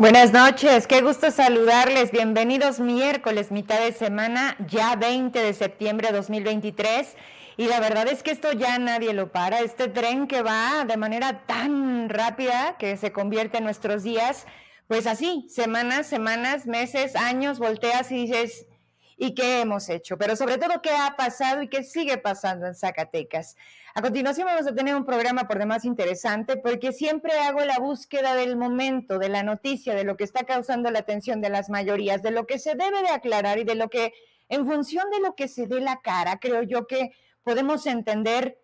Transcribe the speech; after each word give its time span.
Buenas 0.00 0.32
noches, 0.32 0.86
qué 0.86 1.02
gusto 1.02 1.30
saludarles. 1.30 2.10
Bienvenidos 2.10 2.80
miércoles, 2.80 3.50
mitad 3.50 3.78
de 3.80 3.92
semana, 3.92 4.56
ya 4.66 4.96
20 4.96 5.38
de 5.38 5.52
septiembre 5.52 6.08
de 6.08 6.14
2023. 6.14 7.18
Y 7.58 7.66
la 7.66 7.80
verdad 7.80 8.08
es 8.08 8.22
que 8.22 8.30
esto 8.30 8.50
ya 8.52 8.78
nadie 8.78 9.12
lo 9.12 9.30
para. 9.30 9.60
Este 9.60 9.88
tren 9.88 10.26
que 10.26 10.40
va 10.40 10.86
de 10.86 10.96
manera 10.96 11.44
tan 11.44 12.08
rápida 12.08 12.78
que 12.78 12.96
se 12.96 13.12
convierte 13.12 13.58
en 13.58 13.64
nuestros 13.64 14.02
días, 14.02 14.46
pues 14.88 15.06
así, 15.06 15.44
semanas, 15.50 16.06
semanas, 16.06 16.66
meses, 16.66 17.14
años, 17.14 17.58
volteas 17.58 18.10
y 18.10 18.26
dices, 18.26 18.68
¿y 19.18 19.34
qué 19.34 19.60
hemos 19.60 19.90
hecho? 19.90 20.16
Pero 20.16 20.34
sobre 20.34 20.56
todo, 20.56 20.80
¿qué 20.80 20.92
ha 20.96 21.14
pasado 21.14 21.60
y 21.60 21.68
qué 21.68 21.82
sigue 21.82 22.16
pasando 22.16 22.66
en 22.66 22.74
Zacatecas? 22.74 23.54
A 23.92 24.02
continuación 24.02 24.46
vamos 24.46 24.68
a 24.68 24.74
tener 24.74 24.94
un 24.94 25.04
programa 25.04 25.48
por 25.48 25.58
demás 25.58 25.84
interesante 25.84 26.56
porque 26.56 26.92
siempre 26.92 27.32
hago 27.40 27.64
la 27.64 27.80
búsqueda 27.80 28.34
del 28.34 28.56
momento, 28.56 29.18
de 29.18 29.28
la 29.28 29.42
noticia, 29.42 29.96
de 29.96 30.04
lo 30.04 30.16
que 30.16 30.22
está 30.22 30.44
causando 30.44 30.90
la 30.92 31.00
atención 31.00 31.40
de 31.40 31.50
las 31.50 31.70
mayorías, 31.70 32.22
de 32.22 32.30
lo 32.30 32.46
que 32.46 32.60
se 32.60 32.76
debe 32.76 33.02
de 33.02 33.08
aclarar 33.08 33.58
y 33.58 33.64
de 33.64 33.74
lo 33.74 33.90
que, 33.90 34.12
en 34.48 34.64
función 34.64 35.10
de 35.10 35.18
lo 35.18 35.34
que 35.34 35.48
se 35.48 35.66
dé 35.66 35.80
la 35.80 36.00
cara, 36.00 36.38
creo 36.38 36.62
yo 36.62 36.86
que 36.86 37.10
podemos 37.42 37.84
entender 37.86 38.62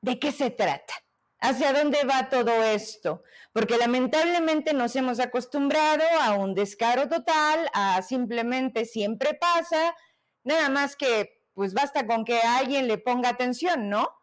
de 0.00 0.18
qué 0.18 0.32
se 0.32 0.50
trata, 0.50 0.94
hacia 1.38 1.72
dónde 1.72 2.02
va 2.02 2.28
todo 2.28 2.64
esto, 2.64 3.22
porque 3.52 3.76
lamentablemente 3.76 4.74
nos 4.74 4.96
hemos 4.96 5.20
acostumbrado 5.20 6.02
a 6.20 6.32
un 6.32 6.54
descaro 6.54 7.08
total, 7.08 7.70
a 7.72 8.02
simplemente 8.02 8.86
siempre 8.86 9.34
pasa, 9.34 9.94
nada 10.42 10.68
más 10.68 10.96
que 10.96 11.36
pues 11.54 11.72
basta 11.72 12.06
con 12.06 12.24
que 12.24 12.40
alguien 12.40 12.86
le 12.86 12.98
ponga 12.98 13.30
atención, 13.30 13.88
¿no? 13.88 14.15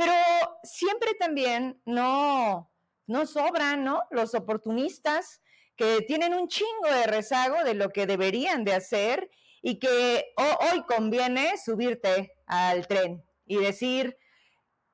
Pero 0.00 0.14
siempre 0.62 1.12
también 1.12 1.78
no, 1.84 2.72
no 3.06 3.26
sobran, 3.26 3.84
¿no? 3.84 4.00
Los 4.10 4.34
oportunistas 4.34 5.42
que 5.76 6.00
tienen 6.00 6.32
un 6.32 6.48
chingo 6.48 6.88
de 6.88 7.06
rezago 7.06 7.64
de 7.64 7.74
lo 7.74 7.90
que 7.90 8.06
deberían 8.06 8.64
de 8.64 8.72
hacer 8.72 9.30
y 9.60 9.78
que 9.78 10.32
hoy 10.72 10.82
conviene 10.84 11.58
subirte 11.58 12.32
al 12.46 12.86
tren 12.86 13.22
y 13.44 13.58
decir, 13.58 14.16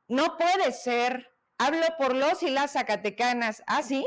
no 0.08 0.36
puede 0.36 0.72
ser, 0.72 1.30
hablo 1.56 1.86
por 1.98 2.16
los 2.16 2.42
y 2.42 2.50
las 2.50 2.72
zacatecanas, 2.72 3.62
¿ah, 3.68 3.84
sí? 3.84 4.04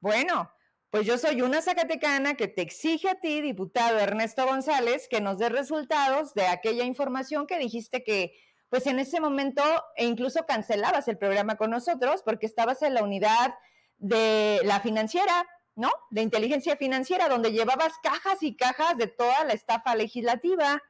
Bueno, 0.00 0.52
pues 0.90 1.06
yo 1.06 1.16
soy 1.16 1.40
una 1.40 1.62
zacatecana 1.62 2.34
que 2.34 2.48
te 2.48 2.60
exige 2.60 3.08
a 3.08 3.20
ti, 3.20 3.40
diputado 3.40 3.98
Ernesto 3.98 4.44
González, 4.44 5.08
que 5.08 5.22
nos 5.22 5.38
dé 5.38 5.48
resultados 5.48 6.34
de 6.34 6.46
aquella 6.46 6.84
información 6.84 7.46
que 7.46 7.58
dijiste 7.58 8.04
que, 8.04 8.34
pues 8.68 8.86
en 8.86 8.98
ese 8.98 9.20
momento, 9.20 9.62
e 9.96 10.04
incluso 10.04 10.46
cancelabas 10.46 11.08
el 11.08 11.18
programa 11.18 11.56
con 11.56 11.70
nosotros 11.70 12.22
porque 12.24 12.46
estabas 12.46 12.82
en 12.82 12.94
la 12.94 13.02
unidad 13.02 13.54
de 13.98 14.60
la 14.64 14.80
financiera, 14.80 15.46
¿no? 15.74 15.90
De 16.10 16.22
inteligencia 16.22 16.76
financiera, 16.76 17.28
donde 17.28 17.52
llevabas 17.52 17.92
cajas 18.02 18.42
y 18.42 18.56
cajas 18.56 18.96
de 18.96 19.06
toda 19.06 19.44
la 19.44 19.52
estafa 19.52 19.94
legislativa, 19.94 20.82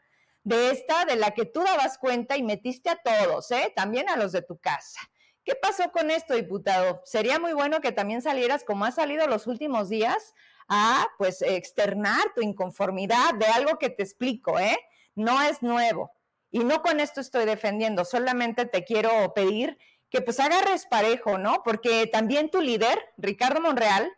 de 0.44 0.70
esta 0.70 1.04
de 1.04 1.16
la 1.16 1.32
que 1.32 1.44
tú 1.44 1.60
dabas 1.60 1.98
cuenta 1.98 2.36
y 2.36 2.42
metiste 2.42 2.88
a 2.88 2.96
todos, 2.96 3.50
¿eh? 3.50 3.72
También 3.74 4.08
a 4.08 4.16
los 4.16 4.32
de 4.32 4.42
tu 4.42 4.58
casa. 4.58 5.00
¿Qué 5.44 5.54
pasó 5.54 5.90
con 5.92 6.10
esto, 6.10 6.34
diputado? 6.34 7.02
Sería 7.04 7.38
muy 7.38 7.52
bueno 7.52 7.80
que 7.80 7.92
también 7.92 8.22
salieras, 8.22 8.64
como 8.64 8.84
ha 8.84 8.92
salido 8.92 9.26
los 9.26 9.46
últimos 9.46 9.88
días, 9.88 10.34
a 10.68 11.06
pues 11.18 11.42
externar 11.42 12.32
tu 12.34 12.42
inconformidad 12.42 13.34
de 13.34 13.46
algo 13.46 13.78
que 13.78 13.90
te 13.90 14.02
explico, 14.02 14.58
¿eh? 14.58 14.78
No 15.14 15.40
es 15.42 15.62
nuevo. 15.62 16.15
Y 16.50 16.60
no 16.60 16.82
con 16.82 17.00
esto 17.00 17.20
estoy 17.20 17.44
defendiendo, 17.44 18.04
solamente 18.04 18.66
te 18.66 18.84
quiero 18.84 19.32
pedir 19.34 19.78
que 20.10 20.22
pues 20.22 20.40
agarres 20.40 20.86
parejo, 20.86 21.38
¿no? 21.38 21.62
Porque 21.64 22.06
también 22.06 22.50
tu 22.50 22.60
líder, 22.60 22.98
Ricardo 23.16 23.60
Monreal, 23.60 24.10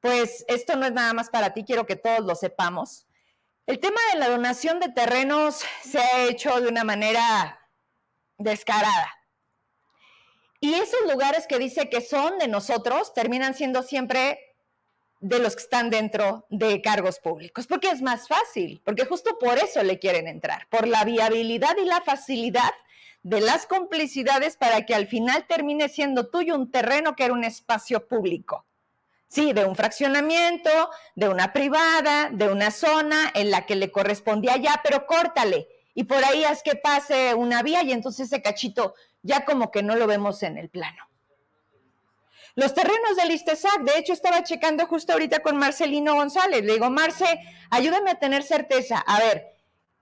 pues 0.00 0.44
esto 0.48 0.76
no 0.76 0.86
es 0.86 0.92
nada 0.92 1.12
más 1.14 1.30
para 1.30 1.54
ti, 1.54 1.64
quiero 1.64 1.86
que 1.86 1.96
todos 1.96 2.20
lo 2.20 2.34
sepamos. 2.34 3.06
El 3.66 3.80
tema 3.80 4.00
de 4.12 4.18
la 4.18 4.28
donación 4.28 4.80
de 4.80 4.88
terrenos 4.88 5.62
se 5.82 5.98
ha 5.98 6.24
hecho 6.24 6.60
de 6.60 6.68
una 6.68 6.84
manera 6.84 7.60
descarada. 8.38 9.14
Y 10.60 10.74
esos 10.74 11.00
lugares 11.10 11.46
que 11.46 11.58
dice 11.58 11.88
que 11.88 12.00
son 12.00 12.38
de 12.38 12.48
nosotros 12.48 13.14
terminan 13.14 13.54
siendo 13.54 13.82
siempre 13.82 14.47
de 15.20 15.38
los 15.38 15.56
que 15.56 15.62
están 15.62 15.90
dentro 15.90 16.46
de 16.48 16.80
cargos 16.80 17.18
públicos, 17.18 17.66
porque 17.66 17.90
es 17.90 18.02
más 18.02 18.28
fácil, 18.28 18.80
porque 18.84 19.04
justo 19.04 19.38
por 19.38 19.58
eso 19.58 19.82
le 19.82 19.98
quieren 19.98 20.28
entrar, 20.28 20.66
por 20.68 20.86
la 20.86 21.04
viabilidad 21.04 21.76
y 21.76 21.84
la 21.84 22.00
facilidad 22.00 22.72
de 23.22 23.40
las 23.40 23.66
complicidades 23.66 24.56
para 24.56 24.86
que 24.86 24.94
al 24.94 25.06
final 25.06 25.46
termine 25.46 25.88
siendo 25.88 26.28
tuyo 26.28 26.54
un 26.54 26.70
terreno 26.70 27.16
que 27.16 27.24
era 27.24 27.34
un 27.34 27.44
espacio 27.44 28.06
público. 28.06 28.64
Sí, 29.26 29.52
de 29.52 29.66
un 29.66 29.76
fraccionamiento, 29.76 30.70
de 31.14 31.28
una 31.28 31.52
privada, 31.52 32.30
de 32.30 32.48
una 32.48 32.70
zona 32.70 33.30
en 33.34 33.50
la 33.50 33.66
que 33.66 33.76
le 33.76 33.90
correspondía 33.90 34.56
ya, 34.56 34.80
pero 34.82 35.06
córtale. 35.06 35.68
Y 35.94 36.04
por 36.04 36.24
ahí 36.24 36.44
haz 36.44 36.62
que 36.62 36.76
pase 36.76 37.34
una 37.34 37.62
vía 37.62 37.82
y 37.82 37.92
entonces 37.92 38.26
ese 38.28 38.40
cachito 38.40 38.94
ya 39.22 39.44
como 39.44 39.70
que 39.70 39.82
no 39.82 39.96
lo 39.96 40.06
vemos 40.06 40.42
en 40.42 40.56
el 40.56 40.70
plano. 40.70 41.08
Los 42.58 42.74
terrenos 42.74 43.14
del 43.14 43.30
ISTESAC, 43.30 43.82
de 43.82 43.98
hecho 44.00 44.12
estaba 44.12 44.42
checando 44.42 44.84
justo 44.88 45.12
ahorita 45.12 45.42
con 45.42 45.56
Marcelino 45.58 46.16
González, 46.16 46.64
le 46.64 46.72
digo, 46.72 46.90
Marce, 46.90 47.38
ayúdame 47.70 48.10
a 48.10 48.18
tener 48.18 48.42
certeza, 48.42 48.98
a 48.98 49.20
ver, 49.20 49.46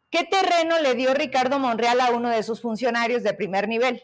¿qué 0.09 0.25
terreno 0.25 0.79
le 0.79 0.95
dio 0.95 1.13
Ricardo 1.13 1.59
Monreal 1.59 2.01
a 2.01 2.13
uno 2.13 2.31
de 2.31 2.43
sus 2.43 2.63
funcionarios 2.63 3.23
de 3.23 3.35
primer 3.35 3.69
nivel? 3.69 4.03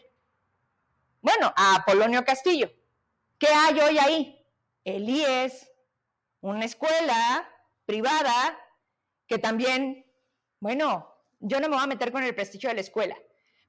Bueno, 1.19 1.51
a 1.55 1.83
Polonio 1.83 2.23
Castillo. 2.23 2.71
¿Qué 3.39 3.47
hay 3.47 3.79
hoy 3.79 3.97
ahí? 3.97 4.45
El 4.83 5.09
IES, 5.09 5.71
una 6.41 6.65
escuela 6.65 7.49
privada 7.87 8.55
que 9.25 9.39
también, 9.39 10.05
bueno, 10.59 11.11
yo 11.39 11.59
no 11.59 11.69
me 11.69 11.75
voy 11.75 11.85
a 11.85 11.87
meter 11.87 12.11
con 12.11 12.21
el 12.21 12.35
prestigio 12.35 12.69
de 12.69 12.75
la 12.75 12.81
escuela, 12.81 13.17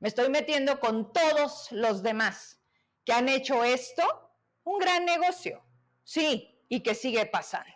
me 0.00 0.08
estoy 0.08 0.28
metiendo 0.28 0.78
con 0.78 1.10
todos 1.10 1.72
los 1.72 2.02
demás 2.02 2.60
que 3.06 3.14
han 3.14 3.30
hecho 3.30 3.64
esto 3.64 4.23
un 4.64 4.78
gran 4.78 5.04
negocio. 5.04 5.64
Sí, 6.02 6.60
y 6.68 6.80
que 6.80 6.94
sigue 6.94 7.26
pasando. 7.26 7.72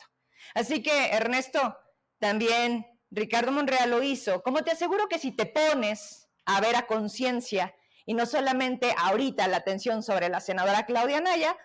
Así 0.55 0.83
que, 0.83 1.09
Ernesto, 1.09 1.79
también 2.19 2.87
Ricardo 3.11 3.53
Monreal 3.53 3.91
lo 3.91 4.03
hizo. 4.03 4.43
Como 4.43 4.63
te 4.65 4.73
aseguro 4.73 5.09
que 5.09 5.19
si 5.19 5.33
te 5.33 5.47
pones 5.47 6.29
a 6.45 6.61
ver 6.61 6.77
a 6.77 6.87
conciencia 6.87 7.75
y 8.05 8.15
no 8.15 8.27
solamente 8.27 8.95
ahorita 8.97 9.49
la 9.49 9.59
atención 9.59 10.03
sobre 10.03 10.29
la 10.29 10.41
senadora 10.41 10.87
Claudia 10.87 11.21
Naya, 11.21 11.57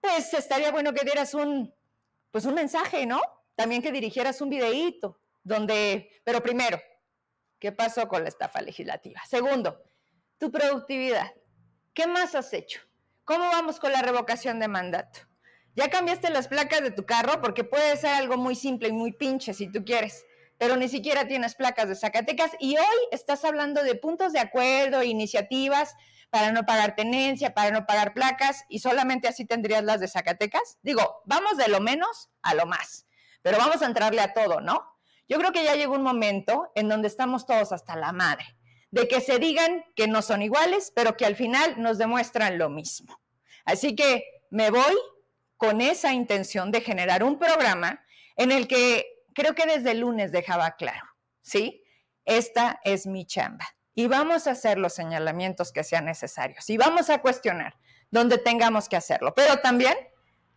pues 0.00 0.34
estaría 0.34 0.72
bueno 0.72 0.92
que 0.92 1.04
dieras 1.04 1.34
un, 1.34 1.72
pues 2.30 2.44
un 2.44 2.54
mensaje, 2.54 3.06
¿no? 3.06 3.20
También 3.54 3.82
que 3.82 3.92
dirigieras 3.92 4.40
un 4.40 4.50
videíto 4.50 5.20
donde, 5.44 6.20
pero 6.24 6.42
primero, 6.42 6.80
¿Qué 7.62 7.70
pasó 7.70 8.08
con 8.08 8.24
la 8.24 8.28
estafa 8.28 8.60
legislativa? 8.60 9.20
Segundo, 9.24 9.84
tu 10.36 10.50
productividad. 10.50 11.32
¿Qué 11.94 12.08
más 12.08 12.34
has 12.34 12.52
hecho? 12.52 12.80
¿Cómo 13.32 13.48
vamos 13.48 13.80
con 13.80 13.92
la 13.92 14.02
revocación 14.02 14.60
de 14.60 14.68
mandato? 14.68 15.20
¿Ya 15.74 15.88
cambiaste 15.88 16.28
las 16.28 16.48
placas 16.48 16.82
de 16.82 16.90
tu 16.90 17.06
carro? 17.06 17.40
Porque 17.40 17.64
puede 17.64 17.96
ser 17.96 18.10
algo 18.10 18.36
muy 18.36 18.54
simple 18.54 18.88
y 18.88 18.92
muy 18.92 19.10
pinche 19.10 19.54
si 19.54 19.72
tú 19.72 19.86
quieres, 19.86 20.26
pero 20.58 20.76
ni 20.76 20.86
siquiera 20.86 21.26
tienes 21.26 21.54
placas 21.54 21.88
de 21.88 21.94
Zacatecas 21.94 22.50
y 22.60 22.76
hoy 22.76 23.08
estás 23.10 23.46
hablando 23.46 23.82
de 23.84 23.94
puntos 23.94 24.34
de 24.34 24.38
acuerdo, 24.38 25.02
iniciativas 25.02 25.94
para 26.28 26.52
no 26.52 26.66
pagar 26.66 26.94
tenencia, 26.94 27.54
para 27.54 27.70
no 27.70 27.86
pagar 27.86 28.12
placas 28.12 28.66
y 28.68 28.80
solamente 28.80 29.28
así 29.28 29.46
tendrías 29.46 29.82
las 29.82 30.00
de 30.00 30.08
Zacatecas. 30.08 30.76
Digo, 30.82 31.22
vamos 31.24 31.56
de 31.56 31.68
lo 31.68 31.80
menos 31.80 32.28
a 32.42 32.52
lo 32.52 32.66
más, 32.66 33.06
pero 33.40 33.56
vamos 33.56 33.80
a 33.80 33.86
entrarle 33.86 34.20
a 34.20 34.34
todo, 34.34 34.60
¿no? 34.60 34.84
Yo 35.26 35.38
creo 35.38 35.52
que 35.52 35.64
ya 35.64 35.74
llegó 35.74 35.94
un 35.94 36.02
momento 36.02 36.70
en 36.74 36.90
donde 36.90 37.08
estamos 37.08 37.46
todos 37.46 37.72
hasta 37.72 37.96
la 37.96 38.12
madre, 38.12 38.44
de 38.90 39.08
que 39.08 39.22
se 39.22 39.38
digan 39.38 39.86
que 39.96 40.06
no 40.06 40.20
son 40.20 40.42
iguales, 40.42 40.92
pero 40.94 41.16
que 41.16 41.24
al 41.24 41.34
final 41.34 41.80
nos 41.80 41.96
demuestran 41.96 42.58
lo 42.58 42.68
mismo. 42.68 43.21
Así 43.64 43.94
que 43.94 44.24
me 44.50 44.70
voy 44.70 44.96
con 45.56 45.80
esa 45.80 46.12
intención 46.12 46.70
de 46.70 46.80
generar 46.80 47.22
un 47.22 47.38
programa 47.38 48.04
en 48.36 48.52
el 48.52 48.66
que 48.66 49.06
creo 49.34 49.54
que 49.54 49.66
desde 49.66 49.94
lunes 49.94 50.32
dejaba 50.32 50.72
claro, 50.76 51.06
¿sí? 51.40 51.84
Esta 52.24 52.80
es 52.84 53.06
mi 53.06 53.26
chamba. 53.26 53.66
Y 53.94 54.06
vamos 54.06 54.46
a 54.46 54.52
hacer 54.52 54.78
los 54.78 54.94
señalamientos 54.94 55.70
que 55.72 55.84
sean 55.84 56.06
necesarios 56.06 56.68
y 56.70 56.76
vamos 56.76 57.10
a 57.10 57.18
cuestionar 57.18 57.76
donde 58.10 58.38
tengamos 58.38 58.88
que 58.88 58.96
hacerlo. 58.96 59.34
Pero 59.34 59.58
también 59.60 59.94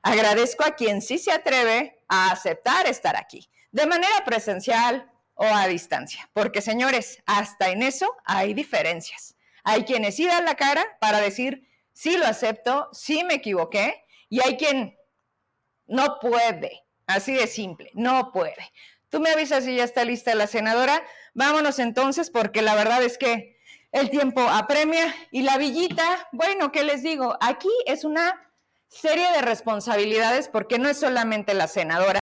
agradezco 0.02 0.66
a 0.66 0.76
quien 0.76 1.02
sí 1.02 1.18
se 1.18 1.32
atreve 1.32 2.00
a 2.08 2.32
aceptar 2.32 2.88
estar 2.88 3.16
aquí 3.18 3.50
de 3.72 3.88
manera 3.88 4.24
presencial 4.26 5.12
o 5.34 5.44
a 5.44 5.68
distancia. 5.68 6.30
Porque 6.34 6.62
señores, 6.62 7.22
hasta 7.26 7.70
en 7.70 7.84
eso 7.84 8.16
hay 8.24 8.54
diferencias. 8.54 9.36
Hay 9.64 9.84
quienes 9.84 10.16
sí 10.16 10.26
dan 10.26 10.46
la 10.46 10.56
cara 10.56 10.86
para 11.02 11.20
decir, 11.20 11.68
sí 11.96 12.18
lo 12.18 12.28
acepto, 12.28 12.90
sí 12.92 13.24
me 13.24 13.36
equivoqué, 13.36 14.06
y 14.30 14.46
hay 14.46 14.58
quien 14.58 14.96
no 15.88 16.20
puede, 16.20 16.84
así 17.08 17.34
de 17.34 17.48
simple, 17.48 17.90
no 17.94 18.32
puede. 18.32 18.72
Tú 19.10 19.22
me 19.22 19.32
avisas 19.32 19.64
si 19.64 19.76
ya 19.76 19.86
está 19.86 20.04
lista 20.04 20.36
la 20.36 20.46
senadora. 20.46 21.02
Vámonos 21.34 21.80
entonces, 21.80 22.30
porque 22.30 22.62
la 22.62 22.76
verdad 22.76 23.02
es 23.02 23.18
que 23.18 23.58
el 23.94 24.10
tiempo 24.10 24.42
apremia 24.42 25.16
y 25.32 25.44
la 25.44 25.58
villita, 25.58 26.28
bueno, 26.34 26.72
¿qué 26.72 26.84
les 26.84 27.02
digo? 27.02 27.38
Aquí 27.40 27.70
es 27.86 28.04
una 28.04 28.52
serie 28.90 29.32
de 29.32 29.42
responsabilidades 29.42 30.50
porque 30.50 30.80
no 30.80 30.90
es 30.90 31.00
solamente 31.00 31.54
la 31.54 31.68
senadora. 31.68 32.20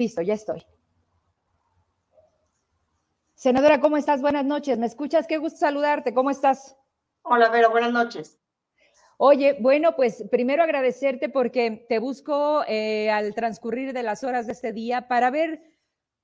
Listo, 0.00 0.22
ya 0.22 0.32
estoy. 0.32 0.64
Senadora, 3.34 3.82
¿cómo 3.82 3.98
estás? 3.98 4.22
Buenas 4.22 4.46
noches. 4.46 4.78
¿Me 4.78 4.86
escuchas? 4.86 5.26
Qué 5.26 5.36
gusto 5.36 5.58
saludarte. 5.58 6.14
¿Cómo 6.14 6.30
estás? 6.30 6.74
Hola, 7.20 7.50
Vero. 7.50 7.70
Buenas 7.70 7.92
noches. 7.92 8.38
Oye, 9.18 9.58
bueno, 9.60 9.94
pues 9.96 10.24
primero 10.30 10.62
agradecerte 10.62 11.28
porque 11.28 11.84
te 11.86 11.98
busco 11.98 12.64
eh, 12.66 13.10
al 13.10 13.34
transcurrir 13.34 13.92
de 13.92 14.02
las 14.02 14.24
horas 14.24 14.46
de 14.46 14.52
este 14.52 14.72
día 14.72 15.06
para 15.06 15.30
ver 15.30 15.60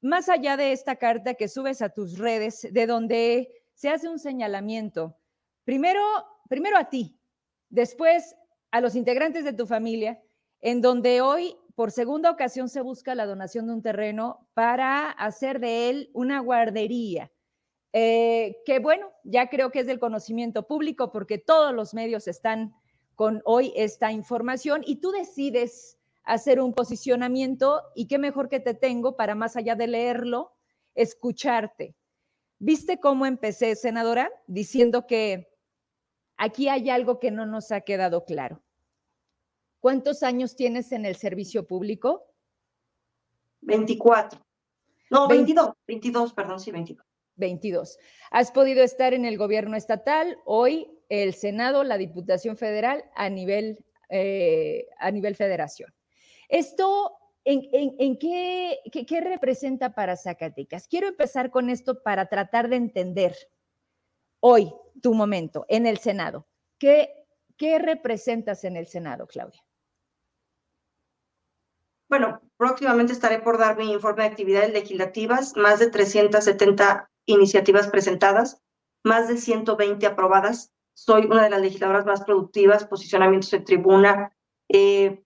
más 0.00 0.30
allá 0.30 0.56
de 0.56 0.72
esta 0.72 0.96
carta 0.96 1.34
que 1.34 1.46
subes 1.46 1.82
a 1.82 1.90
tus 1.90 2.16
redes, 2.16 2.66
de 2.72 2.86
donde 2.86 3.52
se 3.74 3.90
hace 3.90 4.08
un 4.08 4.18
señalamiento, 4.18 5.18
primero, 5.64 6.00
primero 6.48 6.78
a 6.78 6.88
ti, 6.88 7.20
después 7.68 8.36
a 8.70 8.80
los 8.80 8.94
integrantes 8.94 9.44
de 9.44 9.52
tu 9.52 9.66
familia, 9.66 10.18
en 10.62 10.80
donde 10.80 11.20
hoy 11.20 11.58
por 11.76 11.92
segunda 11.92 12.30
ocasión 12.30 12.70
se 12.70 12.80
busca 12.80 13.14
la 13.14 13.26
donación 13.26 13.66
de 13.66 13.74
un 13.74 13.82
terreno 13.82 14.48
para 14.54 15.10
hacer 15.10 15.60
de 15.60 15.90
él 15.90 16.10
una 16.14 16.40
guardería. 16.40 17.30
Eh, 17.92 18.56
que 18.64 18.78
bueno, 18.78 19.12
ya 19.24 19.48
creo 19.48 19.70
que 19.70 19.80
es 19.80 19.86
del 19.86 20.00
conocimiento 20.00 20.66
público 20.66 21.12
porque 21.12 21.38
todos 21.38 21.74
los 21.74 21.92
medios 21.94 22.28
están 22.28 22.74
con 23.14 23.42
hoy 23.44 23.72
esta 23.76 24.10
información 24.10 24.82
y 24.86 24.96
tú 24.96 25.10
decides 25.10 25.98
hacer 26.24 26.60
un 26.60 26.72
posicionamiento 26.72 27.82
y 27.94 28.08
qué 28.08 28.18
mejor 28.18 28.48
que 28.48 28.58
te 28.58 28.74
tengo 28.74 29.14
para 29.14 29.34
más 29.34 29.56
allá 29.56 29.76
de 29.76 29.86
leerlo, 29.86 30.52
escucharte. 30.94 31.94
¿Viste 32.58 33.00
cómo 33.00 33.26
empecé, 33.26 33.76
senadora? 33.76 34.30
Diciendo 34.46 35.06
que 35.06 35.50
aquí 36.38 36.68
hay 36.68 36.88
algo 36.88 37.20
que 37.20 37.30
no 37.30 37.44
nos 37.44 37.70
ha 37.70 37.82
quedado 37.82 38.24
claro. 38.24 38.62
¿Cuántos 39.86 40.24
años 40.24 40.56
tienes 40.56 40.90
en 40.90 41.06
el 41.06 41.14
servicio 41.14 41.64
público? 41.64 42.26
24. 43.60 44.44
No, 45.12 45.28
22, 45.28 45.74
22, 45.86 46.32
perdón, 46.32 46.58
sí, 46.58 46.72
22. 46.72 47.06
22. 47.36 47.96
Has 48.32 48.50
podido 48.50 48.82
estar 48.82 49.14
en 49.14 49.24
el 49.24 49.38
gobierno 49.38 49.76
estatal, 49.76 50.38
hoy 50.44 50.90
el 51.08 51.34
Senado, 51.34 51.84
la 51.84 51.98
Diputación 51.98 52.56
Federal 52.56 53.04
a 53.14 53.28
nivel, 53.28 53.78
eh, 54.08 54.88
a 54.98 55.12
nivel 55.12 55.36
federación. 55.36 55.94
Esto, 56.48 57.12
¿en, 57.44 58.18
qué, 58.18 58.80
qué, 58.90 59.20
representa 59.20 59.94
para 59.94 60.16
Zacatecas? 60.16 60.88
Quiero 60.88 61.06
empezar 61.06 61.52
con 61.52 61.70
esto 61.70 62.02
para 62.02 62.26
tratar 62.26 62.68
de 62.68 62.74
entender 62.74 63.36
hoy 64.40 64.68
tu 65.00 65.14
momento 65.14 65.64
en 65.68 65.86
el 65.86 65.98
Senado. 65.98 66.44
¿Qué, 66.76 67.08
qué 67.56 67.78
representas 67.78 68.64
en 68.64 68.76
el 68.76 68.88
Senado, 68.88 69.28
Claudia? 69.28 69.62
Bueno, 72.08 72.40
próximamente 72.56 73.12
estaré 73.12 73.40
por 73.40 73.58
dar 73.58 73.76
mi 73.76 73.92
informe 73.92 74.22
de 74.22 74.28
actividades 74.28 74.72
legislativas, 74.72 75.56
más 75.56 75.80
de 75.80 75.90
370 75.90 77.10
iniciativas 77.26 77.88
presentadas, 77.88 78.62
más 79.02 79.28
de 79.28 79.36
120 79.36 80.06
aprobadas, 80.06 80.72
soy 80.94 81.26
una 81.26 81.42
de 81.42 81.50
las 81.50 81.60
legisladoras 81.60 82.06
más 82.06 82.22
productivas, 82.22 82.86
posicionamientos 82.86 83.52
en 83.52 83.64
tribuna, 83.64 84.32
eh, 84.68 85.22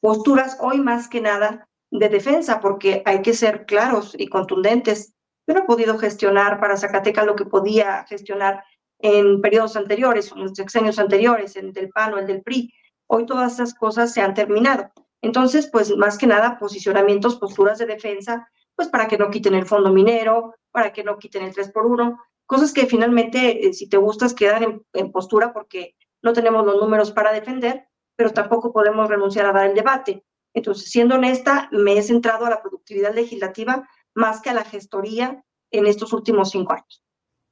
posturas 0.00 0.56
hoy 0.60 0.80
más 0.80 1.08
que 1.08 1.20
nada 1.20 1.68
de 1.90 2.08
defensa, 2.08 2.60
porque 2.60 3.02
hay 3.04 3.20
que 3.20 3.34
ser 3.34 3.66
claros 3.66 4.14
y 4.16 4.28
contundentes. 4.28 5.12
Yo 5.46 5.54
no 5.54 5.60
he 5.60 5.66
podido 5.66 5.98
gestionar 5.98 6.58
para 6.58 6.78
Zacatecas 6.78 7.26
lo 7.26 7.36
que 7.36 7.44
podía 7.44 8.04
gestionar 8.08 8.64
en 9.00 9.42
periodos 9.42 9.76
anteriores, 9.76 10.32
en 10.34 10.54
sexenios 10.54 10.98
anteriores, 10.98 11.56
en 11.56 11.72
el 11.76 11.90
PAN 11.90 12.14
o 12.14 12.18
el 12.18 12.26
del 12.26 12.42
PRI. 12.42 12.72
Hoy 13.06 13.26
todas 13.26 13.52
esas 13.52 13.74
cosas 13.74 14.14
se 14.14 14.22
han 14.22 14.32
terminado. 14.32 14.90
Entonces, 15.22 15.68
pues 15.70 15.96
más 15.96 16.18
que 16.18 16.26
nada, 16.26 16.58
posicionamientos, 16.58 17.36
posturas 17.36 17.78
de 17.78 17.86
defensa, 17.86 18.48
pues 18.74 18.88
para 18.88 19.06
que 19.06 19.16
no 19.16 19.30
quiten 19.30 19.54
el 19.54 19.66
fondo 19.66 19.92
minero, 19.92 20.54
para 20.72 20.92
que 20.92 21.04
no 21.04 21.16
quiten 21.16 21.44
el 21.44 21.54
3 21.54 21.70
por 21.70 21.86
1, 21.86 22.18
cosas 22.46 22.72
que 22.72 22.86
finalmente, 22.86 23.66
eh, 23.66 23.72
si 23.72 23.88
te 23.88 23.96
gustas, 23.96 24.34
quedan 24.34 24.82
en, 24.92 25.12
postura 25.12 25.52
porque 25.52 25.94
no 26.22 26.32
tenemos 26.32 26.66
los 26.66 26.80
números 26.80 27.12
para 27.12 27.32
defender, 27.32 27.86
pero 28.16 28.30
tampoco 28.30 28.72
podemos 28.72 29.08
renunciar 29.08 29.46
a 29.46 29.52
dar 29.52 29.70
el 29.70 29.74
debate. 29.74 30.24
Entonces, 30.54 30.90
siendo 30.90 31.14
honesta, 31.14 31.68
me 31.72 31.96
he 31.96 32.02
centrado 32.02 32.44
a 32.44 32.50
la 32.50 32.60
productividad 32.60 33.14
legislativa 33.14 33.88
más 34.14 34.42
que 34.42 34.50
a 34.50 34.54
la 34.54 34.64
gestoría 34.64 35.42
en 35.70 35.86
estos 35.86 36.12
últimos 36.12 36.50
cinco 36.50 36.72
años. 36.72 37.02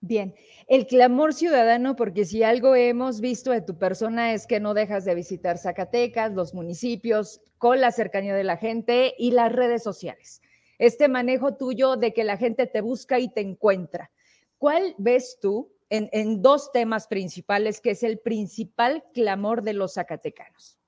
Bien, 0.02 0.34
el 0.66 0.86
clamor 0.86 1.34
ciudadano, 1.34 1.94
porque 1.94 2.24
si 2.24 2.42
algo 2.42 2.74
hemos 2.74 3.20
visto 3.20 3.50
de 3.50 3.60
tu 3.60 3.76
persona 3.76 4.32
es 4.32 4.46
que 4.46 4.58
no 4.58 4.72
dejas 4.72 5.04
de 5.04 5.14
visitar 5.14 5.58
Zacatecas, 5.58 6.32
los 6.32 6.54
municipios, 6.54 7.42
con 7.58 7.80
la 7.80 7.92
cercanía 7.92 8.34
de 8.34 8.44
la 8.44 8.56
gente 8.56 9.14
y 9.18 9.32
las 9.32 9.52
redes 9.52 9.82
sociales. 9.82 10.40
Este 10.78 11.08
manejo 11.08 11.56
tuyo 11.56 11.96
de 11.96 12.14
que 12.14 12.24
la 12.24 12.38
gente 12.38 12.66
te 12.66 12.80
busca 12.80 13.18
y 13.18 13.28
te 13.28 13.42
encuentra. 13.42 14.10
¿Cuál 14.56 14.94
ves 14.96 15.38
tú 15.38 15.70
en, 15.90 16.40
dos 16.40 16.72
temas 16.72 17.06
principales 17.06 17.82
que 17.82 17.90
es 17.90 18.02
el 18.02 18.18
principal 18.18 19.04
clamor 19.12 19.62
de 19.62 19.74
los 19.74 19.94
zacatecanos? 19.94 20.78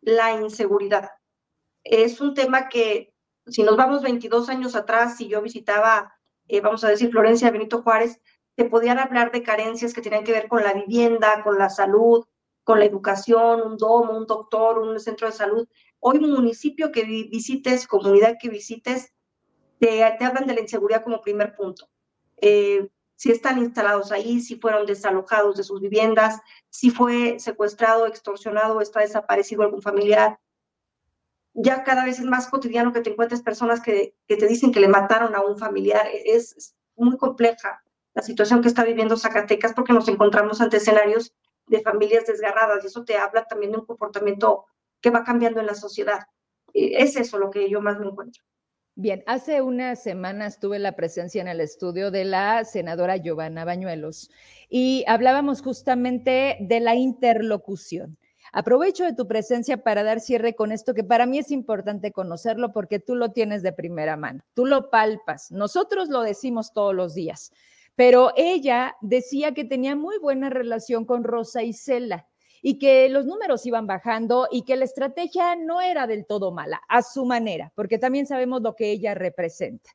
La 0.00 0.40
inseguridad. 0.40 1.10
Es 1.84 2.22
un 2.22 2.32
tema 2.32 2.70
que, 2.70 3.12
si 3.46 3.62
nos 3.62 3.76
vamos 3.76 4.02
22 4.02 4.48
años 4.48 4.74
atrás, 4.74 5.18
si 5.18 5.28
yo 5.28 5.42
visitaba, 5.42 6.15
eh, 6.48 6.60
vamos 6.60 6.84
a 6.84 6.88
decir, 6.88 7.10
Florencia 7.10 7.50
Benito 7.50 7.82
Juárez, 7.82 8.20
te 8.54 8.64
podían 8.64 8.98
hablar 8.98 9.32
de 9.32 9.42
carencias 9.42 9.92
que 9.92 10.00
tenían 10.00 10.24
que 10.24 10.32
ver 10.32 10.48
con 10.48 10.62
la 10.62 10.72
vivienda, 10.72 11.42
con 11.42 11.58
la 11.58 11.68
salud, 11.68 12.24
con 12.64 12.78
la 12.78 12.84
educación, 12.84 13.62
un 13.62 13.76
domo, 13.76 14.16
un 14.16 14.26
doctor, 14.26 14.78
un 14.78 14.98
centro 14.98 15.26
de 15.26 15.32
salud. 15.32 15.68
Hoy 16.00 16.18
municipio 16.18 16.90
que 16.90 17.04
visites, 17.04 17.86
comunidad 17.86 18.36
que 18.40 18.48
visites, 18.48 19.12
te 19.78 20.02
hablan 20.02 20.46
de 20.46 20.54
la 20.54 20.60
inseguridad 20.60 21.04
como 21.04 21.20
primer 21.20 21.54
punto. 21.54 21.88
Eh, 22.38 22.88
si 23.14 23.30
están 23.30 23.58
instalados 23.58 24.12
ahí, 24.12 24.40
si 24.40 24.56
fueron 24.56 24.86
desalojados 24.86 25.56
de 25.56 25.64
sus 25.64 25.80
viviendas, 25.80 26.40
si 26.68 26.90
fue 26.90 27.38
secuestrado, 27.40 28.06
extorsionado 28.06 28.80
está 28.80 29.00
desaparecido 29.00 29.62
algún 29.62 29.82
familiar. 29.82 30.38
Ya 31.58 31.84
cada 31.84 32.04
vez 32.04 32.18
es 32.18 32.26
más 32.26 32.48
cotidiano 32.48 32.92
que 32.92 33.00
te 33.00 33.10
encuentres 33.10 33.42
personas 33.42 33.80
que, 33.80 34.14
que 34.28 34.36
te 34.36 34.46
dicen 34.46 34.72
que 34.72 34.80
le 34.80 34.88
mataron 34.88 35.34
a 35.34 35.40
un 35.40 35.58
familiar. 35.58 36.06
Es, 36.12 36.54
es 36.56 36.76
muy 36.96 37.16
compleja 37.16 37.82
la 38.14 38.22
situación 38.22 38.62
que 38.62 38.68
está 38.68 38.84
viviendo 38.84 39.16
Zacatecas 39.16 39.72
porque 39.74 39.92
nos 39.92 40.08
encontramos 40.08 40.60
ante 40.60 40.76
escenarios 40.78 41.34
de 41.66 41.80
familias 41.80 42.26
desgarradas 42.26 42.84
y 42.84 42.86
eso 42.86 43.04
te 43.04 43.16
habla 43.16 43.46
también 43.46 43.72
de 43.72 43.78
un 43.78 43.86
comportamiento 43.86 44.66
que 45.00 45.10
va 45.10 45.24
cambiando 45.24 45.60
en 45.60 45.66
la 45.66 45.74
sociedad. 45.74 46.20
Eh, 46.72 46.92
es 46.98 47.16
eso 47.16 47.38
lo 47.38 47.50
que 47.50 47.68
yo 47.68 47.80
más 47.80 47.98
me 47.98 48.06
encuentro. 48.06 48.42
Bien, 48.98 49.22
hace 49.26 49.60
unas 49.60 50.02
semanas 50.02 50.58
tuve 50.58 50.78
la 50.78 50.96
presencia 50.96 51.42
en 51.42 51.48
el 51.48 51.60
estudio 51.60 52.10
de 52.10 52.24
la 52.24 52.64
senadora 52.64 53.18
Giovanna 53.18 53.66
Bañuelos 53.66 54.30
y 54.70 55.04
hablábamos 55.06 55.60
justamente 55.60 56.56
de 56.60 56.80
la 56.80 56.94
interlocución. 56.94 58.16
Aprovecho 58.58 59.04
de 59.04 59.12
tu 59.12 59.28
presencia 59.28 59.82
para 59.82 60.02
dar 60.02 60.18
cierre 60.18 60.54
con 60.54 60.72
esto 60.72 60.94
que 60.94 61.04
para 61.04 61.26
mí 61.26 61.36
es 61.36 61.50
importante 61.50 62.10
conocerlo 62.10 62.72
porque 62.72 62.98
tú 62.98 63.14
lo 63.14 63.30
tienes 63.30 63.62
de 63.62 63.74
primera 63.74 64.16
mano, 64.16 64.44
tú 64.54 64.64
lo 64.64 64.88
palpas, 64.88 65.50
nosotros 65.50 66.08
lo 66.08 66.22
decimos 66.22 66.72
todos 66.72 66.94
los 66.94 67.14
días, 67.14 67.52
pero 67.96 68.32
ella 68.34 68.96
decía 69.02 69.52
que 69.52 69.66
tenía 69.66 69.94
muy 69.94 70.16
buena 70.16 70.48
relación 70.48 71.04
con 71.04 71.22
Rosa 71.22 71.64
Isela 71.64 72.28
y 72.62 72.78
que 72.78 73.10
los 73.10 73.26
números 73.26 73.66
iban 73.66 73.86
bajando 73.86 74.48
y 74.50 74.62
que 74.62 74.76
la 74.76 74.86
estrategia 74.86 75.54
no 75.54 75.82
era 75.82 76.06
del 76.06 76.24
todo 76.24 76.50
mala, 76.50 76.80
a 76.88 77.02
su 77.02 77.26
manera, 77.26 77.70
porque 77.74 77.98
también 77.98 78.26
sabemos 78.26 78.62
lo 78.62 78.74
que 78.74 78.90
ella 78.90 79.14
representa. 79.14 79.90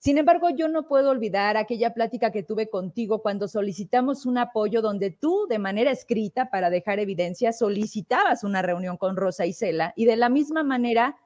Sin 0.00 0.16
embargo, 0.16 0.50
yo 0.50 0.68
no 0.68 0.86
puedo 0.86 1.10
olvidar 1.10 1.56
aquella 1.56 1.92
plática 1.92 2.30
que 2.30 2.44
tuve 2.44 2.70
contigo 2.70 3.20
cuando 3.20 3.48
solicitamos 3.48 4.26
un 4.26 4.38
apoyo 4.38 4.80
donde 4.80 5.10
tú, 5.10 5.46
de 5.48 5.58
manera 5.58 5.90
escrita, 5.90 6.50
para 6.50 6.70
dejar 6.70 7.00
evidencia, 7.00 7.52
solicitabas 7.52 8.44
una 8.44 8.62
reunión 8.62 8.96
con 8.96 9.16
Rosa 9.16 9.44
y 9.44 9.52
Cela 9.52 9.92
y 9.96 10.04
de 10.04 10.14
la 10.14 10.28
misma 10.28 10.62
manera 10.62 11.16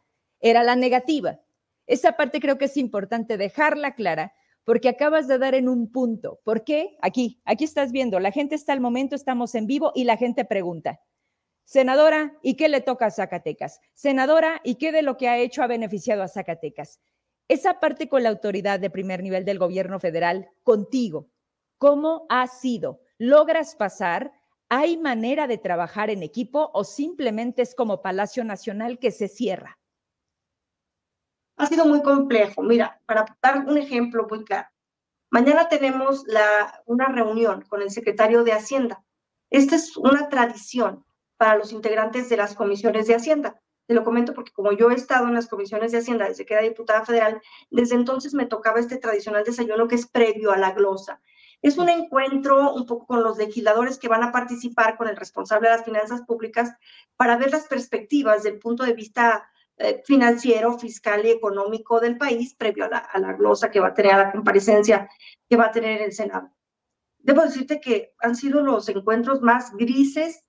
era 0.41 0.63
la 0.63 0.75
negativa. 0.75 1.41
Esa 1.87 2.13
parte 2.13 2.41
creo 2.41 2.57
que 2.57 2.65
es 2.65 2.79
importante 2.79 3.37
dejarla 3.37 3.95
clara 3.95 4.33
porque 4.65 4.89
acabas 4.89 5.29
de 5.29 5.39
dar 5.39 5.55
en 5.55 5.69
un 5.69 5.93
punto. 5.93 6.41
¿Por 6.43 6.65
qué? 6.65 6.97
Aquí, 7.03 7.43
aquí 7.45 7.65
estás 7.65 7.93
viendo, 7.93 8.21
la 8.21 8.33
gente 8.33 8.55
está 8.55 8.73
al 8.73 8.81
momento, 8.81 9.15
estamos 9.15 9.55
en 9.55 9.67
vivo 9.67 9.93
y 9.95 10.05
la 10.05 10.17
gente 10.17 10.47
pregunta. 10.47 11.01
Senadora, 11.65 12.39
¿y 12.43 12.55
qué 12.55 12.71
le 12.71 12.81
toca 12.81 13.07
a 13.07 13.11
Zacatecas? 13.11 13.81
Senadora, 13.93 14.61
¿y 14.65 14.77
qué 14.77 14.93
de 14.93 15.03
lo 15.03 15.19
que 15.19 15.29
ha 15.29 15.39
hecho 15.39 15.63
ha 15.63 15.67
beneficiado 15.67 16.23
a 16.23 16.29
Zacatecas? 16.29 17.01
Esa 17.49 17.81
parte 17.81 18.09
con 18.09 18.23
la 18.23 18.29
autoridad 18.29 18.81
de 18.81 18.91
primer 18.91 19.23
nivel 19.23 19.45
del 19.45 19.59
gobierno 19.59 20.01
federal, 20.01 20.51
contigo, 20.63 21.29
¿cómo 21.79 22.27
ha 22.29 22.47
sido? 22.47 23.01
¿Logras 23.19 23.77
pasar? 23.77 24.33
¿Hay 24.69 24.97
manera 24.97 25.47
de 25.47 25.59
trabajar 25.59 26.11
en 26.11 26.23
equipo 26.23 26.71
o 26.73 26.85
simplemente 26.85 27.63
es 27.63 27.75
como 27.75 28.01
Palacio 28.01 28.45
Nacional 28.45 28.99
que 28.99 29.11
se 29.11 29.29
cierra? 29.29 29.79
ha 31.63 31.67
sido 31.67 31.87
muy 31.87 32.03
complejo. 32.03 32.63
Mira, 32.63 33.01
para 33.07 33.25
dar 33.41 33.65
un 33.67 33.79
ejemplo 33.79 34.27
muy 34.29 34.45
claro, 34.45 34.69
mañana 35.31 35.69
tenemos 35.69 36.25
la, 36.27 36.83
una 36.87 37.07
reunión 37.07 37.63
con 37.63 37.83
el 37.83 37.91
secretario 37.91 38.45
de 38.45 38.53
Hacienda. 38.53 39.05
Esta 39.51 39.77
es 39.77 39.97
una 39.97 40.29
tradición 40.29 41.05
para 41.37 41.57
los 41.57 41.73
integrantes 41.73 42.29
de 42.29 42.37
las 42.37 42.55
comisiones 42.55 43.07
de 43.07 43.15
Hacienda. 43.15 43.62
Te 43.87 43.95
lo 43.95 44.05
comento 44.05 44.33
porque 44.35 44.53
como 44.53 44.73
yo 44.73 44.91
he 44.91 44.95
estado 44.95 45.27
en 45.27 45.35
las 45.35 45.49
comisiones 45.49 45.93
de 45.93 45.99
Hacienda 45.99 46.29
desde 46.29 46.47
que 46.47 46.55
era 46.55 46.63
diputada 46.63 47.05
federal, 47.05 47.41
desde 47.71 47.97
entonces 47.97 48.33
me 48.33 48.47
tocaba 48.47 48.79
este 48.79 48.97
tradicional 48.97 49.45
desayuno 49.45 49.89
que 49.89 49.97
es 49.97 50.07
previo 50.07 50.53
a 50.53 50.57
la 50.57 50.73
glosa. 50.73 51.21
Es 51.63 51.79
un 51.79 51.89
encuentro 51.89 52.75
un 52.75 52.87
poco 52.87 53.07
con 53.07 53.23
los 53.23 53.39
legisladores 53.39 53.99
que 53.99 54.09
van 54.09 54.23
a 54.23 54.33
participar 54.33 54.97
con 54.97 55.09
el 55.09 55.17
responsable 55.17 55.69
de 55.69 55.77
las 55.77 55.85
finanzas 55.85 56.23
públicas 56.23 56.73
para 57.17 57.37
ver 57.37 57.53
las 57.53 57.69
perspectivas 57.69 58.43
del 58.43 58.59
punto 58.59 58.85
de 58.85 58.95
vista 58.95 59.49
eh, 59.77 60.03
financiero, 60.05 60.79
fiscal 60.79 61.25
y 61.25 61.31
económico 61.31 62.01
del 62.01 62.19
país 62.19 62.55
previo 62.55 62.85
a 62.85 62.89
la, 62.89 62.99
a 62.99 63.19
la 63.19 63.33
glosa 63.35 63.71
que 63.71 63.81
va 63.81 63.89
a 63.89 63.95
tener, 63.95 64.13
a 64.13 64.25
la 64.25 64.33
comparecencia 64.33 65.09
que 65.49 65.57
va 65.57 65.67
a 65.67 65.71
tener 65.73 66.03
el 66.03 66.13
Senado. 66.13 66.51
Debo 67.19 67.43
decirte 67.43 67.81
que 67.81 68.13
han 68.19 68.35
sido 68.35 68.61
los 68.63 68.89
encuentros 68.89 69.41
más 69.41 69.73
grises 69.77 70.45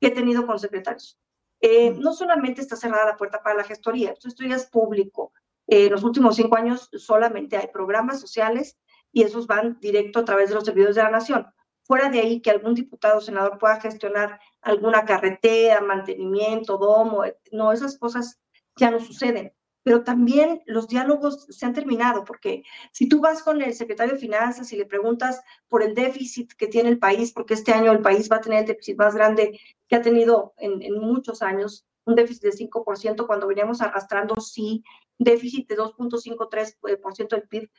que 0.00 0.08
he 0.08 0.10
tenido 0.10 0.46
con 0.46 0.58
secretarios. 0.58 1.18
Eh, 1.66 1.94
no 1.98 2.12
solamente 2.12 2.60
está 2.60 2.76
cerrada 2.76 3.06
la 3.06 3.16
puerta 3.16 3.42
para 3.42 3.56
la 3.56 3.64
gestoría, 3.64 4.10
esto, 4.10 4.44
ya 4.44 4.56
es 4.56 4.66
público. 4.66 5.32
en 5.66 5.90
los 5.90 6.04
últimos 6.04 6.36
cinco 6.36 6.58
años 6.58 6.90
solamente 6.92 7.56
hay 7.56 7.68
programas 7.68 8.20
sociales 8.20 8.76
y 9.12 9.22
esos 9.22 9.46
van 9.46 9.80
directo 9.80 10.18
a 10.18 10.26
través 10.26 10.50
de 10.50 10.56
los 10.56 10.64
servidores 10.64 10.94
de 10.94 11.02
la 11.02 11.10
nación. 11.10 11.46
Fuera 11.84 12.10
de 12.10 12.20
ahí 12.20 12.42
que 12.42 12.50
algún 12.50 12.74
diputado 12.74 13.16
o 13.16 13.22
senador 13.22 13.56
pueda 13.56 13.80
gestionar 13.80 14.38
alguna 14.60 15.06
carretera, 15.06 15.80
mantenimiento, 15.80 16.76
domo, 16.76 17.24
no, 17.50 17.72
esas 17.72 17.96
cosas 17.96 18.38
ya 18.76 18.90
no 18.90 19.00
suceden. 19.00 19.54
Pero 19.84 20.02
también 20.02 20.62
los 20.66 20.88
diálogos 20.88 21.46
se 21.48 21.64
han 21.64 21.74
terminado, 21.74 22.24
porque 22.24 22.64
si 22.90 23.08
tú 23.08 23.20
vas 23.20 23.42
con 23.42 23.62
el 23.62 23.74
secretario 23.74 24.14
de 24.14 24.20
Finanzas 24.20 24.72
y 24.72 24.76
le 24.76 24.86
preguntas 24.86 25.40
por 25.68 25.84
el 25.84 25.94
déficit 25.94 26.52
que 26.54 26.66
tiene 26.66 26.88
el 26.88 26.98
país, 26.98 27.32
porque 27.32 27.54
este 27.54 27.72
año 27.72 27.92
el 27.92 28.00
país 28.02 28.28
va 28.30 28.36
a 28.36 28.40
tener 28.40 28.60
el 28.60 28.66
déficit 28.66 28.96
más 28.96 29.14
grande 29.14 29.60
que 29.86 29.96
ha 29.96 30.02
tenido 30.02 30.54
en, 30.56 30.82
en 30.82 30.98
muchos 30.98 31.42
años, 31.42 31.86
un 32.04 32.16
déficit 32.16 32.42
de 32.42 32.52
5%, 32.52 33.26
cuando 33.26 33.46
veníamos 33.46 33.80
arrastrando, 33.80 34.34
sí, 34.40 34.82
déficit 35.18 35.68
de 35.68 35.76
2.53% 35.76 37.28
del 37.28 37.48
PIB, 37.48 37.70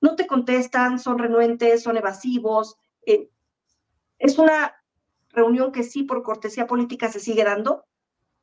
no 0.00 0.16
te 0.16 0.26
contestan, 0.26 0.98
son 0.98 1.18
renuentes, 1.18 1.82
son 1.82 1.96
evasivos. 1.96 2.76
Eh, 3.04 3.30
es 4.18 4.38
una 4.38 4.74
reunión 5.30 5.72
que 5.72 5.82
sí 5.82 6.04
por 6.04 6.22
cortesía 6.22 6.66
política 6.66 7.10
se 7.10 7.20
sigue 7.20 7.44
dando, 7.44 7.84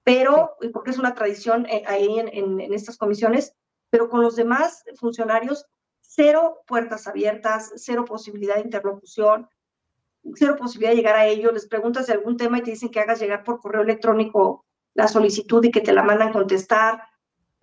pero, 0.05 0.55
y 0.61 0.69
porque 0.69 0.91
es 0.91 0.97
una 0.97 1.13
tradición 1.13 1.65
eh, 1.65 1.83
ahí 1.85 2.19
en, 2.19 2.29
en, 2.61 2.73
estas 2.73 2.97
comisiones, 2.97 3.53
pero 3.89 4.07
con 4.07 4.21
los 4.21 4.37
demás 4.37 4.85
funcionarios, 4.97 5.65
cero 5.99 6.61
puertas 6.65 7.07
abiertas, 7.07 7.73
cero 7.75 8.05
posibilidad 8.05 8.55
de 8.55 8.61
interlocución, 8.61 9.49
cero 10.35 10.55
posibilidad 10.57 10.91
de 10.91 10.97
llegar 10.97 11.17
a 11.17 11.25
ellos, 11.25 11.51
les 11.51 11.67
preguntas 11.67 12.07
de 12.07 12.13
algún 12.13 12.37
tema 12.37 12.59
y 12.59 12.61
te 12.61 12.71
dicen 12.71 12.89
que 12.89 13.01
hagas 13.01 13.19
llegar 13.19 13.43
por 13.43 13.59
correo 13.59 13.81
electrónico 13.81 14.65
la 14.93 15.09
solicitud 15.09 15.61
y 15.65 15.71
que 15.71 15.81
te 15.81 15.91
la 15.91 16.03
mandan 16.03 16.31
contestar 16.31 17.01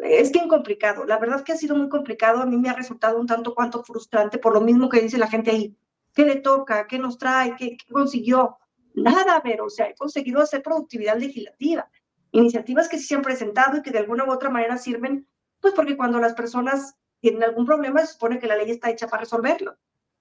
es 0.02 0.32
bien 0.32 0.48
complicado. 0.48 1.04
La 1.04 1.18
verdad 1.18 1.42
que 1.42 1.52
ha 1.52 1.56
sido 1.56 1.76
muy 1.76 1.88
complicado. 1.88 2.40
A 2.40 2.46
mí 2.46 2.56
me 2.56 2.68
ha 2.68 2.74
resultado 2.74 3.18
un 3.18 3.26
tanto 3.26 3.54
cuanto 3.54 3.82
frustrante 3.84 4.38
por 4.38 4.52
lo 4.52 4.60
mismo 4.60 4.88
que 4.88 5.00
dice 5.00 5.18
la 5.18 5.28
gente 5.28 5.50
ahí. 5.50 5.76
¿Qué 6.14 6.24
le 6.24 6.36
toca? 6.36 6.86
¿Qué 6.86 6.98
nos 6.98 7.18
trae? 7.18 7.54
¿Qué, 7.56 7.76
consiguió? 7.90 8.58
Nada, 8.94 9.40
pero 9.42 9.66
o 9.66 9.70
sea, 9.70 9.88
he 9.88 9.94
conseguido 9.94 10.42
hacer 10.42 10.62
productividad 10.62 11.16
legislativa. 11.16 11.88
Iniciativas 12.32 12.88
que 12.88 12.98
sí 12.98 13.04
se 13.04 13.14
han 13.14 13.22
presentado 13.22 13.76
y 13.76 13.82
que 13.82 13.90
de 13.90 13.98
alguna 13.98 14.24
u 14.24 14.30
otra 14.32 14.50
manera 14.50 14.78
sirven, 14.78 15.28
pues 15.60 15.74
porque 15.74 15.96
cuando 15.96 16.18
las 16.18 16.34
personas 16.34 16.96
tienen 17.20 17.44
algún 17.44 17.66
problema 17.66 18.00
se 18.00 18.14
supone 18.14 18.38
que 18.38 18.48
la 18.48 18.56
ley 18.56 18.70
está 18.70 18.90
hecha 18.90 19.06
para 19.06 19.20
resolverlo. 19.20 19.76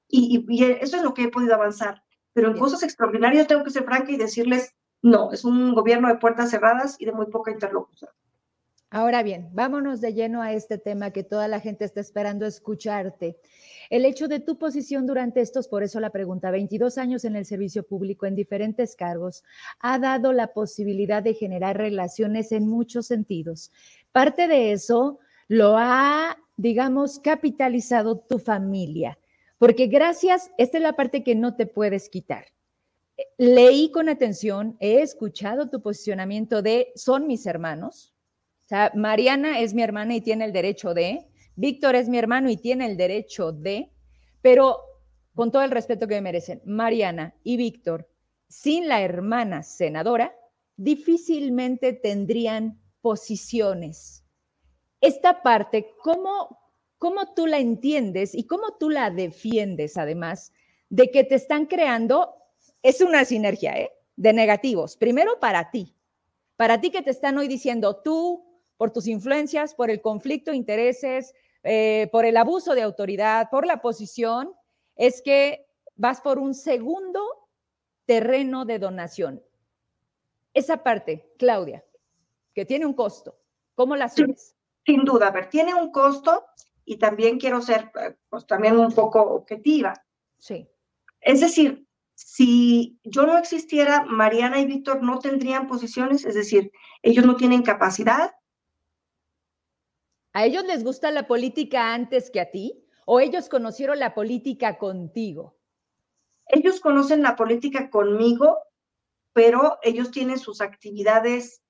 Y, 0.08 0.46
y, 0.48 0.64
eso 0.64 0.98
es 0.98 1.04
lo 1.04 1.14
que 1.14 1.24
he 1.24 1.32
podido 1.32 1.56
avanzar. 1.56 2.04
Pero 2.34 2.50
en 2.50 2.58
cosas 2.58 2.84
extraordinarias 2.84 3.48
tengo 3.48 3.64
que 3.64 3.72
ser 3.72 3.86
franca 3.86 4.12
y 4.12 4.18
decirles, 4.18 4.76
no, 5.02 5.32
es 5.32 5.44
un 5.44 5.74
gobierno 5.74 6.08
de 6.08 6.16
puertas 6.16 6.52
cerradas 6.52 6.96
y 7.00 7.06
de 7.06 7.12
muy 7.12 7.26
poca 7.28 7.52
interlocución. 7.52 8.12
Ahora 8.94 9.24
bien, 9.24 9.48
vámonos 9.54 10.02
de 10.02 10.14
lleno 10.14 10.42
a 10.42 10.52
este 10.52 10.78
tema 10.78 11.12
que 11.12 11.24
toda 11.24 11.48
la 11.48 11.62
gente 11.62 11.86
está 11.86 12.02
esperando 12.02 12.46
escucharte. 12.46 13.38
El 13.90 14.04
hecho 14.04 14.28
de 14.28 14.42
tu 14.42 14.58
posición 14.58 15.08
durante 15.08 15.40
estos, 15.40 15.70
por 15.70 15.82
eso 15.82 16.02
la 16.02 16.10
pregunta, 16.10 16.52
22 16.52 16.98
años 16.98 17.24
en 17.24 17.38
el 17.38 17.46
servicio 17.46 17.84
público 17.84 18.26
en 18.26 18.36
diferentes 18.36 18.98
cargos, 18.98 19.46
ha 19.80 19.98
dado 19.98 20.34
la 20.34 20.48
posibilidad 20.48 21.24
de 21.24 21.36
generar 21.36 21.78
relaciones 21.78 22.52
en 22.52 22.68
muchos 22.68 23.08
sentidos. 23.08 23.72
Parte 24.12 24.50
de 24.50 24.74
eso 24.74 25.20
lo 25.48 25.78
ha, 25.78 26.38
digamos, 26.58 27.20
capitalizado 27.20 28.20
tu 28.20 28.40
familia, 28.40 29.18
porque 29.58 29.88
gracias, 29.88 30.52
esta 30.58 30.80
es 30.80 30.84
la 30.84 30.98
parte 30.98 31.24
que 31.24 31.36
no 31.36 31.56
te 31.56 31.66
puedes 31.66 32.10
quitar. 32.10 32.44
Leí 33.38 33.90
con 33.90 34.10
atención, 34.10 34.76
he 34.82 35.02
escuchado 35.02 35.70
tu 35.70 35.82
posicionamiento 35.82 36.62
de 36.62 36.92
son 36.96 37.26
mis 37.26 37.46
hermanos, 37.46 38.11
sea, 38.72 38.92
Mariana 38.96 39.60
es 39.60 39.74
mi 39.74 39.84
hermana 39.84 40.16
y 40.16 40.22
tiene 40.22 40.46
el 40.46 40.54
derecho 40.54 40.94
de, 40.94 41.28
Víctor 41.56 41.96
es 41.96 42.08
mi 42.08 42.18
hermano 42.18 42.50
y 42.50 42.56
tiene 42.56 42.86
el 42.86 42.96
derecho 42.96 43.52
de, 43.52 43.92
pero 44.42 44.78
con 45.36 45.52
todo 45.52 45.64
el 45.64 45.72
respeto 45.72 46.08
que 46.08 46.16
me 46.16 46.22
merecen, 46.22 46.62
Mariana 46.66 47.36
y 47.44 47.58
Víctor, 47.58 48.10
sin 48.48 48.88
la 48.88 49.02
hermana 49.02 49.62
senadora, 49.64 50.34
difícilmente 50.78 51.94
tendrían 51.94 52.82
posiciones. 53.02 54.24
Esta 55.02 55.42
parte, 55.42 55.92
¿cómo, 56.02 56.58
cómo 56.98 57.34
tú 57.34 57.48
la 57.48 57.60
entiendes 57.60 58.34
y 58.34 58.46
cómo 58.46 58.78
tú 58.80 58.90
la 58.90 59.10
defiendes 59.10 59.98
además 59.98 60.54
de 60.90 61.12
que 61.12 61.24
te 61.24 61.36
están 61.36 61.66
creando, 61.66 62.34
es 62.82 63.02
una 63.02 63.26
sinergia, 63.26 63.78
¿eh? 63.78 63.92
De 64.16 64.34
negativos. 64.34 64.98
Primero 64.98 65.40
para 65.40 65.72
ti, 65.72 65.96
para 66.58 66.80
ti 66.80 66.90
que 66.92 67.02
te 67.02 67.12
están 67.12 67.38
hoy 67.38 67.48
diciendo, 67.48 68.02
tú 68.04 68.51
por 68.82 68.90
tus 68.90 69.06
influencias, 69.06 69.76
por 69.76 69.92
el 69.92 70.02
conflicto 70.02 70.50
de 70.50 70.58
intereses, 70.58 71.36
eh, 71.62 72.10
por 72.12 72.26
el 72.26 72.36
abuso 72.36 72.74
de 72.74 72.82
autoridad, 72.82 73.48
por 73.52 73.68
la 73.68 73.80
posición, 73.80 74.56
es 74.96 75.22
que 75.22 75.68
vas 75.96 76.20
por 76.20 76.40
un 76.40 76.56
segundo 76.56 77.22
terreno 78.08 78.66
de 78.66 78.80
donación. 78.80 79.44
Esa 80.56 80.82
parte, 80.82 81.32
Claudia, 81.38 81.86
que 82.56 82.66
tiene 82.66 82.88
un 82.88 82.96
costo, 82.96 83.38
¿cómo 83.76 83.96
la 83.96 84.10
subes? 84.10 84.56
Sin 84.84 85.06
duda, 85.06 85.28
a 85.28 85.32
ver, 85.32 85.48
tiene 85.48 85.76
un 85.76 85.92
costo 85.92 86.48
y 86.84 86.98
también 86.98 87.38
quiero 87.38 87.62
ser 87.62 87.92
eh, 88.02 88.16
pues, 88.32 88.48
también 88.48 88.80
un 88.80 88.92
poco 88.94 89.22
objetiva. 89.22 89.94
Sí. 90.40 90.68
Es 91.20 91.40
decir, 91.40 91.86
si 92.16 93.00
yo 93.04 93.28
no 93.28 93.38
existiera, 93.38 94.06
Mariana 94.06 94.60
y 94.60 94.66
Víctor 94.66 95.04
no 95.04 95.20
tendrían 95.20 95.68
posiciones, 95.68 96.26
es 96.26 96.34
decir, 96.34 96.72
ellos 97.04 97.28
no 97.28 97.36
tienen 97.36 97.62
capacidad, 97.62 98.32
¿A 100.34 100.46
ellos 100.46 100.64
les 100.64 100.84
gusta 100.84 101.12
la 101.12 101.28
política 101.28 101.94
antes 101.94 102.32
que 102.32 102.40
a 102.40 102.52
ti? 102.52 102.86
¿O 103.06 103.20
ellos 103.20 103.50
conocieron 103.50 104.00
la 104.00 104.14
política 104.14 104.78
contigo? 104.78 105.58
Ellos 106.48 106.80
conocen 106.80 107.22
la 107.22 107.36
política 107.36 107.90
conmigo, 107.90 108.58
pero 109.34 109.78
ellos 109.82 110.12
tienen 110.12 110.40
sus 110.40 110.62
actividades, 110.62 111.62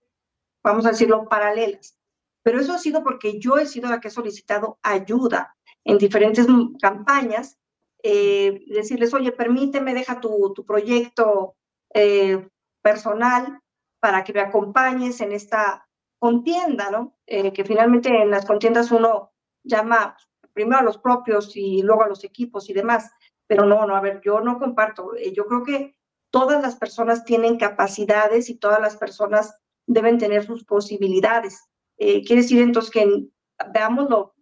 vamos 0.64 0.86
a 0.86 0.90
decirlo, 0.90 1.28
paralelas. 1.28 1.98
Pero 2.44 2.60
eso 2.60 2.74
ha 2.74 2.78
sido 2.78 3.04
porque 3.04 3.40
yo 3.40 3.58
he 3.58 3.66
sido 3.66 3.90
la 3.90 4.00
que 4.00 4.10
he 4.10 4.12
solicitado 4.12 4.80
ayuda 4.82 5.56
en 5.84 5.98
diferentes 5.98 6.46
campañas, 6.80 7.58
eh, 8.04 8.64
decirles, 8.68 9.14
oye, 9.14 9.32
permíteme, 9.32 9.94
deja 9.94 10.20
tu, 10.20 10.54
tu 10.54 10.66
proyecto 10.66 11.56
eh, 11.94 12.48
personal 12.82 13.60
para 14.00 14.24
que 14.24 14.34
me 14.34 14.42
acompañes 14.42 15.22
en 15.22 15.32
esta 15.32 15.88
contienda, 16.22 16.92
¿no? 16.92 17.18
Eh, 17.26 17.52
que 17.52 17.66
finalmente 17.66 18.10
en 18.10 18.30
las 18.30 18.46
contiendas 18.46 18.92
uno 18.92 19.34
llama 19.64 20.16
primero 20.54 20.80
a 20.80 20.84
los 20.84 21.00
propios 21.00 21.58
y 21.58 21.82
luego 21.82 22.04
a 22.04 22.08
los 22.08 22.24
equipos 22.24 22.70
y 22.70 22.74
demás, 22.74 23.10
pero 23.48 23.66
no, 23.66 23.88
no, 23.88 23.96
a 23.96 24.02
ver, 24.02 24.22
yo 24.24 24.40
no 24.40 24.60
comparto, 24.60 25.16
eh, 25.16 25.34
yo 25.34 25.48
creo 25.48 25.64
que 25.64 25.96
todas 26.30 26.62
las 26.62 26.76
personas 26.76 27.26
tienen 27.26 27.58
capacidades 27.58 28.52
y 28.52 28.60
todas 28.60 28.80
las 28.80 28.98
personas 28.98 29.58
deben 29.88 30.20
tener 30.20 30.46
sus 30.46 30.64
posibilidades. 30.64 31.68
Eh, 31.98 32.24
quiere 32.24 32.44
decir 32.44 32.62
entonces 32.62 32.92
que 32.92 33.28
veámoslo 33.74 34.36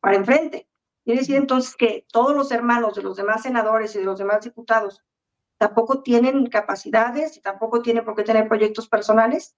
para 0.00 0.16
enfrente. 0.16 0.70
Quiere 1.04 1.20
decir 1.20 1.36
entonces 1.36 1.76
que 1.76 2.06
todos 2.10 2.34
los 2.34 2.50
hermanos 2.50 2.94
de 2.94 3.02
los 3.02 3.18
demás 3.18 3.42
senadores 3.42 3.94
y 3.94 3.98
de 3.98 4.06
los 4.06 4.18
demás 4.18 4.40
diputados 4.40 5.04
tampoco 5.58 6.02
tienen 6.02 6.46
capacidades 6.46 7.36
y 7.36 7.42
tampoco 7.42 7.82
tienen 7.82 8.06
por 8.06 8.14
qué 8.14 8.22
tener 8.22 8.48
proyectos 8.48 8.88
personales. 8.88 9.54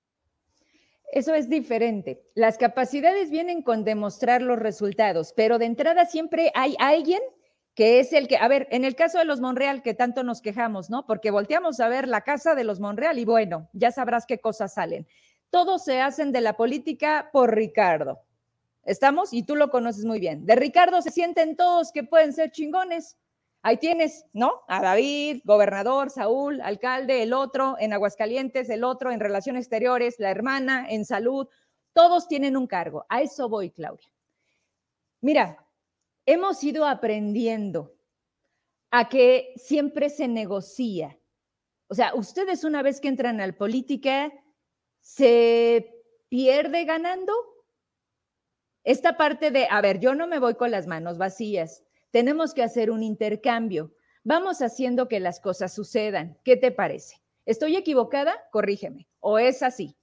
Eso 1.13 1.35
es 1.35 1.51
diferente. 1.51 2.25
Las 2.35 2.57
capacidades 2.57 3.31
vienen 3.31 3.61
con 3.63 3.85
demostrar 3.85 4.41
los 4.41 4.59
resultados, 4.59 5.35
pero 5.37 5.59
de 5.59 5.67
entrada 5.67 6.07
siempre 6.07 6.51
hay 6.55 6.75
alguien 6.79 7.21
que 7.75 8.01
es 8.01 8.15
el 8.15 8.29
que, 8.29 8.39
a 8.39 8.49
ver, 8.49 8.67
en 8.71 8.87
el 8.87 8.97
caso 8.97 9.19
de 9.19 9.27
los 9.27 9.39
Monreal, 9.39 9.83
que 9.83 9.93
tanto 9.93 10.23
nos 10.23 10.41
quejamos, 10.41 10.89
¿no? 10.89 11.05
Porque 11.05 11.31
volteamos 11.31 11.81
a 11.81 11.89
ver 11.89 12.09
la 12.09 12.23
casa 12.23 12.55
de 12.55 12.65
los 12.65 12.81
Monreal 12.81 13.19
y 13.19 13.27
bueno, 13.27 13.69
ya 13.75 13.93
sabrás 13.93 14.25
qué 14.25 14.39
cosas 14.39 14.73
salen. 14.73 15.07
Todos 15.51 15.85
se 15.85 16.01
hacen 16.01 16.33
de 16.33 16.41
la 16.41 16.55
política 16.55 17.29
por 17.31 17.55
Ricardo. 17.55 18.23
¿Estamos? 18.83 19.35
Y 19.35 19.43
tú 19.43 19.55
lo 19.55 19.69
conoces 19.69 20.07
muy 20.07 20.19
bien. 20.19 20.47
De 20.47 20.57
Ricardo 20.57 21.03
se 21.03 21.11
sienten 21.11 21.57
todos 21.57 21.93
que 21.93 22.05
pueden 22.05 22.33
ser 22.33 22.53
chingones. 22.53 23.19
Ahí 23.65 23.77
tienes, 23.77 24.27
¿no? 24.33 24.63
A 24.67 24.83
David, 24.83 25.43
gobernador, 25.45 26.11
Saúl, 26.11 26.61
alcalde, 26.61 27.23
el 27.23 27.33
otro, 27.33 27.77
en 27.79 27.93
Aguascalientes, 27.93 28.69
el 28.69 28.83
otro, 28.83 29.13
en 29.13 29.21
Relaciones 29.21 29.63
Exteriores, 29.63 30.17
la 30.19 30.31
hermana, 30.31 30.87
en 30.89 31.05
salud. 31.05 31.47
Todos 31.93 32.27
tienen 32.27 32.57
un 32.57 32.67
cargo. 32.67 33.07
A 33.09 33.23
eso 33.23 33.49
voy, 33.49 33.71
Claudia. 33.71 34.09
Mira, 35.21 35.65
hemos 36.27 36.65
ido 36.65 36.85
aprendiendo 36.87 37.95
a 38.91 39.09
que 39.09 39.53
siempre 39.55 40.11
se 40.11 40.27
negocia. 40.27 41.17
O 41.87 41.95
sea, 41.95 42.15
ustedes 42.17 42.65
una 42.65 42.83
vez 42.83 43.01
que 43.01 43.09
entran 43.09 43.41
al 43.41 43.55
política, 43.55 44.33
¿se 45.01 46.03
pierde 46.29 46.85
ganando? 46.85 47.33
Esta 48.83 49.17
parte 49.17 49.53
de, 49.53 49.69
a 49.71 49.81
ver, 49.81 50.01
yo 50.01 50.17
no 50.17 50.27
me 50.27 50.41
voy 50.41 50.57
con 50.57 50.73
las 50.73 50.89
manos 50.89 51.17
vacías 51.17 51.85
tenemos 52.13 52.55
que 52.55 52.63
hacer 52.63 52.91
un 52.93 53.03
intercambio. 53.03 53.93
Vamos 54.23 54.63
haciendo 54.63 55.09
que 55.09 55.19
las 55.19 55.41
cosas 55.41 55.75
sucedan. 55.75 56.39
¿Qué 56.45 56.57
te 56.57 56.71
parece? 56.71 57.17
¿Estoy 57.45 57.75
equivocada? 57.75 58.35
Corrígeme. 58.53 59.09
¿O 59.19 59.39
es 59.39 59.65
así? 59.65 59.97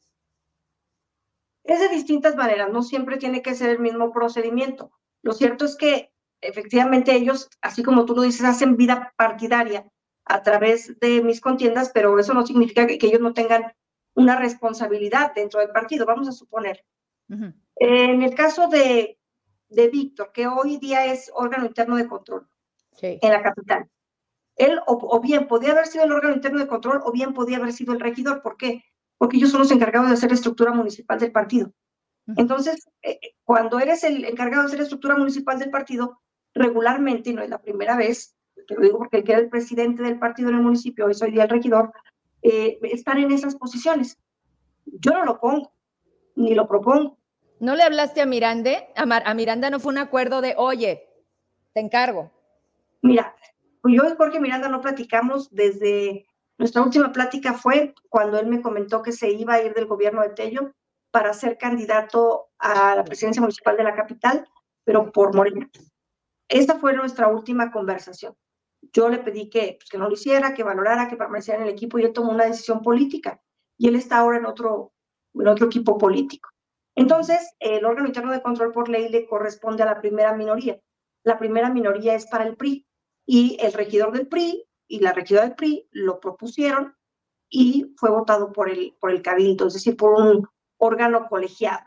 Es 1.64 1.80
de 1.80 1.88
distintas 1.88 2.36
maneras, 2.36 2.72
no 2.72 2.82
siempre 2.82 3.18
tiene 3.18 3.42
que 3.42 3.54
ser 3.54 3.70
el 3.70 3.80
mismo 3.80 4.12
procedimiento. 4.12 4.92
Lo 5.22 5.34
cierto 5.34 5.66
es 5.66 5.76
que 5.76 6.12
efectivamente 6.42 7.14
ellos, 7.14 7.48
así 7.62 7.84
como 7.84 8.06
tú 8.06 8.16
lo 8.16 8.24
dices, 8.24 8.44
hacen 8.44 8.76
vida 8.76 9.14
partidaria 9.16 9.86
a 10.26 10.42
través 10.42 11.00
de 11.00 11.22
mis 11.22 11.42
contiendas, 11.42 11.92
pero 11.94 12.18
eso 12.18 12.34
no 12.34 12.46
significa 12.46 12.88
que, 12.88 12.98
ellos 13.02 13.22
no 13.22 13.34
tengan 13.34 13.74
una 14.16 14.38
responsabilidad 14.38 15.34
dentro 15.36 15.60
del 15.60 15.70
partido, 15.70 16.06
vamos 16.06 16.28
a 16.28 16.32
suponer. 16.32 16.84
En 17.76 18.24
el 18.24 18.34
caso 18.34 18.68
de 18.68 19.19
de 19.70 19.88
Víctor, 19.90 20.32
que 20.34 20.48
hoy 20.48 20.78
día 20.78 21.06
es 21.06 21.32
órgano 21.34 21.66
interno 21.66 21.96
de 21.96 22.08
control 22.08 22.48
en 23.02 23.32
la 23.32 23.42
capital. 23.42 23.90
Él 24.56 24.80
o, 24.88 25.20
bien 25.22 25.48
podía 25.48 25.72
haber 25.72 25.88
sido 25.88 26.04
el 26.04 26.12
órgano 26.12 26.36
interno 26.36 26.60
de 26.60 26.68
control 26.68 27.02
o 27.06 27.12
bien 27.12 27.34
podía 27.34 27.58
haber 27.58 27.72
sido 27.72 27.94
el 27.94 28.00
regidor. 28.00 28.42
¿Por 28.42 28.58
qué? 28.58 28.84
Porque 29.18 29.38
ellos 29.38 29.52
son 29.52 29.62
los 29.62 29.72
encargados 29.72 30.10
de 30.10 30.16
hacer 30.16 30.30
la 30.30 30.36
estructura 30.36 30.74
municipal 30.74 31.18
del 31.18 31.32
partido. 31.32 31.72
Entonces, 32.36 32.88
eh, 33.02 33.20
eh, 33.22 33.36
cuando 33.44 33.80
eres 33.80 34.04
el 34.04 34.26
encargado 34.26 34.64
de 34.64 34.68
hacer 34.68 34.80
la 34.80 34.84
estructura 34.84 35.16
municipal 35.16 35.58
del 35.58 35.72
partido, 35.72 36.22
regularmente, 36.54 37.30
y 37.30 37.34
no 37.34 37.42
es 37.42 37.50
la 37.50 37.62
primera 37.62 37.96
vez, 37.96 38.36
te 38.68 38.76
lo 38.76 38.82
digo 38.82 38.98
porque 38.98 39.18
el 39.18 39.24
que 39.24 39.32
era 39.32 39.42
el 39.42 39.50
presidente 39.50 40.04
del 40.04 40.20
partido 40.20 40.50
en 40.50 40.56
el 40.56 40.62
municipio, 40.62 41.06
hoy 41.06 41.14
soy 41.14 41.32
día 41.32 41.44
el 41.44 41.50
regidor, 41.50 41.92
eh, 42.42 42.80
están 42.84 43.18
en 43.18 43.32
esas 43.32 43.56
posiciones. 43.56 44.20
Yo 44.86 45.12
no 45.12 45.26
lo 45.26 45.40
pongo, 45.40 45.74
ni 46.36 46.54
lo 46.54 46.68
propongo. 46.68 47.19
¿No 47.60 47.76
le 47.76 47.84
hablaste 47.84 48.22
a 48.22 48.26
Miranda? 48.26 48.72
A, 48.96 49.34
Miranda 49.34 49.70
no 49.70 49.80
fue 49.80 49.92
un 49.92 49.98
acuerdo 49.98 50.42
de, 50.42 50.56
oye, 50.58 51.08
te 51.74 51.82
encargo. 51.82 52.32
Mira, 53.02 53.36
pues 53.82 53.96
yo 53.96 54.04
y 54.08 54.16
Jorge 54.16 54.40
Miranda 54.40 54.70
no 54.70 54.82
platicamos 54.82 55.50
desde 55.52 56.26
nuestra 56.58 56.82
última 56.82 57.12
plática 57.12 57.54
fue 57.54 57.94
cuando 58.10 58.40
él 58.40 58.48
me 58.48 58.62
comentó 58.62 59.02
que 59.02 59.12
se 59.12 59.30
iba 59.32 59.56
a 59.56 59.62
ir 59.62 59.74
del 59.74 59.86
gobierno 59.86 60.22
de 60.22 60.30
Tello 60.30 60.74
para 61.12 61.34
ser 61.34 61.58
candidato 61.58 62.50
a 62.60 62.96
la 62.96 63.04
presidencia 63.04 63.42
municipal 63.42 63.76
de 63.76 63.84
la 63.84 63.96
capital, 63.96 64.48
pero 64.84 65.12
por 65.12 65.36
Morena. 65.36 65.70
Esta 66.48 66.78
fue 66.80 66.94
nuestra 66.94 67.28
última 67.28 67.72
conversación. 67.72 68.36
Yo 68.94 69.10
le 69.10 69.20
pedí 69.20 69.50
que, 69.50 69.78
pues, 69.80 69.90
que 69.90 69.98
no 69.98 70.08
lo 70.08 70.14
hiciera, 70.14 70.54
que 70.54 70.64
valorara, 70.64 71.08
que 71.08 71.18
permaneciera 71.18 71.62
en 71.62 71.68
el 71.68 71.74
equipo 71.74 72.00
y 72.00 72.04
él 72.04 72.14
tomó 72.14 72.32
una 72.32 72.46
decisión 72.46 72.82
política. 72.82 73.42
Y 73.78 73.88
él 73.88 73.96
está 73.96 74.18
ahora 74.18 74.38
en 74.38 74.46
otro, 74.46 74.94
en 75.34 75.48
otro 75.48 75.68
equipo 75.68 75.98
político. 75.98 76.50
Entonces, 77.00 77.56
el 77.62 77.86
órgano 77.86 78.08
interno 78.08 78.34
de 78.34 78.42
control 78.42 78.74
por 78.74 78.90
ley 78.90 79.08
le 79.08 79.26
corresponde 79.26 79.84
a 79.84 79.86
la 79.86 80.02
primera 80.02 80.34
minoría. 80.36 80.82
La 81.24 81.40
primera 81.40 81.70
minoría 81.70 82.14
es 82.14 82.28
para 82.28 82.44
el 82.44 82.58
PRI 82.58 82.86
y 83.26 83.58
el 83.62 83.72
regidor 83.72 84.12
del 84.12 84.28
PRI 84.28 84.66
y 84.86 85.00
la 85.00 85.14
regidora 85.14 85.46
del 85.46 85.56
PRI 85.56 85.88
lo 85.92 86.20
propusieron 86.20 86.98
y 87.50 87.94
fue 87.96 88.10
votado 88.10 88.52
por 88.52 88.70
el, 88.70 88.98
por 89.00 89.12
el 89.12 89.22
cabildo, 89.22 89.68
es 89.68 89.76
decir, 89.76 89.96
por 89.96 90.12
un 90.20 90.50
órgano 90.76 91.30
colegiado. 91.30 91.80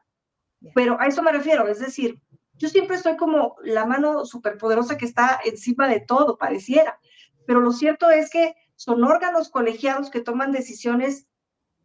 Pero 0.75 0.99
a 0.99 1.07
eso 1.07 1.23
me 1.23 1.33
refiero, 1.33 1.69
es 1.69 1.81
decir, 1.81 2.19
yo 2.55 2.71
siempre 2.71 2.97
estoy 2.97 3.19
como 3.19 3.57
la 3.63 3.85
mano 3.85 4.25
superpoderosa 4.25 4.97
que 4.97 5.05
está 5.05 5.41
encima 5.45 5.89
de 5.89 6.01
todo, 6.01 6.39
pareciera, 6.39 6.99
pero 7.47 7.61
lo 7.61 7.73
cierto 7.73 8.09
es 8.09 8.31
que 8.31 8.55
son 8.77 9.05
órganos 9.05 9.51
colegiados 9.51 10.09
que 10.09 10.23
toman 10.23 10.53
decisiones 10.53 11.29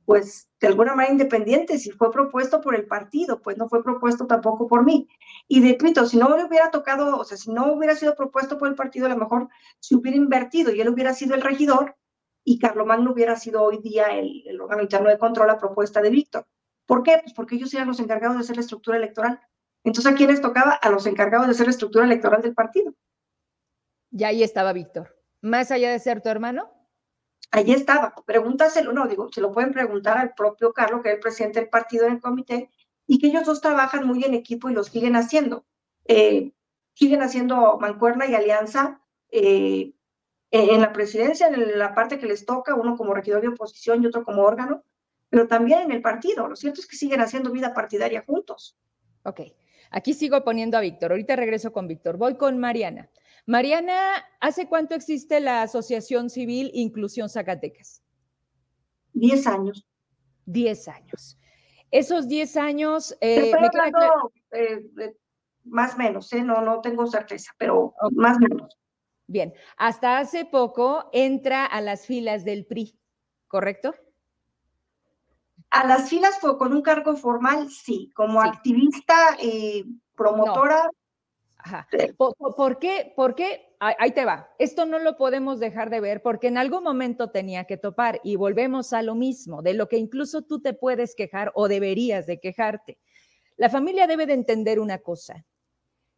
pues 0.07 0.47
de 0.61 0.67
alguna 0.67 0.95
manera 0.95 1.11
independiente, 1.11 1.77
si 1.77 1.91
fue 1.91 2.09
propuesto 2.13 2.61
por 2.61 2.73
el 2.75 2.87
partido, 2.87 3.41
pues 3.41 3.57
no 3.57 3.67
fue 3.67 3.83
propuesto 3.83 4.25
tampoco 4.25 4.65
por 4.65 4.85
mí. 4.85 5.09
Y 5.49 5.61
repito, 5.61 6.05
si 6.05 6.15
no 6.15 6.33
le 6.37 6.45
hubiera 6.45 6.71
tocado, 6.71 7.19
o 7.19 7.25
sea, 7.25 7.35
si 7.37 7.51
no 7.51 7.73
hubiera 7.73 7.93
sido 7.93 8.15
propuesto 8.15 8.57
por 8.57 8.69
el 8.69 8.75
partido, 8.75 9.07
a 9.07 9.09
lo 9.09 9.17
mejor 9.17 9.49
se 9.81 9.95
hubiera 9.95 10.15
invertido 10.15 10.73
y 10.73 10.79
él 10.79 10.87
hubiera 10.87 11.13
sido 11.13 11.35
el 11.35 11.41
regidor 11.41 11.97
y 12.45 12.57
Carlomagno 12.57 13.11
hubiera 13.11 13.35
sido 13.35 13.61
hoy 13.61 13.79
día 13.79 14.05
el, 14.17 14.47
el 14.47 14.61
órgano 14.61 14.81
interno 14.81 15.09
de 15.09 15.17
control 15.17 15.49
a 15.49 15.57
propuesta 15.57 16.01
de 16.01 16.09
Víctor. 16.09 16.47
¿Por 16.85 17.03
qué? 17.03 17.19
Pues 17.21 17.33
porque 17.33 17.55
ellos 17.55 17.73
eran 17.73 17.89
los 17.89 17.99
encargados 17.99 18.37
de 18.37 18.43
hacer 18.43 18.55
la 18.55 18.61
estructura 18.61 18.95
electoral. 18.95 19.41
Entonces, 19.83 20.09
¿a 20.09 20.15
quiénes 20.15 20.39
tocaba? 20.39 20.71
A 20.71 20.89
los 20.89 21.05
encargados 21.05 21.47
de 21.47 21.51
hacer 21.51 21.65
la 21.65 21.71
estructura 21.71 22.05
electoral 22.05 22.41
del 22.41 22.53
partido. 22.53 22.93
Y 24.09 24.23
ahí 24.23 24.41
estaba 24.41 24.71
Víctor. 24.71 25.17
Más 25.41 25.69
allá 25.69 25.91
de 25.91 25.99
ser 25.99 26.21
tu 26.21 26.29
hermano, 26.29 26.71
Allí 27.51 27.73
estaba, 27.73 28.13
pregúntaselo, 28.25 28.91
no, 28.91 29.07
digo, 29.07 29.31
se 29.31 29.41
lo 29.41 29.51
pueden 29.51 29.71
preguntar 29.71 30.17
al 30.17 30.33
propio 30.33 30.73
Carlos, 30.73 31.01
que 31.01 31.09
es 31.09 31.15
el 31.15 31.21
presidente 31.21 31.59
del 31.59 31.69
partido 31.69 32.05
en 32.05 32.13
el 32.13 32.21
comité, 32.21 32.69
y 33.07 33.19
que 33.19 33.27
ellos 33.27 33.45
dos 33.45 33.61
trabajan 33.61 34.05
muy 34.05 34.23
en 34.23 34.33
equipo 34.33 34.69
y 34.69 34.73
lo 34.73 34.83
siguen 34.83 35.15
haciendo. 35.15 35.65
Eh, 36.05 36.51
siguen 36.93 37.21
haciendo 37.21 37.77
mancuerna 37.79 38.25
y 38.25 38.35
alianza 38.35 39.01
eh, 39.29 39.93
en 40.51 40.81
la 40.81 40.91
presidencia, 40.93 41.47
en 41.47 41.77
la 41.77 41.93
parte 41.93 42.19
que 42.19 42.25
les 42.25 42.45
toca, 42.45 42.75
uno 42.75 42.97
como 42.97 43.13
regidor 43.13 43.41
de 43.41 43.49
oposición 43.49 44.03
y 44.03 44.07
otro 44.07 44.23
como 44.23 44.43
órgano, 44.43 44.83
pero 45.29 45.47
también 45.47 45.81
en 45.81 45.91
el 45.91 46.01
partido. 46.01 46.47
Lo 46.47 46.55
cierto 46.55 46.81
es 46.81 46.87
que 46.87 46.95
siguen 46.95 47.21
haciendo 47.21 47.51
vida 47.51 47.73
partidaria 47.73 48.23
juntos. 48.25 48.77
Ok, 49.23 49.41
aquí 49.91 50.13
sigo 50.13 50.43
poniendo 50.43 50.77
a 50.77 50.81
Víctor. 50.81 51.11
Ahorita 51.11 51.35
regreso 51.35 51.71
con 51.71 51.87
Víctor. 51.87 52.17
Voy 52.17 52.35
con 52.35 52.57
Mariana. 52.57 53.09
Mariana, 53.47 54.25
¿hace 54.41 54.67
cuánto 54.67 54.93
existe 54.93 55.39
la 55.39 55.61
Asociación 55.61 56.29
Civil 56.29 56.69
Inclusión 56.73 57.29
Zacatecas? 57.29 58.03
Diez 59.13 59.47
años. 59.47 59.87
Diez 60.45 60.89
años. 60.89 61.39
Esos 61.89 62.27
diez 62.27 62.57
años... 62.57 63.17
Eh, 63.21 63.53
eh 64.51 65.15
más 65.63 65.95
o 65.95 65.97
menos, 65.97 66.31
¿eh? 66.31 66.43
no, 66.43 66.61
no 66.61 66.79
tengo 66.81 67.07
certeza, 67.07 67.51
pero 67.57 67.93
más 68.11 68.37
o 68.37 68.39
menos. 68.39 68.77
Bien, 69.27 69.53
hasta 69.77 70.19
hace 70.19 70.45
poco 70.45 71.09
entra 71.11 71.65
a 71.65 71.81
las 71.81 72.05
filas 72.05 72.45
del 72.45 72.65
PRI, 72.65 72.97
¿correcto? 73.47 73.93
A 75.69 75.85
las 75.85 76.09
filas 76.09 76.39
fue 76.39 76.57
con 76.57 76.73
un 76.73 76.81
cargo 76.81 77.15
formal, 77.17 77.69
sí, 77.69 78.11
como 78.15 78.41
activista 78.41 79.37
y 79.41 79.99
promotora. 80.15 80.89
¿Por, 82.17 82.79
qué? 82.79 83.13
¿Por 83.15 83.35
qué? 83.35 83.75
Ahí 83.79 84.11
te 84.11 84.25
va. 84.25 84.49
Esto 84.59 84.85
no 84.85 84.99
lo 84.99 85.17
podemos 85.17 85.59
dejar 85.59 85.89
de 85.89 85.99
ver 85.99 86.21
porque 86.21 86.47
en 86.47 86.57
algún 86.57 86.83
momento 86.83 87.29
tenía 87.29 87.65
que 87.65 87.77
topar 87.77 88.19
y 88.23 88.35
volvemos 88.35 88.93
a 88.93 89.01
lo 89.01 89.15
mismo, 89.15 89.61
de 89.61 89.73
lo 89.73 89.87
que 89.87 89.97
incluso 89.97 90.41
tú 90.41 90.61
te 90.61 90.73
puedes 90.73 91.15
quejar 91.15 91.51
o 91.55 91.67
deberías 91.67 92.25
de 92.25 92.39
quejarte. 92.39 92.97
La 93.55 93.69
familia 93.69 94.07
debe 94.07 94.25
de 94.25 94.33
entender 94.33 94.79
una 94.79 94.99
cosa, 94.99 95.45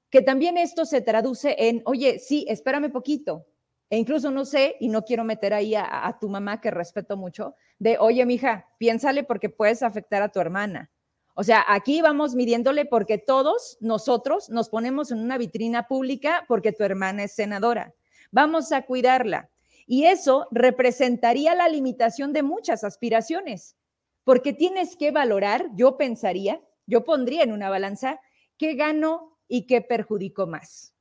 que 0.10 0.22
también 0.22 0.58
esto 0.58 0.86
se 0.86 1.02
traduce 1.02 1.56
en, 1.58 1.82
oye, 1.86 2.20
sí, 2.20 2.46
espérame 2.50 2.92
poquito. 2.92 3.46
E 3.90 3.98
incluso 3.98 4.30
no 4.30 4.46
sé, 4.46 4.76
y 4.80 4.88
no 4.90 5.04
quiero 5.04 5.24
meter 5.24 5.54
ahí 5.54 5.74
a, 5.74 6.08
a 6.08 6.20
tu 6.20 6.30
mamá, 6.30 6.62
que 6.62 6.70
respeto 6.70 7.18
mucho, 7.18 7.56
de, 7.80 7.98
oye, 7.98 8.26
mija, 8.26 8.68
piénsale 8.78 9.24
porque 9.24 9.50
puedes 9.50 9.82
afectar 9.82 10.22
a 10.22 10.30
tu 10.30 10.40
hermana 10.40 10.92
o 11.40 11.44
sea, 11.46 11.64
aquí 11.70 12.02
vamos 12.02 12.36
midiéndole 12.36 12.84
porque 12.84 13.18
todos 13.18 13.78
nosotros 13.80 14.50
nos 14.50 14.68
ponemos 14.68 15.10
en 15.10 15.20
una 15.20 15.38
vitrina 15.38 15.88
pública 15.88 16.44
porque 16.50 16.74
tu 16.74 16.84
hermana 16.84 17.24
es 17.24 17.32
senadora. 17.32 17.96
Vamos 18.30 18.74
a 18.74 18.82
cuidarla. 18.82 19.50
Y 19.88 20.04
eso 20.04 20.50
representaría 20.52 21.56
la 21.56 21.70
limitación 21.70 22.34
de 22.34 22.44
muchas 22.44 22.84
aspiraciones, 22.84 23.78
porque 24.26 24.52
tienes 24.52 24.98
que 24.98 25.12
valorar, 25.12 25.70
yo 25.76 25.96
pensaría, 25.96 26.60
yo 26.86 27.06
pondría 27.06 27.44
en 27.44 27.54
una 27.54 27.70
balanza 27.70 28.20
qué 28.58 28.74
gano 28.74 29.38
y 29.48 29.66
qué 29.66 29.80
perjudico 29.80 30.46
más. 30.46 30.94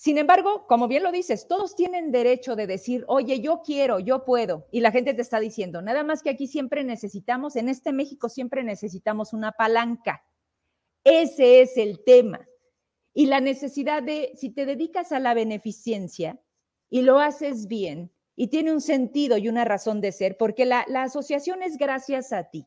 Sin 0.00 0.16
embargo, 0.16 0.66
como 0.66 0.88
bien 0.88 1.02
lo 1.02 1.12
dices, 1.12 1.46
todos 1.46 1.76
tienen 1.76 2.10
derecho 2.10 2.56
de 2.56 2.66
decir, 2.66 3.04
oye, 3.06 3.40
yo 3.40 3.60
quiero, 3.62 3.98
yo 3.98 4.24
puedo. 4.24 4.66
Y 4.72 4.80
la 4.80 4.92
gente 4.92 5.12
te 5.12 5.20
está 5.20 5.38
diciendo, 5.40 5.82
nada 5.82 6.04
más 6.04 6.22
que 6.22 6.30
aquí 6.30 6.46
siempre 6.46 6.84
necesitamos, 6.84 7.54
en 7.54 7.68
este 7.68 7.92
México 7.92 8.30
siempre 8.30 8.64
necesitamos 8.64 9.34
una 9.34 9.52
palanca. 9.52 10.24
Ese 11.04 11.60
es 11.60 11.76
el 11.76 12.02
tema. 12.02 12.48
Y 13.12 13.26
la 13.26 13.40
necesidad 13.40 14.02
de, 14.02 14.32
si 14.36 14.48
te 14.48 14.64
dedicas 14.64 15.12
a 15.12 15.20
la 15.20 15.34
beneficencia 15.34 16.40
y 16.88 17.02
lo 17.02 17.18
haces 17.18 17.66
bien 17.66 18.10
y 18.36 18.46
tiene 18.46 18.72
un 18.72 18.80
sentido 18.80 19.36
y 19.36 19.50
una 19.50 19.66
razón 19.66 20.00
de 20.00 20.12
ser, 20.12 20.38
porque 20.38 20.64
la, 20.64 20.86
la 20.88 21.02
asociación 21.02 21.62
es 21.62 21.76
gracias 21.76 22.32
a 22.32 22.44
ti. 22.44 22.66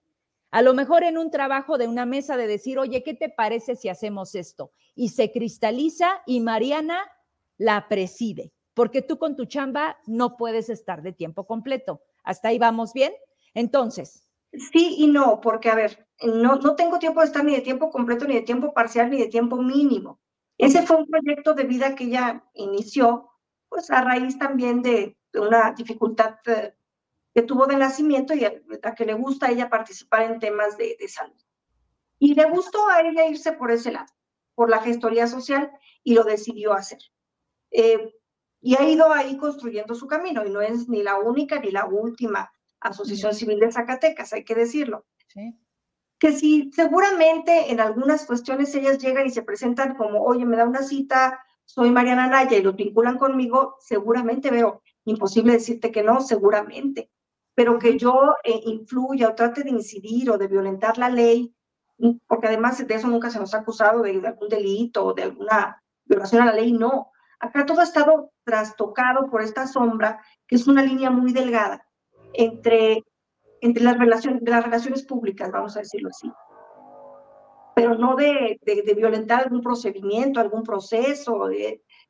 A 0.52 0.62
lo 0.62 0.76
mejor 0.76 1.04
en 1.04 1.17
un 1.17 1.32
trabajo 1.32 1.80
de 1.80 1.88
una 1.88 2.06
mesa 2.06 2.38
de 2.38 2.46
decir, 2.46 2.78
oye, 2.78 3.02
¿qué 3.02 3.15
te 3.15 3.30
parece 3.30 3.76
si 3.76 3.89
hacemos 3.89 4.36
esto? 4.36 4.69
Y 4.93 5.10
se 5.10 5.32
cristaliza 5.32 6.22
y 6.28 6.39
Mariana 6.39 7.00
la 7.63 7.88
preside, 7.88 8.52
porque 8.73 9.02
tú 9.02 9.17
con 9.17 9.38
tu 9.38 9.45
chamba 9.45 9.97
no 10.06 10.36
puedes 10.36 10.69
estar 10.69 11.02
de 11.02 11.13
tiempo 11.13 11.47
completo. 11.47 12.02
¿Hasta 12.23 12.49
ahí 12.49 12.60
vamos 12.60 12.91
bien? 12.91 13.13
Entonces. 13.54 14.28
Sí 14.52 14.95
y 14.99 15.08
no, 15.08 15.39
porque 15.39 15.69
a 15.69 15.76
ver, 15.76 16.06
no, 16.21 16.58
no 16.58 16.76
tengo 16.76 16.99
tiempo 16.99 17.21
de 17.21 17.28
estar 17.28 17.43
ni 17.43 17.56
de 17.56 17.62
tiempo 17.62 17.89
completo, 17.89 18.26
ni 18.26 18.36
de 18.36 18.41
tiempo 18.41 18.73
parcial, 18.73 19.10
ni 19.10 19.17
de 19.17 19.30
tiempo 19.30 19.62
mínimo. 19.62 20.19
Ese 20.58 20.84
fue 20.84 20.97
un 20.97 21.08
proyecto 21.08 21.54
de 21.54 21.63
vida 21.63 21.95
que 21.95 22.04
ella 22.04 22.43
inició, 22.54 23.32
pues 23.69 23.89
a 23.89 24.02
raíz 24.02 24.38
también 24.38 24.82
de, 24.82 25.17
una 25.34 25.71
dificultad 25.71 26.36
eh, 26.45 26.76
que 27.34 27.41
tuvo 27.41 27.65
de 27.65 27.78
nacimiento 27.78 28.34
y 28.36 28.45
a, 28.45 28.62
que 28.95 29.06
le 29.06 29.13
gusta 29.13 29.47
a 29.47 29.52
ella 29.52 29.69
participar 29.69 30.23
en 30.23 30.39
temas 30.39 30.78
de, 30.78 30.97
salud. 31.08 31.41
Y 32.19 32.36
le 32.36 32.45
gustó 32.49 32.88
a 32.89 33.02
ella 33.02 33.26
irse 33.26 33.54
por 33.54 33.71
ese 33.71 33.91
lado, 33.91 34.13
por 34.54 34.69
la 34.69 34.82
gestoría 34.82 35.28
social, 35.28 35.71
y 36.04 36.13
lo 36.13 36.23
decidió 36.23 36.73
hacer. 36.73 36.99
Eh, 37.74 38.14
y 38.62 38.76
ha 38.76 38.88
ido 38.88 39.12
ahí 39.12 39.36
construyendo 39.38 39.94
su 39.94 40.08
camino, 40.08 40.46
y 40.46 40.50
no 40.50 40.62
es 40.62 40.88
ni 40.88 41.04
la 41.04 41.18
única 41.18 41.60
ni 41.60 41.72
la 41.72 41.86
última 41.86 42.50
Asociación 42.80 43.34
Civil 43.34 43.60
de 43.60 43.72
Zacatecas, 43.72 44.32
hay 44.32 44.46
que 44.46 44.56
decirlo. 44.56 45.06
Que 46.20 46.32
si 46.32 46.72
seguramente 46.72 47.72
en 47.72 47.82
algunas 47.82 48.26
cuestiones 48.26 48.74
ellas 48.76 49.00
llegan 49.00 49.26
y 49.26 49.32
se 49.32 49.42
presentan 49.42 49.96
como, 49.96 50.24
oye, 50.24 50.46
me 50.46 50.56
da 50.56 50.66
una 50.66 50.84
cita, 50.84 51.40
soy 51.66 51.92
Mariana 51.92 52.28
Naya 52.28 52.58
y 52.58 52.62
lo 52.62 52.74
vinculan 52.74 53.18
conmigo, 53.18 53.76
seguramente 53.80 54.52
veo, 54.52 54.82
imposible 55.06 55.54
decirte 55.54 55.92
que 55.92 56.04
no, 56.04 56.22
seguramente, 56.22 57.10
pero 57.56 57.80
que 57.80 57.98
yo 57.98 58.36
eh, 58.44 58.62
influya 58.66 59.30
o 59.30 59.36
trate 59.36 59.64
de 59.64 59.72
incidir 59.72 60.30
o 60.30 60.38
de 60.38 60.48
violentar 60.48 60.98
la 60.98 61.10
ley, 61.10 61.54
porque 62.28 62.48
además 62.48 62.86
de 62.86 62.94
eso 62.94 63.08
nunca 63.08 63.30
se 63.30 63.40
nos 63.40 63.54
ha 63.54 63.60
acusado 63.60 64.02
de, 64.04 64.20
de 64.20 64.28
algún 64.28 64.50
delito 64.50 65.06
o 65.06 65.14
de 65.14 65.24
alguna 65.24 65.82
violación 66.06 66.42
a 66.42 66.46
la 66.46 66.54
ley, 66.54 66.72
no. 66.72 67.12
Acá 67.44 67.66
todo 67.66 67.82
ha 67.82 67.84
estado 67.84 68.32
trastocado 68.46 69.30
por 69.30 69.42
esta 69.42 69.68
sombra, 69.68 70.24
que 70.48 70.56
es 70.56 70.66
una 70.66 70.82
línea 70.82 71.10
muy 71.10 71.34
delgada 71.34 71.86
entre, 72.32 73.04
entre 73.60 73.84
las, 73.84 73.98
relaciones, 73.98 74.42
las 74.46 74.64
relaciones 74.64 75.04
públicas, 75.04 75.52
vamos 75.52 75.76
a 75.76 75.82
decirlo 75.82 76.08
así. 76.08 76.32
Pero 77.76 77.96
no 77.96 78.16
de, 78.16 78.58
de, 78.62 78.94
violentar 78.94 79.42
algún 79.42 79.62
procedimiento, 79.62 80.40
algún 80.40 80.64
proceso. 80.64 81.50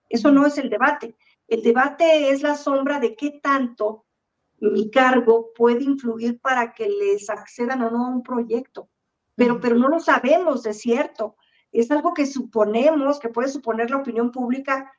eso 0.08 0.32
no 0.32 0.46
es 0.46 0.60
el 0.60 0.70
debate. 0.70 1.16
El 1.48 1.64
debate 1.64 2.30
es 2.30 2.44
la 2.44 2.54
sombra 2.54 3.00
de 3.00 3.16
qué 3.16 3.40
tanto 3.42 4.06
mi 4.60 4.92
cargo 4.92 5.50
puede 5.58 5.84
influir 5.84 6.40
para 6.42 6.74
que 6.74 6.88
les 6.88 7.28
accedan 7.32 7.82
o 7.82 7.90
no 7.90 8.06
a 8.06 8.10
un 8.10 8.22
proyecto. 8.22 8.88
Pero, 9.34 9.60
pero 9.60 9.78
no 9.78 9.88
lo 9.88 10.00
sabemos, 10.00 10.64
es 10.68 10.78
cierto. 10.80 11.38
Es 11.72 11.90
algo 11.90 12.14
que 12.14 12.28
suponemos, 12.28 13.20
que 13.20 13.30
puede 13.30 13.48
suponer 13.48 13.90
la 13.90 13.98
opinión 13.98 14.30
pública, 14.30 14.94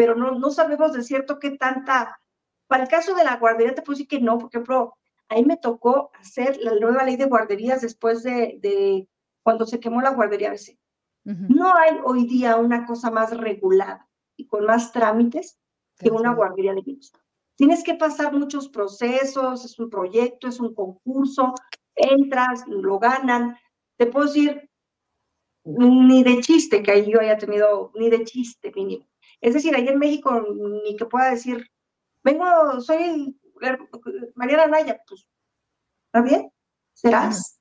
pero 0.00 0.14
no, 0.14 0.30
no 0.30 0.50
sabemos 0.50 0.94
de 0.94 1.02
cierto 1.02 1.38
qué 1.38 1.50
tanta 1.58 2.18
para 2.66 2.84
el 2.84 2.88
caso 2.88 3.14
de 3.14 3.22
la 3.22 3.36
guardería 3.36 3.74
te 3.74 3.82
puedo 3.82 3.98
decir 3.98 4.08
que 4.08 4.18
no, 4.18 4.38
porque 4.38 4.56
ejemplo, 4.56 4.96
ahí 5.28 5.44
me 5.44 5.58
tocó 5.58 6.10
hacer 6.18 6.56
la 6.56 6.72
nueva 6.76 7.04
ley 7.04 7.16
de 7.16 7.26
guarderías 7.26 7.82
después 7.82 8.22
de, 8.22 9.06
cuando 9.42 9.66
se 9.66 9.78
quemó 9.78 10.00
la 10.00 10.14
guardería 10.14 10.52
BC. 10.52 10.78
No 11.24 11.76
hay 11.76 11.98
hoy 12.02 12.26
día 12.26 12.56
una 12.56 12.86
cosa 12.86 13.10
más 13.10 13.36
regulada 13.36 14.08
y 14.38 14.46
con 14.46 14.64
más 14.64 14.90
trámites 14.90 15.58
que 15.98 16.10
una 16.10 16.32
guardería 16.32 16.72
de 16.72 16.80
niños. 16.80 17.12
Tienes 17.56 17.84
que 17.84 17.92
pasar 17.92 18.32
muchos 18.32 18.70
procesos, 18.70 19.66
es 19.66 19.78
un 19.78 19.90
proyecto, 19.90 20.48
es 20.48 20.60
un 20.60 20.74
concurso, 20.74 21.52
entras, 21.94 22.64
lo 22.68 22.98
ganan. 22.98 23.58
Te 23.98 24.06
puedo 24.06 24.28
decir, 24.28 24.70
ni 25.64 26.22
de 26.22 26.40
chiste 26.40 26.82
que 26.82 26.90
ahí 26.90 27.12
yo 27.12 27.20
haya 27.20 27.36
tenido, 27.36 27.92
ni 27.96 28.08
de 28.08 28.24
chiste 28.24 28.72
mínimo. 28.74 29.09
Es 29.40 29.54
decir, 29.54 29.74
ahí 29.74 29.88
en 29.88 29.98
México, 29.98 30.46
ni 30.84 30.96
que 30.96 31.06
pueda 31.06 31.30
decir, 31.30 31.70
vengo, 32.22 32.80
soy 32.80 33.38
Mariana 34.34 34.66
Naya, 34.66 35.00
pues, 35.06 35.26
¿está 36.06 36.22
bien? 36.22 36.52
¿Serás? 36.94 37.60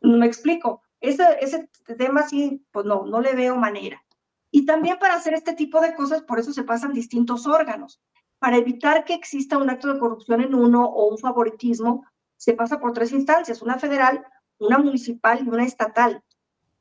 No 0.00 0.18
me 0.18 0.26
explico. 0.26 0.82
Ese, 1.00 1.24
ese 1.40 1.68
tema 1.98 2.26
sí, 2.26 2.64
pues 2.72 2.86
no, 2.86 3.06
no 3.06 3.20
le 3.20 3.34
veo 3.34 3.56
manera. 3.56 4.02
Y 4.50 4.66
también 4.66 4.98
para 4.98 5.14
hacer 5.14 5.34
este 5.34 5.54
tipo 5.54 5.80
de 5.80 5.94
cosas, 5.94 6.22
por 6.22 6.38
eso 6.38 6.52
se 6.52 6.64
pasan 6.64 6.92
distintos 6.92 7.46
órganos. 7.46 8.00
Para 8.38 8.56
evitar 8.56 9.04
que 9.04 9.14
exista 9.14 9.58
un 9.58 9.70
acto 9.70 9.92
de 9.92 10.00
corrupción 10.00 10.40
en 10.40 10.54
uno 10.54 10.84
o 10.84 11.08
un 11.08 11.18
favoritismo, 11.18 12.06
se 12.36 12.54
pasa 12.54 12.80
por 12.80 12.92
tres 12.92 13.12
instancias, 13.12 13.62
una 13.62 13.78
federal, 13.78 14.24
una 14.58 14.78
municipal 14.78 15.44
y 15.44 15.48
una 15.48 15.64
estatal, 15.64 16.22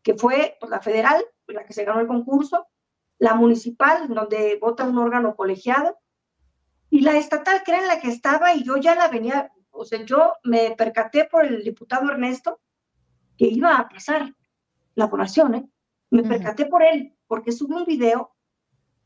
que 0.01 0.15
fue 0.15 0.55
pues, 0.59 0.69
la 0.69 0.81
federal, 0.81 1.23
la 1.47 1.65
que 1.65 1.73
se 1.73 1.83
ganó 1.83 1.99
el 1.99 2.07
concurso, 2.07 2.67
la 3.19 3.35
municipal, 3.35 4.07
donde 4.07 4.57
vota 4.59 4.85
un 4.85 4.97
órgano 4.97 5.35
colegiado, 5.35 5.99
y 6.89 7.01
la 7.01 7.17
estatal, 7.17 7.61
que 7.63 7.71
era 7.71 7.81
en 7.81 7.87
la 7.87 7.99
que 7.99 8.07
estaba, 8.07 8.55
y 8.55 8.63
yo 8.63 8.77
ya 8.77 8.95
la 8.95 9.09
venía, 9.09 9.51
o 9.69 9.85
sea, 9.85 10.03
yo 10.03 10.33
me 10.43 10.71
percaté 10.75 11.25
por 11.25 11.45
el 11.45 11.63
diputado 11.63 12.09
Ernesto 12.09 12.59
que 13.37 13.45
iba 13.45 13.77
a 13.77 13.87
pasar 13.87 14.33
la 14.95 15.05
aprobación, 15.05 15.55
¿eh? 15.55 15.69
Me 16.09 16.23
percaté 16.23 16.65
por 16.65 16.81
él, 16.81 17.15
porque 17.27 17.51
sube 17.51 17.75
un 17.75 17.85
video 17.85 18.31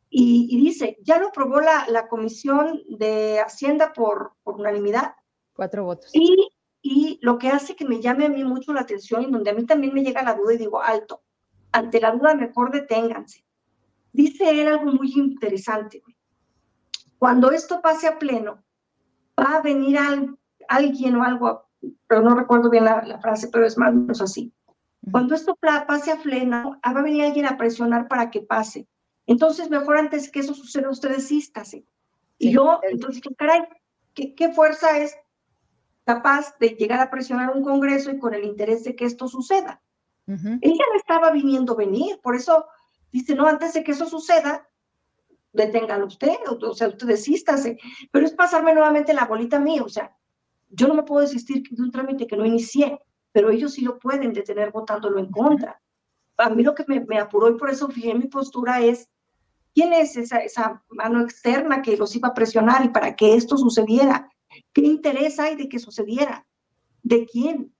y, 0.10 0.58
dice, 0.58 0.98
ya 1.02 1.18
lo 1.18 1.30
aprobó 1.30 1.60
la, 1.60 1.86
la 1.90 2.08
Comisión 2.08 2.82
de 2.88 3.42
Hacienda 3.42 3.92
por, 3.94 4.34
por 4.44 4.56
unanimidad. 4.56 5.16
Cuatro 5.54 5.84
votos. 5.84 6.12
Y, 6.14 6.50
y 6.82 7.20
lo 7.22 7.38
que 7.38 7.50
hace 7.50 7.76
que 7.76 7.86
me 7.86 8.00
llame 8.00 8.26
a 8.26 8.30
mí 8.30 8.44
mucho 8.44 8.74
la 8.74 8.82
atención 8.82 9.24
y 9.24 9.32
donde 9.32 9.52
a 9.52 9.54
mí 9.54 9.66
también 9.66 9.94
me 9.94 10.04
llega 10.04 10.24
la 10.24 10.36
duda 10.36 10.54
y 10.54 10.58
digo, 10.58 10.82
alto, 10.82 11.24
ante 11.72 12.00
la 12.00 12.12
duda 12.12 12.36
mejor 12.36 12.72
deténganse. 12.72 13.44
Dice 14.14 14.62
él 14.62 14.68
algo 14.68 14.92
muy 14.94 15.12
interesante. 15.16 16.04
Cuando 17.18 17.52
esto 17.52 17.82
pase 17.82 18.08
a 18.08 18.20
pleno, 18.20 18.64
va 19.40 19.58
a 19.58 19.62
venir 19.62 19.98
alguien 20.68 21.16
o 21.16 21.24
algo, 21.24 21.66
pero 22.08 22.22
no 22.22 22.36
recuerdo 22.36 22.70
bien 22.70 22.86
la, 22.86 23.20
frase, 23.20 23.48
pero 23.48 23.66
es 23.66 23.78
más 23.78 23.90
o 23.90 23.94
menos 23.94 24.22
así. 24.22 24.54
Cuando 25.12 25.36
esto 25.36 25.58
pase 25.60 26.12
a 26.12 26.22
pleno, 26.22 26.80
va 26.86 27.00
a 27.00 27.04
venir 27.04 27.24
alguien 27.24 27.48
a 27.48 27.58
presionar 27.58 28.08
para 28.08 28.30
que 28.30 28.42
pase. 28.42 28.88
Entonces, 29.26 29.70
mejor 29.70 29.98
antes 29.98 30.30
que 30.30 30.40
eso 30.40 30.54
suceda, 30.54 30.90
ustedes 30.90 31.28
sístase. 31.28 31.86
Y 32.38 32.52
yo, 32.52 32.80
entonces, 32.84 33.22
¿qué 33.22 33.34
caray? 33.36 33.64
¿Qué, 34.14 34.54
fuerza 34.54 35.00
es 35.00 35.18
capaz 36.06 36.58
de 36.60 36.70
llegar 36.70 37.00
a 37.00 37.10
presionar 37.10 37.56
un 37.56 37.64
Congreso 37.64 38.12
y 38.12 38.20
con 38.20 38.34
el 38.34 38.44
interés 38.44 38.84
de 38.84 38.96
que 38.96 39.06
esto 39.06 39.28
suceda? 39.28 39.82
Ella 40.28 40.86
no 40.92 40.98
estaba 40.98 41.32
viniendo 41.32 41.76
venir, 41.76 42.20
por 42.22 42.36
eso 42.36 42.66
dice, 43.14 43.36
no, 43.36 43.48
antes 43.48 43.74
de 43.74 43.84
que 43.84 43.92
eso 43.92 44.06
suceda, 44.06 44.68
deténgalo 45.54 46.08
usted, 46.08 46.36
o, 46.48 46.74
sea, 46.74 46.88
usted 46.88 47.08
desístase, 47.08 47.78
pero 48.12 48.26
es 48.26 48.34
pasarme 48.34 48.74
nuevamente 48.74 49.14
la 49.14 49.26
bolita 49.26 49.60
mía, 49.60 49.84
o 49.84 49.90
sea, 49.90 50.18
yo 50.70 50.88
no 50.88 50.96
me 50.96 51.04
puedo 51.04 51.22
desistir 51.22 51.64
de 51.70 51.82
un 51.82 51.92
trámite 51.92 52.26
que 52.26 52.36
no 52.36 52.46
inicié, 52.46 53.00
pero 53.32 53.52
ellos 53.52 53.74
sí 53.74 53.82
lo 53.82 54.00
pueden 54.00 54.34
detener 54.34 54.72
votándolo 54.72 55.20
en 55.20 55.30
contra. 55.30 55.80
A 56.38 56.50
mí 56.50 56.64
lo 56.64 56.74
que 56.74 56.84
me, 56.88 57.20
apuró 57.20 57.50
y 57.50 57.58
por 57.58 57.70
eso 57.70 57.88
fijé 57.90 58.16
mi 58.16 58.28
postura 58.28 58.82
es, 58.82 59.08
¿quién 59.76 59.94
es 59.94 60.18
esa, 60.18 60.40
esa 60.40 60.84
mano 60.90 61.22
externa 61.22 61.84
que 61.84 61.96
los 61.96 62.16
iba 62.16 62.30
a 62.30 62.34
presionar 62.34 62.84
y 62.84 62.90
para 62.90 63.16
que 63.16 63.36
esto 63.36 63.56
sucediera? 63.56 64.30
¿Qué 64.74 64.82
interés 64.82 65.40
hay 65.40 65.56
de 65.56 65.70
que 65.70 65.78
sucediera? 65.78 66.48
¿De 67.04 67.28
quién? 67.28 67.72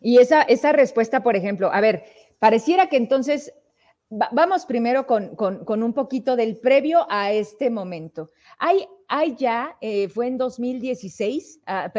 Y 0.00 0.18
esa, 0.18 0.42
esa 0.42 0.72
respuesta, 0.72 1.22
por 1.22 1.36
ejemplo, 1.36 1.72
a 1.72 1.80
ver, 1.80 2.04
pareciera 2.42 2.88
que 2.88 2.96
entonces 2.96 3.54
vamos 4.10 4.66
primero 4.66 5.06
con, 5.06 5.36
un 5.68 5.92
poquito 5.92 6.34
del 6.34 6.56
previo 6.56 7.06
a 7.08 7.30
este 7.30 7.70
momento. 7.70 8.30
Hay, 8.58 8.88
ya, 9.36 9.76
eh, 9.80 10.08
fue 10.08 10.26
en 10.26 10.38
2016, 10.38 11.60
ah, 11.66 11.92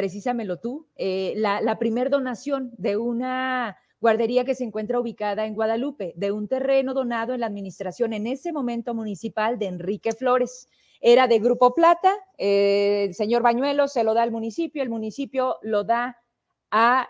tú, 0.62 0.86
eh, 0.98 1.32
la, 1.38 1.62
la 1.62 1.80
donación 2.10 2.74
de 2.78 2.98
una 2.98 3.78
guardería 4.02 4.44
que 4.44 4.54
se 4.54 4.66
encuentra 4.66 5.00
ubicada 5.00 5.46
en 5.46 5.56
Guadalupe, 5.56 6.12
de 6.18 6.34
un 6.34 6.50
terreno 6.50 6.94
donado 6.94 7.34
en 7.34 7.40
la 7.40 7.48
administración 7.48 8.12
en 8.12 8.28
ese 8.28 8.52
momento 8.52 8.94
municipal 8.94 9.58
de 9.58 9.68
Enrique 9.68 10.12
Flores. 10.12 10.68
Era 11.00 11.30
de 11.30 11.40
Grupo 11.40 11.74
Plata, 11.74 12.14
eh, 12.38 13.06
el 13.08 13.14
señor 13.14 13.44
Bañuelo 13.44 13.88
se 13.88 14.04
lo 14.04 14.14
da 14.14 14.24
al 14.24 14.32
municipio, 14.32 14.84
el 14.84 14.90
municipio 14.90 15.56
lo 15.62 15.86
da 15.86 16.18
a, 16.70 17.08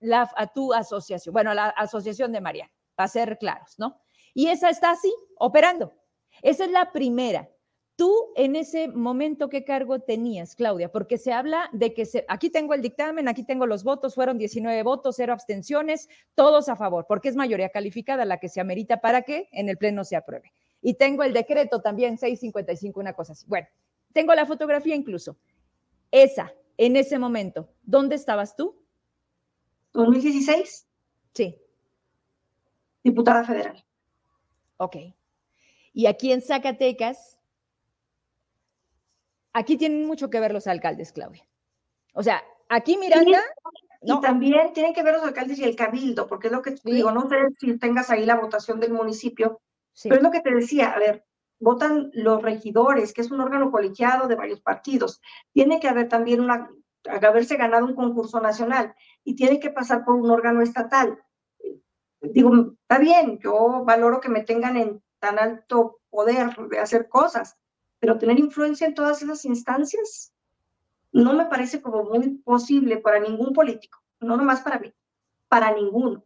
la, 0.00 0.30
a 0.36 0.52
tu 0.52 0.72
asociación, 0.72 1.32
bueno, 1.32 1.50
a 1.50 1.54
la 1.54 1.68
asociación 1.68 2.32
de 2.32 2.40
Mariana, 2.40 2.72
para 2.94 3.08
ser 3.08 3.38
claros, 3.38 3.78
¿no? 3.78 4.00
Y 4.34 4.48
esa 4.48 4.70
está 4.70 4.92
así, 4.92 5.12
operando. 5.36 5.92
Esa 6.42 6.64
es 6.64 6.70
la 6.70 6.92
primera. 6.92 7.48
Tú 7.96 8.14
en 8.36 8.54
ese 8.54 8.86
momento, 8.86 9.48
¿qué 9.48 9.64
cargo 9.64 9.98
tenías, 9.98 10.54
Claudia? 10.54 10.92
Porque 10.92 11.18
se 11.18 11.32
habla 11.32 11.68
de 11.72 11.94
que 11.94 12.06
aquí 12.28 12.48
tengo 12.48 12.74
el 12.74 12.80
dictamen, 12.80 13.26
aquí 13.26 13.42
tengo 13.42 13.66
los 13.66 13.82
votos, 13.82 14.14
fueron 14.14 14.38
19 14.38 14.84
votos, 14.84 15.16
cero 15.16 15.32
abstenciones, 15.32 16.08
todos 16.36 16.68
a 16.68 16.76
favor, 16.76 17.06
porque 17.08 17.28
es 17.28 17.34
mayoría 17.34 17.70
calificada 17.70 18.24
la 18.24 18.38
que 18.38 18.48
se 18.48 18.60
amerita 18.60 19.00
para 19.00 19.22
que 19.22 19.48
en 19.50 19.68
el 19.68 19.78
Pleno 19.78 20.04
se 20.04 20.14
apruebe. 20.14 20.52
Y 20.80 20.94
tengo 20.94 21.24
el 21.24 21.32
decreto 21.32 21.80
también, 21.80 22.18
655, 22.18 23.00
una 23.00 23.14
cosa 23.14 23.32
así. 23.32 23.46
Bueno, 23.48 23.66
tengo 24.12 24.32
la 24.34 24.46
fotografía 24.46 24.94
incluso. 24.94 25.36
Esa, 26.12 26.52
en 26.76 26.94
ese 26.94 27.18
momento, 27.18 27.68
¿dónde 27.82 28.14
estabas 28.14 28.54
tú? 28.54 28.76
2016. 29.92 30.86
Sí. 31.34 31.56
Diputada 33.02 33.44
federal. 33.44 33.84
Ok. 34.76 34.96
Y 35.92 36.06
aquí 36.06 36.32
en 36.32 36.42
Zacatecas, 36.42 37.38
aquí 39.52 39.76
tienen 39.76 40.06
mucho 40.06 40.30
que 40.30 40.40
ver 40.40 40.52
los 40.52 40.66
alcaldes, 40.66 41.12
Claudia. 41.12 41.44
O 42.12 42.22
sea, 42.22 42.42
aquí 42.68 42.96
Miranda... 42.96 43.40
Y 44.00 44.20
también 44.20 44.72
tienen 44.72 44.94
que 44.94 45.02
ver 45.02 45.14
los 45.14 45.24
alcaldes 45.24 45.58
y 45.58 45.64
el 45.64 45.74
cabildo, 45.74 46.28
porque 46.28 46.46
es 46.46 46.52
lo 46.52 46.62
que 46.62 46.70
te 46.70 46.92
digo, 46.92 47.10
no 47.10 47.28
sé 47.28 47.36
si 47.58 47.76
tengas 47.78 48.10
ahí 48.10 48.24
la 48.24 48.36
votación 48.36 48.78
del 48.78 48.92
municipio, 48.92 49.60
pero 50.04 50.16
es 50.16 50.22
lo 50.22 50.30
que 50.30 50.40
te 50.40 50.54
decía, 50.54 50.92
a 50.92 50.98
ver, 51.00 51.24
votan 51.58 52.10
los 52.14 52.40
regidores, 52.40 53.12
que 53.12 53.22
es 53.22 53.30
un 53.32 53.40
órgano 53.40 53.72
colegiado 53.72 54.28
de 54.28 54.36
varios 54.36 54.60
partidos. 54.60 55.20
Tiene 55.52 55.80
que 55.80 55.88
haber 55.88 56.08
también 56.08 56.40
una, 56.40 56.70
haberse 57.08 57.56
ganado 57.56 57.86
un 57.86 57.96
concurso 57.96 58.40
nacional 58.40 58.94
y 59.28 59.34
tiene 59.34 59.60
que 59.60 59.68
pasar 59.68 60.06
por 60.06 60.14
un 60.14 60.30
órgano 60.30 60.62
estatal. 60.62 61.22
Digo, 62.22 62.50
está 62.80 62.98
bien, 62.98 63.38
yo 63.40 63.84
valoro 63.84 64.20
que 64.20 64.30
me 64.30 64.42
tengan 64.42 64.78
en 64.78 65.02
tan 65.18 65.38
alto 65.38 66.00
poder 66.08 66.56
de 66.70 66.78
hacer 66.78 67.10
cosas, 67.10 67.58
pero 68.00 68.16
tener 68.16 68.38
influencia 68.38 68.86
en 68.86 68.94
todas 68.94 69.20
esas 69.20 69.44
instancias 69.44 70.32
no 71.12 71.34
me 71.34 71.44
parece 71.44 71.82
como 71.82 72.04
muy 72.04 72.38
posible 72.38 72.96
para 72.96 73.20
ningún 73.20 73.52
político, 73.52 73.98
no 74.20 74.38
nomás 74.38 74.62
para 74.62 74.78
mí, 74.78 74.94
para 75.46 75.74
ninguno. 75.74 76.24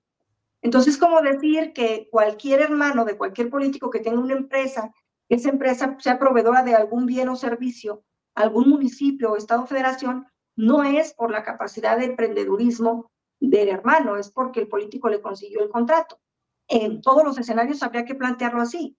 Entonces, 0.61 0.97
como 0.97 1.21
decir 1.23 1.73
que 1.73 2.09
cualquier 2.09 2.61
hermano 2.61 3.05
de 3.05 3.17
cualquier 3.19 3.51
político 3.51 3.91
que 3.91 3.99
tenga 3.99 4.21
una 4.21 4.35
empresa, 4.35 4.95
esa 5.29 5.49
empresa 5.49 5.97
sea 5.99 6.21
proveedora 6.21 6.63
de 6.63 6.77
algún 6.77 7.07
bien 7.07 7.29
o 7.31 7.35
servicio, 7.35 8.05
algún 8.37 8.69
municipio 8.69 9.33
o 9.33 9.37
estado 9.37 9.67
federación, 9.67 10.25
no 10.57 10.85
es 10.85 11.15
por 11.15 11.31
la 11.31 11.43
capacidad 11.43 11.99
de 11.99 12.07
emprendedurismo 12.07 13.11
del 13.41 13.69
hermano, 13.69 14.17
es 14.17 14.31
porque 14.31 14.61
el 14.61 14.69
político 14.69 15.09
le 15.09 15.21
consiguió 15.21 15.63
el 15.63 15.71
contrato. 15.71 16.21
En 16.69 17.01
todos 17.01 17.25
los 17.25 17.39
escenarios 17.39 17.83
habría 17.83 18.05
que 18.05 18.15
plantearlo 18.15 18.61
así. 18.61 18.97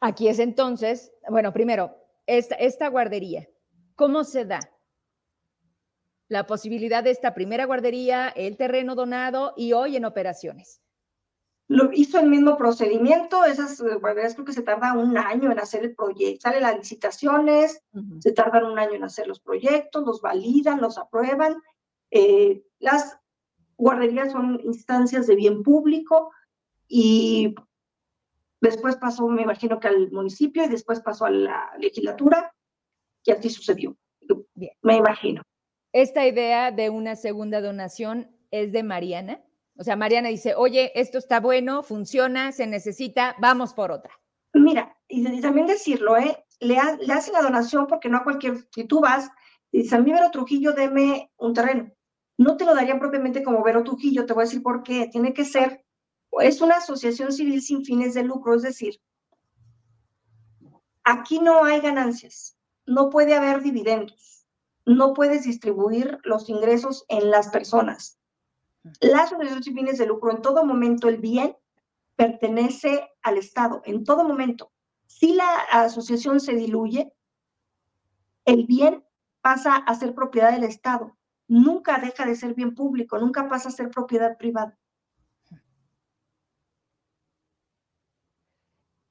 Aquí 0.00 0.28
es 0.28 0.38
entonces, 0.38 1.12
bueno, 1.28 1.52
primero, 1.52 1.96
esta, 2.26 2.54
esta 2.56 2.88
guardería, 2.88 3.48
¿cómo 3.96 4.24
se 4.24 4.44
da? 4.44 4.60
La 6.28 6.46
posibilidad 6.46 7.02
de 7.04 7.10
esta 7.10 7.34
primera 7.34 7.64
guardería, 7.66 8.28
el 8.28 8.56
terreno 8.56 8.94
donado 8.94 9.54
y 9.56 9.72
hoy 9.72 9.96
en 9.96 10.04
operaciones. 10.04 10.83
Lo 11.66 11.90
hizo 11.92 12.20
el 12.20 12.28
mismo 12.28 12.58
procedimiento, 12.58 13.44
esas 13.44 13.80
guarderías 14.00 14.34
creo 14.34 14.44
que 14.44 14.52
se 14.52 14.62
tarda 14.62 14.92
un 14.92 15.16
año 15.16 15.50
en 15.50 15.58
hacer 15.58 15.82
el 15.82 15.94
proyecto, 15.94 16.42
salen 16.42 16.62
las 16.62 16.76
licitaciones, 16.76 17.82
se 18.20 18.32
tardan 18.32 18.66
un 18.66 18.78
año 18.78 18.92
en 18.92 19.04
hacer 19.04 19.26
los 19.26 19.40
proyectos, 19.40 20.04
los 20.04 20.20
validan, 20.20 20.80
los 20.82 20.98
aprueban. 20.98 21.56
Eh, 22.10 22.62
las 22.80 23.18
guarderías 23.78 24.32
son 24.32 24.60
instancias 24.62 25.26
de 25.26 25.36
bien 25.36 25.62
público 25.62 26.30
y 26.86 27.54
después 28.60 28.96
pasó, 28.96 29.26
me 29.28 29.42
imagino 29.42 29.80
que 29.80 29.88
al 29.88 30.10
municipio 30.12 30.64
y 30.64 30.68
después 30.68 31.00
pasó 31.00 31.24
a 31.24 31.30
la 31.30 31.72
legislatura 31.78 32.54
y 33.24 33.30
así 33.30 33.48
sucedió. 33.48 33.96
Me 34.82 34.96
imagino. 34.96 35.42
Esta 35.92 36.26
idea 36.26 36.70
de 36.70 36.90
una 36.90 37.16
segunda 37.16 37.60
donación 37.60 38.36
es 38.50 38.72
de 38.72 38.82
Mariana. 38.82 39.42
O 39.76 39.82
sea, 39.82 39.96
Mariana 39.96 40.28
dice, 40.28 40.54
oye, 40.54 40.92
esto 40.94 41.18
está 41.18 41.40
bueno, 41.40 41.82
funciona, 41.82 42.52
se 42.52 42.66
necesita, 42.66 43.34
vamos 43.40 43.74
por 43.74 43.90
otra. 43.90 44.12
Mira, 44.52 44.96
y, 45.08 45.40
también 45.40 45.66
decirlo, 45.66 46.16
¿eh? 46.16 46.44
Le, 46.60 46.76
le 47.00 47.12
hacen 47.12 47.32
la 47.32 47.42
donación 47.42 47.88
porque 47.88 48.08
no 48.08 48.18
a 48.18 48.24
cualquier, 48.24 48.68
si 48.72 48.84
tú 48.84 49.00
vas 49.00 49.28
y 49.72 49.78
dices, 49.78 49.92
a 49.94 49.98
mí 49.98 50.12
Vero 50.12 50.30
Trujillo, 50.30 50.72
deme 50.72 51.32
un 51.36 51.54
terreno. 51.54 51.90
No 52.38 52.56
te 52.56 52.64
lo 52.64 52.74
darían 52.74 53.00
propiamente 53.00 53.42
como 53.42 53.64
Vero 53.64 53.82
Trujillo, 53.82 54.26
te 54.26 54.32
voy 54.32 54.42
a 54.42 54.46
decir 54.46 54.62
por 54.62 54.84
qué. 54.84 55.08
Tiene 55.08 55.34
que 55.34 55.44
ser, 55.44 55.84
es 56.40 56.60
una 56.60 56.76
asociación 56.76 57.32
civil 57.32 57.60
sin 57.60 57.84
fines 57.84 58.14
de 58.14 58.22
lucro, 58.22 58.54
es 58.54 58.62
decir, 58.62 59.00
aquí 61.02 61.40
no 61.40 61.64
hay 61.64 61.80
ganancias, 61.80 62.56
no 62.86 63.10
puede 63.10 63.34
haber 63.34 63.60
dividendos, 63.60 64.46
no 64.86 65.14
puedes 65.14 65.42
distribuir 65.42 66.18
los 66.22 66.48
ingresos 66.48 67.04
en 67.08 67.30
las 67.30 67.48
personas 67.48 68.20
las 69.00 69.30
sin 69.30 69.74
fines 69.74 69.98
de 69.98 70.06
lucro, 70.06 70.30
en 70.30 70.42
todo 70.42 70.64
momento 70.64 71.08
el 71.08 71.18
bien 71.18 71.56
pertenece 72.16 73.08
al 73.22 73.38
Estado, 73.38 73.82
en 73.84 74.04
todo 74.04 74.24
momento. 74.24 74.72
Si 75.06 75.34
la 75.34 75.60
asociación 75.72 76.40
se 76.40 76.54
diluye, 76.54 77.12
el 78.44 78.66
bien 78.66 79.04
pasa 79.40 79.76
a 79.76 79.94
ser 79.94 80.14
propiedad 80.14 80.52
del 80.52 80.64
Estado. 80.64 81.16
Nunca 81.48 81.98
deja 81.98 82.26
de 82.26 82.36
ser 82.36 82.54
bien 82.54 82.74
público, 82.74 83.18
nunca 83.18 83.48
pasa 83.48 83.68
a 83.68 83.72
ser 83.72 83.90
propiedad 83.90 84.36
privada. 84.36 84.78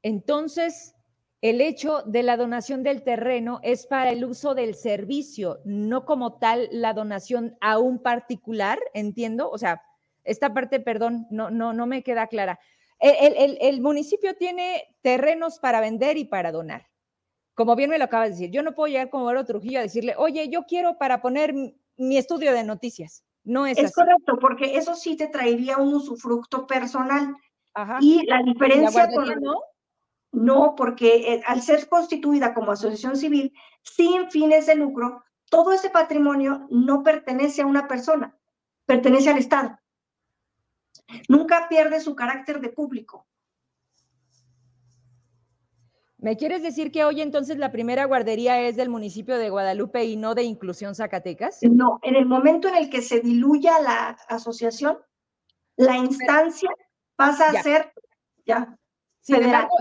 Entonces, 0.03 0.92
el 1.43 1.59
hecho 1.59 2.03
de 2.05 2.23
la 2.23 2.37
donación 2.37 2.83
del 2.83 3.03
terreno 3.03 3.59
es 3.63 3.85
para 3.85 4.11
el 4.11 4.23
uso 4.23 4.55
del 4.55 4.75
servicio, 4.75 5.59
no 5.65 6.05
como 6.05 6.37
tal 6.37 6.69
la 6.71 6.93
donación 6.93 7.57
a 7.59 7.79
un 7.79 8.01
particular, 8.01 8.79
entiendo. 8.93 9.49
O 9.51 9.57
sea, 9.57 9.83
esta 10.23 10.53
parte, 10.53 10.79
perdón, 10.79 11.27
no, 11.29 11.51
no, 11.51 11.73
no 11.73 11.85
me 11.85 12.01
queda 12.01 12.27
clara. 12.27 12.61
El, 12.97 13.81
municipio 13.81 14.37
tiene 14.37 14.83
terrenos 15.01 15.59
para 15.59 15.81
vender 15.81 16.15
y 16.15 16.23
para 16.23 16.53
donar. 16.53 16.87
Como 17.55 17.75
bien 17.75 17.89
me 17.89 17.97
lo 17.97 18.05
acabas 18.05 18.29
de 18.29 18.35
decir, 18.35 18.51
yo 18.51 18.63
no 18.63 18.73
puedo 18.73 18.87
llegar 18.87 19.09
como 19.09 19.25
Vero 19.25 19.43
Trujillo 19.43 19.79
a 19.79 19.83
decirle, 19.83 20.15
oye, 20.17 20.47
yo 20.47 20.63
quiero 20.63 20.97
para 20.97 21.21
poner 21.21 21.53
mi 21.97 22.17
estudio 22.17 22.53
de 22.53 22.63
noticias. 22.63 23.25
No 23.43 23.65
es, 23.65 23.77
es 23.77 23.93
correcto, 23.93 24.39
porque 24.39 24.77
eso 24.77 24.95
sí 24.95 25.17
te 25.17 25.27
traería 25.27 25.75
un 25.75 25.93
usufructo 25.93 26.65
personal. 26.65 27.35
Ajá. 27.73 27.97
Y 27.99 28.25
la 28.27 28.41
diferencia 28.43 29.09
con. 29.09 29.27
No, 30.33 30.73
porque 30.75 31.33
eh, 31.33 31.43
al 31.45 31.61
ser 31.61 31.87
constituida 31.87 32.55
como 32.55 32.71
asociación 32.71 33.15
civil 33.15 33.53
sin 33.83 34.31
fines 34.31 34.65
de 34.65 34.75
lucro, 34.75 35.23
todo 35.49 35.71
ese 35.71 35.91
patrimonio 35.91 36.67
no 36.71 37.03
pertenece 37.03 37.61
a 37.61 37.67
una 37.67 37.87
persona, 37.87 38.35
pertenece 38.87 39.29
al 39.29 39.37
Estado. 39.37 39.79
Nunca 41.29 41.67
pierde 41.69 41.99
su 41.99 42.15
carácter 42.15 42.59
de 42.59 42.69
público. 42.69 43.27
¿Me 46.17 46.35
quieres 46.35 46.63
decir 46.63 46.91
que 46.91 47.05
hoy 47.05 47.21
entonces 47.21 47.57
la 47.57 47.71
primera 47.71 48.05
guardería 48.05 48.59
es 48.61 48.75
del 48.75 48.89
municipio 48.89 49.37
de 49.37 49.51
Guadalupe 49.51 50.03
y 50.05 50.15
no 50.15 50.33
de 50.33 50.43
Inclusión 50.43 50.95
Zacatecas? 50.95 51.59
No, 51.61 51.99
en 52.01 52.15
el 52.15 52.25
momento 52.25 52.67
en 52.69 52.75
el 52.75 52.89
que 52.89 53.03
se 53.03 53.19
diluya 53.19 53.79
la 53.81 54.17
asociación, 54.29 54.97
la 55.75 55.97
instancia 55.97 56.71
pasa 57.15 57.49
a 57.49 57.61
ser, 57.61 57.93
ya, 58.45 58.79
sin 59.23 59.43
embargo, 59.43 59.75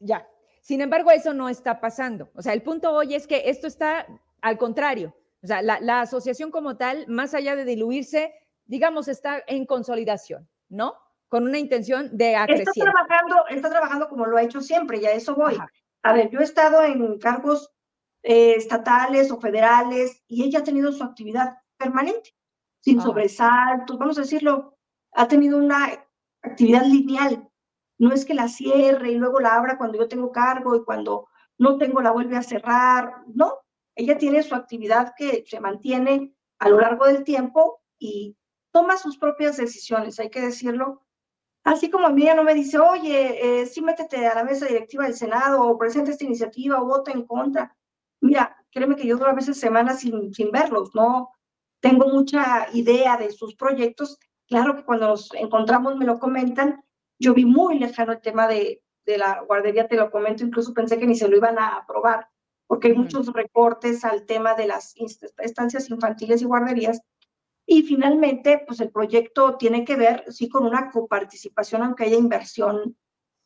ya. 0.00 0.28
Sin 0.60 0.80
embargo, 0.80 1.10
eso 1.10 1.32
no 1.32 1.48
está 1.48 1.80
pasando. 1.80 2.30
O 2.34 2.42
sea, 2.42 2.52
el 2.52 2.62
punto 2.62 2.92
hoy 2.92 3.14
es 3.14 3.26
que 3.26 3.44
esto 3.46 3.66
está 3.66 4.06
al 4.40 4.58
contrario. 4.58 5.16
O 5.42 5.46
sea, 5.46 5.62
la, 5.62 6.00
asociación 6.00 6.50
como 6.50 6.76
tal, 6.76 7.06
más 7.08 7.34
allá 7.34 7.56
de 7.56 7.64
diluirse, 7.64 8.32
digamos, 8.64 9.08
está 9.08 9.42
en 9.46 9.66
consolidación, 9.66 10.48
¿no? 10.68 10.94
Con 11.28 11.44
una 11.44 11.58
intención 11.58 12.16
de 12.16 12.36
acreciente. 12.36 12.72
Está 12.76 12.92
trabajando, 12.92 13.46
está 13.48 13.70
trabajando 13.70 14.08
como 14.08 14.26
lo 14.26 14.36
ha 14.36 14.42
hecho 14.42 14.60
siempre, 14.60 14.98
y 14.98 15.06
a 15.06 15.12
eso 15.12 15.34
voy. 15.34 15.58
A 16.02 16.12
ver, 16.12 16.30
yo 16.30 16.40
he 16.40 16.44
estado 16.44 16.82
en 16.84 17.18
cargos 17.18 17.72
eh, 18.22 18.54
estatales 18.56 19.32
o 19.32 19.40
federales 19.40 20.22
y 20.28 20.44
ella 20.44 20.60
ha 20.60 20.64
tenido 20.64 20.92
su 20.92 21.02
actividad 21.02 21.58
permanente, 21.76 22.36
sin 22.80 23.00
sobresaltos, 23.00 23.98
vamos 23.98 24.18
a 24.18 24.22
decirlo, 24.22 24.76
ha 25.12 25.26
tenido 25.26 25.58
una 25.58 26.06
actividad 26.42 26.84
lineal. 26.84 27.48
No 28.02 28.12
es 28.12 28.24
que 28.24 28.34
la 28.34 28.48
cierre 28.48 29.12
y 29.12 29.14
luego 29.14 29.38
la 29.38 29.54
abra 29.54 29.78
cuando 29.78 29.96
yo 29.96 30.08
tengo 30.08 30.32
cargo 30.32 30.74
y 30.74 30.82
cuando 30.82 31.28
no 31.56 31.78
tengo 31.78 32.02
la 32.02 32.10
vuelve 32.10 32.36
a 32.36 32.42
cerrar. 32.42 33.22
No, 33.28 33.60
ella 33.94 34.18
tiene 34.18 34.42
su 34.42 34.56
actividad 34.56 35.14
que 35.16 35.44
se 35.46 35.60
mantiene 35.60 36.34
a 36.58 36.68
lo 36.68 36.80
largo 36.80 37.06
del 37.06 37.22
tiempo 37.22 37.80
y 38.00 38.36
toma 38.72 38.96
sus 38.96 39.18
propias 39.18 39.56
decisiones, 39.56 40.18
hay 40.18 40.30
que 40.30 40.40
decirlo. 40.40 41.06
Así 41.62 41.90
como 41.90 42.08
a 42.08 42.10
mí 42.10 42.24
ella 42.24 42.34
no 42.34 42.42
me 42.42 42.54
dice, 42.54 42.76
oye, 42.80 43.60
eh, 43.60 43.66
sí 43.66 43.80
métete 43.80 44.26
a 44.26 44.34
la 44.34 44.42
mesa 44.42 44.66
directiva 44.66 45.04
del 45.04 45.14
Senado 45.14 45.62
o 45.62 45.78
presenta 45.78 46.10
esta 46.10 46.24
iniciativa 46.24 46.82
o 46.82 46.86
vota 46.86 47.12
en 47.12 47.24
contra. 47.24 47.76
Mira, 48.20 48.56
créeme 48.72 48.96
que 48.96 49.06
yo 49.06 49.16
duro 49.16 49.30
a 49.30 49.34
veces 49.34 49.60
semanas 49.60 50.00
sin, 50.00 50.34
sin 50.34 50.50
verlos, 50.50 50.92
no 50.92 51.30
tengo 51.78 52.08
mucha 52.08 52.66
idea 52.72 53.16
de 53.16 53.30
sus 53.30 53.54
proyectos. 53.54 54.18
Claro 54.48 54.74
que 54.74 54.84
cuando 54.84 55.06
nos 55.06 55.32
encontramos 55.34 55.94
me 55.96 56.04
lo 56.04 56.18
comentan 56.18 56.82
yo 57.22 57.34
vi 57.34 57.44
muy 57.44 57.78
lejano 57.78 58.12
el 58.12 58.20
tema 58.20 58.48
de, 58.48 58.82
de 59.06 59.16
la 59.16 59.42
guardería, 59.42 59.88
te 59.88 59.96
lo 59.96 60.10
comento, 60.10 60.44
incluso 60.44 60.74
pensé 60.74 60.98
que 60.98 61.06
ni 61.06 61.14
se 61.14 61.28
lo 61.28 61.36
iban 61.36 61.58
a 61.58 61.76
aprobar, 61.76 62.28
porque 62.66 62.88
hay 62.88 62.94
muchos 62.94 63.32
recortes 63.32 64.04
al 64.04 64.26
tema 64.26 64.54
de 64.54 64.66
las 64.66 64.94
estancias 65.38 65.88
infantiles 65.88 66.42
y 66.42 66.46
guarderías. 66.46 67.00
Y 67.64 67.82
finalmente, 67.82 68.62
pues 68.66 68.80
el 68.80 68.90
proyecto 68.90 69.56
tiene 69.56 69.84
que 69.84 69.94
ver, 69.94 70.24
sí, 70.28 70.48
con 70.48 70.66
una 70.66 70.90
coparticipación, 70.90 71.82
aunque 71.82 72.04
haya 72.04 72.16
inversión 72.16 72.96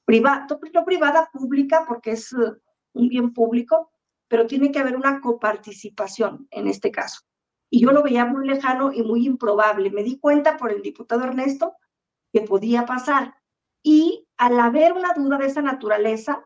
privada, 0.06 0.46
no 0.72 0.84
privada, 0.84 1.28
pública, 1.32 1.84
porque 1.86 2.12
es 2.12 2.32
uh, 2.32 2.56
un 2.94 3.08
bien 3.08 3.34
público, 3.34 3.90
pero 4.28 4.46
tiene 4.46 4.72
que 4.72 4.78
haber 4.78 4.96
una 4.96 5.20
coparticipación 5.20 6.48
en 6.50 6.66
este 6.66 6.90
caso. 6.90 7.20
Y 7.68 7.80
yo 7.80 7.92
lo 7.92 8.02
veía 8.02 8.24
muy 8.24 8.46
lejano 8.46 8.92
y 8.92 9.02
muy 9.02 9.26
improbable. 9.26 9.90
Me 9.90 10.02
di 10.02 10.18
cuenta 10.18 10.56
por 10.56 10.72
el 10.72 10.80
diputado 10.80 11.24
Ernesto 11.24 11.74
que 12.32 12.40
podía 12.40 12.86
pasar. 12.86 13.34
Y 13.88 14.26
al 14.36 14.58
haber 14.58 14.94
una 14.94 15.12
duda 15.14 15.38
de 15.38 15.46
esa 15.46 15.62
naturaleza, 15.62 16.44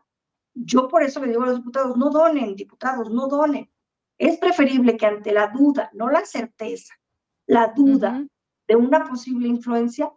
yo 0.53 0.87
por 0.87 1.01
eso 1.01 1.19
le 1.21 1.29
digo 1.29 1.41
a 1.41 1.47
los 1.47 1.57
diputados, 1.57 1.97
no 1.97 2.11
donen, 2.11 2.55
diputados, 2.55 3.09
no 3.09 3.27
donen. 3.27 3.67
Es 4.19 4.37
preferible 4.37 4.95
que 4.95 5.07
ante 5.07 5.31
la 5.31 5.47
duda, 5.47 5.89
no 5.93 6.11
la 6.11 6.23
certeza, 6.23 6.93
la 7.47 7.73
duda 7.75 8.27
de 8.67 8.75
una 8.75 9.05
posible 9.05 9.47
influencia, 9.47 10.13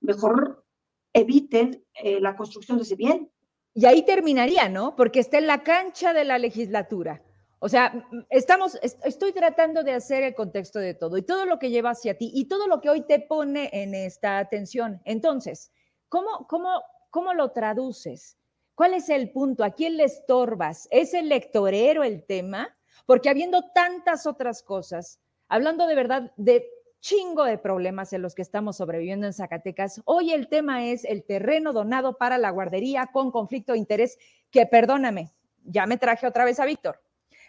mejor 0.00 0.64
eviten 1.12 1.84
eh, 1.92 2.20
la 2.20 2.36
construcción 2.36 2.78
de 2.78 2.84
ese 2.84 2.94
bien. 2.94 3.32
Y 3.74 3.86
ahí 3.86 4.04
terminaría, 4.04 4.68
¿no? 4.68 4.94
Porque 4.94 5.18
está 5.18 5.38
en 5.38 5.48
la 5.48 5.64
cancha 5.64 6.12
de 6.12 6.24
la 6.24 6.38
legislatura. 6.38 7.20
O 7.58 7.68
sea, 7.68 8.06
estamos, 8.28 8.78
estoy 8.80 9.32
tratando 9.32 9.82
de 9.82 9.94
hacer 9.94 10.22
el 10.22 10.36
contexto 10.36 10.78
de 10.78 10.94
todo 10.94 11.16
y 11.16 11.22
todo 11.22 11.46
lo 11.46 11.58
que 11.58 11.70
lleva 11.70 11.90
hacia 11.90 12.16
ti 12.16 12.30
y 12.32 12.44
todo 12.44 12.68
lo 12.68 12.80
que 12.80 12.90
hoy 12.90 13.00
te 13.00 13.18
pone 13.18 13.70
en 13.72 13.96
esta 13.96 14.38
atención. 14.38 15.02
Entonces, 15.04 15.72
¿cómo, 16.10 16.46
cómo, 16.46 16.82
cómo 17.08 17.32
lo 17.32 17.52
traduces? 17.52 18.36
¿Cuál 18.74 18.92
es 18.92 19.08
el 19.08 19.30
punto? 19.30 19.64
¿A 19.64 19.70
quién 19.70 19.96
le 19.96 20.04
estorbas? 20.04 20.86
¿Es 20.90 21.14
el 21.14 21.30
lectorero 21.30 22.04
el 22.04 22.24
tema? 22.24 22.76
Porque 23.06 23.30
habiendo 23.30 23.70
tantas 23.74 24.26
otras 24.26 24.62
cosas, 24.62 25.20
hablando 25.48 25.86
de 25.86 25.94
verdad 25.94 26.32
de 26.36 26.66
chingo 27.00 27.44
de 27.44 27.56
problemas 27.56 28.12
en 28.12 28.20
los 28.20 28.34
que 28.34 28.42
estamos 28.42 28.76
sobreviviendo 28.76 29.26
en 29.26 29.32
Zacatecas, 29.32 30.02
hoy 30.04 30.32
el 30.32 30.48
tema 30.48 30.84
es 30.84 31.04
el 31.04 31.24
terreno 31.24 31.72
donado 31.72 32.18
para 32.18 32.36
la 32.36 32.50
guardería 32.50 33.08
con 33.12 33.30
conflicto 33.30 33.72
de 33.72 33.78
interés, 33.78 34.18
que 34.50 34.66
perdóname, 34.66 35.32
ya 35.64 35.86
me 35.86 35.96
traje 35.96 36.26
otra 36.26 36.44
vez 36.44 36.60
a 36.60 36.66
Víctor. 36.66 37.00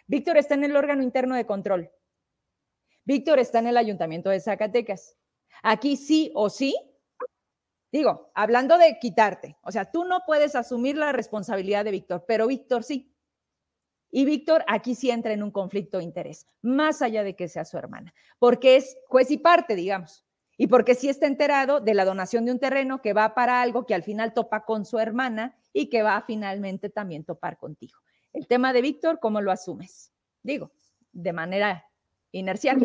Víctor 0.06 0.36
está 0.36 0.54
en 0.54 0.64
el 0.64 0.76
órgano 0.76 1.02
interno 1.02 1.34
de 1.34 1.46
control. 1.46 1.90
Víctor 3.04 3.38
está 3.38 3.58
en 3.58 3.66
el 3.66 3.76
ayuntamiento 3.76 4.30
de 4.30 4.40
Zacatecas. 4.40 5.16
Aquí 5.62 5.96
sí 5.96 6.30
o 6.34 6.48
sí 6.50 6.76
Digo, 7.92 8.32
hablando 8.34 8.78
de 8.78 8.98
quitarte, 8.98 9.58
o 9.62 9.70
sea, 9.70 9.90
tú 9.90 10.04
no 10.04 10.20
puedes 10.26 10.56
asumir 10.56 10.96
la 10.96 11.12
responsabilidad 11.12 11.84
de 11.84 11.90
Víctor, 11.90 12.24
pero 12.26 12.46
Víctor 12.46 12.84
sí. 12.84 13.14
Y 14.10 14.24
Víctor 14.24 14.64
aquí 14.66 14.94
sí 14.94 15.10
entra 15.10 15.34
en 15.34 15.42
un 15.42 15.50
conflicto 15.50 15.98
de 15.98 16.04
interés, 16.04 16.46
más 16.62 17.02
allá 17.02 17.22
de 17.22 17.36
que 17.36 17.48
sea 17.48 17.66
su 17.66 17.76
hermana, 17.76 18.14
porque 18.38 18.76
es 18.76 18.96
juez 19.08 19.30
y 19.30 19.36
parte, 19.36 19.74
digamos, 19.74 20.24
y 20.56 20.68
porque 20.68 20.94
sí 20.94 21.10
está 21.10 21.26
enterado 21.26 21.80
de 21.80 21.92
la 21.92 22.06
donación 22.06 22.46
de 22.46 22.52
un 22.52 22.58
terreno 22.58 23.02
que 23.02 23.12
va 23.12 23.34
para 23.34 23.60
algo 23.60 23.84
que 23.84 23.94
al 23.94 24.02
final 24.02 24.32
topa 24.32 24.64
con 24.64 24.86
su 24.86 24.98
hermana 24.98 25.54
y 25.74 25.90
que 25.90 26.02
va 26.02 26.16
a 26.16 26.22
finalmente 26.22 26.88
también 26.88 27.24
topar 27.24 27.58
contigo. 27.58 27.98
El 28.32 28.46
tema 28.46 28.72
de 28.72 28.80
Víctor, 28.80 29.18
¿cómo 29.20 29.42
lo 29.42 29.52
asumes? 29.52 30.12
Digo, 30.42 30.72
de 31.12 31.32
manera 31.32 31.86
inercial. 32.32 32.78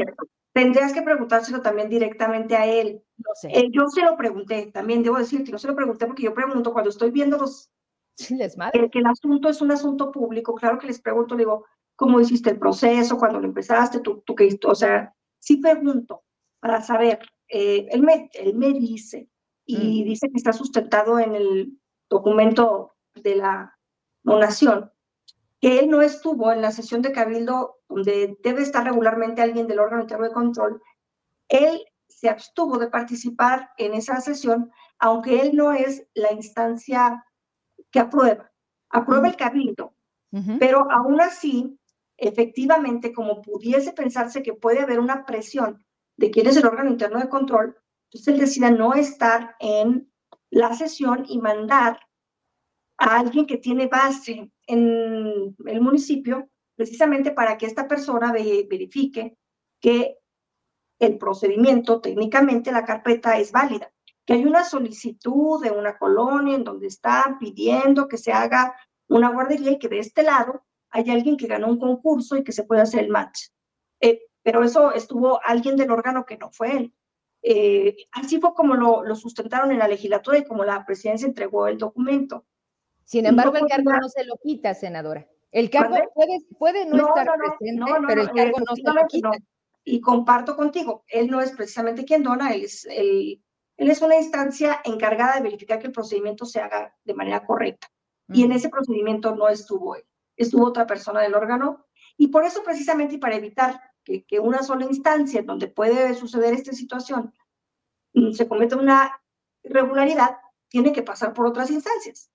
Tendrías 0.54 0.94
que 0.94 1.02
preguntárselo 1.02 1.62
también 1.62 1.90
directamente 1.90 2.56
a 2.56 2.66
él. 2.66 3.04
No 3.18 3.32
sé. 3.36 3.50
Eh, 3.52 3.70
yo 3.72 3.88
se 3.90 4.02
lo 4.02 4.18
pregunté, 4.18 4.72
también 4.74 5.04
debo 5.04 5.18
decirte, 5.18 5.52
yo 5.52 5.58
se 5.58 5.68
lo 5.68 5.76
pregunté 5.76 6.06
porque 6.06 6.24
yo 6.24 6.34
pregunto 6.34 6.74
cuando 6.74 6.90
estoy 6.90 7.12
viendo 7.12 7.38
los... 7.38 7.72
Les 8.32 8.56
que, 8.74 8.90
que 8.90 9.00
el 9.00 9.06
asunto 9.06 9.48
es 9.48 9.62
un 9.62 9.72
asunto 9.72 10.12
público, 10.12 10.56
claro 10.56 10.80
que 10.80 10.88
les 10.88 11.00
pregunto, 11.00 11.36
le 11.36 11.42
digo, 11.42 11.66
¿cómo 11.96 12.20
hiciste 12.20 12.50
el 12.50 12.58
proceso? 12.58 13.18
¿Cuándo 13.18 13.40
lo 13.40 13.46
empezaste? 13.46 14.00
¿Tú, 14.00 14.24
tú 14.26 14.34
qué 14.34 14.58
O 14.66 14.76
sea, 14.76 15.14
sí 15.40 15.58
pregunto 15.58 16.24
para 16.60 16.82
saber. 16.82 17.20
Eh, 17.48 17.88
él, 17.92 18.02
me, 18.02 18.30
él 18.34 18.56
me 18.56 18.74
dice, 18.74 19.30
y 19.66 20.04
mm. 20.04 20.06
dice 20.06 20.30
que 20.30 20.38
está 20.38 20.54
sustentado 20.54 21.20
en 21.20 21.36
el 21.36 21.80
documento 22.10 22.96
de 23.16 23.36
la 23.36 23.78
donación, 24.24 24.92
que 25.60 25.80
él 25.80 25.90
no 25.90 26.02
estuvo 26.02 26.52
en 26.52 26.62
la 26.62 26.72
sesión 26.72 27.02
de 27.02 27.12
Cabildo, 27.12 27.78
donde 27.90 28.38
debe 28.44 28.62
estar 28.62 28.84
regularmente 28.86 29.42
alguien 29.42 29.68
del 29.68 29.80
órgano 29.80 30.04
interno 30.04 30.26
de 30.26 30.34
control, 30.34 30.82
él 31.50 31.84
se 32.08 32.30
abstuvo 32.30 32.78
de 32.78 32.88
participar 32.88 33.70
en 33.78 33.94
esa 33.94 34.20
sesión, 34.22 34.72
aunque 35.00 35.42
él 35.42 35.56
no 35.56 35.74
es 35.74 36.06
la 36.14 36.32
instancia 36.32 37.24
que 37.92 38.00
aprueba. 38.00 38.52
Aprueba 38.90 39.28
el 39.28 39.36
Cabildo, 39.36 39.94
pero 40.60 40.90
aún 40.92 41.20
así, 41.20 41.78
efectivamente, 42.18 43.14
como 43.14 43.42
pudiese 43.42 43.92
pensarse 43.92 44.44
que 44.44 44.54
puede 44.54 44.80
haber 44.80 45.00
una 45.00 45.26
presión 45.26 45.84
de 46.16 46.32
quién 46.32 46.48
es 46.48 46.58
el 46.58 46.66
órgano 46.66 46.90
interno 46.90 47.20
de 47.20 47.30
control, 47.30 47.76
entonces 48.06 48.34
él 48.34 48.40
decida 48.40 48.72
no 48.72 48.94
estar 48.94 49.56
en 49.60 50.12
la 50.50 50.74
sesión 50.74 51.26
y 51.28 51.40
mandar 51.40 52.00
a 52.98 53.20
alguien 53.20 53.46
que 53.46 53.58
tiene 53.58 53.88
base 53.88 54.52
en 54.66 55.56
el 55.66 55.82
municipio, 55.82 56.50
precisamente 56.76 57.32
para 57.32 57.58
que 57.58 57.66
esta 57.66 57.88
persona 57.88 58.32
verifique 58.32 59.38
que 59.80 60.18
el 61.00 61.18
procedimiento, 61.18 62.02
técnicamente 62.02 62.72
la 62.72 62.86
carpeta 62.86 63.38
es 63.38 63.52
válida, 63.52 63.92
que 64.26 64.34
hay 64.34 64.46
una 64.46 64.64
solicitud 64.64 65.64
de 65.64 65.72
una 65.72 65.98
colonia 65.98 66.56
en 66.56 66.64
donde 66.64 66.88
está 66.88 67.38
pidiendo 67.40 68.08
que 68.08 68.18
se 68.18 68.32
haga 68.32 68.76
una 69.08 69.30
guardería 69.30 69.72
y 69.72 69.80
que 69.80 69.88
de 69.88 70.00
este 70.00 70.24
lado 70.24 70.66
hay 70.90 71.10
alguien 71.10 71.38
que 71.38 71.48
ganó 71.48 71.68
un 71.68 71.80
concurso 71.80 72.36
y 72.36 72.44
que 72.44 72.52
se 72.52 72.64
puede 72.64 72.82
hacer 72.82 73.04
el 73.04 73.10
match. 73.10 73.50
Eh, 74.02 74.22
pero 74.44 74.64
eso 74.64 74.92
estuvo 74.94 75.40
alguien 75.44 75.76
del 75.76 75.92
órgano 75.92 76.26
que 76.26 76.38
no 76.38 76.52
fue 76.52 76.76
él. 76.76 76.94
Eh, 77.42 77.96
así 78.12 78.40
fue 78.40 78.54
como 78.54 78.76
lo, 78.76 79.04
lo, 79.04 79.16
sustentaron 79.16 79.72
en 79.72 79.80
la 79.80 79.88
legislatura 79.88 80.40
y 80.40 80.46
como 80.46 80.66
la 80.66 80.86
presidencia 80.86 81.28
entregó 81.28 81.68
el 81.68 81.78
documento. 81.78 82.46
Sin 83.08 83.26
embargo, 83.26 83.56
el 83.56 83.68
cargo 83.68 83.92
no 83.94 84.10
se 84.10 84.26
lo 84.26 84.36
quita, 84.44 84.74
senadora. 84.74 85.26
El 85.54 85.70
cargo 85.70 85.96
puede, 86.14 86.40
puede 86.60 86.86
no, 86.86 86.98
estar 86.98 87.26
presente, 87.38 87.92
pero 88.06 88.22
el 88.22 88.32
cargo 88.32 88.58
no 88.60 88.76
se 88.76 88.94
lo 88.94 89.08
quita. 89.08 89.32
Y 89.86 90.02
comparto 90.02 90.58
contigo, 90.58 91.06
él 91.08 91.30
no 91.30 91.40
es 91.40 91.54
precisamente 91.54 92.04
quien 92.04 92.22
dona, 92.22 92.54
él 92.54 92.66
es, 92.66 92.86
él, 92.92 93.42
es 93.78 94.02
una 94.02 94.18
instancia 94.18 94.82
encargada 94.84 95.36
de 95.36 95.44
verificar 95.44 95.80
que 95.80 95.88
el 95.88 95.94
procedimiento 95.94 96.44
se 96.46 96.60
haga 96.60 96.94
de 97.06 97.14
manera 97.14 97.46
correcta. 97.46 97.88
Y 98.28 98.44
en 98.44 98.52
ese 98.52 98.68
procedimiento 98.68 99.34
no 99.34 99.48
estuvo 99.48 99.96
él, 99.96 100.04
estuvo 100.36 100.66
otra 100.66 100.86
persona 100.86 101.22
del 101.22 101.34
órgano. 101.34 101.86
Y 102.18 102.28
por 102.28 102.44
eso 102.44 102.62
precisamente 102.62 103.16
y 103.16 103.20
para 103.20 103.38
evitar 103.38 103.80
que, 104.04 104.26
que 104.26 104.42
una 104.42 104.64
sola 104.64 104.84
instancia 104.84 105.44
donde 105.44 105.70
puede 105.70 106.14
suceder 106.14 106.54
esta 106.54 106.74
situación 106.74 107.34
mm, 108.14 108.34
se 108.34 108.50
cometa 108.50 108.76
una 108.76 109.18
irregularidad, 109.64 110.40
tiene 110.68 110.92
que 110.92 111.04
pasar 111.04 111.34
por 111.34 111.48
otras 111.48 111.72
instancias 111.72 112.30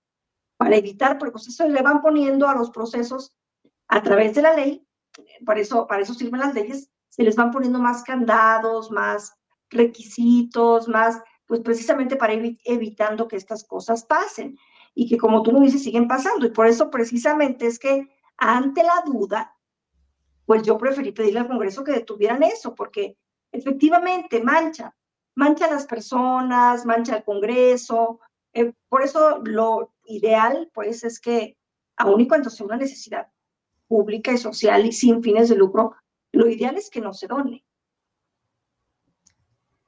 para 0.63 0.77
evitar, 0.77 1.19
porque 1.19 1.41
le 1.69 1.83
van 1.83 2.01
poniendo 2.01 2.49
a 2.49 2.55
los 2.55 2.71
procesos 2.71 3.35
a 3.89 4.01
través 4.01 4.37
de 4.37 4.43
la 4.43 4.55
ley, 4.55 4.87
para 5.45 5.59
eso, 5.59 5.89
para 5.89 6.03
eso 6.03 6.15
sirven 6.15 6.39
las 6.39 6.55
leyes, 6.55 6.89
se 7.09 7.25
les 7.25 7.35
van 7.35 7.51
poniendo 7.51 7.81
más 7.81 8.05
candados, 8.05 8.89
más 8.93 9.35
requisitos, 9.71 10.87
más, 10.87 11.21
pues 11.47 11.63
precisamente 11.63 12.15
para 12.15 12.35
ir 12.35 12.61
evitando 12.65 13.27
que 13.27 13.35
estas 13.35 13.65
cosas 13.65 14.05
pasen 14.05 14.57
y 14.95 15.09
que 15.09 15.19
como 15.19 15.43
tú 15.43 15.51
lo 15.51 15.59
dices, 15.59 15.83
siguen 15.83 16.07
pasando. 16.07 16.47
Y 16.47 16.51
por 16.51 16.69
eso 16.69 16.93
precisamente 16.93 17.67
es 17.67 17.81
que 17.81 18.09
ante 18.37 18.85
la 18.85 19.03
duda, 19.05 19.57
pues 20.47 20.63
yo 20.63 20.79
preferí 20.79 21.11
pedirle 21.11 21.41
al 21.41 21.49
Congreso 21.49 21.83
que 21.83 21.91
detuvieran 21.91 22.45
eso, 22.45 22.73
porque 22.77 23.19
efectivamente 23.51 24.41
mancha, 24.45 24.95
mancha 25.35 25.65
a 25.65 25.73
las 25.73 25.87
personas, 25.87 26.87
mancha 26.87 27.17
al 27.17 27.25
Congreso. 27.25 28.21
Eh, 28.53 28.73
por 28.89 29.03
eso 29.03 29.41
lo, 29.45 29.92
ideal, 30.05 30.71
pues, 30.73 31.05
es 31.05 31.21
que, 31.21 31.57
aun 31.97 32.21
y 32.21 32.29
cuando 32.29 32.51
sea 32.51 32.67
una 32.67 32.77
necesidad 32.77 33.29
pública 33.87 34.33
y 34.33 34.39
social 34.39 34.87
y 34.87 34.93
sin 34.93 35.23
fines 35.23 35.49
de 35.49 35.57
lucro, 35.57 35.95
lo 36.33 36.49
ideal 36.49 36.77
es 36.77 36.89
que 36.89 37.01
no 37.01 37.13
se 37.13 37.27
done. 37.27 37.65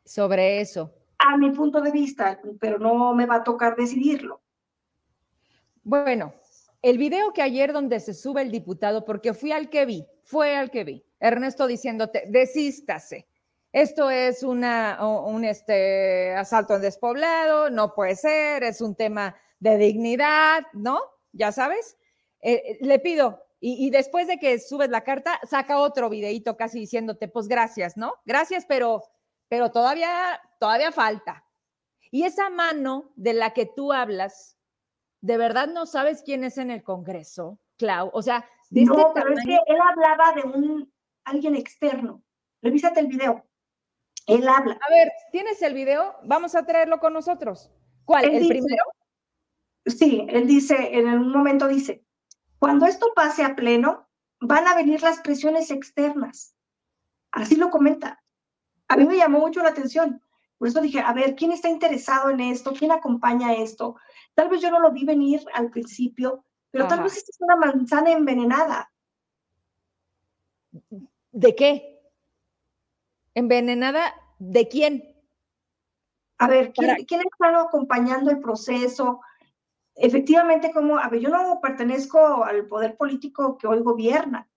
Sobre 0.05 0.61
eso. 0.61 0.95
A 1.19 1.37
mi 1.39 1.51
punto 1.51 1.81
de 1.81 1.91
vista, 1.91 2.41
pero 2.61 2.79
no 2.79 3.15
me 3.15 3.25
va 3.25 3.37
a 3.37 3.45
tocar 3.45 3.77
decidirlo. 3.77 4.43
Bueno, 5.83 6.35
el 6.83 6.99
video 6.99 7.33
que 7.33 7.41
ayer 7.41 7.73
donde 7.73 7.99
se 8.01 8.13
sube 8.13 8.43
el 8.43 8.51
diputado, 8.51 9.07
porque 9.07 9.33
fui 9.33 9.53
al 9.53 9.71
que 9.71 9.87
vi, 9.87 10.07
fue 10.23 10.55
al 10.55 10.71
que 10.71 10.85
vi, 10.85 11.05
Ernesto 11.19 11.67
diciéndote, 11.67 12.25
desístase. 12.29 13.27
Esto 13.73 14.11
es 14.11 14.43
una, 14.43 14.99
un 15.03 15.45
este, 15.45 16.35
asalto 16.35 16.77
en 16.77 16.83
despoblado, 16.83 17.71
no 17.71 17.95
puede 17.95 18.15
ser, 18.17 18.63
es 18.63 18.81
un 18.81 18.95
tema 18.95 19.35
de 19.59 19.77
dignidad, 19.79 20.65
¿no? 20.73 21.01
Ya 21.33 21.53
sabes. 21.53 21.97
Eh, 22.41 22.55
eh, 22.55 22.79
le 22.81 22.99
pido, 22.99 23.45
y, 23.67 23.89
después 23.89 24.27
de 24.27 24.39
que 24.39 24.59
subes 24.59 24.91
la 24.91 25.05
carta, 25.05 25.41
saca 25.49 25.79
otro 25.79 26.11
videito 26.11 26.55
casi 26.55 26.81
diciéndote, 26.81 27.29
pues 27.29 27.49
gracias, 27.49 27.97
¿no? 27.97 28.13
Gracias, 28.27 28.67
pero, 28.67 29.03
pero 29.49 29.71
todavía, 29.71 30.39
todavía 30.61 30.93
falta. 30.93 31.47
Y 32.11 32.25
esa 32.25 32.51
mano 32.51 33.11
de 33.17 33.33
la 33.33 33.55
que 33.55 33.65
tú 33.65 33.95
hablas, 33.95 34.59
¿de 35.23 35.39
verdad 35.39 35.69
no 35.69 35.87
sabes 35.87 36.23
quién 36.23 36.45
es 36.45 36.59
en 36.59 36.71
el 36.71 36.83
Congreso, 36.83 37.59
Clau? 37.79 38.11
O 38.13 38.21
sea, 38.21 38.47
de 38.69 38.85
no, 38.85 38.99
este 38.99 39.13
pero 39.15 39.33
es 39.33 39.45
que 39.47 39.55
él 39.55 39.79
hablaba 39.81 40.33
de 40.35 40.43
un 40.43 40.93
alguien 41.25 41.57
externo. 41.57 42.23
Revísate 42.61 43.01
el 43.01 43.07
video. 43.07 43.47
Él 44.27 44.47
habla. 44.47 44.75
A 44.75 44.91
ver, 44.91 45.11
¿tienes 45.33 45.63
el 45.63 45.73
video? 45.73 46.17
Vamos 46.25 46.55
a 46.55 46.67
traerlo 46.67 46.99
con 46.99 47.15
nosotros. 47.15 47.71
¿Cuál? 48.05 48.27
¿El 48.27 48.47
primero? 48.47 48.85
Sí, 49.87 50.27
él 50.31 50.47
dice, 50.47 50.97
en 50.97 51.09
un 51.09 51.31
momento 51.31 51.69
dice, 51.69 52.05
cuando 52.59 52.87
esto 52.87 53.13
pase 53.15 53.45
a 53.45 53.55
pleno, 53.55 54.09
van 54.41 54.67
a 54.67 54.75
venir 54.75 55.03
las 55.03 55.21
presiones 55.21 55.71
externas. 55.71 56.55
Así 57.31 57.57
lo 57.57 57.71
comenta. 57.71 58.23
A 58.89 58.97
mí 58.97 59.07
me 59.07 59.17
llamó 59.17 59.41
mucho 59.41 59.63
la 59.63 59.71
atención. 59.71 60.23
Por 60.59 60.69
eso 60.69 60.81
dije, 60.81 61.01
a 61.01 61.13
ver, 61.13 61.35
¿quién 61.35 61.53
está 61.53 61.69
interesado 61.69 62.31
en 62.31 62.41
esto? 62.41 62.73
¿Quién 62.73 62.93
acompaña 62.93 63.55
esto? 63.55 63.97
Tal 64.35 64.49
vez 64.49 64.61
yo 64.61 64.71
no 64.71 64.81
lo 64.81 64.93
vi 64.93 65.05
venir 65.05 65.45
al 65.53 65.71
principio, 65.71 66.45
pero 66.71 66.87
tal 66.87 67.03
vez 67.03 67.17
esta 67.17 67.31
es 67.33 67.41
una 67.41 67.57
manzana 67.57 68.13
envenenada. 68.13 68.91
¿De 71.33 71.55
qué? 71.55 72.01
¿Envenenada 73.35 74.15
de 74.39 74.69
quién? 74.69 75.15
A 76.39 76.49
ver, 76.49 76.73
¿quién, 76.73 76.97
¿quién 77.07 77.21
está 77.21 77.61
acompañando 77.61 78.31
el 78.31 78.41
proceso? 78.41 79.21
Efectivamente, 79.97 80.73
como, 80.73 80.99
a 80.99 81.09
ver, 81.09 81.21
yo 81.21 81.29
no 81.29 81.61
pertenezco 81.61 82.45
al 82.45 82.67
poder 82.67 82.97
político 82.97 83.57
que 83.57 83.67
hoy 83.67 83.81
gobierna. 83.81 84.49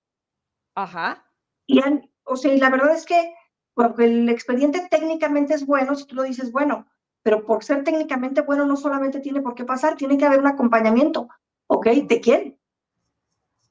Ajá. 0.75 1.25
Y, 1.65 1.81
o 2.23 2.35
sea, 2.35 2.53
y 2.53 2.59
la 2.59 2.69
verdad 2.69 2.93
es 2.93 3.05
que 3.05 3.35
porque 3.73 4.05
el 4.05 4.27
expediente 4.29 4.87
técnicamente 4.89 5.53
es 5.53 5.65
bueno, 5.65 5.93
si 5.93 6.05
tú 6.05 6.15
lo 6.15 6.23
dices, 6.23 6.51
bueno, 6.51 6.87
pero 7.21 7.45
por 7.45 7.63
ser 7.63 7.83
técnicamente 7.83 8.41
bueno 8.41 8.65
no 8.65 8.75
solamente 8.75 9.19
tiene 9.19 9.41
por 9.41 9.53
qué 9.53 9.65
pasar, 9.65 9.95
tiene 9.95 10.17
que 10.17 10.25
haber 10.25 10.39
un 10.39 10.47
acompañamiento. 10.47 11.27
¿Ok? 11.67 11.85
¿De 11.85 12.19
quién? 12.19 12.59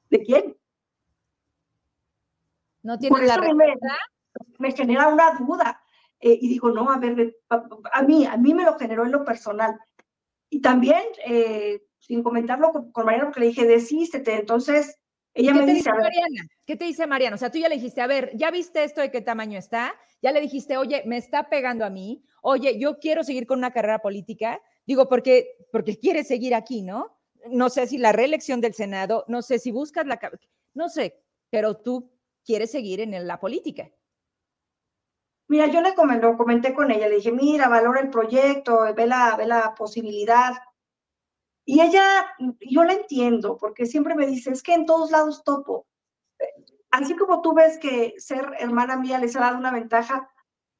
¿De 0.09 0.23
quién? 0.23 0.55
No 2.83 2.97
tiene 2.97 3.25
la 3.25 3.37
me, 3.39 3.75
me, 4.59 4.71
genera 4.71 5.09
una 5.09 5.33
duda. 5.33 5.81
Eh, 6.21 6.37
y 6.39 6.47
digo, 6.47 6.69
no, 6.69 6.89
a 6.89 6.99
ver, 6.99 7.35
a, 7.49 8.01
mí, 8.03 8.25
a 8.25 8.37
mí 8.37 8.53
me 8.53 8.63
lo 8.63 8.77
generó 8.79 9.03
en 9.03 9.11
lo 9.11 9.25
personal. 9.25 9.77
Y 10.49 10.61
también, 10.61 11.03
eh, 11.25 11.83
sin 11.99 12.23
comentarlo 12.23 12.71
con, 12.71 12.91
con 12.91 13.05
Mariana, 13.05 13.25
porque 13.25 13.41
le 13.41 13.47
dije, 13.47 13.65
desístete. 13.65 14.35
Entonces, 14.35 14.97
ella 15.37 15.53
me 15.53 15.65
dice, 15.65 15.91
Mariana? 15.91 16.47
¿Qué 16.65 16.75
te 16.75 16.85
dice 16.85 17.05
Mariana? 17.05 17.35
O 17.35 17.37
sea, 17.37 17.51
tú 17.51 17.59
ya 17.59 17.69
le 17.69 17.75
dijiste, 17.75 18.01
a 18.01 18.07
ver, 18.07 18.31
¿ya 18.35 18.49
viste 18.49 18.83
esto 18.83 19.01
de 19.01 19.11
qué 19.11 19.21
tamaño 19.21 19.59
está? 19.59 19.93
Ya 20.21 20.31
le 20.31 20.41
dijiste, 20.41 20.77
oye, 20.77 21.03
me 21.05 21.17
está 21.17 21.47
pegando 21.47 21.85
a 21.85 21.91
mí. 21.91 22.23
Oye, 22.41 22.79
yo 22.79 22.97
quiero 22.97 23.23
seguir 23.23 23.45
con 23.45 23.59
una 23.59 23.71
carrera 23.71 23.99
política. 23.99 24.59
Digo, 24.87 25.07
porque, 25.07 25.57
porque 25.71 25.99
quiere 25.99 26.23
seguir 26.23 26.55
aquí, 26.55 26.81
¿no? 26.81 27.19
No 27.51 27.69
sé 27.69 27.85
si 27.85 27.99
la 27.99 28.13
reelección 28.13 28.61
del 28.61 28.73
Senado, 28.73 29.25
no 29.27 29.41
sé 29.43 29.59
si 29.59 29.71
buscas 29.71 30.07
la... 30.07 30.19
No 30.73 30.89
sé, 30.89 31.21
pero 31.51 31.77
tú 31.77 32.11
quieres 32.43 32.71
seguir 32.71 32.99
en 33.01 33.27
la 33.27 33.39
política. 33.39 33.91
Mira, 35.49 35.67
yo 35.67 35.81
le 35.81 35.95
comenté, 35.95 36.35
comenté 36.35 36.73
con 36.73 36.91
ella, 36.91 37.07
le 37.07 37.15
dije, 37.15 37.31
mira, 37.31 37.69
valora 37.69 38.01
el 38.01 38.09
proyecto, 38.09 38.93
ve 38.93 39.07
la, 39.07 39.35
ve 39.37 39.47
la 39.47 39.73
posibilidad. 39.75 40.53
Y 41.65 41.81
ella, 41.81 42.35
yo 42.59 42.83
la 42.83 42.93
entiendo, 42.93 43.57
porque 43.57 43.85
siempre 43.85 44.15
me 44.15 44.27
dice, 44.27 44.51
es 44.51 44.61
que 44.61 44.73
en 44.73 44.85
todos 44.85 45.11
lados 45.11 45.43
topo. 45.43 45.87
Así 46.91 47.15
como 47.15 47.41
tú 47.41 47.53
ves 47.53 47.77
que 47.79 48.13
ser 48.17 48.51
hermana 48.59 48.97
mía 48.97 49.19
les 49.19 49.35
ha 49.35 49.41
dado 49.41 49.57
una 49.57 49.71
ventaja, 49.71 50.29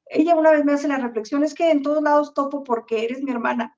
ella 0.06 0.34
una 0.34 0.50
vez 0.50 0.64
me 0.64 0.72
hace 0.72 0.88
la 0.88 0.98
reflexión, 0.98 1.44
es 1.44 1.54
que 1.54 1.70
en 1.70 1.82
todos 1.82 2.02
lados 2.02 2.34
topo 2.34 2.64
porque 2.64 3.04
eres 3.04 3.22
mi 3.22 3.30
hermana. 3.30 3.76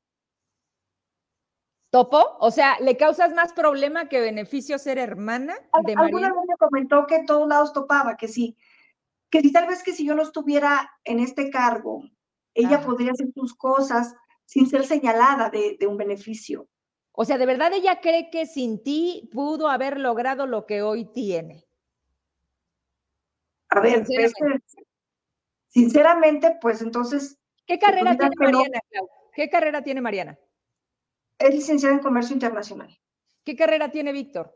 ¿Topo? 1.90 2.36
O 2.38 2.52
sea, 2.52 2.78
¿le 2.80 2.96
causas 2.96 3.34
más 3.34 3.52
problema 3.52 4.08
que 4.08 4.20
beneficio 4.20 4.78
ser 4.78 4.98
hermana 4.98 5.56
de 5.84 5.94
Alguna 5.96 6.28
vez 6.28 6.42
me 6.48 6.56
comentó 6.56 7.06
que 7.06 7.16
en 7.16 7.26
todos 7.26 7.48
lados 7.48 7.72
topaba, 7.72 8.16
que 8.16 8.28
sí, 8.28 8.56
que 9.30 9.40
si 9.40 9.52
tal 9.52 9.66
vez 9.68 9.82
que 9.82 9.92
si 9.92 10.04
yo 10.04 10.14
no 10.14 10.22
estuviera 10.22 10.90
en 11.04 11.20
este 11.20 11.50
cargo, 11.50 12.02
ella 12.54 12.80
podría 12.84 13.12
hacer 13.12 13.28
sus 13.34 13.54
cosas 13.54 14.14
sin 14.44 14.68
ser 14.68 14.84
señalada 14.84 15.50
de, 15.50 15.76
de 15.78 15.86
un 15.86 15.96
beneficio. 15.96 16.68
O 17.12 17.24
sea, 17.24 17.38
¿de 17.38 17.46
verdad 17.46 17.72
ella 17.72 18.00
cree 18.00 18.30
que 18.30 18.46
sin 18.46 18.82
ti 18.82 19.28
pudo 19.32 19.68
haber 19.68 19.98
logrado 19.98 20.46
lo 20.46 20.66
que 20.66 20.82
hoy 20.82 21.04
tiene? 21.04 21.66
A 23.68 23.80
ver, 23.80 24.04
sinceramente, 25.68 26.58
pues 26.60 26.82
entonces... 26.82 27.38
¿Qué 27.66 27.78
carrera 27.78 28.16
tiene 28.16 28.34
Mariana, 28.36 28.80
¿Qué 29.32 29.48
carrera 29.48 29.82
tiene 29.82 30.00
Mariana? 30.00 30.38
Es 31.38 31.54
licenciada 31.54 31.94
en 31.94 32.00
Comercio 32.00 32.34
Internacional. 32.34 32.98
¿Qué 33.44 33.54
carrera 33.54 33.90
tiene 33.90 34.12
Víctor? 34.12 34.52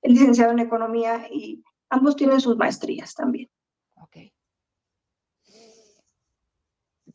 Es 0.00 0.12
licenciado 0.12 0.52
en 0.52 0.60
Economía 0.60 1.26
y 1.30 1.64
ambos 1.88 2.14
tienen 2.14 2.40
sus 2.40 2.56
maestrías 2.56 3.14
también. 3.14 3.50
Ok 4.02 4.16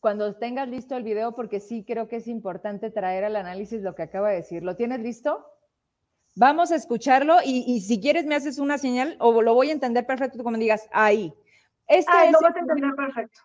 cuando 0.00 0.34
tengas 0.36 0.68
listo 0.68 0.96
el 0.96 1.02
video, 1.02 1.34
porque 1.34 1.60
sí 1.60 1.84
creo 1.84 2.08
que 2.08 2.16
es 2.16 2.28
importante 2.28 2.90
traer 2.90 3.24
al 3.24 3.36
análisis 3.36 3.82
lo 3.82 3.94
que 3.94 4.02
acaba 4.02 4.30
de 4.30 4.36
decir. 4.36 4.62
¿Lo 4.62 4.76
tienes 4.76 5.00
listo? 5.00 5.44
Vamos 6.36 6.70
a 6.70 6.76
escucharlo 6.76 7.38
y, 7.44 7.80
si 7.80 8.00
quieres 8.00 8.24
me 8.24 8.36
haces 8.36 8.58
una 8.58 8.78
señal 8.78 9.16
o 9.18 9.42
lo 9.42 9.54
voy 9.54 9.70
a 9.70 9.72
entender 9.72 10.06
perfecto 10.06 10.44
como 10.44 10.56
digas 10.56 10.88
ahí. 10.92 11.34
Este 11.88 12.12
es 12.26 12.32
lo 12.32 12.40
vas 12.40 12.54
a 12.54 12.60
entender 12.60 12.94
perfecto. 12.94 13.40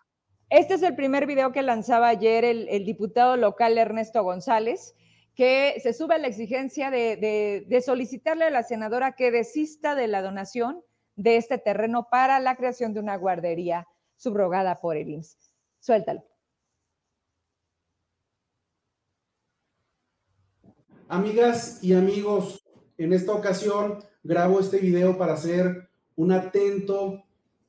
Este 0.50 0.74
es 0.74 0.82
el 0.82 0.94
primer 0.94 1.26
video 1.26 1.50
que 1.50 1.62
lanzaba 1.62 2.08
ayer 2.08 2.44
el, 2.44 2.84
diputado 2.84 3.36
local 3.36 3.76
Ernesto 3.78 4.22
González, 4.22 4.94
que 5.34 5.80
se 5.82 5.92
sube 5.92 6.14
a 6.14 6.18
la 6.18 6.28
exigencia 6.28 6.92
de, 6.92 7.64
de 7.66 7.80
solicitarle 7.80 8.44
a 8.44 8.50
la 8.50 8.62
senadora 8.62 9.16
que 9.16 9.32
desista 9.32 9.96
de 9.96 10.06
la 10.06 10.22
donación 10.22 10.80
de 11.16 11.36
este 11.36 11.58
terreno 11.58 12.08
para 12.10 12.40
la 12.40 12.56
creación 12.56 12.92
de 12.94 13.00
una 13.00 13.16
guardería 13.16 13.86
subrogada 14.16 14.80
por 14.80 14.96
el 14.96 15.08
IMSS. 15.10 15.50
Suéltalo. 15.80 16.24
Amigas 21.08 21.82
y 21.82 21.92
amigos, 21.92 22.64
en 22.96 23.12
esta 23.12 23.32
ocasión 23.32 23.98
grabo 24.22 24.60
este 24.60 24.78
video 24.78 25.18
para 25.18 25.34
hacer 25.34 25.90
un 26.16 26.32
atento 26.32 27.22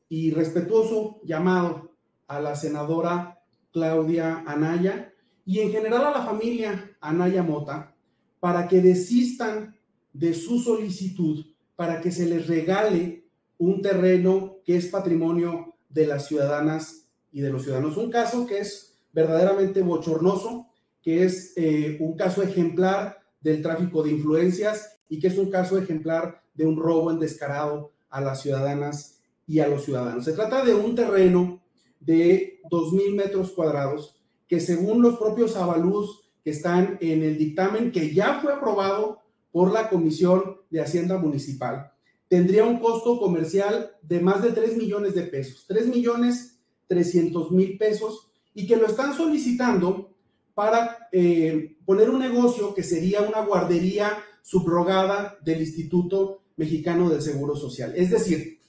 y 0.07 0.31
respetuoso 0.31 1.19
llamado 1.23 1.91
a 2.27 2.39
la 2.39 2.55
senadora 2.55 3.41
Claudia 3.71 4.43
Anaya 4.47 5.13
y 5.45 5.59
en 5.59 5.71
general 5.71 6.05
a 6.05 6.11
la 6.11 6.25
familia 6.25 6.95
Anaya 7.01 7.43
Mota 7.43 7.93
para 8.39 8.67
que 8.67 8.81
desistan 8.81 9.75
de 10.13 10.33
su 10.33 10.59
solicitud 10.59 11.45
para 11.75 11.99
que 11.99 12.11
se 12.11 12.25
les 12.25 12.47
regale 12.47 13.24
un 13.57 13.81
terreno 13.81 14.57
que 14.65 14.77
es 14.77 14.87
patrimonio 14.87 15.75
de 15.89 16.07
las 16.07 16.27
ciudadanas 16.27 17.07
y 17.31 17.41
de 17.41 17.49
los 17.49 17.63
ciudadanos. 17.63 17.97
Un 17.97 18.11
caso 18.11 18.45
que 18.45 18.59
es 18.59 18.97
verdaderamente 19.13 19.81
bochornoso, 19.81 20.67
que 21.01 21.23
es 21.23 21.53
eh, 21.55 21.97
un 21.99 22.15
caso 22.15 22.43
ejemplar 22.43 23.19
del 23.41 23.61
tráfico 23.61 24.03
de 24.03 24.11
influencias 24.11 24.97
y 25.07 25.19
que 25.19 25.27
es 25.27 25.37
un 25.37 25.49
caso 25.49 25.77
ejemplar 25.77 26.41
de 26.53 26.65
un 26.65 26.77
robo 26.77 27.11
en 27.11 27.19
descarado 27.19 27.91
a 28.09 28.21
las 28.21 28.41
ciudadanas 28.41 29.19
y 29.47 29.59
a 29.59 29.67
los 29.67 29.85
ciudadanos. 29.85 30.25
Se 30.25 30.33
trata 30.33 30.65
de 30.65 30.73
un 30.73 30.95
terreno 30.95 31.61
de 31.99 32.59
2.000 32.69 33.15
metros 33.15 33.51
cuadrados 33.51 34.15
que 34.47 34.59
según 34.59 35.01
los 35.01 35.17
propios 35.17 35.55
avalús 35.55 36.31
que 36.43 36.51
están 36.51 36.97
en 37.01 37.23
el 37.23 37.37
dictamen 37.37 37.91
que 37.91 38.13
ya 38.13 38.39
fue 38.41 38.53
aprobado 38.53 39.19
por 39.51 39.71
la 39.71 39.89
Comisión 39.89 40.57
de 40.69 40.81
Hacienda 40.81 41.17
Municipal, 41.17 41.91
tendría 42.28 42.65
un 42.65 42.80
costo 42.80 43.19
comercial 43.19 43.91
de 44.01 44.19
más 44.19 44.41
de 44.41 44.51
3 44.51 44.78
millones 44.78 45.15
de 45.15 45.23
pesos, 45.23 45.65
3 45.67 45.88
millones 45.88 46.55
300 46.88 47.51
mil 47.51 47.78
pesos, 47.78 48.30
y 48.53 48.67
que 48.67 48.78
lo 48.78 48.88
están 48.88 49.15
solicitando 49.15 50.11
para 50.53 51.09
eh, 51.11 51.76
poner 51.86 52.09
un 52.09 52.19
negocio 52.19 52.73
que 52.73 52.84
sería 52.84 53.21
una 53.21 53.41
guardería 53.41 54.17
subrogada 54.41 55.38
del 55.43 55.61
Instituto 55.61 56.41
Mexicano 56.55 57.09
del 57.09 57.21
Seguro 57.21 57.55
Social. 57.55 57.93
Es 57.95 58.11
decir, 58.11 58.59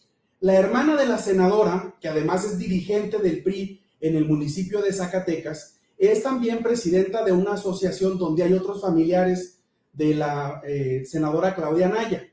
la 0.41 0.55
hermana 0.55 0.97
de 0.97 1.07
la 1.07 1.19
senadora, 1.19 1.95
que 2.01 2.09
además 2.09 2.45
es 2.45 2.59
dirigente 2.59 3.19
del 3.19 3.43
PRI 3.43 3.81
en 4.01 4.17
el 4.17 4.25
municipio 4.25 4.83
de 4.83 4.93
Zacatecas, 4.93 5.79
es 5.97 6.23
también 6.23 6.63
presidenta 6.63 7.25
de 7.25 7.33
una 7.33 7.53
asociación 7.53 8.19
donde 8.19 8.43
hay 8.43 8.53
otros 8.53 8.83
familiares 8.83 9.61
de 9.93 10.15
la 10.15 10.61
eh, 10.67 11.05
senadora 11.07 11.55
Claudia 11.55 11.89
Naya. 11.89 12.29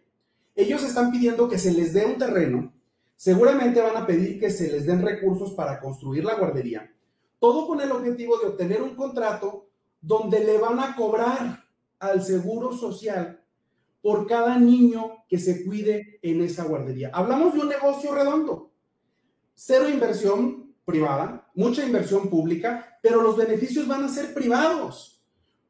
Ellos 0.55 0.83
están 0.83 1.11
pidiendo 1.11 1.49
que 1.49 1.57
se 1.57 1.71
les 1.71 1.93
dé 1.93 2.05
un 2.05 2.17
terreno, 2.17 2.73
seguramente 3.15 3.81
van 3.81 3.97
a 3.97 4.05
pedir 4.05 4.39
que 4.39 4.51
se 4.51 4.71
les 4.71 4.85
den 4.85 5.01
recursos 5.01 5.53
para 5.53 5.79
construir 5.79 6.23
la 6.23 6.35
guardería, 6.35 6.93
todo 7.39 7.67
con 7.67 7.81
el 7.81 7.91
objetivo 7.91 8.37
de 8.37 8.47
obtener 8.47 8.81
un 8.81 8.95
contrato 8.95 9.67
donde 9.99 10.43
le 10.43 10.57
van 10.57 10.79
a 10.79 10.95
cobrar 10.95 11.63
al 11.99 12.21
Seguro 12.21 12.73
Social 12.73 13.41
por 14.01 14.27
cada 14.27 14.59
niño 14.59 15.23
que 15.29 15.39
se 15.39 15.63
cuide 15.63 16.19
en 16.21 16.41
esa 16.41 16.65
guardería. 16.65 17.09
Hablamos 17.13 17.53
de 17.53 17.61
un 17.61 17.69
negocio 17.69 18.13
redondo. 18.13 18.71
Cero 19.55 19.89
inversión 19.89 20.75
privada, 20.85 21.49
mucha 21.55 21.85
inversión 21.85 22.29
pública, 22.29 22.99
pero 23.01 23.21
los 23.21 23.37
beneficios 23.37 23.87
van 23.87 24.03
a 24.03 24.09
ser 24.09 24.33
privados, 24.33 25.23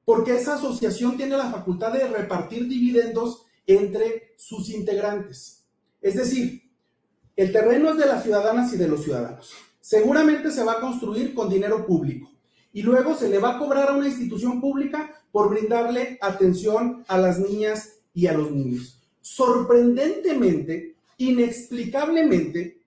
porque 0.03 0.35
esa 0.35 0.55
asociación 0.55 1.15
tiene 1.15 1.37
la 1.37 1.51
facultad 1.51 1.93
de 1.93 2.07
repartir 2.07 2.67
dividendos 2.67 3.45
entre 3.67 4.32
sus 4.43 4.69
integrantes. 4.69 5.63
Es 6.01 6.15
decir, 6.15 6.61
el 7.35 7.51
terreno 7.51 7.91
es 7.91 7.97
de 7.97 8.05
las 8.05 8.23
ciudadanas 8.23 8.73
y 8.73 8.77
de 8.77 8.87
los 8.87 9.03
ciudadanos 9.03 9.53
seguramente 9.83 10.49
se 10.49 10.63
va 10.63 10.73
a 10.73 10.79
construir 10.79 11.33
con 11.33 11.49
dinero 11.49 11.85
público 11.85 12.31
y 12.71 12.81
luego 12.81 13.15
se 13.15 13.27
le 13.27 13.37
va 13.37 13.55
a 13.55 13.59
cobrar 13.59 13.89
a 13.89 13.93
una 13.93 14.07
institución 14.07 14.61
pública 14.61 15.21
por 15.31 15.49
brindarle 15.49 16.17
atención 16.21 17.03
a 17.07 17.17
las 17.17 17.37
niñas 17.37 17.99
y 18.13 18.27
a 18.27 18.33
los 18.33 18.49
niños. 18.49 18.97
Sorprendentemente, 19.21 20.95
inexplicablemente, 21.17 22.81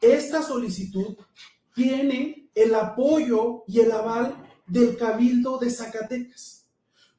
esta 0.00 0.42
solicitud 0.42 1.16
tiene 1.74 2.50
el 2.54 2.74
apoyo 2.74 3.64
y 3.66 3.80
el 3.80 3.92
aval 3.92 4.36
del 4.66 4.96
Cabildo 4.98 5.58
de 5.58 5.70
Zacatecas, 5.70 6.66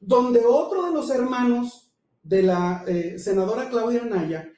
donde 0.00 0.44
otro 0.46 0.86
de 0.86 0.92
los 0.92 1.10
hermanos 1.10 1.83
de 2.24 2.42
la 2.42 2.84
eh, 2.86 3.18
senadora 3.18 3.68
Claudia 3.68 4.04
Naya 4.04 4.50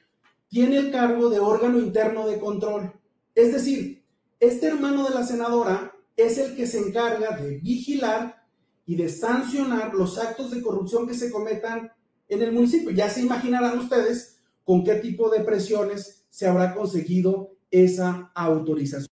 tiene 0.47 0.77
el 0.77 0.91
cargo 0.91 1.29
de 1.29 1.39
órgano 1.39 1.77
interno 1.77 2.27
de 2.27 2.39
control. 2.39 2.93
Es 3.35 3.51
decir, 3.51 4.05
este 4.39 4.67
hermano 4.67 5.07
de 5.07 5.13
la 5.13 5.23
senadora 5.23 5.93
es 6.15 6.37
el 6.37 6.55
que 6.55 6.65
se 6.65 6.79
encarga 6.79 7.37
de 7.37 7.57
vigilar 7.57 8.47
y 8.85 8.95
de 8.95 9.09
sancionar 9.09 9.93
los 9.93 10.17
actos 10.17 10.51
de 10.51 10.61
corrupción 10.61 11.07
que 11.07 11.13
se 11.13 11.29
cometan 11.29 11.91
en 12.29 12.41
el 12.41 12.53
municipio. 12.53 12.91
Ya 12.91 13.09
se 13.09 13.21
imaginarán 13.21 13.77
ustedes 13.77 14.39
con 14.63 14.83
qué 14.83 14.95
tipo 14.95 15.29
de 15.29 15.41
presiones 15.41 16.25
se 16.29 16.47
habrá 16.47 16.73
conseguido 16.73 17.57
esa 17.69 18.31
autorización. 18.33 19.09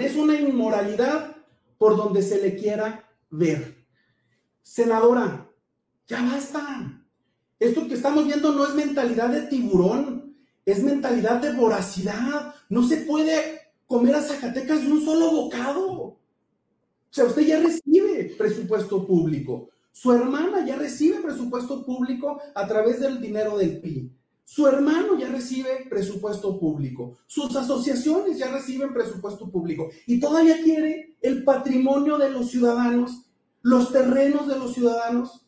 Es 0.00 0.16
una 0.16 0.40
inmoralidad 0.40 1.36
por 1.76 1.96
donde 1.96 2.22
se 2.22 2.40
le 2.40 2.56
quiera 2.56 3.06
ver. 3.30 3.86
Senadora, 4.62 5.50
ya 6.06 6.22
basta. 6.22 7.03
Esto 7.64 7.88
que 7.88 7.94
estamos 7.94 8.26
viendo 8.26 8.52
no 8.52 8.66
es 8.66 8.74
mentalidad 8.74 9.30
de 9.30 9.40
tiburón, 9.46 10.36
es 10.66 10.82
mentalidad 10.82 11.40
de 11.40 11.54
voracidad. 11.54 12.54
No 12.68 12.86
se 12.86 12.98
puede 12.98 13.72
comer 13.86 14.16
a 14.16 14.20
Zacatecas 14.20 14.82
de 14.82 14.92
un 14.92 15.02
solo 15.02 15.30
bocado. 15.30 15.90
O 15.90 16.18
sea, 17.08 17.24
usted 17.24 17.46
ya 17.46 17.60
recibe 17.60 18.34
presupuesto 18.36 19.06
público. 19.06 19.70
Su 19.92 20.12
hermana 20.12 20.66
ya 20.66 20.76
recibe 20.76 21.20
presupuesto 21.20 21.86
público 21.86 22.38
a 22.54 22.66
través 22.66 23.00
del 23.00 23.18
dinero 23.18 23.56
del 23.56 23.80
PIB. 23.80 24.10
Su 24.44 24.66
hermano 24.66 25.18
ya 25.18 25.30
recibe 25.30 25.86
presupuesto 25.88 26.60
público. 26.60 27.16
Sus 27.26 27.56
asociaciones 27.56 28.36
ya 28.36 28.50
reciben 28.50 28.92
presupuesto 28.92 29.50
público. 29.50 29.88
Y 30.06 30.20
todavía 30.20 30.60
quiere 30.62 31.16
el 31.22 31.44
patrimonio 31.44 32.18
de 32.18 32.28
los 32.28 32.50
ciudadanos, 32.50 33.22
los 33.62 33.90
terrenos 33.90 34.48
de 34.48 34.58
los 34.58 34.74
ciudadanos. 34.74 35.43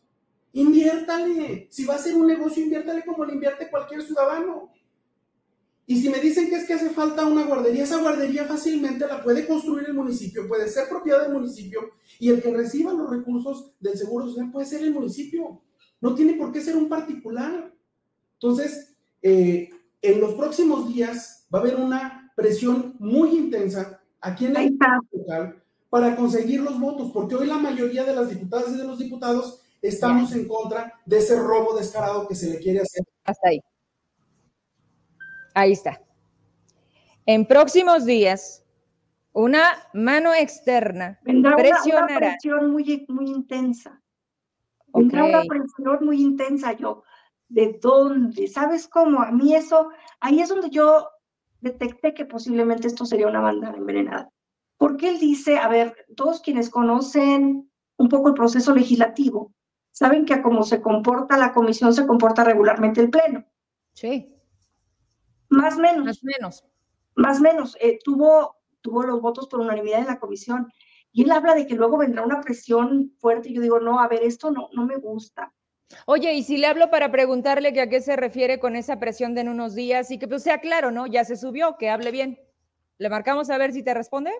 Inviértale. 0.57 1.67
Si 1.69 1.85
va 1.85 1.93
a 1.93 1.99
ser 1.99 2.15
un 2.15 2.25
negocio, 2.25 2.63
inviértale 2.63 3.05
como 3.05 3.23
le 3.23 3.33
invierte 3.33 3.69
cualquier 3.69 4.01
ciudadano. 4.01 4.71
Y 5.85 6.01
si 6.01 6.09
me 6.09 6.19
dicen 6.19 6.49
que 6.49 6.55
es 6.55 6.65
que 6.65 6.73
hace 6.73 6.89
falta 6.89 7.27
una 7.27 7.45
guardería, 7.45 7.83
esa 7.83 8.01
guardería 8.01 8.45
fácilmente 8.45 9.05
la 9.05 9.23
puede 9.23 9.45
construir 9.45 9.85
el 9.87 9.93
municipio, 9.93 10.47
puede 10.47 10.67
ser 10.67 10.89
propiedad 10.89 11.21
del 11.21 11.33
municipio 11.33 11.91
y 12.19 12.29
el 12.29 12.41
que 12.41 12.51
reciba 12.51 12.91
los 12.91 13.07
recursos 13.07 13.73
del 13.79 13.95
Seguro 13.97 14.25
Social 14.25 14.51
puede 14.51 14.65
ser 14.65 14.81
el 14.81 14.95
municipio. 14.95 15.61
No 16.01 16.15
tiene 16.15 16.33
por 16.33 16.51
qué 16.51 16.59
ser 16.59 16.75
un 16.75 16.89
particular. 16.89 17.71
Entonces, 18.33 18.95
eh, 19.21 19.69
en 20.01 20.19
los 20.19 20.33
próximos 20.33 20.91
días 20.91 21.45
va 21.53 21.59
a 21.59 21.61
haber 21.61 21.75
una 21.75 22.33
presión 22.35 22.95
muy 22.97 23.29
intensa 23.37 24.01
aquí 24.19 24.47
en 24.47 24.57
el 24.57 24.77
local 25.11 25.63
para 25.91 26.15
conseguir 26.15 26.61
los 26.61 26.79
votos, 26.79 27.11
porque 27.13 27.35
hoy 27.35 27.45
la 27.45 27.59
mayoría 27.59 28.03
de 28.03 28.15
las 28.15 28.29
diputadas 28.29 28.73
y 28.73 28.77
de 28.77 28.85
los 28.85 28.97
diputados 28.97 29.61
estamos 29.81 30.33
en 30.33 30.47
contra 30.47 30.93
de 31.05 31.17
ese 31.17 31.39
robo 31.39 31.75
descarado 31.77 32.27
que 32.27 32.35
se 32.35 32.49
le 32.49 32.59
quiere 32.59 32.81
hacer. 32.81 33.05
Hasta 33.23 33.49
ahí. 33.49 33.59
Ahí 35.53 35.71
está. 35.71 36.01
En 37.25 37.45
próximos 37.45 38.05
días, 38.05 38.63
una 39.33 39.63
mano 39.93 40.33
externa 40.33 41.19
presionará. 41.23 42.07
Una, 42.07 42.17
presión 42.17 42.71
muy, 42.71 43.05
muy 43.09 43.29
intensa. 43.29 44.01
Vendrá 44.93 45.25
una 45.25 45.43
presión 45.43 46.05
muy 46.05 46.21
intensa. 46.21 46.73
Yo, 46.73 47.03
de 47.49 47.77
dónde, 47.81 48.47
¿sabes 48.47 48.87
cómo? 48.87 49.21
A 49.21 49.31
mí 49.31 49.55
eso, 49.55 49.89
ahí 50.19 50.39
es 50.39 50.49
donde 50.49 50.69
yo 50.69 51.07
detecté 51.59 52.13
que 52.13 52.25
posiblemente 52.25 52.87
esto 52.87 53.05
sería 53.05 53.27
una 53.27 53.41
banda 53.41 53.73
envenenada. 53.75 54.29
Porque 54.77 55.09
él 55.09 55.19
dice, 55.19 55.57
a 55.57 55.67
ver, 55.67 55.95
todos 56.15 56.41
quienes 56.41 56.69
conocen 56.69 57.69
un 57.97 58.09
poco 58.09 58.29
el 58.29 58.35
proceso 58.35 58.73
legislativo, 58.73 59.53
saben 59.97 60.25
que 60.25 60.35
a 60.35 60.43
cómo 60.43 60.61
se 60.61 60.79
comporta 60.79 61.39
la 61.39 61.51
comisión 61.51 61.91
se 61.91 62.05
comporta 62.05 62.43
regularmente 62.43 63.01
el 63.01 63.09
pleno. 63.09 63.43
Sí. 63.93 64.31
Más 65.49 65.75
menos. 65.75 66.05
Más 66.05 66.23
menos. 66.23 66.65
Más 67.15 67.41
menos. 67.41 67.75
Eh, 67.81 67.97
tuvo, 68.03 68.57
tuvo 68.81 69.01
los 69.01 69.19
votos 69.19 69.47
por 69.47 69.59
unanimidad 69.59 70.01
en 70.01 70.05
la 70.05 70.19
comisión. 70.19 70.71
Y 71.11 71.23
él 71.23 71.31
habla 71.31 71.55
de 71.55 71.65
que 71.65 71.73
luego 71.73 71.97
vendrá 71.97 72.23
una 72.23 72.41
presión 72.41 73.11
fuerte. 73.17 73.49
Y 73.49 73.55
yo 73.55 73.61
digo, 73.61 73.79
no, 73.79 73.99
a 73.99 74.07
ver, 74.07 74.21
esto 74.21 74.51
no, 74.51 74.69
no 74.73 74.85
me 74.85 74.97
gusta. 74.97 75.51
Oye, 76.05 76.31
y 76.35 76.43
si 76.43 76.57
le 76.57 76.67
hablo 76.67 76.91
para 76.91 77.09
preguntarle 77.11 77.73
que 77.73 77.81
a 77.81 77.89
qué 77.89 77.99
se 77.99 78.15
refiere 78.15 78.59
con 78.59 78.75
esa 78.75 78.99
presión 78.99 79.33
de 79.33 79.41
en 79.41 79.49
unos 79.49 79.73
días 79.73 80.11
y 80.11 80.19
que 80.19 80.27
pues 80.27 80.43
sea 80.43 80.59
claro, 80.59 80.91
¿no? 80.91 81.07
Ya 81.07 81.25
se 81.25 81.37
subió, 81.37 81.75
que 81.79 81.89
hable 81.89 82.11
bien. 82.11 82.39
¿Le 82.99 83.09
marcamos 83.09 83.49
a 83.49 83.57
ver 83.57 83.73
si 83.73 83.81
te 83.81 83.95
responde? 83.95 84.31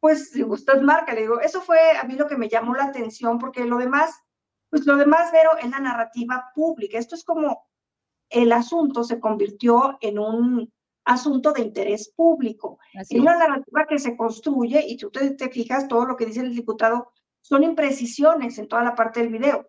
Pues 0.00 0.28
si 0.28 0.44
usted 0.44 0.82
marca, 0.82 1.14
le 1.14 1.22
digo, 1.22 1.40
eso 1.40 1.62
fue 1.62 1.78
a 1.98 2.04
mí 2.04 2.16
lo 2.16 2.26
que 2.26 2.36
me 2.36 2.50
llamó 2.50 2.74
la 2.74 2.84
atención, 2.84 3.38
porque 3.38 3.64
lo 3.64 3.78
demás, 3.78 4.22
pues 4.70 4.86
lo 4.86 4.96
demás, 4.96 5.32
Vero, 5.32 5.56
es 5.62 5.70
la 5.70 5.80
narrativa 5.80 6.50
pública. 6.54 6.98
Esto 6.98 7.14
es 7.14 7.24
como 7.24 7.66
el 8.30 8.52
asunto 8.52 9.04
se 9.04 9.20
convirtió 9.20 9.98
en 10.00 10.18
un 10.18 10.72
asunto 11.04 11.52
de 11.52 11.62
interés 11.62 12.12
público. 12.14 12.78
Es 12.92 13.10
una 13.12 13.36
narrativa 13.36 13.86
que 13.86 13.98
se 13.98 14.16
construye, 14.16 14.84
y 14.86 14.98
si 14.98 15.06
usted 15.06 15.36
te 15.36 15.48
fijas, 15.48 15.88
todo 15.88 16.04
lo 16.04 16.16
que 16.16 16.26
dice 16.26 16.40
el 16.40 16.54
diputado 16.54 17.12
son 17.40 17.62
imprecisiones 17.62 18.58
en 18.58 18.68
toda 18.68 18.82
la 18.82 18.94
parte 18.94 19.20
del 19.20 19.30
video 19.30 19.66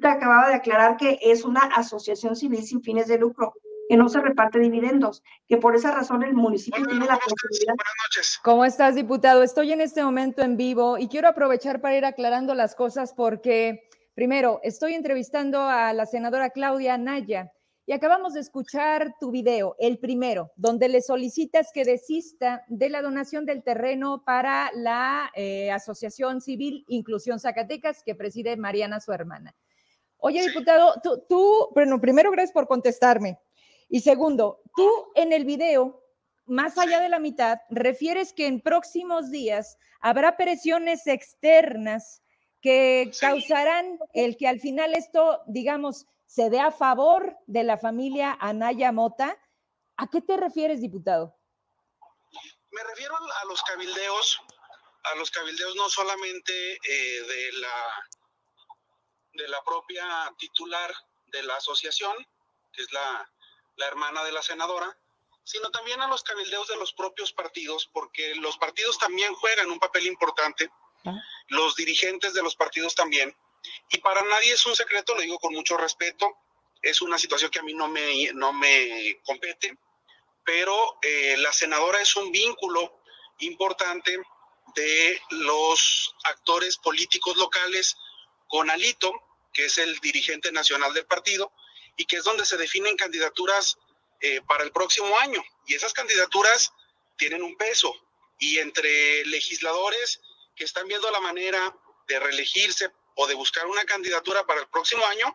te 0.00 0.08
acababa 0.08 0.48
de 0.48 0.54
aclarar 0.54 0.96
que 0.96 1.18
es 1.22 1.44
una 1.44 1.60
asociación 1.60 2.36
civil 2.36 2.62
sin 2.64 2.82
fines 2.82 3.08
de 3.08 3.18
lucro, 3.18 3.54
que 3.88 3.96
no 3.96 4.08
se 4.08 4.20
reparte 4.20 4.58
dividendos, 4.58 5.22
que 5.46 5.58
por 5.58 5.76
esa 5.76 5.92
razón 5.92 6.22
el 6.22 6.34
municipio 6.34 6.84
tiene 6.86 7.06
la 7.06 7.18
posibilidad. 7.18 7.74
Buenas 7.74 7.94
noches. 8.08 8.40
¿Cómo 8.42 8.64
estás, 8.64 8.94
diputado? 8.94 9.42
Estoy 9.42 9.72
en 9.72 9.80
este 9.80 10.02
momento 10.02 10.42
en 10.42 10.56
vivo 10.56 10.98
y 10.98 11.08
quiero 11.08 11.28
aprovechar 11.28 11.80
para 11.80 11.96
ir 11.96 12.04
aclarando 12.04 12.54
las 12.54 12.74
cosas 12.74 13.12
porque, 13.14 13.85
primero, 14.16 14.60
estoy 14.62 14.94
entrevistando 14.94 15.60
a 15.60 15.92
la 15.92 16.06
senadora 16.06 16.48
Claudia 16.48 16.96
Naya 16.96 17.52
y 17.84 17.92
acabamos 17.92 18.32
de 18.32 18.40
escuchar 18.40 19.14
tu 19.20 19.30
video, 19.30 19.76
el 19.78 19.98
primero, 19.98 20.50
donde 20.56 20.88
le 20.88 21.02
solicitas 21.02 21.70
que 21.72 21.84
desista 21.84 22.64
de 22.68 22.88
la 22.88 23.02
donación 23.02 23.44
del 23.44 23.62
terreno 23.62 24.24
para 24.24 24.70
la 24.74 25.30
eh, 25.36 25.70
Asociación 25.70 26.40
Civil 26.40 26.86
Inclusión 26.88 27.38
Zacatecas 27.38 28.02
que 28.02 28.14
preside 28.14 28.56
Mariana, 28.56 29.00
su 29.00 29.12
hermana. 29.12 29.54
Oye, 30.16 30.42
diputado, 30.48 30.94
tú, 31.02 31.22
tú, 31.28 31.68
bueno, 31.74 32.00
primero 32.00 32.30
gracias 32.30 32.52
por 32.52 32.66
contestarme. 32.66 33.38
Y 33.90 34.00
segundo, 34.00 34.62
tú 34.74 34.88
en 35.14 35.34
el 35.34 35.44
video, 35.44 36.02
más 36.46 36.78
allá 36.78 37.00
de 37.00 37.10
la 37.10 37.18
mitad, 37.18 37.58
refieres 37.68 38.32
que 38.32 38.46
en 38.46 38.62
próximos 38.62 39.30
días 39.30 39.76
habrá 40.00 40.38
presiones 40.38 41.06
externas 41.06 42.22
que 42.60 43.10
causarán 43.20 43.98
el 44.14 44.36
que 44.36 44.48
al 44.48 44.60
final 44.60 44.94
esto, 44.94 45.42
digamos, 45.46 46.06
se 46.26 46.50
dé 46.50 46.60
a 46.60 46.70
favor 46.70 47.36
de 47.46 47.64
la 47.64 47.78
familia 47.78 48.36
Anaya 48.40 48.92
Mota. 48.92 49.38
¿A 49.96 50.08
qué 50.08 50.20
te 50.20 50.36
refieres, 50.36 50.80
diputado? 50.80 51.36
Me 52.70 52.82
refiero 52.82 53.14
a 53.16 53.44
los 53.46 53.62
cabildeos, 53.62 54.40
a 55.04 55.16
los 55.16 55.30
cabildeos 55.30 55.76
no 55.76 55.88
solamente 55.88 56.72
eh, 56.74 57.22
de 57.26 57.52
la 57.60 58.06
de 59.36 59.48
la 59.48 59.62
propia 59.62 60.04
titular 60.38 60.92
de 61.26 61.42
la 61.42 61.56
asociación, 61.56 62.16
que 62.72 62.82
es 62.82 62.92
la, 62.92 63.30
hermana 63.86 64.24
de 64.24 64.32
la 64.32 64.42
senadora, 64.42 64.98
sino 65.44 65.70
también 65.70 66.00
a 66.00 66.08
los 66.08 66.22
cabildeos 66.22 66.66
de 66.66 66.76
los 66.76 66.94
propios 66.94 67.32
partidos, 67.32 67.88
porque 67.92 68.34
los 68.36 68.56
partidos 68.56 68.98
también 68.98 69.34
juegan 69.34 69.70
un 69.70 69.78
papel 69.78 70.06
importante. 70.06 70.70
Los 71.48 71.76
dirigentes 71.76 72.34
de 72.34 72.42
los 72.42 72.56
partidos 72.56 72.94
también, 72.94 73.34
y 73.90 73.98
para 73.98 74.22
nadie 74.22 74.52
es 74.52 74.66
un 74.66 74.76
secreto, 74.76 75.14
lo 75.14 75.20
digo 75.20 75.38
con 75.38 75.52
mucho 75.52 75.76
respeto, 75.76 76.38
es 76.82 77.02
una 77.02 77.18
situación 77.18 77.50
que 77.50 77.58
a 77.58 77.62
mí 77.62 77.74
no 77.74 77.88
me, 77.88 78.32
no 78.32 78.52
me 78.52 79.20
compete, 79.24 79.76
pero 80.44 80.98
eh, 81.02 81.36
la 81.38 81.52
senadora 81.52 82.00
es 82.00 82.14
un 82.16 82.30
vínculo 82.30 83.00
importante 83.38 84.18
de 84.74 85.20
los 85.30 86.14
actores 86.24 86.76
políticos 86.76 87.36
locales 87.36 87.96
con 88.48 88.70
Alito, 88.70 89.12
que 89.52 89.64
es 89.64 89.78
el 89.78 89.98
dirigente 89.98 90.52
nacional 90.52 90.92
del 90.94 91.06
partido, 91.06 91.52
y 91.96 92.04
que 92.04 92.16
es 92.16 92.24
donde 92.24 92.44
se 92.44 92.56
definen 92.56 92.96
candidaturas 92.96 93.78
eh, 94.20 94.40
para 94.42 94.64
el 94.64 94.70
próximo 94.70 95.18
año. 95.18 95.42
Y 95.66 95.74
esas 95.74 95.92
candidaturas 95.92 96.72
tienen 97.16 97.42
un 97.42 97.56
peso. 97.56 97.94
Y 98.38 98.58
entre 98.58 99.24
legisladores 99.24 100.20
que 100.56 100.64
están 100.64 100.88
viendo 100.88 101.10
la 101.10 101.20
manera 101.20 101.74
de 102.08 102.18
reelegirse 102.18 102.90
o 103.14 103.26
de 103.26 103.34
buscar 103.34 103.66
una 103.66 103.84
candidatura 103.84 104.44
para 104.46 104.60
el 104.60 104.68
próximo 104.68 105.04
año, 105.06 105.34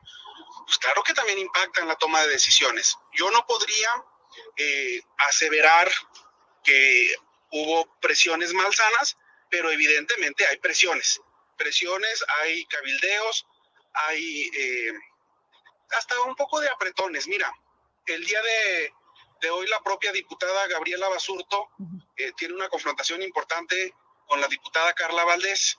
pues 0.66 0.78
claro 0.78 1.04
que 1.04 1.14
también 1.14 1.40
impacta 1.40 1.82
en 1.82 1.88
la 1.88 1.96
toma 1.96 2.22
de 2.22 2.30
decisiones. 2.30 2.96
Yo 3.14 3.30
no 3.32 3.46
podría 3.46 3.90
eh, 4.58 5.02
aseverar 5.30 5.92
que 6.64 7.16
hubo 7.52 8.00
presiones 8.00 8.54
malsanas, 8.54 9.18
pero 9.50 9.72
evidentemente 9.72 10.46
hay 10.48 10.58
presiones. 10.58 11.22
Presiones, 11.58 12.24
hay 12.42 12.66
cabildeos, 12.66 13.46
hay 13.94 14.50
eh, 14.54 14.94
hasta 15.92 16.20
un 16.22 16.36
poco 16.36 16.60
de 16.60 16.70
apretones. 16.70 17.28
Mira, 17.28 17.52
el 18.06 18.26
día 18.26 18.42
de, 18.42 18.94
de 19.42 19.50
hoy 19.50 19.68
la 19.68 19.82
propia 19.82 20.12
diputada 20.12 20.68
Gabriela 20.68 21.10
Basurto 21.10 21.70
eh, 22.16 22.32
tiene 22.38 22.54
una 22.54 22.70
confrontación 22.70 23.22
importante 23.22 23.94
con 24.32 24.40
la 24.40 24.48
diputada 24.48 24.94
Carla 24.94 25.26
Valdés. 25.26 25.78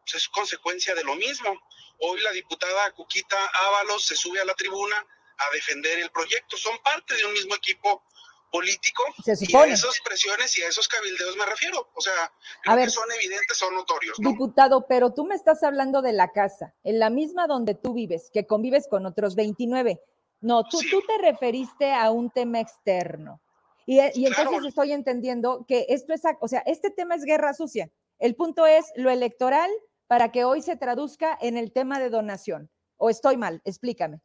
Pues 0.00 0.14
es 0.14 0.28
consecuencia 0.30 0.94
de 0.94 1.04
lo 1.04 1.14
mismo. 1.14 1.60
Hoy 1.98 2.18
la 2.22 2.32
diputada 2.32 2.90
Cuquita 2.92 3.36
Ábalos 3.68 4.06
se 4.06 4.16
sube 4.16 4.40
a 4.40 4.46
la 4.46 4.54
tribuna 4.54 4.96
a 4.96 5.52
defender 5.52 5.98
el 5.98 6.10
proyecto. 6.10 6.56
Son 6.56 6.72
parte 6.82 7.14
de 7.14 7.26
un 7.26 7.34
mismo 7.34 7.54
equipo 7.54 8.02
político 8.50 9.02
y 9.26 9.56
a 9.56 9.64
esas 9.66 10.00
presiones 10.00 10.56
y 10.56 10.62
a 10.62 10.68
esos 10.68 10.88
cabildeos 10.88 11.36
me 11.36 11.44
refiero. 11.44 11.90
O 11.94 12.00
sea, 12.00 12.32
creo 12.62 12.76
que 12.78 12.90
son 12.90 13.12
evidentes, 13.12 13.58
son 13.58 13.74
notorios. 13.74 14.16
Diputado, 14.18 14.86
pero 14.88 15.12
tú 15.12 15.26
me 15.26 15.34
estás 15.34 15.62
hablando 15.62 16.00
de 16.00 16.14
la 16.14 16.32
casa, 16.32 16.74
en 16.84 16.98
la 16.98 17.10
misma 17.10 17.46
donde 17.46 17.74
tú 17.74 17.92
vives, 17.92 18.30
que 18.32 18.46
convives 18.46 18.88
con 18.88 19.04
otros 19.04 19.34
29. 19.34 20.00
No, 20.40 20.64
tú, 20.64 20.80
tú 20.90 21.02
te 21.02 21.18
referiste 21.18 21.92
a 21.92 22.10
un 22.10 22.30
tema 22.30 22.58
externo. 22.60 23.42
Y, 23.86 24.00
y 24.14 24.26
entonces 24.26 24.64
estoy 24.66 24.92
entendiendo 24.92 25.64
que 25.66 25.86
esto 25.88 26.12
es, 26.12 26.22
o 26.40 26.48
sea, 26.48 26.62
este 26.66 26.90
tema 26.90 27.14
es 27.14 27.24
guerra 27.24 27.54
sucia. 27.54 27.90
El 28.18 28.36
punto 28.36 28.66
es 28.66 28.86
lo 28.96 29.10
electoral 29.10 29.70
para 30.06 30.30
que 30.30 30.44
hoy 30.44 30.62
se 30.62 30.76
traduzca 30.76 31.36
en 31.40 31.56
el 31.56 31.72
tema 31.72 31.98
de 31.98 32.10
donación. 32.10 32.70
¿O 32.96 33.10
estoy 33.10 33.36
mal? 33.36 33.60
Explícame. 33.64 34.20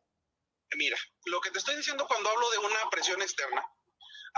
Mira, 0.76 0.98
lo 1.26 1.40
que 1.42 1.50
te 1.50 1.60
estoy 1.60 1.78
diciendo 1.78 2.06
cuando 2.08 2.30
hablo 2.30 2.50
de 2.52 2.58
una 2.60 2.90
presión 2.92 3.22
externa 3.22 3.64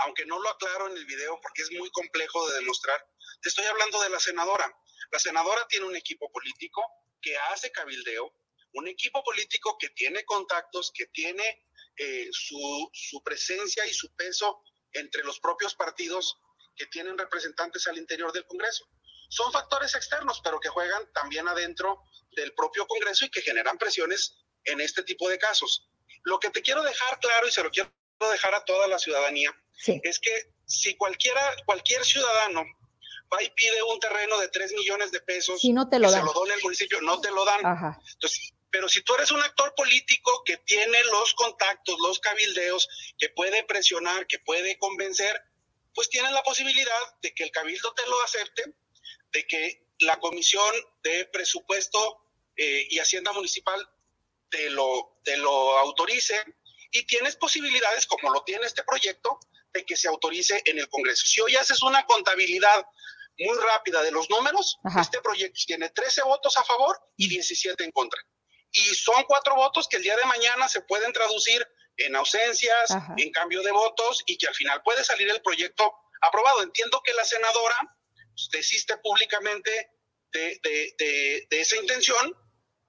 aunque 0.04 0.24
no 0.26 0.38
lo 0.38 0.48
aclaro 0.48 0.88
en 0.88 0.96
el 0.96 1.06
video 1.06 1.38
porque 1.40 1.62
es 1.62 1.70
muy 1.72 1.90
complejo 1.90 2.48
de 2.48 2.56
demostrar, 2.60 3.06
te 3.42 3.48
estoy 3.48 3.66
hablando 3.66 4.00
de 4.02 4.10
la 4.10 4.20
senadora. 4.20 4.74
La 5.10 5.18
senadora 5.18 5.66
tiene 5.68 5.86
un 5.86 5.96
equipo 5.96 6.30
político 6.30 6.82
que 7.20 7.36
hace 7.36 7.70
cabildeo, 7.72 8.32
un 8.74 8.88
equipo 8.88 9.22
político 9.22 9.76
que 9.78 9.90
tiene 9.90 10.24
contactos, 10.24 10.92
que 10.94 11.06
tiene 11.06 11.66
eh, 11.96 12.28
su, 12.30 12.90
su 12.92 13.22
presencia 13.22 13.86
y 13.86 13.92
su 13.92 14.14
peso 14.14 14.62
entre 14.92 15.22
los 15.24 15.40
propios 15.40 15.74
partidos 15.74 16.36
que 16.76 16.86
tienen 16.86 17.18
representantes 17.18 17.86
al 17.86 17.98
interior 17.98 18.32
del 18.32 18.46
Congreso. 18.46 18.86
Son 19.28 19.52
factores 19.52 19.94
externos, 19.94 20.40
pero 20.42 20.58
que 20.58 20.68
juegan 20.68 21.10
también 21.12 21.46
adentro 21.46 22.02
del 22.32 22.52
propio 22.54 22.86
Congreso 22.86 23.24
y 23.24 23.30
que 23.30 23.42
generan 23.42 23.78
presiones 23.78 24.36
en 24.64 24.80
este 24.80 25.02
tipo 25.02 25.28
de 25.28 25.38
casos. 25.38 25.88
Lo 26.24 26.38
que 26.38 26.50
te 26.50 26.62
quiero 26.62 26.82
dejar 26.82 27.18
claro 27.20 27.46
y 27.46 27.52
se 27.52 27.62
lo 27.62 27.70
quiero 27.70 27.90
dejar 28.20 28.54
a 28.54 28.64
toda 28.64 28.88
la 28.88 28.98
ciudadanía 28.98 29.54
es 29.86 30.18
que 30.18 30.52
si 30.66 30.96
cualquiera, 30.96 31.40
cualquier 31.64 32.04
ciudadano 32.04 32.64
va 33.32 33.42
y 33.42 33.50
pide 33.50 33.82
un 33.82 33.98
terreno 34.00 34.38
de 34.38 34.48
3 34.48 34.72
millones 34.72 35.12
de 35.12 35.20
pesos, 35.20 35.60
si 35.60 35.72
no 35.72 35.88
te 35.88 35.98
lo 35.98 36.08
se 36.10 36.22
lo 36.22 36.32
dona 36.32 36.54
el 36.54 36.62
municipio, 36.62 37.00
no 37.00 37.20
te 37.20 37.30
lo 37.30 37.44
dan. 37.44 37.60
Entonces, 37.60 38.54
pero 38.70 38.88
si 38.88 39.02
tú 39.02 39.14
eres 39.14 39.30
un 39.30 39.42
actor 39.42 39.74
político 39.74 40.42
que 40.44 40.56
tiene 40.58 41.02
los 41.04 41.34
contactos, 41.34 41.98
los 42.00 42.20
cabildeos, 42.20 42.88
que 43.18 43.28
puede 43.30 43.64
presionar, 43.64 44.26
que 44.26 44.38
puede 44.38 44.78
convencer, 44.78 45.40
pues 45.94 46.08
tienes 46.08 46.32
la 46.32 46.42
posibilidad 46.42 47.20
de 47.22 47.34
que 47.34 47.44
el 47.44 47.50
cabildo 47.50 47.92
te 47.94 48.06
lo 48.06 48.22
acepte, 48.22 48.74
de 49.32 49.46
que 49.46 49.86
la 50.00 50.18
comisión 50.18 50.72
de 51.02 51.26
presupuesto 51.26 52.24
eh, 52.56 52.86
y 52.90 52.98
hacienda 52.98 53.32
municipal 53.32 53.88
te 54.50 54.70
lo, 54.70 55.20
te 55.24 55.36
lo 55.36 55.78
autorice 55.78 56.42
y 56.92 57.06
tienes 57.06 57.36
posibilidades, 57.36 58.06
como 58.06 58.30
lo 58.30 58.42
tiene 58.42 58.66
este 58.66 58.82
proyecto, 58.84 59.38
de 59.72 59.84
que 59.84 59.96
se 59.96 60.08
autorice 60.08 60.60
en 60.64 60.78
el 60.78 60.88
Congreso. 60.88 61.26
Si 61.26 61.40
hoy 61.40 61.54
haces 61.56 61.82
una 61.82 62.04
contabilidad 62.06 62.84
muy 63.38 63.56
rápida 63.58 64.02
de 64.02 64.10
los 64.10 64.28
números, 64.28 64.78
este 65.00 65.20
proyecto 65.20 65.60
tiene 65.66 65.88
13 65.90 66.22
votos 66.22 66.56
a 66.56 66.64
favor 66.64 67.00
y 67.16 67.28
17 67.28 67.84
en 67.84 67.92
contra. 67.92 68.20
Y 68.72 68.94
son 68.94 69.24
cuatro 69.26 69.54
votos 69.56 69.88
que 69.88 69.96
el 69.96 70.02
día 70.02 70.16
de 70.16 70.24
mañana 70.24 70.68
se 70.68 70.82
pueden 70.82 71.12
traducir 71.12 71.66
en 71.96 72.16
ausencias, 72.16 72.90
en 73.16 73.30
cambio 73.32 73.62
de 73.62 73.72
votos 73.72 74.22
y 74.26 74.38
que 74.38 74.46
al 74.46 74.54
final 74.54 74.82
puede 74.82 75.04
salir 75.04 75.28
el 75.28 75.42
proyecto 75.42 75.92
aprobado. 76.22 76.62
Entiendo 76.62 77.00
que 77.04 77.12
la 77.14 77.24
senadora 77.24 77.76
pues, 78.32 78.48
desiste 78.52 78.96
públicamente 78.98 79.90
de, 80.32 80.60
de, 80.62 81.46
de 81.50 81.60
esa 81.60 81.76
intención, 81.76 82.34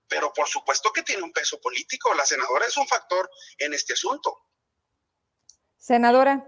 pero 0.08 0.32
por 0.34 0.48
supuesto 0.48 0.94
que 0.94 1.04
tiene 1.04 1.24
un 1.24 1.34
peso 1.34 1.60
político. 1.60 2.14
La 2.14 2.26
senadora 2.26 2.66
es 2.66 2.78
un 2.78 2.88
factor 2.88 3.30
en 3.58 3.74
este 3.74 3.94
asunto. 3.94 4.38
Senadora, 5.78 6.48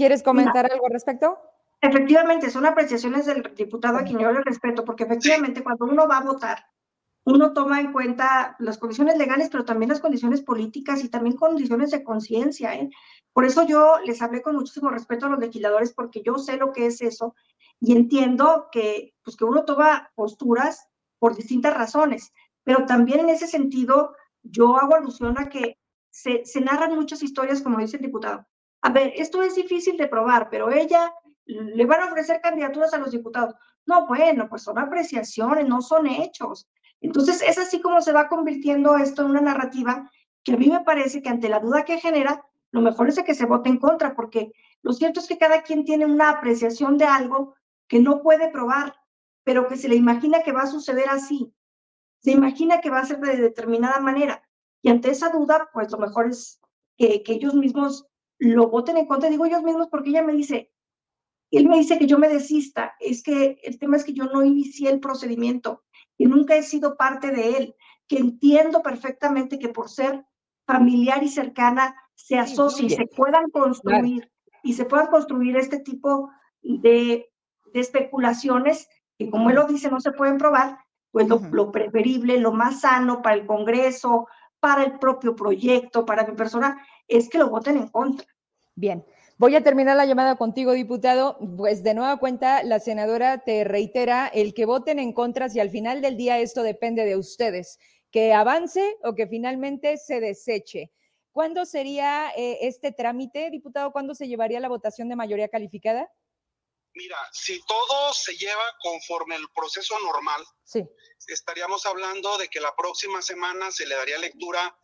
¿Quieres 0.00 0.22
comentar 0.22 0.64
algo 0.64 0.86
al 0.86 0.92
respecto? 0.94 1.38
Efectivamente, 1.78 2.48
son 2.48 2.64
apreciaciones 2.64 3.26
del 3.26 3.42
diputado 3.54 3.98
a 3.98 4.02
quien 4.02 4.18
yo 4.18 4.32
le 4.32 4.40
respeto, 4.40 4.82
porque 4.82 5.04
efectivamente 5.04 5.62
cuando 5.62 5.84
uno 5.84 6.08
va 6.08 6.16
a 6.16 6.22
votar, 6.22 6.64
uno 7.24 7.52
toma 7.52 7.80
en 7.80 7.92
cuenta 7.92 8.56
las 8.58 8.78
condiciones 8.78 9.18
legales, 9.18 9.48
pero 9.50 9.64
también 9.64 9.90
las 9.90 10.00
condiciones 10.00 10.42
políticas 10.42 11.04
y 11.04 11.08
también 11.08 11.36
condiciones 11.36 11.90
de 11.90 12.02
conciencia. 12.02 12.74
¿eh? 12.74 12.90
Por 13.32 13.44
eso 13.44 13.66
yo 13.66 13.98
les 14.04 14.22
hablé 14.22 14.42
con 14.42 14.56
muchísimo 14.56 14.90
respeto 14.90 15.26
a 15.26 15.30
los 15.30 15.38
legisladores, 15.38 15.92
porque 15.92 16.22
yo 16.22 16.38
sé 16.38 16.56
lo 16.56 16.72
que 16.72 16.86
es 16.86 17.00
eso 17.02 17.34
y 17.78 17.96
entiendo 17.96 18.68
que, 18.70 19.14
pues, 19.22 19.36
que 19.36 19.44
uno 19.44 19.64
toma 19.64 20.10
posturas 20.14 20.88
por 21.18 21.36
distintas 21.36 21.74
razones, 21.74 22.32
pero 22.64 22.86
también 22.86 23.20
en 23.20 23.30
ese 23.30 23.46
sentido 23.46 24.14
yo 24.42 24.76
hago 24.76 24.94
alusión 24.94 25.38
a 25.38 25.48
que 25.48 25.78
se, 26.10 26.44
se 26.44 26.60
narran 26.60 26.94
muchas 26.94 27.22
historias, 27.22 27.62
como 27.62 27.78
dice 27.78 27.96
el 27.96 28.02
diputado, 28.02 28.46
a 28.82 28.90
ver, 28.90 29.12
esto 29.16 29.42
es 29.42 29.54
difícil 29.54 29.96
de 29.96 30.08
probar, 30.08 30.48
pero 30.50 30.70
ella 30.70 31.12
le 31.44 31.84
van 31.86 32.00
a 32.02 32.06
ofrecer 32.06 32.40
candidaturas 32.40 32.94
a 32.94 32.98
los 32.98 33.10
diputados. 33.10 33.54
No, 33.86 34.06
bueno, 34.06 34.48
pues 34.48 34.62
son 34.62 34.78
apreciaciones, 34.78 35.66
no 35.66 35.82
son 35.82 36.06
hechos. 36.06 36.68
Entonces, 37.00 37.42
es 37.42 37.58
así 37.58 37.80
como 37.80 38.00
se 38.00 38.12
va 38.12 38.28
convirtiendo 38.28 38.96
esto 38.96 39.22
en 39.22 39.30
una 39.30 39.40
narrativa 39.40 40.10
que 40.42 40.52
a 40.52 40.56
mí 40.56 40.68
me 40.68 40.80
parece 40.80 41.22
que 41.22 41.28
ante 41.28 41.48
la 41.48 41.60
duda 41.60 41.84
que 41.84 41.98
genera, 41.98 42.44
lo 42.72 42.80
mejor 42.80 43.08
es 43.08 43.22
que 43.22 43.34
se 43.34 43.46
vote 43.46 43.68
en 43.68 43.78
contra, 43.78 44.14
porque 44.14 44.52
lo 44.82 44.92
cierto 44.92 45.20
es 45.20 45.26
que 45.26 45.38
cada 45.38 45.62
quien 45.62 45.84
tiene 45.84 46.06
una 46.06 46.30
apreciación 46.30 46.96
de 46.98 47.04
algo 47.04 47.54
que 47.88 48.00
no 48.00 48.22
puede 48.22 48.48
probar, 48.50 48.94
pero 49.44 49.66
que 49.68 49.76
se 49.76 49.88
le 49.88 49.96
imagina 49.96 50.42
que 50.42 50.52
va 50.52 50.62
a 50.62 50.66
suceder 50.66 51.08
así. 51.08 51.52
Se 52.20 52.30
imagina 52.30 52.80
que 52.80 52.90
va 52.90 53.00
a 53.00 53.06
ser 53.06 53.18
de 53.18 53.36
determinada 53.36 54.00
manera. 54.00 54.42
Y 54.82 54.90
ante 54.90 55.10
esa 55.10 55.30
duda, 55.30 55.68
pues 55.72 55.90
lo 55.90 55.98
mejor 55.98 56.28
es 56.28 56.60
que, 56.96 57.22
que 57.22 57.32
ellos 57.32 57.54
mismos 57.54 58.06
lo 58.38 58.68
voten 58.68 58.96
en 58.96 59.06
contra, 59.06 59.28
digo 59.28 59.44
ellos 59.44 59.62
mismos, 59.62 59.88
porque 59.88 60.10
ella 60.10 60.22
me 60.22 60.32
dice, 60.32 60.70
él 61.50 61.68
me 61.68 61.78
dice 61.78 61.98
que 61.98 62.06
yo 62.06 62.18
me 62.18 62.28
desista, 62.28 62.94
es 63.00 63.22
que 63.22 63.58
el 63.62 63.78
tema 63.78 63.96
es 63.96 64.04
que 64.04 64.12
yo 64.12 64.24
no 64.24 64.44
inicié 64.44 64.90
el 64.90 65.00
procedimiento, 65.00 65.82
y 66.20 66.26
nunca 66.26 66.54
he 66.54 66.62
sido 66.62 66.98
parte 66.98 67.30
de 67.30 67.56
él, 67.56 67.76
que 68.06 68.18
entiendo 68.18 68.82
perfectamente 68.82 69.58
que 69.58 69.70
por 69.70 69.88
ser 69.88 70.22
familiar 70.66 71.22
y 71.22 71.30
cercana 71.30 71.96
se 72.14 72.36
asocie 72.38 72.84
y 72.84 72.90
se 72.90 73.06
puedan 73.06 73.48
construir, 73.48 74.30
y 74.62 74.74
se 74.74 74.84
puedan 74.84 75.06
construir 75.06 75.56
este 75.56 75.78
tipo 75.78 76.30
de, 76.60 77.26
de, 77.72 77.80
especulaciones 77.80 78.86
que 79.16 79.30
como 79.30 79.48
él 79.48 79.56
lo 79.56 79.66
dice 79.66 79.90
no 79.90 79.98
se 79.98 80.12
pueden 80.12 80.36
probar, 80.36 80.76
pues 81.10 81.26
lo, 81.26 81.40
lo 81.52 81.72
preferible, 81.72 82.38
lo 82.38 82.52
más 82.52 82.82
sano 82.82 83.22
para 83.22 83.36
el 83.36 83.46
Congreso, 83.46 84.28
para 84.60 84.84
el 84.84 84.98
propio 84.98 85.34
proyecto, 85.34 86.04
para 86.04 86.26
mi 86.26 86.34
persona, 86.34 86.86
es 87.08 87.30
que 87.30 87.38
lo 87.38 87.48
voten 87.48 87.78
en 87.78 87.88
contra. 87.88 88.26
Bien. 88.74 89.02
Voy 89.40 89.56
a 89.56 89.64
terminar 89.64 89.96
la 89.96 90.04
llamada 90.04 90.36
contigo, 90.36 90.72
diputado. 90.72 91.38
Pues 91.56 91.82
de 91.82 91.94
nueva 91.94 92.18
cuenta, 92.18 92.62
la 92.62 92.78
senadora 92.78 93.42
te 93.42 93.64
reitera 93.64 94.28
el 94.28 94.52
que 94.52 94.66
voten 94.66 94.98
en 94.98 95.14
contra 95.14 95.48
si 95.48 95.60
al 95.60 95.70
final 95.70 96.02
del 96.02 96.18
día 96.18 96.38
esto 96.38 96.62
depende 96.62 97.06
de 97.06 97.16
ustedes, 97.16 97.78
que 98.10 98.34
avance 98.34 98.98
o 99.02 99.14
que 99.14 99.26
finalmente 99.26 99.96
se 99.96 100.20
deseche. 100.20 100.92
¿Cuándo 101.32 101.64
sería 101.64 102.30
eh, 102.36 102.58
este 102.60 102.92
trámite, 102.92 103.48
diputado? 103.48 103.92
¿Cuándo 103.92 104.14
se 104.14 104.28
llevaría 104.28 104.60
la 104.60 104.68
votación 104.68 105.08
de 105.08 105.16
mayoría 105.16 105.48
calificada? 105.48 106.06
Mira, 106.92 107.16
si 107.32 107.58
todo 107.64 108.12
se 108.12 108.36
lleva 108.36 108.76
conforme 108.82 109.36
el 109.36 109.46
proceso 109.54 109.98
normal, 110.00 110.44
sí. 110.64 110.86
estaríamos 111.28 111.86
hablando 111.86 112.36
de 112.36 112.48
que 112.48 112.60
la 112.60 112.76
próxima 112.76 113.22
semana 113.22 113.70
se 113.70 113.86
le 113.86 113.94
daría 113.94 114.18
lectura 114.18 114.78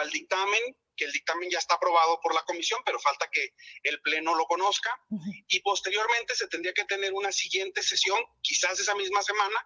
al 0.00 0.08
dictamen, 0.08 0.62
que 0.98 1.06
el 1.06 1.12
dictamen 1.12 1.48
ya 1.48 1.58
está 1.58 1.76
aprobado 1.76 2.20
por 2.20 2.34
la 2.34 2.42
comisión, 2.42 2.82
pero 2.84 2.98
falta 2.98 3.30
que 3.30 3.54
el 3.84 4.02
Pleno 4.02 4.34
lo 4.34 4.44
conozca, 4.46 4.90
y 5.46 5.60
posteriormente 5.60 6.34
se 6.34 6.48
tendría 6.48 6.74
que 6.74 6.84
tener 6.84 7.14
una 7.14 7.32
siguiente 7.32 7.82
sesión, 7.82 8.18
quizás 8.42 8.78
esa 8.78 8.94
misma 8.94 9.22
semana, 9.22 9.56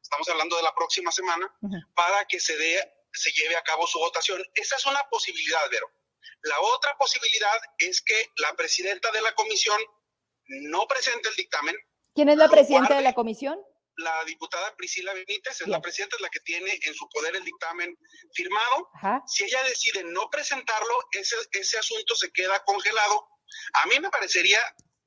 estamos 0.00 0.28
hablando 0.28 0.56
de 0.56 0.62
la 0.62 0.74
próxima 0.74 1.10
semana, 1.10 1.52
para 1.94 2.24
que 2.26 2.38
se, 2.38 2.56
dé, 2.56 2.78
se 3.12 3.32
lleve 3.32 3.56
a 3.56 3.62
cabo 3.62 3.86
su 3.86 3.98
votación. 3.98 4.44
Esa 4.54 4.76
es 4.76 4.86
una 4.86 5.02
posibilidad, 5.10 5.60
Vero. 5.70 5.90
La 6.42 6.60
otra 6.60 6.96
posibilidad 6.98 7.58
es 7.78 8.02
que 8.02 8.30
la 8.36 8.54
presidenta 8.54 9.10
de 9.10 9.22
la 9.22 9.34
comisión 9.34 9.80
no 10.46 10.86
presente 10.86 11.30
el 11.30 11.34
dictamen. 11.36 11.74
¿Quién 12.14 12.28
es 12.28 12.36
la 12.36 12.48
presidenta 12.48 12.94
de 12.94 13.02
la 13.02 13.14
comisión? 13.14 13.58
La 13.96 14.24
diputada 14.24 14.74
Priscila 14.76 15.14
Benítez 15.14 15.60
es 15.60 15.68
la 15.68 15.80
presidenta, 15.80 16.16
es 16.16 16.22
la 16.22 16.28
que 16.28 16.40
tiene 16.40 16.78
en 16.82 16.94
su 16.94 17.08
poder 17.08 17.36
el 17.36 17.44
dictamen 17.44 17.96
firmado. 18.34 18.90
Si 19.26 19.44
ella 19.44 19.62
decide 19.64 20.02
no 20.04 20.28
presentarlo, 20.30 20.94
ese, 21.12 21.36
ese 21.52 21.78
asunto 21.78 22.14
se 22.16 22.32
queda 22.32 22.62
congelado. 22.64 23.28
A 23.84 23.86
mí 23.86 24.00
me 24.00 24.10
parecería 24.10 24.58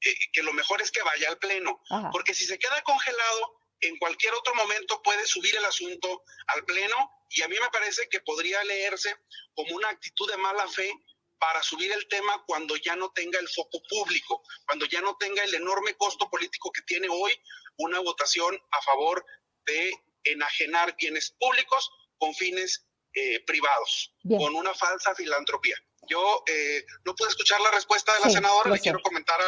eh, 0.01 0.15
que 0.31 0.43
lo 0.43 0.53
mejor 0.53 0.81
es 0.81 0.91
que 0.91 1.01
vaya 1.01 1.29
al 1.29 1.37
Pleno, 1.37 1.81
porque 2.11 2.33
si 2.33 2.45
se 2.45 2.57
queda 2.57 2.81
congelado, 2.83 3.57
en 3.81 3.97
cualquier 3.97 4.33
otro 4.33 4.55
momento 4.55 5.01
puede 5.03 5.25
subir 5.25 5.55
el 5.55 5.65
asunto 5.65 6.23
al 6.47 6.65
Pleno 6.65 7.11
y 7.29 7.41
a 7.41 7.47
mí 7.47 7.55
me 7.59 7.69
parece 7.69 8.07
que 8.09 8.21
podría 8.21 8.63
leerse 8.63 9.15
como 9.53 9.75
una 9.75 9.89
actitud 9.89 10.29
de 10.29 10.37
mala 10.37 10.67
fe 10.67 10.91
para 11.39 11.61
subir 11.63 11.91
el 11.91 12.07
tema 12.07 12.43
cuando 12.45 12.75
ya 12.77 12.95
no 12.95 13.11
tenga 13.11 13.39
el 13.39 13.47
foco 13.49 13.81
público, 13.89 14.43
cuando 14.65 14.85
ya 14.85 15.01
no 15.01 15.15
tenga 15.17 15.43
el 15.43 15.53
enorme 15.55 15.95
costo 15.95 16.29
político 16.29 16.71
que 16.71 16.81
tiene 16.83 17.07
hoy 17.09 17.31
una 17.77 17.99
votación 17.99 18.59
a 18.71 18.81
favor 18.81 19.25
de 19.65 19.91
enajenar 20.23 20.95
bienes 20.97 21.35
públicos 21.39 21.89
con 22.17 22.33
fines 22.33 22.85
eh, 23.13 23.43
privados, 23.45 24.13
con 24.27 24.55
una 24.55 24.73
falsa 24.73 25.15
filantropía. 25.15 25.75
Yo 26.09 26.43
eh, 26.47 26.85
no 27.05 27.15
pude 27.15 27.29
escuchar 27.29 27.59
la 27.61 27.71
respuesta 27.71 28.13
de 28.13 28.19
la 28.21 28.29
senadora, 28.29 28.69
le 28.69 28.79
quiero 28.79 29.01
comentar 29.01 29.39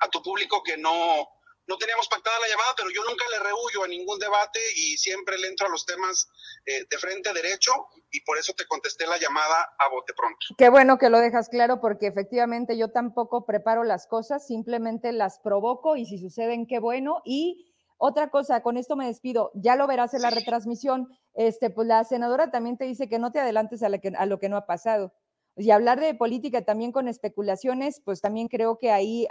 a, 0.00 0.08
tu 0.10 0.22
público 0.22 0.62
que 0.62 0.76
no, 0.76 1.28
no 1.66 1.76
teníamos 1.76 2.08
pactada 2.08 2.38
la 2.40 2.48
llamada, 2.48 2.74
pero 2.76 2.90
yo 2.90 3.02
nunca 3.04 3.24
le 3.30 3.38
rehuyo 3.38 3.84
a 3.84 3.88
ningún 3.88 4.18
debate 4.18 4.60
y 4.76 4.96
siempre 4.96 5.38
le 5.38 5.48
entro 5.48 5.66
a 5.66 5.70
los 5.70 5.86
temas 5.86 6.28
eh, 6.66 6.84
de 6.88 6.98
frente 6.98 7.32
derecho 7.32 7.72
y 8.10 8.20
por 8.22 8.38
eso 8.38 8.52
te 8.54 8.66
contesté 8.66 9.06
la 9.06 9.18
llamada 9.18 9.74
a 9.78 9.88
bote 9.88 10.12
pronto. 10.14 10.38
Qué 10.58 10.68
bueno 10.68 10.98
que 10.98 11.08
lo 11.08 11.20
dejas 11.20 11.48
claro 11.48 11.80
porque 11.80 12.06
efectivamente 12.06 12.76
yo 12.76 12.90
tampoco 12.90 13.46
preparo 13.46 13.84
las 13.84 14.06
cosas, 14.06 14.46
simplemente 14.46 15.12
las 15.12 15.38
provoco 15.38 15.96
y 15.96 16.06
si 16.06 16.18
suceden, 16.18 16.66
qué 16.66 16.78
bueno. 16.78 17.22
Y 17.24 17.72
otra 17.96 18.30
cosa, 18.30 18.62
con 18.62 18.76
esto 18.76 18.96
me 18.96 19.06
despido, 19.06 19.52
ya 19.54 19.76
lo 19.76 19.86
verás 19.86 20.12
en 20.14 20.22
la 20.22 20.30
retransmisión, 20.30 21.08
este, 21.34 21.70
pues 21.70 21.86
la 21.86 22.02
senadora 22.02 22.50
también 22.50 22.76
te 22.76 22.84
dice 22.84 23.08
que 23.08 23.20
no 23.20 23.30
te 23.30 23.38
adelantes 23.38 23.82
a, 23.82 23.86
a 23.86 24.26
lo 24.26 24.38
que 24.40 24.48
no 24.48 24.56
ha 24.56 24.66
pasado. 24.66 25.14
Y 25.56 25.70
hablar 25.70 26.00
de 26.00 26.14
política 26.14 26.64
también 26.64 26.92
con 26.92 27.08
especulaciones, 27.08 28.00
pues 28.04 28.22
también 28.22 28.48
creo 28.48 28.78
que 28.78 28.90
ahí 28.90 29.26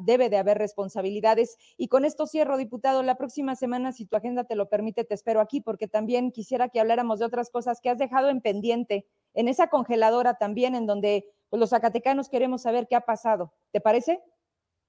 debe 0.00 0.28
de 0.28 0.38
haber 0.38 0.58
responsabilidades. 0.58 1.56
Y 1.76 1.86
con 1.88 2.04
esto 2.04 2.26
cierro, 2.26 2.56
diputado, 2.56 3.04
la 3.04 3.16
próxima 3.16 3.54
semana, 3.54 3.92
si 3.92 4.04
tu 4.04 4.16
agenda 4.16 4.44
te 4.44 4.56
lo 4.56 4.68
permite, 4.68 5.04
te 5.04 5.14
espero 5.14 5.40
aquí, 5.40 5.60
porque 5.60 5.86
también 5.86 6.32
quisiera 6.32 6.68
que 6.68 6.80
habláramos 6.80 7.20
de 7.20 7.26
otras 7.26 7.50
cosas 7.50 7.80
que 7.80 7.88
has 7.88 7.98
dejado 7.98 8.30
en 8.30 8.40
pendiente, 8.40 9.06
en 9.34 9.46
esa 9.46 9.68
congeladora 9.68 10.34
también, 10.34 10.74
en 10.74 10.86
donde 10.86 11.24
pues, 11.50 11.60
los 11.60 11.70
zacatecanos 11.70 12.28
queremos 12.28 12.62
saber 12.62 12.88
qué 12.88 12.96
ha 12.96 13.02
pasado. 13.02 13.54
¿Te 13.70 13.80
parece? 13.80 14.20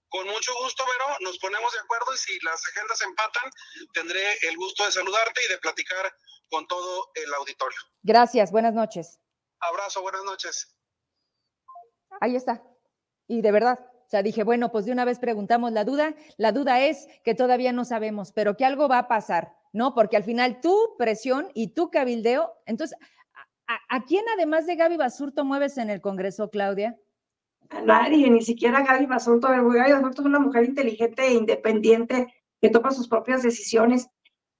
Con 0.10 0.28
mucho 0.28 0.52
gusto, 0.64 0.84
Vero, 0.84 1.16
nos 1.22 1.38
ponemos 1.38 1.72
de 1.72 1.80
acuerdo 1.80 2.14
y 2.14 2.18
si 2.18 2.38
las 2.44 2.62
agendas 2.76 3.02
empatan, 3.02 3.50
tendré 3.94 4.22
el 4.50 4.58
gusto 4.58 4.84
de 4.84 4.92
saludarte 4.92 5.42
y 5.46 5.50
de 5.50 5.58
platicar 5.60 6.12
con 6.50 6.68
todo 6.68 7.12
el 7.16 7.34
auditorio. 7.36 7.80
Gracias, 8.04 8.52
buenas 8.52 8.74
noches. 8.74 9.21
Abrazo, 9.62 10.02
buenas 10.02 10.24
noches. 10.24 10.76
Ahí 12.20 12.36
está. 12.36 12.64
Y 13.28 13.42
de 13.42 13.52
verdad, 13.52 13.80
o 13.80 14.10
sea, 14.10 14.24
dije, 14.24 14.44
bueno, 14.44 14.72
pues 14.72 14.86
de 14.86 14.92
una 14.92 15.06
vez 15.06 15.20
preguntamos 15.20 15.72
la 15.72 15.86
duda. 15.86 16.16
La 16.38 16.52
duda 16.52 16.82
es 16.82 17.08
que 17.24 17.36
todavía 17.36 17.72
no 17.72 17.86
sabemos, 17.86 18.32
pero 18.34 18.58
que 18.58 18.66
algo 18.66 18.90
va 18.90 18.98
a 18.98 19.08
pasar, 19.08 19.56
¿no? 19.72 19.94
Porque 19.94 20.18
al 20.18 20.24
final 20.24 20.60
tu 20.62 20.76
presión 20.98 21.50
y 21.54 21.74
tu 21.74 21.90
cabildeo, 21.92 22.52
entonces, 22.66 22.98
¿a, 23.68 24.04
quién 24.04 24.26
además 24.34 24.66
de 24.66 24.76
Gaby 24.76 24.98
Basurto 24.98 25.46
mueves 25.46 25.78
en 25.78 25.90
el 25.90 26.02
Congreso, 26.02 26.50
Claudia? 26.50 26.98
A 27.70 27.82
nadie, 27.82 28.30
ni 28.30 28.42
siquiera 28.42 28.84
Gaby 28.84 29.06
Basurto. 29.06 29.48
Gaby 29.48 29.94
Basurto 29.94 30.22
es 30.22 30.28
una 30.28 30.40
mujer 30.40 30.66
inteligente 30.66 31.28
e 31.28 31.34
independiente 31.34 32.34
que 32.60 32.70
toma 32.70 32.92
sus 32.92 33.08
propias 33.08 33.44
decisiones. 33.44 34.10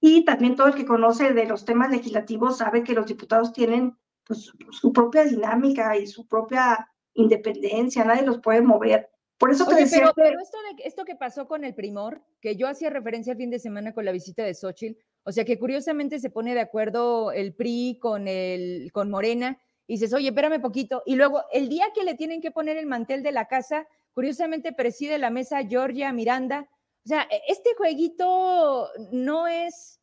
Y 0.00 0.24
también 0.24 0.56
todo 0.56 0.68
el 0.68 0.74
que 0.74 0.86
conoce 0.86 1.34
de 1.34 1.44
los 1.44 1.64
temas 1.64 1.90
legislativos 1.90 2.58
sabe 2.58 2.82
que 2.84 2.94
los 2.94 3.06
diputados 3.06 3.52
tienen 3.52 3.98
pues, 4.24 4.52
su 4.70 4.92
propia 4.92 5.24
dinámica 5.24 5.96
y 5.96 6.06
su 6.06 6.26
propia 6.26 6.88
independencia, 7.14 8.04
nadie 8.04 8.22
los 8.22 8.38
puede 8.38 8.62
mover. 8.62 9.10
Por 9.38 9.50
eso 9.50 9.66
te 9.66 9.74
decía 9.74 10.12
pero, 10.14 10.40
esto, 10.40 10.58
de, 10.76 10.84
esto 10.84 11.04
que 11.04 11.16
pasó 11.16 11.48
con 11.48 11.64
el 11.64 11.74
primor, 11.74 12.22
que 12.40 12.54
yo 12.54 12.68
hacía 12.68 12.90
referencia 12.90 13.32
el 13.32 13.38
fin 13.38 13.50
de 13.50 13.58
semana 13.58 13.92
con 13.92 14.04
la 14.04 14.12
visita 14.12 14.44
de 14.44 14.54
Xochitl, 14.54 15.00
o 15.24 15.32
sea 15.32 15.44
que 15.44 15.58
curiosamente 15.58 16.20
se 16.20 16.30
pone 16.30 16.54
de 16.54 16.60
acuerdo 16.60 17.32
el 17.32 17.52
PRI 17.52 17.98
con, 18.00 18.28
el, 18.28 18.90
con 18.92 19.10
Morena, 19.10 19.60
y 19.88 19.94
dices, 19.94 20.12
oye, 20.12 20.28
espérame 20.28 20.60
poquito, 20.60 21.02
y 21.06 21.16
luego 21.16 21.42
el 21.52 21.68
día 21.68 21.86
que 21.92 22.04
le 22.04 22.14
tienen 22.14 22.40
que 22.40 22.52
poner 22.52 22.76
el 22.76 22.86
mantel 22.86 23.24
de 23.24 23.32
la 23.32 23.48
casa, 23.48 23.88
curiosamente 24.14 24.72
preside 24.72 25.18
la 25.18 25.30
mesa 25.30 25.66
Georgia 25.66 26.12
Miranda, 26.12 26.68
o 27.04 27.08
sea, 27.08 27.22
e, 27.22 27.42
este 27.48 27.74
jueguito 27.76 28.88
no 29.10 29.48
es 29.48 30.00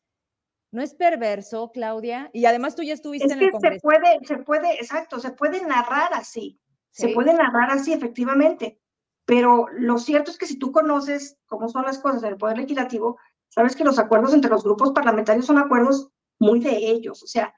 no 0.72 0.82
es 0.82 0.94
perverso, 0.94 1.70
Claudia, 1.72 2.30
y 2.32 2.44
además 2.46 2.76
tú 2.76 2.82
ya 2.82 2.94
estuviste 2.94 3.32
en 3.32 3.42
el 3.42 3.50
Congreso. 3.50 3.74
Se 3.74 3.80
puede, 3.80 4.18
se 4.24 4.36
puede, 4.38 4.74
exacto, 4.74 5.18
se 5.18 5.32
puede 5.32 5.62
narrar 5.62 6.12
así, 6.14 6.60
se 6.90 7.08
puede 7.08 7.34
narrar 7.34 7.70
así, 7.70 7.92
efectivamente, 7.92 8.80
pero 9.24 9.66
lo 9.72 9.98
cierto 9.98 10.30
es 10.30 10.38
que 10.38 10.46
si 10.46 10.58
tú 10.58 10.72
conoces 10.72 11.38
cómo 11.46 11.68
son 11.68 11.84
las 11.84 11.98
cosas 11.98 12.22
en 12.22 12.30
el 12.30 12.36
Poder 12.36 12.58
Legislativo, 12.58 13.18
sabes 13.48 13.74
que 13.74 13.84
los 13.84 13.98
acuerdos 13.98 14.32
entre 14.34 14.50
los 14.50 14.62
grupos 14.62 14.92
parlamentarios 14.92 15.46
son 15.46 15.58
acuerdos 15.58 16.10
muy 16.38 16.60
de 16.60 16.76
ellos, 16.76 17.22
o 17.22 17.26
sea, 17.26 17.54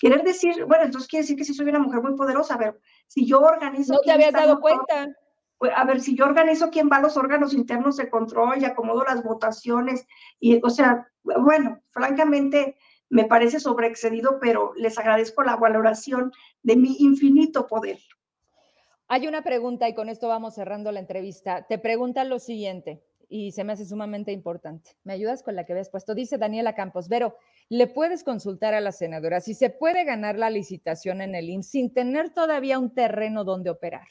querer 0.00 0.22
decir, 0.22 0.64
bueno, 0.64 0.84
entonces 0.84 1.08
quiere 1.08 1.22
decir 1.22 1.36
que 1.36 1.44
si 1.44 1.54
soy 1.54 1.68
una 1.68 1.78
mujer 1.78 2.02
muy 2.02 2.16
poderosa, 2.16 2.54
a 2.54 2.58
ver, 2.58 2.80
si 3.06 3.26
yo 3.26 3.40
organizo... 3.40 3.94
No 3.94 4.00
te 4.00 4.12
habías 4.12 4.32
dado 4.32 4.60
cuenta. 4.60 5.08
Pues, 5.64 5.72
a 5.74 5.84
ver, 5.84 6.02
si 6.02 6.14
yo 6.14 6.26
organizo 6.26 6.68
quién 6.68 6.90
va 6.92 6.98
a 6.98 7.00
los 7.00 7.16
órganos 7.16 7.54
internos 7.54 7.96
de 7.96 8.10
control 8.10 8.60
y 8.60 8.66
acomodo 8.66 9.02
las 9.02 9.22
votaciones, 9.22 10.06
y, 10.38 10.60
o 10.62 10.68
sea, 10.68 11.08
bueno, 11.22 11.80
francamente 11.88 12.76
me 13.08 13.24
parece 13.24 13.58
sobreexcedido, 13.58 14.38
pero 14.42 14.74
les 14.76 14.98
agradezco 14.98 15.42
la 15.42 15.56
valoración 15.56 16.32
de 16.62 16.76
mi 16.76 16.96
infinito 16.98 17.66
poder. 17.66 17.98
Hay 19.08 19.26
una 19.26 19.40
pregunta 19.40 19.88
y 19.88 19.94
con 19.94 20.10
esto 20.10 20.28
vamos 20.28 20.54
cerrando 20.54 20.92
la 20.92 21.00
entrevista. 21.00 21.66
Te 21.66 21.78
pregunta 21.78 22.24
lo 22.24 22.40
siguiente 22.40 23.02
y 23.30 23.52
se 23.52 23.64
me 23.64 23.72
hace 23.72 23.86
sumamente 23.86 24.32
importante. 24.32 24.90
¿Me 25.02 25.14
ayudas 25.14 25.42
con 25.42 25.56
la 25.56 25.64
que 25.64 25.72
habías 25.72 25.88
puesto? 25.88 26.14
Dice 26.14 26.36
Daniela 26.36 26.74
Campos, 26.74 27.08
Vero, 27.08 27.38
¿le 27.70 27.86
puedes 27.86 28.22
consultar 28.22 28.74
a 28.74 28.82
la 28.82 28.92
senadora 28.92 29.40
si 29.40 29.54
se 29.54 29.70
puede 29.70 30.04
ganar 30.04 30.36
la 30.36 30.50
licitación 30.50 31.22
en 31.22 31.34
el 31.34 31.48
IMSS 31.48 31.70
sin 31.70 31.94
tener 31.94 32.34
todavía 32.34 32.78
un 32.78 32.92
terreno 32.92 33.44
donde 33.44 33.70
operar? 33.70 34.08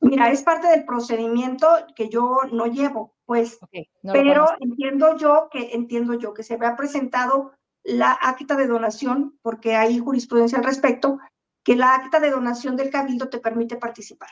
Mira, 0.00 0.30
es 0.30 0.42
parte 0.42 0.68
del 0.68 0.84
procedimiento 0.84 1.68
que 1.94 2.08
yo 2.08 2.40
no 2.52 2.66
llevo, 2.66 3.14
pues, 3.24 3.58
pero 4.02 4.46
entiendo 4.60 5.16
yo 5.16 5.48
que 5.50 5.74
entiendo 5.74 6.14
yo 6.14 6.32
que 6.34 6.42
se 6.42 6.58
me 6.58 6.66
ha 6.66 6.76
presentado 6.76 7.52
la 7.82 8.12
acta 8.12 8.56
de 8.56 8.66
donación, 8.66 9.38
porque 9.42 9.74
hay 9.74 9.98
jurisprudencia 9.98 10.58
al 10.58 10.64
respecto, 10.64 11.18
que 11.62 11.76
la 11.76 11.94
acta 11.94 12.20
de 12.20 12.30
donación 12.30 12.76
del 12.76 12.90
cabildo 12.90 13.28
te 13.28 13.38
permite 13.38 13.76
participar. 13.76 14.30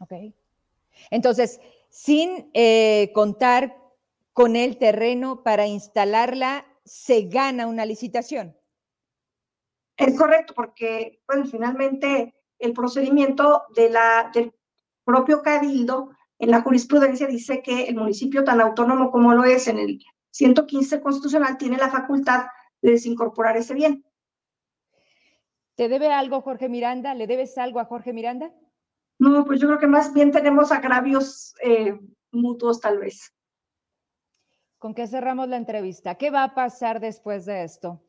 Ok. 0.00 0.12
Entonces, 1.10 1.60
sin 1.88 2.50
eh, 2.54 3.10
contar 3.14 3.76
con 4.32 4.56
el 4.56 4.78
terreno 4.78 5.42
para 5.42 5.66
instalarla, 5.66 6.66
se 6.84 7.22
gana 7.22 7.66
una 7.66 7.86
licitación. 7.86 8.56
Es 9.96 10.18
correcto, 10.18 10.54
porque, 10.54 11.22
bueno, 11.26 11.44
finalmente 11.46 12.34
el 12.62 12.72
procedimiento 12.72 13.64
de 13.74 13.90
la, 13.90 14.30
del 14.32 14.54
propio 15.04 15.42
cabildo 15.42 16.10
en 16.38 16.50
la 16.50 16.62
jurisprudencia 16.62 17.26
dice 17.26 17.60
que 17.62 17.84
el 17.84 17.96
municipio 17.96 18.44
tan 18.44 18.60
autónomo 18.60 19.10
como 19.10 19.34
lo 19.34 19.44
es 19.44 19.66
en 19.68 19.78
el 19.78 20.00
115 20.30 21.00
constitucional 21.00 21.58
tiene 21.58 21.76
la 21.76 21.90
facultad 21.90 22.46
de 22.80 22.92
desincorporar 22.92 23.56
ese 23.56 23.74
bien. 23.74 24.04
¿Te 25.74 25.88
debe 25.88 26.12
algo 26.12 26.40
Jorge 26.40 26.68
Miranda? 26.68 27.14
¿Le 27.14 27.26
debes 27.26 27.58
algo 27.58 27.80
a 27.80 27.84
Jorge 27.84 28.12
Miranda? 28.12 28.52
No, 29.18 29.44
pues 29.44 29.60
yo 29.60 29.66
creo 29.68 29.78
que 29.78 29.86
más 29.86 30.12
bien 30.12 30.30
tenemos 30.30 30.70
agravios 30.70 31.54
eh, 31.62 31.98
mutuos 32.30 32.80
tal 32.80 32.98
vez. 32.98 33.34
¿Con 34.78 34.94
qué 34.94 35.06
cerramos 35.06 35.48
la 35.48 35.56
entrevista? 35.56 36.16
¿Qué 36.16 36.30
va 36.30 36.44
a 36.44 36.54
pasar 36.54 37.00
después 37.00 37.44
de 37.46 37.64
esto? 37.64 38.02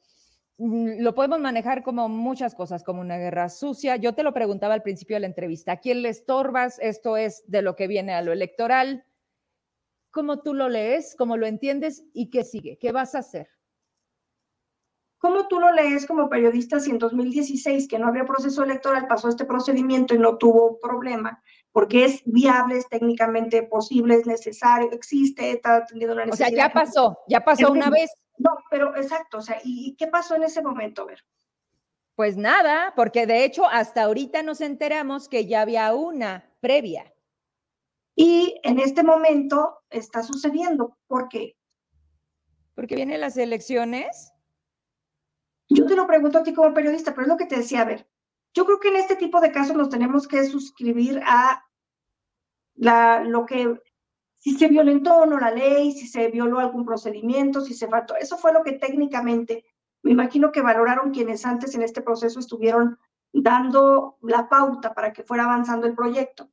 Mm, 0.58 1.02
lo 1.02 1.16
podemos 1.16 1.40
manejar 1.40 1.84
como 1.84 2.10
muchas 2.10 2.54
cosas, 2.56 2.84
como 2.84 3.02
una 3.02 3.18
guerra 3.18 3.50
sucia. 3.50 3.96
Yo 3.96 4.14
te 4.14 4.24
lo 4.24 4.34
preguntaba 4.34 4.74
al 4.74 4.84
principio 4.84 5.16
de 5.16 5.22
la 5.22 5.28
entrevista, 5.28 5.74
¿a 5.74 5.80
quién 5.80 6.02
le 6.02 6.10
estorbas? 6.10 6.80
Esto 6.80 7.18
es 7.18 7.44
de 7.48 7.62
lo 7.62 7.76
que 7.76 7.88
viene 7.88 8.14
a 8.14 8.22
lo 8.22 8.32
electoral. 8.32 9.06
¿Cómo 10.12 10.42
tú 10.42 10.54
lo 10.54 10.70
lees? 10.70 11.16
¿Cómo 11.18 11.38
lo 11.38 11.48
entiendes? 11.48 12.04
¿Y 12.14 12.30
qué 12.30 12.44
sigue? 12.44 12.78
¿Qué 12.80 12.92
vas 12.92 13.16
a 13.16 13.20
hacer? 13.20 13.48
¿Cómo 15.18 15.48
tú 15.48 15.60
lo 15.60 15.72
lees 15.72 16.06
como 16.06 16.30
periodista 16.30 16.80
si 16.80 16.92
en 16.92 17.00
2016, 17.00 17.88
que 17.88 17.98
no 17.98 18.08
había 18.08 18.26
proceso 18.26 18.62
electoral, 18.62 19.08
pasó 19.08 19.30
este 19.30 19.46
procedimiento 19.46 20.14
y 20.14 20.20
no 20.20 20.38
tuvo 20.38 20.80
problema? 20.80 21.42
Porque 21.74 22.06
es 22.06 22.22
viable, 22.26 22.78
es 22.78 22.88
técnicamente 22.88 23.64
posible, 23.64 24.16
es 24.16 24.26
necesario, 24.26 24.92
existe, 24.92 25.52
está 25.52 25.78
atendiendo 25.78 26.16
la 26.16 26.26
necesidad. 26.26 26.48
O 26.48 26.56
sea, 26.56 26.68
ya 26.68 26.74
pasó, 26.74 27.20
ya 27.28 27.44
pasó 27.44 27.72
una 27.72 27.90
vez. 27.90 28.10
No, 28.38 28.52
pero 28.70 28.96
exacto, 28.96 29.40
o 29.40 29.42
sea, 29.42 29.60
¿y 29.64 29.96
qué 29.98 30.08
pasó 30.08 30.36
en 30.36 30.44
ese 30.44 30.62
momento? 30.62 31.06
Ver. 31.06 31.26
Pues 32.16 32.38
nada, 32.38 32.94
porque 32.96 33.26
de 33.26 33.44
hecho 33.44 33.68
hasta 33.68 34.04
ahorita 34.04 34.44
nos 34.44 34.62
enteramos 34.62 35.28
que 35.28 35.48
ya 35.48 35.62
había 35.62 35.94
una 35.94 36.50
previa. 36.62 37.12
Y 38.16 38.60
en 38.64 38.80
este 38.80 39.04
momento 39.04 39.80
está 39.90 40.22
sucediendo. 40.22 40.98
¿Por 41.08 41.28
qué? 41.28 41.58
Porque 42.76 42.96
vienen 42.96 43.22
las 43.22 43.38
elecciones. 43.38 44.32
Yo 45.70 45.86
te 45.88 45.96
lo 45.96 46.06
pregunto 46.06 46.40
a 46.40 46.44
ti 46.44 46.54
como 46.54 46.74
periodista, 46.74 47.12
pero 47.12 47.24
es 47.24 47.28
lo 47.30 47.38
que 47.38 47.48
te 47.48 47.58
decía, 47.58 47.82
a 47.82 47.86
ver, 47.86 48.08
yo 48.54 48.66
creo 48.66 48.80
que 48.80 48.90
en 48.90 48.98
este 48.98 49.16
tipo 49.16 49.40
de 49.40 49.52
casos 49.52 49.76
nos 49.76 49.90
tenemos 49.90 50.28
que 50.28 50.44
suscribir 50.46 51.20
a 51.26 51.63
la, 52.76 53.24
lo 53.24 53.46
que 53.46 53.82
si 54.38 54.58
se 54.58 54.68
violentó 54.68 55.16
o 55.16 55.26
no 55.26 55.40
la 55.40 55.52
ley, 55.52 55.94
si 55.94 56.08
se 56.08 56.30
violó 56.30 56.60
algún 56.60 56.86
procedimiento, 56.86 57.62
si 57.62 57.74
se 57.74 57.88
faltó. 57.88 58.16
Eso 58.16 58.38
fue 58.38 58.52
lo 58.52 58.64
que 58.64 58.74
técnicamente 58.74 59.66
me 60.04 60.12
imagino 60.12 60.52
que 60.52 60.62
valoraron 60.62 61.12
quienes 61.12 61.46
antes 61.46 61.74
en 61.76 61.82
este 61.82 62.02
proceso 62.02 62.40
estuvieron 62.40 63.00
dando 63.32 64.18
la 64.22 64.50
pauta 64.50 64.94
para 64.94 65.14
que 65.14 65.24
fuera 65.24 65.46
avanzando 65.46 65.88
el 65.88 65.96
proyecto. 65.96 66.50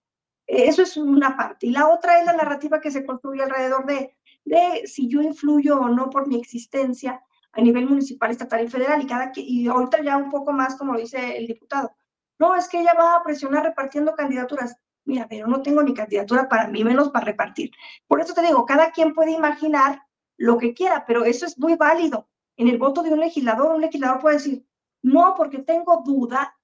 Eso 0.46 0.82
es 0.82 0.96
una 0.96 1.36
parte. 1.36 1.66
Y 1.66 1.70
la 1.70 1.88
otra 1.88 2.20
es 2.20 2.26
la 2.26 2.32
narrativa 2.32 2.80
que 2.80 2.90
se 2.90 3.04
construye 3.04 3.42
alrededor 3.42 3.86
de, 3.86 4.16
de 4.44 4.86
si 4.86 5.08
yo 5.08 5.20
influyo 5.20 5.78
o 5.80 5.88
no 5.88 6.10
por 6.10 6.26
mi 6.26 6.36
existencia 6.36 7.22
a 7.52 7.60
nivel 7.60 7.86
municipal, 7.88 8.30
estatal 8.30 8.64
y 8.64 8.68
federal. 8.68 9.02
Y, 9.02 9.06
cada, 9.06 9.32
y 9.34 9.68
ahorita 9.68 10.02
ya 10.02 10.16
un 10.16 10.30
poco 10.30 10.52
más, 10.52 10.76
como 10.76 10.96
dice 10.96 11.36
el 11.36 11.46
diputado. 11.46 11.92
No, 12.38 12.54
es 12.54 12.68
que 12.68 12.80
ella 12.80 12.94
va 12.98 13.16
a 13.16 13.22
presionar 13.22 13.64
repartiendo 13.64 14.14
candidaturas. 14.14 14.76
Mira, 15.04 15.26
pero 15.28 15.46
no 15.46 15.62
tengo 15.62 15.82
ni 15.82 15.94
candidatura 15.94 16.48
para 16.48 16.68
mí, 16.68 16.84
menos 16.84 17.10
para 17.10 17.24
repartir. 17.24 17.70
Por 18.06 18.20
eso 18.20 18.34
te 18.34 18.42
digo, 18.42 18.64
cada 18.66 18.92
quien 18.92 19.14
puede 19.14 19.32
imaginar 19.32 20.02
lo 20.36 20.58
que 20.58 20.74
quiera, 20.74 21.04
pero 21.06 21.24
eso 21.24 21.46
es 21.46 21.58
muy 21.58 21.74
válido. 21.74 22.28
En 22.56 22.68
el 22.68 22.78
voto 22.78 23.02
de 23.02 23.12
un 23.12 23.20
legislador, 23.20 23.74
un 23.74 23.80
legislador 23.80 24.20
puede 24.20 24.36
decir, 24.36 24.66
no, 25.02 25.34
porque 25.36 25.58
tengo 25.58 26.02
duda 26.04 26.56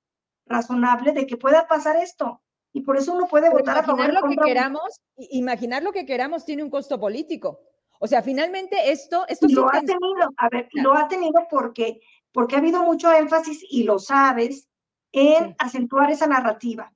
razonable 0.47 1.13
de 1.13 1.27
que 1.27 1.37
pueda 1.37 1.67
pasar 1.67 1.97
esto. 1.97 2.43
Y 2.73 2.83
por 2.83 2.97
eso 2.97 3.15
uno 3.15 3.27
puede 3.27 3.49
votar 3.49 3.79
a 3.79 3.83
favor. 3.83 4.13
Lo 4.13 4.23
que 4.29 4.37
queramos, 4.37 5.01
imaginar 5.17 5.83
lo 5.83 5.93
que 5.93 6.05
queramos 6.05 6.45
tiene 6.45 6.63
un 6.63 6.71
costo 6.71 7.01
político. 7.01 7.61
O 8.01 8.07
sea, 8.07 8.23
finalmente 8.23 8.91
esto, 8.91 9.25
esto 9.29 9.47
lo 9.49 9.69
ha 9.69 9.81
tenido, 9.81 10.29
a 10.37 10.49
ver, 10.51 10.69
lo 10.75 10.95
ha 10.95 11.09
tenido 11.09 11.47
porque, 11.51 12.01
porque 12.33 12.55
ha 12.55 12.59
habido 12.59 12.83
mucho 12.83 13.11
énfasis 13.11 13.65
y 13.71 13.85
lo 13.85 13.99
sabes 13.99 14.69
en 15.13 15.55
acentuar 15.59 16.11
esa 16.11 16.27
narrativa. 16.27 16.93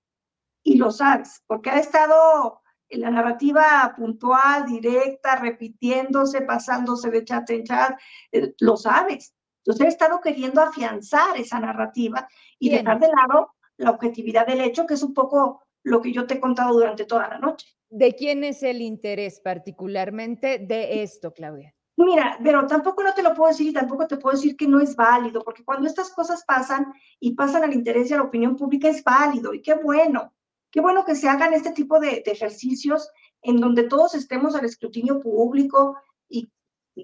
Y 0.62 0.76
lo 0.76 0.90
sabes, 0.90 1.42
porque 1.46 1.70
ha 1.70 1.78
estado 1.78 2.60
en 2.88 3.00
la 3.00 3.10
narrativa 3.10 3.94
puntual, 3.96 4.66
directa, 4.66 5.36
repitiéndose, 5.36 6.42
pasándose 6.42 7.10
de 7.10 7.24
chat 7.24 7.48
en 7.50 7.64
chat, 7.64 7.98
eh, 8.32 8.54
lo 8.60 8.76
sabes. 8.76 9.34
Entonces 9.64 9.86
he 9.86 9.88
estado 9.88 10.20
queriendo 10.20 10.60
afianzar 10.60 11.36
esa 11.36 11.60
narrativa 11.60 12.28
y 12.58 12.70
dejar 12.70 12.98
de 12.98 13.08
lado 13.08 13.52
la 13.76 13.90
objetividad 13.90 14.46
del 14.46 14.60
hecho, 14.60 14.86
que 14.86 14.94
es 14.94 15.02
un 15.02 15.14
poco 15.14 15.62
lo 15.82 16.00
que 16.00 16.12
yo 16.12 16.26
te 16.26 16.34
he 16.34 16.40
contado 16.40 16.74
durante 16.74 17.04
toda 17.04 17.28
la 17.28 17.38
noche. 17.38 17.66
¿De 17.88 18.14
quién 18.14 18.44
es 18.44 18.62
el 18.62 18.82
interés 18.82 19.40
particularmente 19.40 20.58
de 20.58 21.02
esto, 21.02 21.32
Claudia? 21.32 21.74
Mira, 21.96 22.38
pero 22.42 22.66
tampoco 22.66 23.02
no 23.02 23.12
te 23.12 23.22
lo 23.22 23.34
puedo 23.34 23.50
decir 23.50 23.68
y 23.68 23.72
tampoco 23.72 24.06
te 24.06 24.16
puedo 24.16 24.34
decir 24.34 24.56
que 24.56 24.66
no 24.66 24.80
es 24.80 24.96
válido, 24.96 25.42
porque 25.42 25.64
cuando 25.64 25.86
estas 25.86 26.10
cosas 26.10 26.44
pasan 26.46 26.92
y 27.18 27.34
pasan 27.34 27.64
al 27.64 27.74
interés 27.74 28.10
y 28.10 28.14
a 28.14 28.18
la 28.18 28.22
opinión 28.22 28.56
pública 28.56 28.88
es 28.88 29.04
válido 29.04 29.52
y 29.52 29.60
qué 29.60 29.74
bueno, 29.74 30.32
qué 30.70 30.80
bueno 30.80 31.04
que 31.04 31.14
se 31.14 31.28
hagan 31.28 31.52
este 31.52 31.72
tipo 31.72 31.98
de, 32.00 32.22
ejercicios 32.26 33.10
en 33.42 33.60
donde 33.60 33.84
todos 33.84 34.14
estemos 34.14 34.54
al 34.54 34.64
escrutinio 34.64 35.20
público 35.20 35.96
y, 36.28 36.50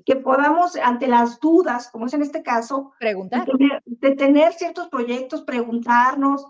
que 0.04 0.16
podamos, 0.16 0.76
ante 0.76 1.06
las 1.06 1.40
dudas, 1.40 1.88
como 1.90 2.06
es 2.06 2.14
en 2.14 2.22
este 2.22 2.42
caso, 2.42 2.92
preguntar. 2.98 3.46
De 3.84 4.10
tener, 4.14 4.52
ciertos 4.52 4.88
proyectos, 4.88 5.42
preguntarnos. 5.42 6.44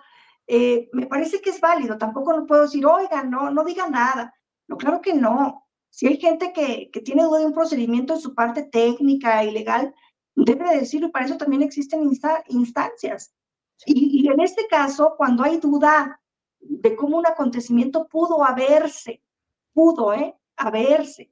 Eh, 0.48 0.88
me 0.92 1.06
parece 1.06 1.40
que 1.40 1.50
es 1.50 1.60
válido, 1.60 1.96
tampoco 1.96 2.32
no 2.32 2.46
puedo 2.46 2.62
decir, 2.62 2.84
oigan, 2.84 3.30
no, 3.30 3.50
no 3.50 3.62
digan 3.62 3.92
nada. 3.92 4.34
No, 4.66 4.76
claro 4.76 5.00
que 5.00 5.14
no. 5.14 5.64
Si 5.90 6.06
hay 6.08 6.16
gente 6.16 6.52
que, 6.52 6.90
que 6.90 7.00
tiene 7.00 7.22
duda 7.22 7.38
de 7.38 7.46
un 7.46 7.54
procedimiento 7.54 8.14
en 8.14 8.20
su 8.20 8.34
parte 8.34 8.64
técnica 8.64 9.44
y 9.44 9.52
legal, 9.52 9.94
debe 10.34 10.68
de 10.68 10.80
decirlo 10.80 11.08
y 11.08 11.10
para 11.10 11.26
eso 11.26 11.36
también 11.36 11.62
existen 11.62 12.02
instancias. 12.48 13.32
Y, 13.84 14.22
y, 14.22 14.28
en 14.28 14.40
este 14.40 14.66
caso, 14.66 15.14
cuando 15.16 15.42
hay 15.42 15.58
duda 15.58 16.20
de 16.60 16.96
cómo 16.96 17.18
un 17.18 17.26
acontecimiento 17.26 18.08
pudo 18.08 18.44
haberse, 18.44 19.22
pudo, 19.72 20.12
¿eh? 20.12 20.34
Haberse 20.56 21.30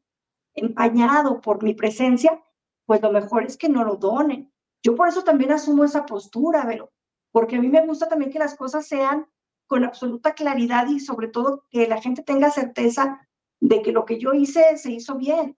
empañado 0.55 1.41
por 1.41 1.62
mi 1.62 1.75
presencia, 1.75 2.43
pues 2.87 3.01
lo 3.03 3.11
mejor 3.11 3.45
es 3.45 3.57
que 3.57 3.68
no 3.68 3.85
lo 3.85 3.97
donen. 3.97 4.53
Yo 4.83 4.95
por 4.95 5.09
eso 5.09 5.25
también 5.25 5.53
asumo 5.53 5.85
esa 5.85 6.07
postura, 6.07 6.64
pero 6.66 6.93
porque 7.33 7.57
a 7.57 7.61
mí 7.61 7.68
me 7.68 7.85
gusta 7.87 8.09
también 8.09 8.31
que 8.31 8.39
las 8.39 8.55
cosas 8.55 8.87
sean 8.87 9.27
con 9.66 9.85
absoluta 9.85 10.35
claridad 10.35 10.87
y 10.89 11.01
sobre 11.01 11.29
todo 11.29 11.64
que 11.70 11.89
la 11.89 12.01
gente 12.01 12.22
tenga 12.22 12.51
certeza 12.51 13.27
de 13.61 13.83
que 13.83 13.93
lo 13.93 14.05
que 14.05 14.18
yo 14.18 14.35
hice 14.35 14.77
se 14.77 14.93
hizo 14.93 15.16
bien. 15.16 15.57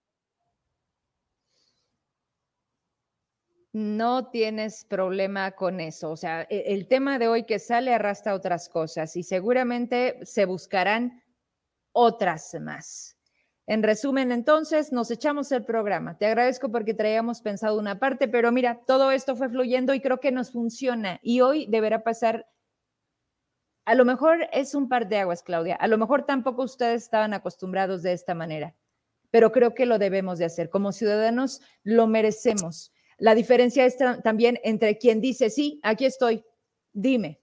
No 3.76 4.30
tienes 4.30 4.86
problema 4.86 5.50
con 5.50 5.80
eso. 5.80 6.10
O 6.10 6.16
sea, 6.16 6.46
e, 6.48 6.72
el 6.72 6.88
tema 6.88 7.18
de 7.18 7.28
hoy 7.28 7.44
que 7.44 7.58
sale 7.58 7.92
arrastra 7.92 8.34
otras 8.34 8.70
cosas 8.70 9.14
y 9.16 9.22
seguramente 9.22 10.18
se 10.22 10.46
buscarán 10.46 11.22
otras 11.92 12.56
más. 12.58 13.18
En 13.66 13.82
resumen, 13.82 14.32
entonces, 14.32 14.92
nos 14.92 15.10
echamos 15.10 15.52
el 15.52 15.66
programa. 15.66 16.16
Te 16.16 16.24
agradezco 16.24 16.72
porque 16.72 16.94
traíamos 16.94 17.42
pensado 17.42 17.78
una 17.78 17.98
parte, 17.98 18.28
pero 18.28 18.50
mira, 18.50 18.80
todo 18.86 19.10
esto 19.10 19.36
fue 19.36 19.50
fluyendo 19.50 19.92
y 19.92 20.00
creo 20.00 20.20
que 20.20 20.32
nos 20.32 20.52
funciona. 20.52 21.20
Y 21.20 21.42
hoy 21.42 21.66
deberá 21.66 22.02
pasar, 22.02 22.48
a 23.84 23.94
lo 23.94 24.06
mejor 24.06 24.48
es 24.54 24.74
un 24.74 24.88
par 24.88 25.06
de 25.06 25.18
aguas, 25.18 25.42
Claudia. 25.42 25.76
A 25.76 25.86
lo 25.86 25.98
mejor 25.98 26.24
tampoco 26.24 26.62
ustedes 26.62 27.02
estaban 27.02 27.34
acostumbrados 27.34 28.02
de 28.02 28.14
esta 28.14 28.34
manera, 28.34 28.74
pero 29.30 29.52
creo 29.52 29.74
que 29.74 29.84
lo 29.84 29.98
debemos 29.98 30.38
de 30.38 30.46
hacer. 30.46 30.70
Como 30.70 30.92
ciudadanos, 30.92 31.60
lo 31.82 32.06
merecemos 32.06 32.94
la 33.18 33.34
diferencia 33.34 33.84
es 33.86 33.96
también 34.22 34.60
entre 34.62 34.98
quien 34.98 35.20
dice, 35.20 35.50
sí, 35.50 35.80
aquí 35.82 36.04
estoy, 36.04 36.44
dime, 36.92 37.40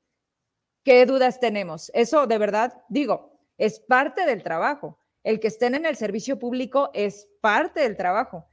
¿qué 0.83 1.05
dudas 1.05 1.39
tenemos? 1.39 1.89
Eso 1.93 2.27
de 2.27 2.37
verdad, 2.37 2.81
digo, 2.89 3.39
es 3.57 3.79
parte 3.79 4.25
del 4.25 4.43
trabajo. 4.43 4.99
El 5.23 5.39
que 5.39 5.47
estén 5.47 5.73
en 5.73 5.85
el 5.85 5.95
servicio 5.95 6.37
público 6.37 6.91
es 6.93 7.29
parte 7.41 7.79
del 7.79 7.95
trabajo, 7.95 8.45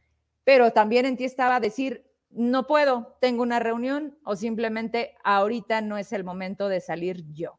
pero 0.44 0.72
también 0.72 1.04
en 1.04 1.16
ti 1.16 1.24
estaba 1.24 1.60
decir, 1.60 2.06
no 2.30 2.66
puedo, 2.66 3.18
tengo 3.20 3.42
una 3.42 3.58
reunión 3.58 4.18
o 4.24 4.36
simplemente 4.36 5.16
ahorita 5.24 5.80
no 5.80 5.98
es 5.98 6.12
el 6.12 6.22
momento 6.22 6.68
de 6.68 6.80
salir 6.80 7.24
yo. 7.32 7.58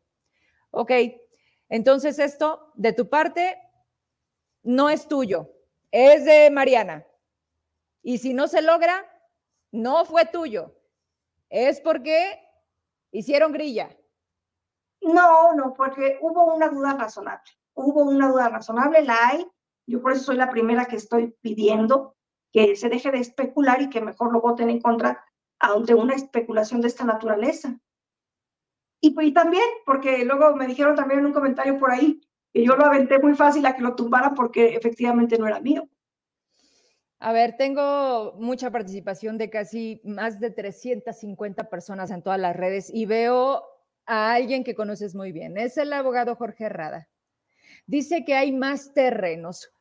Ok, 0.72 0.92
entonces 1.68 2.20
esto 2.20 2.72
de 2.76 2.94
tu 2.94 3.10
parte 3.10 3.58
no 4.64 4.90
es 4.90 5.08
tuyo, 5.08 5.52
es 5.92 6.24
de 6.24 6.50
Mariana. 6.50 7.06
Y 8.02 8.20
si 8.20 8.34
no 8.34 8.48
se 8.48 8.62
logra, 8.62 9.06
no 9.72 10.06
fue 10.06 10.26
tuyo. 10.26 10.76
Es 11.50 11.82
porque 11.82 12.40
hicieron 13.12 13.52
grilla. 13.52 13.90
No, 15.02 15.54
no, 15.54 15.74
porque 15.74 16.18
hubo 16.22 16.54
una 16.54 16.70
duda 16.70 16.94
razonable. 16.94 17.52
Hubo 17.74 18.04
una 18.04 18.30
duda 18.30 18.50
razonable, 18.50 19.04
la 19.04 19.28
hay. 19.28 19.48
Yo 19.88 20.02
por 20.02 20.12
eso 20.12 20.24
soy 20.24 20.38
la 20.38 20.50
primera 20.50 20.86
que 20.86 20.98
estoy 20.98 21.36
pidiendo 21.42 22.16
que 22.52 22.76
se 22.76 22.90
deje 22.90 23.12
de 23.12 23.20
especular 23.20 23.82
y 23.82 23.90
que 23.90 24.02
mejor 24.02 24.32
lo 24.32 24.42
voten 24.42 24.70
en 24.70 24.82
contra 24.82 25.26
ante 25.60 25.94
una 25.94 26.16
especulación 26.16 26.82
de 26.82 26.88
esta 26.88 27.06
naturaleza. 27.06 27.80
Y, 29.00 29.12
pues, 29.12 29.28
y 29.28 29.34
también, 29.34 29.64
porque 29.86 30.24
luego 30.26 30.56
me 30.56 30.68
dijeron 30.68 30.96
también 30.96 31.22
en 31.22 31.28
un 31.28 31.34
comentario 31.34 31.80
por 31.80 31.92
ahí 31.92 32.22
que 32.54 32.64
yo 32.64 32.76
lo 32.76 32.86
aventé 32.86 33.20
muy 33.20 33.34
fácil 33.36 33.66
a 33.66 33.76
que 33.76 33.82
lo 33.82 33.96
tumbara 33.96 34.34
porque 34.34 34.76
efectivamente 34.76 35.38
no 35.38 35.48
era 35.48 35.60
mío. 35.60 35.90
A 37.24 37.34
ver, 37.34 37.56
tengo 37.56 38.34
mucha 38.40 38.72
participación 38.72 39.38
de 39.38 39.52
casi 39.52 40.02
más 40.04 40.40
de 40.40 40.50
350 40.50 41.70
personas 41.70 42.10
en 42.10 42.24
todas 42.24 42.40
las 42.40 42.56
redes 42.56 42.90
y 42.92 43.06
veo 43.06 43.64
a 44.08 44.34
alguien 44.34 44.64
que 44.64 44.74
conoces 44.74 45.14
muy 45.14 45.32
bien. 45.32 45.56
Es 45.56 45.78
el 45.78 45.94
abogado 45.94 46.36
Jorge 46.36 46.64
Herrada. 46.64 47.10
Dice 47.86 48.26
que 48.26 48.34
hay 48.34 48.52
más 48.52 48.96
terrenos. 48.96 49.72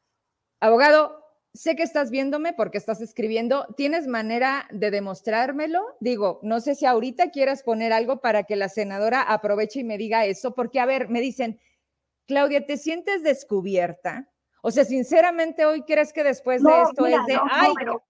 Abogado, 0.61 1.24
sé 1.55 1.76
que 1.76 1.82
estás 1.82 2.11
viéndome 2.11 2.53
porque 2.53 2.76
estás 2.76 3.01
escribiendo. 3.01 3.66
¿Tienes 3.74 4.07
manera 4.07 4.68
de 4.70 4.91
demostrármelo? 4.91 5.82
Digo, 5.99 6.41
no 6.43 6.61
sé 6.61 6.74
si 6.74 6.84
ahorita 6.84 7.30
quieras 7.30 7.62
poner 7.62 7.95
algo 7.95 8.20
para 8.20 8.43
que 8.43 8.57
la 8.57 8.68
senadora 8.68 9.22
aproveche 9.22 9.80
y 9.80 9.84
me 9.84 9.97
diga 9.97 10.26
eso, 10.26 10.55
porque 10.55 10.78
a 10.78 10.84
ver, 10.84 11.09
me 11.09 11.22
dicen, 11.22 11.59
Claudia, 12.26 12.66
¿te 12.66 12.76
sientes 12.76 13.22
descubierta? 13.22 14.30
O 14.63 14.71
sea, 14.71 14.85
sinceramente, 14.85 15.65
hoy 15.65 15.83
crees 15.83 16.13
que 16.13 16.23
después 16.23 16.63
de 16.63 16.83
esto 16.83 17.07
es 17.07 17.25
de, 17.27 17.35
no, 17.35 17.45
ay. 17.51 17.73
pero, 17.77 18.03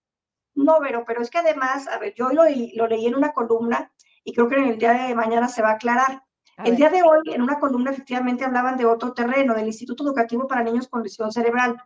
no, 0.54 0.78
pero, 0.80 1.04
pero 1.04 1.22
es 1.22 1.30
que 1.30 1.38
además, 1.38 1.86
a 1.88 1.98
ver, 1.98 2.14
yo 2.14 2.30
lo, 2.30 2.42
lo 2.74 2.86
leí 2.86 3.06
en 3.06 3.14
una 3.14 3.32
columna 3.32 3.92
y 4.24 4.32
creo 4.32 4.48
que 4.48 4.56
en 4.56 4.64
el 4.64 4.78
día 4.78 4.92
de 4.92 5.14
mañana 5.14 5.48
se 5.48 5.62
va 5.62 5.70
a 5.70 5.74
aclarar. 5.74 6.22
el 6.64 6.76
día 6.76 6.90
de 6.90 7.02
hoy, 7.02 7.20
en 7.32 7.42
una 7.42 7.58
columna, 7.58 7.90
efectivamente 7.90 8.44
hablaban 8.44 8.76
de 8.76 8.84
otro 8.84 9.12
terreno, 9.14 9.54
del 9.54 9.66
Instituto 9.66 10.04
Educativo 10.04 10.46
para 10.46 10.62
Niños 10.62 10.88
con 10.88 11.02
Lesión 11.02 11.32
Cerebral. 11.32 11.80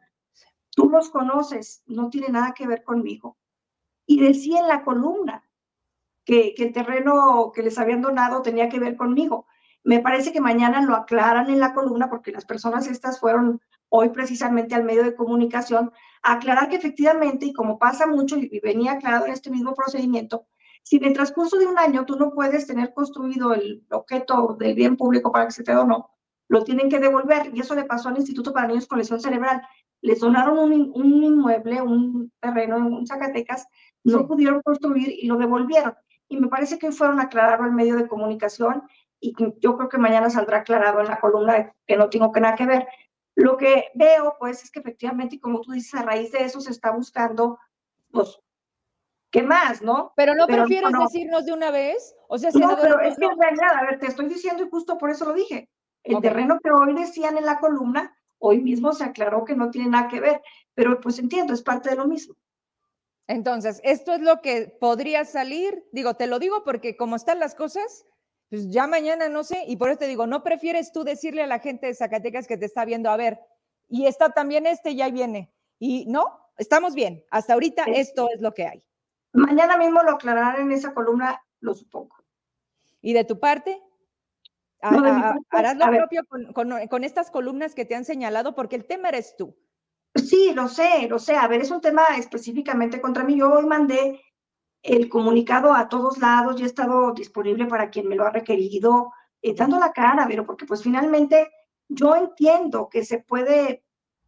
Tú 0.70 0.90
los 0.90 1.10
conoces, 1.10 1.82
no 1.86 2.10
tiene 2.10 2.28
nada 2.28 2.52
que 2.54 2.66
ver 2.66 2.82
conmigo. 2.82 3.36
Y 4.06 4.20
decía 4.20 4.60
en 4.60 4.68
la 4.68 4.82
columna 4.82 5.48
que, 6.24 6.54
que 6.54 6.64
el 6.64 6.72
terreno 6.72 7.52
que 7.54 7.62
les 7.62 7.78
habían 7.78 8.02
donado 8.02 8.42
tenía 8.42 8.68
que 8.68 8.80
ver 8.80 8.96
conmigo. 8.96 9.46
Me 9.84 10.00
parece 10.00 10.32
que 10.32 10.40
mañana 10.40 10.80
lo 10.80 10.96
aclaran 10.96 11.50
en 11.50 11.60
la 11.60 11.74
columna 11.74 12.08
porque 12.08 12.32
las 12.32 12.44
personas 12.44 12.86
estas 12.86 13.20
fueron 13.20 13.60
hoy 13.90 14.08
precisamente 14.08 14.74
al 14.74 14.82
medio 14.82 15.04
de 15.04 15.14
comunicación, 15.14 15.92
aclarar 16.22 16.68
que 16.68 16.76
efectivamente, 16.76 17.46
y 17.46 17.52
como 17.52 17.78
pasa 17.78 18.06
mucho 18.06 18.36
y 18.36 18.58
venía 18.60 18.92
aclarado 18.92 19.26
en 19.26 19.32
este 19.32 19.50
mismo 19.50 19.74
procedimiento, 19.74 20.46
si 20.82 20.96
en 20.96 21.04
el 21.04 21.12
transcurso 21.12 21.58
de 21.58 21.66
un 21.66 21.78
año 21.78 22.04
tú 22.04 22.16
no 22.16 22.32
puedes 22.32 22.66
tener 22.66 22.92
construido 22.92 23.54
el 23.54 23.86
objeto 23.90 24.56
del 24.58 24.74
bien 24.74 24.96
público 24.96 25.30
para 25.30 25.46
que 25.46 25.52
se 25.52 25.62
te 25.62 25.72
donó, 25.72 26.10
lo 26.48 26.64
tienen 26.64 26.88
que 26.88 26.98
devolver. 26.98 27.50
Y 27.54 27.60
eso 27.60 27.74
le 27.74 27.84
pasó 27.84 28.08
al 28.08 28.16
Instituto 28.16 28.52
para 28.52 28.66
Niños 28.66 28.86
con 28.86 28.98
Lesión 28.98 29.20
Cerebral. 29.20 29.62
Les 30.02 30.20
donaron 30.20 30.58
un, 30.58 30.92
un 30.94 31.22
inmueble, 31.22 31.80
un 31.80 32.32
terreno 32.40 32.76
en 32.98 33.06
Zacatecas, 33.06 33.66
no 34.02 34.26
pudieron 34.26 34.60
construir 34.62 35.08
y 35.08 35.26
lo 35.26 35.36
devolvieron. 35.36 35.94
y 36.28 36.36
me 36.36 36.48
parece 36.48 36.78
que 36.78 36.92
fueron 36.92 37.20
a 37.20 37.24
aclararlo 37.24 37.66
en 37.66 37.74
medio 37.74 37.96
de 37.96 38.08
comunicación 38.08 38.82
y 39.20 39.34
yo 39.60 39.76
creo 39.76 39.88
que 39.88 39.98
mañana 39.98 40.30
saldrá 40.30 40.58
aclarado 40.58 41.00
en 41.00 41.06
la 41.06 41.20
columna 41.20 41.74
que 41.86 41.96
no 41.96 42.10
tengo 42.10 42.32
que 42.32 42.40
nada 42.40 42.56
que 42.56 42.66
ver. 42.66 42.86
Lo 43.34 43.56
que 43.56 43.86
veo, 43.94 44.36
pues, 44.38 44.62
es 44.62 44.70
que 44.70 44.80
efectivamente, 44.80 45.36
y 45.36 45.40
como 45.40 45.60
tú 45.60 45.72
dices, 45.72 45.94
a 45.94 46.02
raíz 46.02 46.30
de 46.32 46.44
eso 46.44 46.60
se 46.60 46.70
está 46.70 46.90
buscando, 46.90 47.58
pues, 48.10 48.38
¿qué 49.30 49.42
más, 49.42 49.82
no? 49.82 50.12
Pero 50.14 50.34
no 50.34 50.46
prefieres 50.46 50.92
decirnos 50.92 51.44
de 51.44 51.52
una 51.52 51.70
vez, 51.70 52.14
o 52.28 52.38
sea, 52.38 52.50
no, 52.54 52.76
pero 52.80 53.00
es 53.00 53.16
que 53.16 53.24
en 53.24 53.38
realidad, 53.38 53.74
a 53.74 53.82
ver, 53.82 53.98
te 53.98 54.06
estoy 54.06 54.28
diciendo 54.28 54.62
y 54.62 54.70
justo 54.70 54.98
por 54.98 55.10
eso 55.10 55.24
lo 55.24 55.32
dije. 55.32 55.68
El 56.04 56.20
terreno 56.20 56.60
que 56.62 56.70
hoy 56.70 56.94
decían 56.94 57.38
en 57.38 57.46
la 57.46 57.58
columna, 57.58 58.14
hoy 58.38 58.60
mismo 58.60 58.92
se 58.92 59.04
aclaró 59.04 59.44
que 59.44 59.56
no 59.56 59.70
tiene 59.70 59.88
nada 59.88 60.08
que 60.08 60.20
ver, 60.20 60.42
pero 60.74 61.00
pues 61.00 61.18
entiendo, 61.18 61.54
es 61.54 61.62
parte 61.62 61.90
de 61.90 61.96
lo 61.96 62.06
mismo. 62.06 62.36
Entonces, 63.26 63.80
esto 63.84 64.12
es 64.12 64.20
lo 64.20 64.42
que 64.42 64.76
podría 64.80 65.24
salir, 65.24 65.82
digo, 65.92 66.14
te 66.14 66.26
lo 66.26 66.38
digo 66.38 66.62
porque 66.62 66.96
como 66.96 67.16
están 67.16 67.40
las 67.40 67.54
cosas, 67.54 68.04
pues 68.54 68.70
ya 68.70 68.86
mañana 68.86 69.28
no 69.28 69.42
sé, 69.42 69.64
y 69.66 69.76
por 69.76 69.88
eso 69.88 69.98
te 69.98 70.06
digo, 70.06 70.28
¿no 70.28 70.44
prefieres 70.44 70.92
tú 70.92 71.02
decirle 71.02 71.42
a 71.42 71.48
la 71.48 71.58
gente 71.58 71.88
de 71.88 71.94
Zacatecas 71.94 72.46
que 72.46 72.56
te 72.56 72.66
está 72.66 72.84
viendo, 72.84 73.10
a 73.10 73.16
ver, 73.16 73.40
y 73.88 74.06
está 74.06 74.30
también 74.30 74.64
este, 74.66 74.94
ya 74.94 75.10
viene, 75.10 75.52
y 75.80 76.06
no, 76.06 76.50
estamos 76.56 76.94
bien, 76.94 77.24
hasta 77.30 77.54
ahorita 77.54 77.84
esto 77.86 78.28
es 78.32 78.40
lo 78.40 78.54
que 78.54 78.66
hay. 78.66 78.84
Mañana 79.32 79.76
mismo 79.76 80.04
lo 80.04 80.12
aclararán 80.12 80.60
en 80.60 80.70
esa 80.70 80.94
columna, 80.94 81.42
lo 81.58 81.74
supongo. 81.74 82.14
¿Y 83.00 83.12
de 83.12 83.24
tu 83.24 83.40
parte? 83.40 83.82
¿Harás 84.80 85.76
lo 85.76 85.86
propio 85.86 86.22
con, 86.52 87.04
estas 87.04 87.32
columnas 87.32 87.74
que 87.74 87.84
te 87.84 87.96
han 87.96 88.04
señalado? 88.04 88.54
Porque 88.54 88.76
el 88.76 88.84
tema 88.84 89.08
eres 89.08 89.34
tú. 89.36 89.56
Sí, 90.14 90.52
lo 90.54 90.68
sé, 90.68 91.08
lo 91.08 91.18
sé. 91.18 91.34
A 91.34 91.48
ver, 91.48 91.62
es 91.62 91.72
un 91.72 91.80
tema 91.80 92.04
específicamente 92.16 93.00
contra 93.00 93.24
mí. 93.24 93.36
Yo 93.36 93.52
hoy 93.52 93.66
mandé 93.66 94.22
el 94.84 95.08
comunicado 95.08 95.72
a 95.72 95.88
todos 95.88 96.18
lados, 96.18 96.60
y 96.60 96.62
he 96.62 96.66
estado 96.66 97.12
disponible 97.12 97.66
para 97.66 97.88
quien 97.88 98.06
me 98.06 98.16
lo 98.16 98.26
ha 98.26 98.30
requerido, 98.30 99.12
eh, 99.40 99.54
dando 99.54 99.78
la 99.78 99.92
cara, 99.92 100.26
pero 100.28 100.44
porque 100.44 100.66
pues 100.66 100.82
finalmente 100.82 101.50
yo 101.88 102.14
entiendo 102.14 102.90
que 102.90 103.02
se 103.02 103.18
puede 103.18 103.82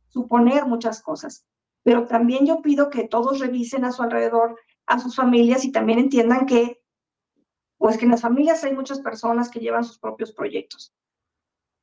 suponer 0.09 0.65
muchas 0.65 1.03
cosas, 1.03 1.47
pero 1.83 2.07
también 2.07 2.47
yo 2.47 2.63
pido 2.63 2.89
que 2.89 3.07
todos 3.07 3.39
revisen 3.39 3.85
a 3.85 3.93
su 3.93 4.03
alrededor, 4.03 4.59
a 4.87 4.99
sus 4.99 5.15
familias 5.15 5.63
y 5.65 5.73
también 5.73 5.99
entiendan 5.99 6.47
que, 6.47 6.81
pues 7.77 7.99
que 7.99 8.07
en 8.07 8.13
las 8.13 8.23
familias 8.23 8.65
hay 8.65 8.73
muchas 8.73 9.01
personas 9.01 9.51
que 9.51 9.61
llevan 9.61 9.85
sus 9.85 9.99
propios 9.99 10.33
proyectos. 10.33 10.95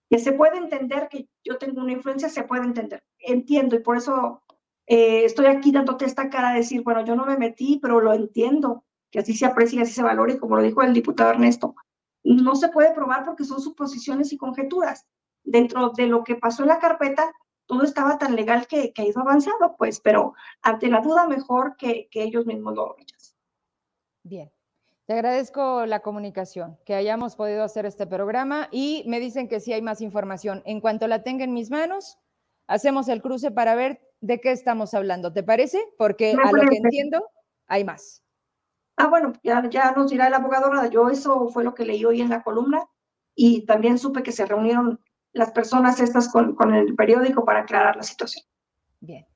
Que 0.10 0.18
se 0.18 0.32
puede 0.32 0.58
entender 0.58 1.10
que 1.10 1.30
yo 1.44 1.60
tengo 1.60 1.82
una 1.82 1.92
influencia, 1.92 2.28
se 2.28 2.44
puede 2.44 2.64
entender. 2.64 3.04
Entiendo 3.20 3.76
y 3.76 3.80
por 3.80 3.98
eso 3.98 4.44
eh, 4.86 5.26
estoy 5.26 5.46
aquí 5.46 5.72
dándote 5.72 6.06
esta 6.06 6.30
cara 6.30 6.52
de 6.52 6.58
decir, 6.58 6.84
bueno, 6.84 7.06
yo 7.06 7.16
no 7.16 7.26
me 7.26 7.38
metí, 7.38 7.80
pero 7.82 8.02
lo 8.02 8.14
entiendo, 8.14 8.84
que 9.12 9.20
así 9.20 9.34
se 9.34 9.46
aprecia 9.46 9.80
y 9.80 9.82
así 9.84 9.94
se 9.94 10.04
valora, 10.04 10.34
y 10.34 10.38
como 10.38 10.56
lo 10.56 10.62
dijo 10.62 10.82
el 10.82 10.94
diputado 10.94 11.32
Ernesto, 11.32 11.76
no 12.24 12.56
se 12.56 12.70
puede 12.70 12.94
probar 12.94 13.26
porque 13.26 13.44
son 13.44 13.62
suposiciones 13.62 14.32
y 14.34 14.38
conjeturas. 14.38 15.06
Dentro 15.44 15.90
de 15.90 16.08
lo 16.08 16.24
que 16.24 16.36
pasó 16.36 16.64
en 16.64 16.70
la 16.70 16.80
carpeta, 16.80 17.32
todo 17.66 17.84
estaba 17.84 18.18
tan 18.18 18.36
legal 18.36 18.68
que, 18.68 18.94
que 18.94 19.02
ha 19.02 19.06
ido 19.06 19.22
avanzando, 19.22 19.76
pues, 19.78 20.00
pero 20.00 20.34
ante 20.62 20.88
la 20.88 21.02
duda, 21.02 21.28
mejor 21.28 21.76
que, 21.78 22.08
que 22.10 22.24
ellos 22.24 22.46
mismos 22.46 22.76
lo 22.76 22.96
rechacen. 22.98 23.36
Bien. 24.24 24.52
Te 25.06 25.14
agradezco 25.14 25.86
la 25.86 26.00
comunicación, 26.00 26.78
que 26.86 26.96
hayamos 26.96 27.36
podido 27.36 27.64
hacer 27.64 27.86
este 27.86 28.08
programa 28.08 28.70
y 28.72 29.04
me 29.06 29.20
dicen 29.20 29.50
que 29.50 29.60
sí 29.60 29.74
hay 29.74 29.82
más 29.82 30.00
información. 30.00 30.62
En 30.66 30.80
cuanto 30.80 31.08
la 31.08 31.24
tenga 31.24 31.44
en 31.44 31.54
mis 31.54 31.70
manos, 31.70 32.18
hacemos 32.68 33.10
el 33.10 33.22
cruce 33.22 33.52
para 33.52 33.76
ver 33.76 34.02
de 34.24 34.40
qué 34.40 34.52
estamos 34.52 34.94
hablando. 34.94 35.34
¿Te 35.34 35.44
parece? 35.44 35.84
Porque 35.98 36.32
a 36.32 36.52
lo 36.52 36.62
que 36.70 36.78
entiendo, 36.78 37.30
hay 37.68 37.84
más. 37.84 38.24
Ah, 38.96 39.08
bueno, 39.08 39.34
ya, 39.44 39.70
ya 39.70 39.92
nos 39.92 40.10
dirá 40.10 40.28
el 40.28 40.34
abogado. 40.34 40.72
Yo 40.90 41.10
eso 41.10 41.50
fue 41.50 41.66
lo 41.66 41.76
que 41.76 41.86
leí 41.86 42.06
hoy 42.06 42.22
en 42.22 42.30
la 42.30 42.42
columna 42.42 42.86
y 43.36 43.66
también 43.66 43.98
supe 43.98 44.24
que 44.24 44.32
se 44.32 44.46
reunieron 44.46 45.00
las 45.34 45.52
personas 45.52 46.00
estas 46.00 46.32
con, 46.32 46.56
con 46.56 46.74
el 46.74 46.96
periódico 46.96 47.44
para 47.44 47.62
aclarar 47.62 47.98
la 47.98 48.04
situación. 48.04 48.46
Bien. 49.02 49.28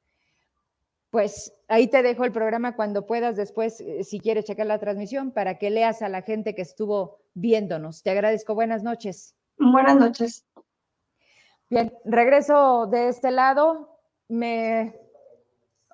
Pues 1.10 1.54
ahí 1.68 1.88
te 1.88 2.02
dejo 2.02 2.24
el 2.24 2.32
programa 2.32 2.76
cuando 2.76 3.06
puedas 3.06 3.36
después, 3.36 3.82
eh, 3.82 4.06
si 4.06 4.20
quieres 4.22 4.46
checar 4.46 4.68
la 4.68 4.80
transmisión, 4.80 5.32
para 5.32 5.58
que 5.58 5.70
leas 5.70 6.02
a 6.02 6.08
la 6.08 6.22
gente 6.22 6.56
que 6.56 6.62
estuvo 6.62 7.20
viéndonos. 7.34 8.04
Te 8.04 8.12
agradezco. 8.12 8.56
Buenas 8.56 8.84
noches. 8.84 9.36
Buenas 9.58 9.98
noches. 9.98 10.46
Bien, 11.70 11.94
regreso 12.06 12.88
de 12.88 13.10
este 13.10 13.32
lado 13.32 13.97
me... 14.28 14.96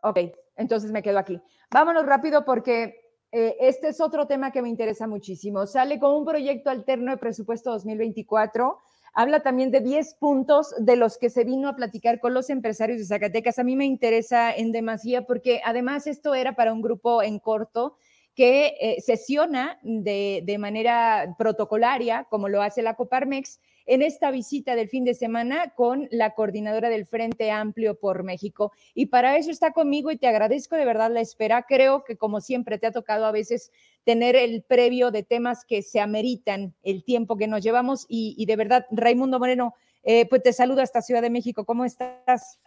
Ok, 0.01 0.19
entonces 0.57 0.91
me 0.91 1.01
quedo 1.01 1.19
aquí. 1.19 1.41
Vámonos 1.71 2.05
rápido 2.05 2.45
porque 2.45 3.03
eh, 3.31 3.57
este 3.59 3.87
es 3.89 3.99
otro 3.99 4.27
tema 4.27 4.51
que 4.51 4.61
me 4.61 4.69
interesa 4.69 5.07
muchísimo. 5.07 5.65
Sale 5.65 5.99
con 5.99 6.13
un 6.13 6.25
proyecto 6.25 6.69
alterno 6.69 7.11
de 7.11 7.17
presupuesto 7.17 7.71
2024. 7.71 8.77
Habla 9.15 9.41
también 9.41 9.71
de 9.71 9.79
10 9.79 10.15
puntos 10.15 10.73
de 10.79 10.95
los 10.95 11.17
que 11.17 11.29
se 11.29 11.43
vino 11.43 11.67
a 11.67 11.75
platicar 11.75 12.19
con 12.19 12.33
los 12.33 12.49
empresarios 12.49 12.99
de 12.99 13.05
Zacatecas. 13.05 13.59
A 13.59 13.63
mí 13.63 13.75
me 13.75 13.85
interesa 13.85 14.53
en 14.53 14.71
demasía 14.71 15.25
porque 15.25 15.61
además 15.63 16.07
esto 16.07 16.35
era 16.35 16.55
para 16.55 16.73
un 16.73 16.81
grupo 16.81 17.21
en 17.23 17.39
corto 17.39 17.95
que 18.35 18.75
eh, 18.79 19.01
sesiona 19.01 19.79
de, 19.83 20.41
de 20.45 20.57
manera 20.57 21.35
protocolaria, 21.37 22.25
como 22.29 22.49
lo 22.49 22.61
hace 22.61 22.81
la 22.81 22.95
Coparmex, 22.95 23.59
en 23.85 24.01
esta 24.01 24.31
visita 24.31 24.75
del 24.75 24.89
fin 24.89 25.03
de 25.03 25.13
semana 25.13 25.73
con 25.75 26.07
la 26.11 26.33
coordinadora 26.33 26.89
del 26.89 27.05
Frente 27.05 27.51
Amplio 27.51 27.99
por 27.99 28.23
México. 28.23 28.71
Y 28.93 29.07
para 29.07 29.37
eso 29.37 29.51
está 29.51 29.71
conmigo 29.71 30.11
y 30.11 30.17
te 30.17 30.27
agradezco 30.27 30.75
de 30.75 30.85
verdad 30.85 31.11
la 31.11 31.21
espera. 31.21 31.65
Creo 31.67 32.03
que 32.03 32.17
como 32.17 32.41
siempre 32.41 32.77
te 32.77 32.87
ha 32.87 32.91
tocado 32.91 33.25
a 33.25 33.31
veces 33.31 33.71
tener 34.03 34.35
el 34.35 34.63
previo 34.63 35.11
de 35.11 35.23
temas 35.23 35.65
que 35.65 35.81
se 35.81 35.99
ameritan 35.99 36.73
el 36.83 37.03
tiempo 37.03 37.37
que 37.37 37.47
nos 37.47 37.61
llevamos 37.61 38.05
y, 38.07 38.45
de 38.45 38.55
verdad, 38.55 38.85
Raimundo 38.91 39.39
Moreno, 39.39 39.73
eh, 40.03 40.27
pues 40.27 40.43
te 40.43 40.53
saludo 40.53 40.81
hasta 40.81 41.01
Ciudad 41.01 41.21
de 41.21 41.29
México. 41.29 41.65
¿Cómo 41.65 41.85
estás? 41.85 42.59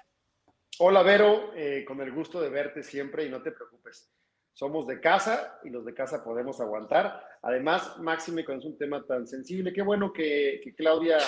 Hola, 0.78 1.02
Vero, 1.02 1.52
eh, 1.54 1.84
con 1.86 2.00
el 2.00 2.12
gusto 2.12 2.40
de 2.40 2.50
verte 2.50 2.82
siempre 2.82 3.24
y 3.24 3.30
no 3.30 3.42
te 3.42 3.50
preocupes 3.50 4.10
somos 4.56 4.86
de 4.86 5.00
casa 5.00 5.60
y 5.64 5.68
los 5.68 5.84
de 5.84 5.92
casa 5.92 6.24
podemos 6.24 6.58
aguantar. 6.62 7.22
Además, 7.42 7.98
Máxime, 7.98 8.42
cuando 8.42 8.64
es 8.64 8.72
un 8.72 8.78
tema 8.78 9.04
tan 9.04 9.26
sensible, 9.26 9.70
qué 9.70 9.82
bueno 9.82 10.14
que, 10.14 10.62
Claudia, 10.74 11.18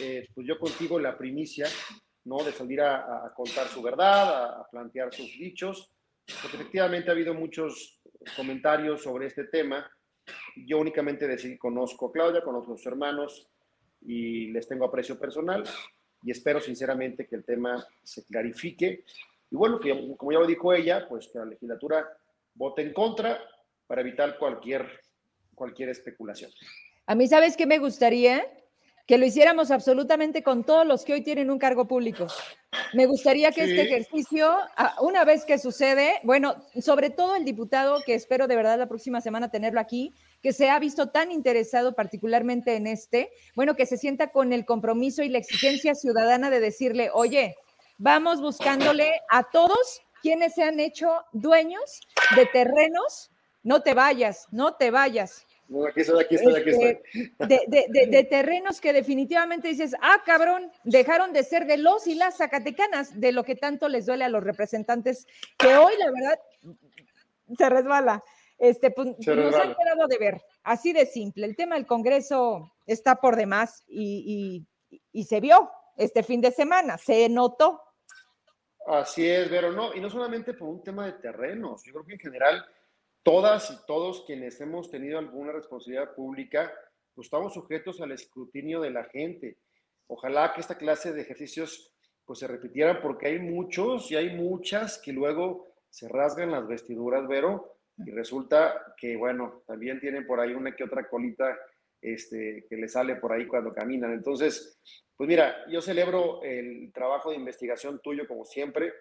eh, 0.00 0.26
pues 0.34 0.44
yo 0.44 0.58
contigo 0.58 0.98
la 0.98 1.16
primicia, 1.16 1.68
¿no? 2.24 2.42
De 2.42 2.50
salir 2.50 2.80
a, 2.80 3.32
contar 3.36 3.68
su 3.68 3.80
verdad, 3.80 4.58
a, 4.58 4.68
plantear 4.68 5.14
sus 5.14 5.38
dichos, 5.38 5.92
porque 6.42 6.56
efectivamente 6.56 7.10
ha 7.10 7.12
habido 7.12 7.32
muchos 7.32 8.00
comentarios 8.34 9.04
sobre 9.04 9.28
este 9.28 9.44
tema. 9.44 9.88
Yo 10.56 10.78
únicamente 10.78 11.28
decir, 11.28 11.56
conozco 11.60 12.06
a 12.06 12.12
Claudia, 12.12 12.42
conozco 12.42 12.72
a 12.72 12.76
sus 12.76 12.86
hermanos 12.86 13.48
y 14.00 14.48
les 14.48 14.66
tengo 14.66 14.84
aprecio 14.84 15.16
personal 15.16 15.62
y 16.24 16.32
espero 16.32 16.60
sinceramente 16.60 17.28
que 17.28 17.36
el 17.36 17.44
tema 17.44 17.86
se 18.02 18.24
clarifique. 18.24 19.04
Y 19.48 19.54
bueno, 19.54 19.78
que 19.78 20.16
como 20.16 20.32
ya 20.32 20.40
lo 20.40 20.46
dijo 20.46 20.72
ella, 20.72 21.06
pues 21.08 21.28
que 21.28 21.38
la 21.38 21.44
legislatura 21.44 22.17
vote 22.58 22.82
en 22.82 22.92
contra 22.92 23.40
para 23.86 24.02
evitar 24.02 24.36
cualquier, 24.38 24.86
cualquier 25.54 25.88
especulación. 25.88 26.50
A 27.06 27.14
mí, 27.14 27.26
¿sabes 27.26 27.56
qué 27.56 27.64
me 27.64 27.78
gustaría? 27.78 28.44
Que 29.06 29.16
lo 29.16 29.24
hiciéramos 29.24 29.70
absolutamente 29.70 30.42
con 30.42 30.64
todos 30.64 30.86
los 30.86 31.04
que 31.04 31.14
hoy 31.14 31.22
tienen 31.22 31.50
un 31.50 31.58
cargo 31.58 31.88
público. 31.88 32.26
Me 32.92 33.06
gustaría 33.06 33.52
que 33.52 33.62
este 33.62 33.80
ejercicio, 33.80 34.54
una 35.00 35.24
vez 35.24 35.46
que 35.46 35.56
sucede, 35.56 36.20
bueno, 36.24 36.56
sobre 36.82 37.08
todo 37.08 37.34
el 37.34 37.46
diputado, 37.46 38.02
que 38.04 38.14
espero 38.14 38.46
de 38.46 38.56
verdad 38.56 38.78
la 38.78 38.88
próxima 38.88 39.22
semana 39.22 39.50
tenerlo 39.50 39.80
aquí, 39.80 40.12
que 40.42 40.52
se 40.52 40.68
ha 40.68 40.78
visto 40.78 41.08
tan 41.08 41.32
interesado 41.32 41.94
particularmente 41.94 42.76
en 42.76 42.86
este, 42.86 43.30
bueno, 43.56 43.74
que 43.74 43.86
se 43.86 43.96
sienta 43.96 44.30
con 44.30 44.52
el 44.52 44.66
compromiso 44.66 45.22
y 45.22 45.30
la 45.30 45.38
exigencia 45.38 45.94
ciudadana 45.94 46.50
de 46.50 46.60
decirle, 46.60 47.08
oye, 47.14 47.56
vamos 47.96 48.42
buscándole 48.42 49.10
a 49.30 49.44
todos 49.44 50.02
quienes 50.22 50.54
se 50.54 50.62
han 50.62 50.80
hecho 50.80 51.24
dueños 51.32 52.00
de 52.36 52.46
terrenos, 52.46 53.30
no 53.62 53.82
te 53.82 53.94
vayas, 53.94 54.46
no 54.50 54.74
te 54.74 54.90
vayas. 54.90 55.46
No, 55.68 55.86
aquí 55.86 56.00
estoy, 56.00 56.24
aquí 56.24 56.36
estoy, 56.36 56.54
aquí 56.54 56.70
estoy. 56.70 56.98
Este, 57.38 57.86
de, 58.08 58.24
terrenos 58.24 58.80
que 58.80 58.92
definitivamente 58.94 59.68
dices, 59.68 59.94
ah, 60.00 60.22
cabrón, 60.24 60.72
dejaron 60.84 61.32
de 61.32 61.44
ser 61.44 61.66
de 61.66 61.76
los 61.76 62.06
y 62.06 62.14
las 62.14 62.38
zacatecanas, 62.38 63.20
de 63.20 63.32
lo 63.32 63.44
que 63.44 63.54
tanto 63.54 63.88
les 63.88 64.06
duele 64.06 64.24
a 64.24 64.30
los 64.30 64.42
representantes, 64.42 65.26
que 65.58 65.76
hoy, 65.76 65.92
la 65.98 66.10
verdad, 66.10 66.38
se 67.56 67.68
resbala. 67.68 68.24
Este, 68.56 68.90
pues, 68.90 69.08
nos 69.08 69.54
han 69.54 69.74
quedado 69.74 70.06
de 70.08 70.18
ver, 70.18 70.42
así 70.62 70.92
de 70.92 71.04
simple. 71.04 71.46
El 71.46 71.54
tema 71.54 71.76
del 71.76 71.86
Congreso 71.86 72.72
está 72.86 73.16
por 73.16 73.36
demás 73.36 73.84
y, 73.86 74.66
y 75.12 75.24
se 75.24 75.40
vio 75.40 75.70
este 75.98 76.22
fin 76.22 76.40
de 76.40 76.50
semana, 76.50 76.96
se 76.96 77.28
notó, 77.28 77.82
Así 78.90 79.28
es, 79.28 79.48
pero 79.48 79.70
no, 79.70 79.94
y 79.94 80.00
no 80.00 80.08
solamente 80.08 80.54
por 80.54 80.66
un 80.66 80.82
tema 80.82 81.04
de 81.04 81.12
terrenos, 81.12 81.84
yo 81.84 81.92
creo 81.92 82.06
que 82.06 82.14
en 82.14 82.18
general 82.18 82.64
todas 83.22 83.70
y 83.70 83.86
todos 83.86 84.24
quienes 84.24 84.58
hemos 84.62 84.90
tenido 84.90 85.18
alguna 85.18 85.52
responsabilidad 85.52 86.14
pública, 86.14 86.72
pues 87.14 87.26
estamos 87.26 87.52
sujetos 87.52 88.00
al 88.00 88.12
escrutinio 88.12 88.80
de 88.80 88.88
la 88.88 89.04
gente. 89.04 89.58
Ojalá 90.06 90.54
que 90.54 90.62
esta 90.62 90.78
clase 90.78 91.12
de 91.12 91.20
ejercicios 91.20 91.92
pues 92.24 92.38
se 92.38 92.46
repitieran 92.46 93.02
porque 93.02 93.26
hay 93.26 93.38
muchos 93.38 94.10
y 94.10 94.16
hay 94.16 94.34
muchas 94.34 94.96
que 94.96 95.12
luego 95.12 95.66
se 95.90 96.08
rasgan 96.08 96.50
las 96.50 96.66
vestiduras, 96.66 97.28
Vero, 97.28 97.76
Y 97.98 98.10
resulta 98.10 98.94
que, 98.96 99.18
bueno, 99.18 99.64
también 99.66 100.00
tienen 100.00 100.26
por 100.26 100.40
ahí 100.40 100.54
una 100.54 100.74
que 100.74 100.84
otra 100.84 101.06
colita 101.10 101.58
este, 102.00 102.66
que 102.68 102.76
le 102.76 102.88
sale 102.88 103.16
por 103.16 103.32
ahí 103.32 103.46
cuando 103.46 103.72
caminan. 103.72 104.12
Entonces, 104.12 104.80
pues 105.16 105.28
mira, 105.28 105.66
yo 105.68 105.80
celebro 105.80 106.42
el 106.42 106.92
trabajo 106.92 107.30
de 107.30 107.36
investigación 107.36 108.00
tuyo 108.02 108.26
como 108.26 108.44
siempre 108.44 108.92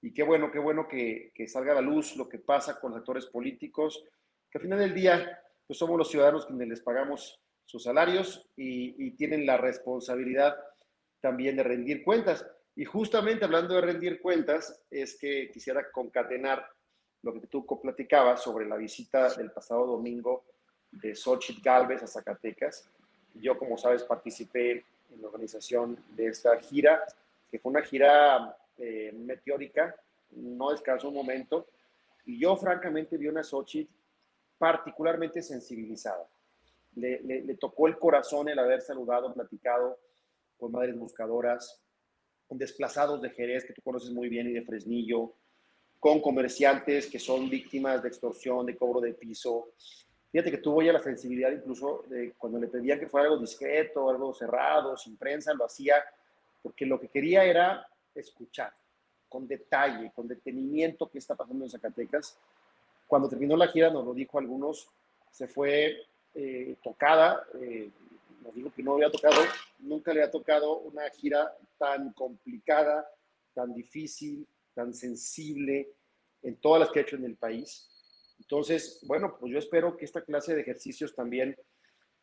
y 0.00 0.14
qué 0.14 0.22
bueno, 0.22 0.50
qué 0.50 0.58
bueno 0.58 0.86
que, 0.88 1.32
salga 1.46 1.72
a 1.72 1.76
la 1.76 1.80
luz 1.80 2.16
lo 2.16 2.28
que 2.28 2.38
pasa 2.38 2.80
con 2.80 2.92
los 2.92 3.00
actores 3.00 3.26
políticos, 3.26 4.04
que 4.50 4.58
al 4.58 4.62
final 4.62 4.78
del 4.78 4.94
día, 4.94 5.40
pues 5.66 5.78
somos 5.78 5.98
los 5.98 6.10
ciudadanos 6.10 6.46
quienes 6.46 6.68
les 6.68 6.80
pagamos 6.80 7.40
sus 7.64 7.82
salarios 7.82 8.48
y, 8.56 9.06
y 9.06 9.10
tienen 9.16 9.44
la 9.44 9.58
responsabilidad 9.58 10.56
también 11.20 11.56
de 11.56 11.64
rendir 11.64 12.02
cuentas. 12.02 12.46
Y 12.74 12.84
justamente 12.84 13.44
hablando 13.44 13.74
de 13.74 13.80
rendir 13.80 14.20
cuentas, 14.22 14.84
es 14.88 15.18
que 15.18 15.50
quisiera 15.52 15.90
concatenar 15.90 16.64
lo 17.22 17.34
que 17.34 17.46
tú 17.48 17.66
platicabas 17.82 18.42
sobre 18.42 18.66
la 18.66 18.76
visita 18.76 19.34
del 19.34 19.50
pasado 19.50 19.86
domingo 19.86 20.44
de 20.90 21.14
Xochitl 21.14 21.62
Galvez 21.62 22.02
a 22.02 22.06
Zacatecas. 22.06 22.88
Yo, 23.34 23.58
como 23.58 23.76
sabes, 23.78 24.02
participé 24.02 24.84
en 25.12 25.22
la 25.22 25.28
organización 25.28 25.98
de 26.16 26.28
esta 26.28 26.58
gira, 26.58 27.04
que 27.50 27.58
fue 27.58 27.70
una 27.70 27.82
gira 27.82 28.56
eh, 28.78 29.12
meteórica, 29.12 29.94
no 30.32 30.70
descansó 30.70 31.08
un 31.08 31.14
momento, 31.14 31.66
y 32.26 32.38
yo 32.38 32.56
francamente 32.56 33.16
vi 33.16 33.28
una 33.28 33.42
Xochitl 33.42 33.90
particularmente 34.58 35.40
sensibilizada. 35.42 36.26
Le, 36.96 37.20
le, 37.22 37.42
le, 37.42 37.54
tocó 37.54 37.86
el 37.86 37.98
corazón 37.98 38.48
el 38.48 38.58
haber 38.58 38.80
saludado, 38.82 39.32
platicado 39.32 39.98
con 40.58 40.72
madres 40.72 40.98
buscadoras, 40.98 41.80
con 42.48 42.58
desplazados 42.58 43.22
de 43.22 43.30
Jerez, 43.30 43.64
que 43.64 43.72
tú 43.72 43.82
conoces 43.82 44.10
muy 44.10 44.28
bien, 44.28 44.48
y 44.48 44.52
de 44.52 44.62
Fresnillo, 44.62 45.32
con 46.00 46.20
comerciantes 46.20 47.06
que 47.06 47.18
son 47.18 47.48
víctimas 47.48 48.02
de 48.02 48.08
extorsión, 48.08 48.66
de 48.66 48.76
cobro 48.76 49.00
de 49.00 49.14
piso. 49.14 49.68
Fíjate 50.38 50.52
que 50.52 50.62
tuvo 50.62 50.82
ya 50.82 50.92
la 50.92 51.02
sensibilidad 51.02 51.50
incluso 51.50 52.04
de 52.06 52.34
cuando 52.38 52.60
le 52.60 52.68
pedían 52.68 53.00
que 53.00 53.08
fuera 53.08 53.26
algo 53.26 53.40
discreto, 53.40 54.08
algo 54.08 54.32
cerrado, 54.32 54.96
sin 54.96 55.16
prensa, 55.16 55.52
lo 55.52 55.64
hacía 55.64 55.96
porque 56.62 56.86
lo 56.86 57.00
que 57.00 57.08
quería 57.08 57.44
era 57.44 57.84
escuchar 58.14 58.72
con 59.28 59.48
detalle, 59.48 60.12
con 60.14 60.28
detenimiento 60.28 61.10
qué 61.10 61.18
está 61.18 61.34
pasando 61.34 61.64
en 61.64 61.70
Zacatecas. 61.72 62.38
Cuando 63.08 63.28
terminó 63.28 63.56
la 63.56 63.66
gira, 63.66 63.90
nos 63.90 64.04
lo 64.04 64.14
dijo 64.14 64.38
algunos, 64.38 64.88
se 65.32 65.48
fue 65.48 66.06
eh, 66.36 66.76
tocada, 66.84 67.44
eh, 67.60 67.90
nos 68.40 68.54
dijo 68.54 68.72
que 68.72 68.84
no 68.84 68.94
había 68.94 69.10
tocado, 69.10 69.40
nunca 69.80 70.14
le 70.14 70.22
ha 70.22 70.30
tocado 70.30 70.78
una 70.78 71.10
gira 71.10 71.52
tan 71.78 72.12
complicada, 72.12 73.10
tan 73.54 73.74
difícil, 73.74 74.46
tan 74.72 74.94
sensible 74.94 75.88
en 76.44 76.54
todas 76.58 76.78
las 76.78 76.90
que 76.90 77.00
ha 77.00 77.02
hecho 77.02 77.16
en 77.16 77.24
el 77.24 77.34
país. 77.34 77.88
Entonces, 78.38 79.04
bueno, 79.06 79.36
pues 79.38 79.52
yo 79.52 79.58
espero 79.58 79.96
que 79.96 80.04
esta 80.04 80.22
clase 80.22 80.54
de 80.54 80.62
ejercicios 80.62 81.14
también 81.14 81.56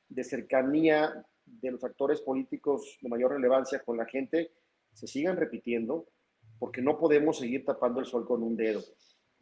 de 0.08 0.24
cercanía 0.24 1.26
de 1.46 1.72
los 1.72 1.84
actores 1.84 2.22
políticos 2.22 2.98
de 3.02 3.10
mayor 3.10 3.32
relevancia 3.32 3.80
con 3.84 3.98
la 3.98 4.06
gente 4.06 4.52
se 4.94 5.08
sigan 5.08 5.38
repitiendo, 5.38 6.08
porque 6.58 6.82
no 6.82 6.98
podemos 6.98 7.40
seguir 7.40 7.66
tapando 7.66 8.00
el 8.00 8.06
sol 8.06 8.26
con 8.26 8.42
un 8.42 8.56
dedo. 8.56 8.82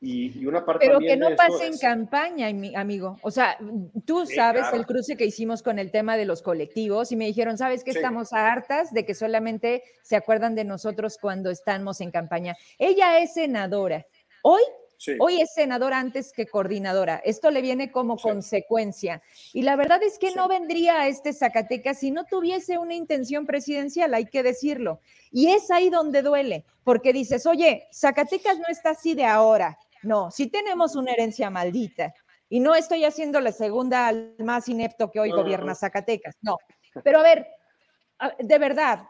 Y, 0.06 0.46
una 0.46 0.66
parte 0.66 0.86
Pero 0.86 1.00
que 1.00 1.16
no 1.16 1.34
pase 1.34 1.66
en 1.66 1.78
campaña, 1.78 2.48
amigo. 2.76 3.20
O 3.22 3.32
sea, 3.32 3.58
tú 4.06 4.26
sabes 4.26 4.66
el 4.74 4.86
cruce 4.86 5.16
que 5.16 5.26
hicimos 5.26 5.64
con 5.64 5.80
el 5.80 5.92
tema 5.92 6.18
de 6.18 6.26
los 6.26 6.42
colectivos 6.42 7.14
y 7.14 7.16
me 7.16 7.26
dijeron, 7.26 7.58
¿sabes 7.58 7.86
que 7.86 7.92
estamos 7.92 8.34
hartas 8.34 8.92
de 8.92 9.06
que 9.06 9.14
solamente 9.14 9.82
se 10.02 10.18
acuerdan 10.18 10.56
de 10.56 10.66
nosotros 10.66 11.18
cuando 11.22 11.50
estamos 11.52 12.02
en 12.02 12.12
campaña? 12.12 12.58
Ella 12.78 13.20
es 13.20 13.36
senadora. 13.36 14.06
Hoy 14.42 14.62
Hoy 15.20 15.42
es 15.42 15.54
senadora 15.54 16.00
antes 16.00 16.32
que 16.32 16.46
coordinadora. 16.46 17.22
Esto 17.26 17.52
le 17.52 17.62
viene 17.62 17.92
como 17.92 18.18
consecuencia. 18.18 19.22
Y 19.54 19.64
la 19.64 19.76
verdad 19.76 20.02
es 20.04 20.18
que 20.18 20.34
no 20.36 20.48
vendría 20.48 21.02
a 21.02 21.08
este 21.08 21.34
Zacatecas 21.34 22.00
si 22.00 22.12
no 22.12 22.26
tuviese 22.26 22.78
una 22.78 22.94
intención 22.94 23.46
presidencial, 23.46 24.14
hay 24.14 24.26
que 24.26 24.44
decirlo. 24.44 25.00
Y 25.32 25.52
es 25.52 25.72
ahí 25.72 25.90
donde 25.90 26.22
duele, 26.22 26.66
porque 26.84 27.14
dices, 27.14 27.46
oye, 27.46 27.88
Zacatecas 27.94 28.60
no 28.60 28.68
está 28.70 28.92
así 28.92 29.14
de 29.16 29.26
ahora. 29.26 29.78
No, 30.04 30.32
si 30.32 30.48
tenemos 30.48 30.96
una 30.96 31.12
herencia 31.12 31.50
maldita. 31.50 32.14
Y 32.50 32.60
no 32.60 32.76
estoy 32.76 33.04
haciendo 33.04 33.40
la 33.40 33.52
segunda 33.52 34.08
al 34.08 34.36
más 34.40 34.70
inepto 34.70 35.10
que 35.10 35.20
hoy 35.20 35.32
gobierna 35.32 35.74
Zacatecas. 35.74 36.36
No. 36.42 36.58
Pero 37.04 37.20
a 37.20 37.24
ver, 37.24 37.48
de 38.38 38.58
verdad, 38.60 39.08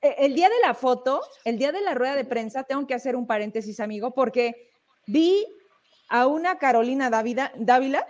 e, 0.00 0.16
el 0.18 0.34
día 0.34 0.48
de 0.48 0.60
la 0.66 0.74
foto, 0.74 1.22
el 1.44 1.58
día 1.58 1.70
de 1.70 1.80
la 1.80 1.94
rueda 1.94 2.16
de 2.16 2.24
prensa, 2.24 2.64
tengo 2.64 2.86
que 2.86 2.94
hacer 2.94 3.14
un 3.14 3.26
paréntesis, 3.26 3.78
amigo, 3.78 4.12
porque 4.12 4.71
vi 5.06 5.46
a 6.08 6.26
una 6.26 6.58
Carolina 6.58 7.10
Dávila, 7.10 8.06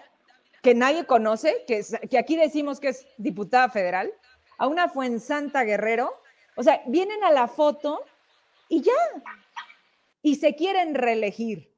que 0.62 0.74
nadie 0.74 1.04
conoce, 1.06 1.64
que, 1.66 2.18
aquí 2.18 2.36
decimos 2.36 2.80
que 2.80 2.88
es 2.88 3.06
diputada 3.16 3.68
federal, 3.68 4.12
a 4.58 4.66
una 4.66 4.88
Fuensanta 4.88 5.64
Guerrero, 5.64 6.12
o 6.56 6.62
sea, 6.62 6.82
vienen 6.86 7.22
a 7.24 7.32
la 7.32 7.48
foto 7.48 8.04
y 8.68 8.82
ya, 8.82 8.92
y 10.22 10.36
se 10.36 10.54
quieren 10.54 10.94
reelegir. 10.94 11.72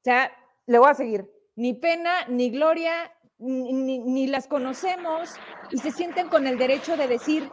O 0.00 0.04
sea, 0.04 0.32
le 0.66 0.78
voy 0.78 0.90
a 0.90 0.94
seguir, 0.94 1.30
ni 1.56 1.74
pena, 1.74 2.26
ni 2.28 2.50
gloria, 2.50 3.12
ni, 3.38 3.72
ni, 3.72 3.98
ni 3.98 4.26
las 4.26 4.46
conocemos, 4.46 5.30
y 5.70 5.78
se 5.78 5.90
sienten 5.90 6.28
con 6.28 6.46
el 6.46 6.58
derecho 6.58 6.96
de 6.96 7.08
decir, 7.08 7.50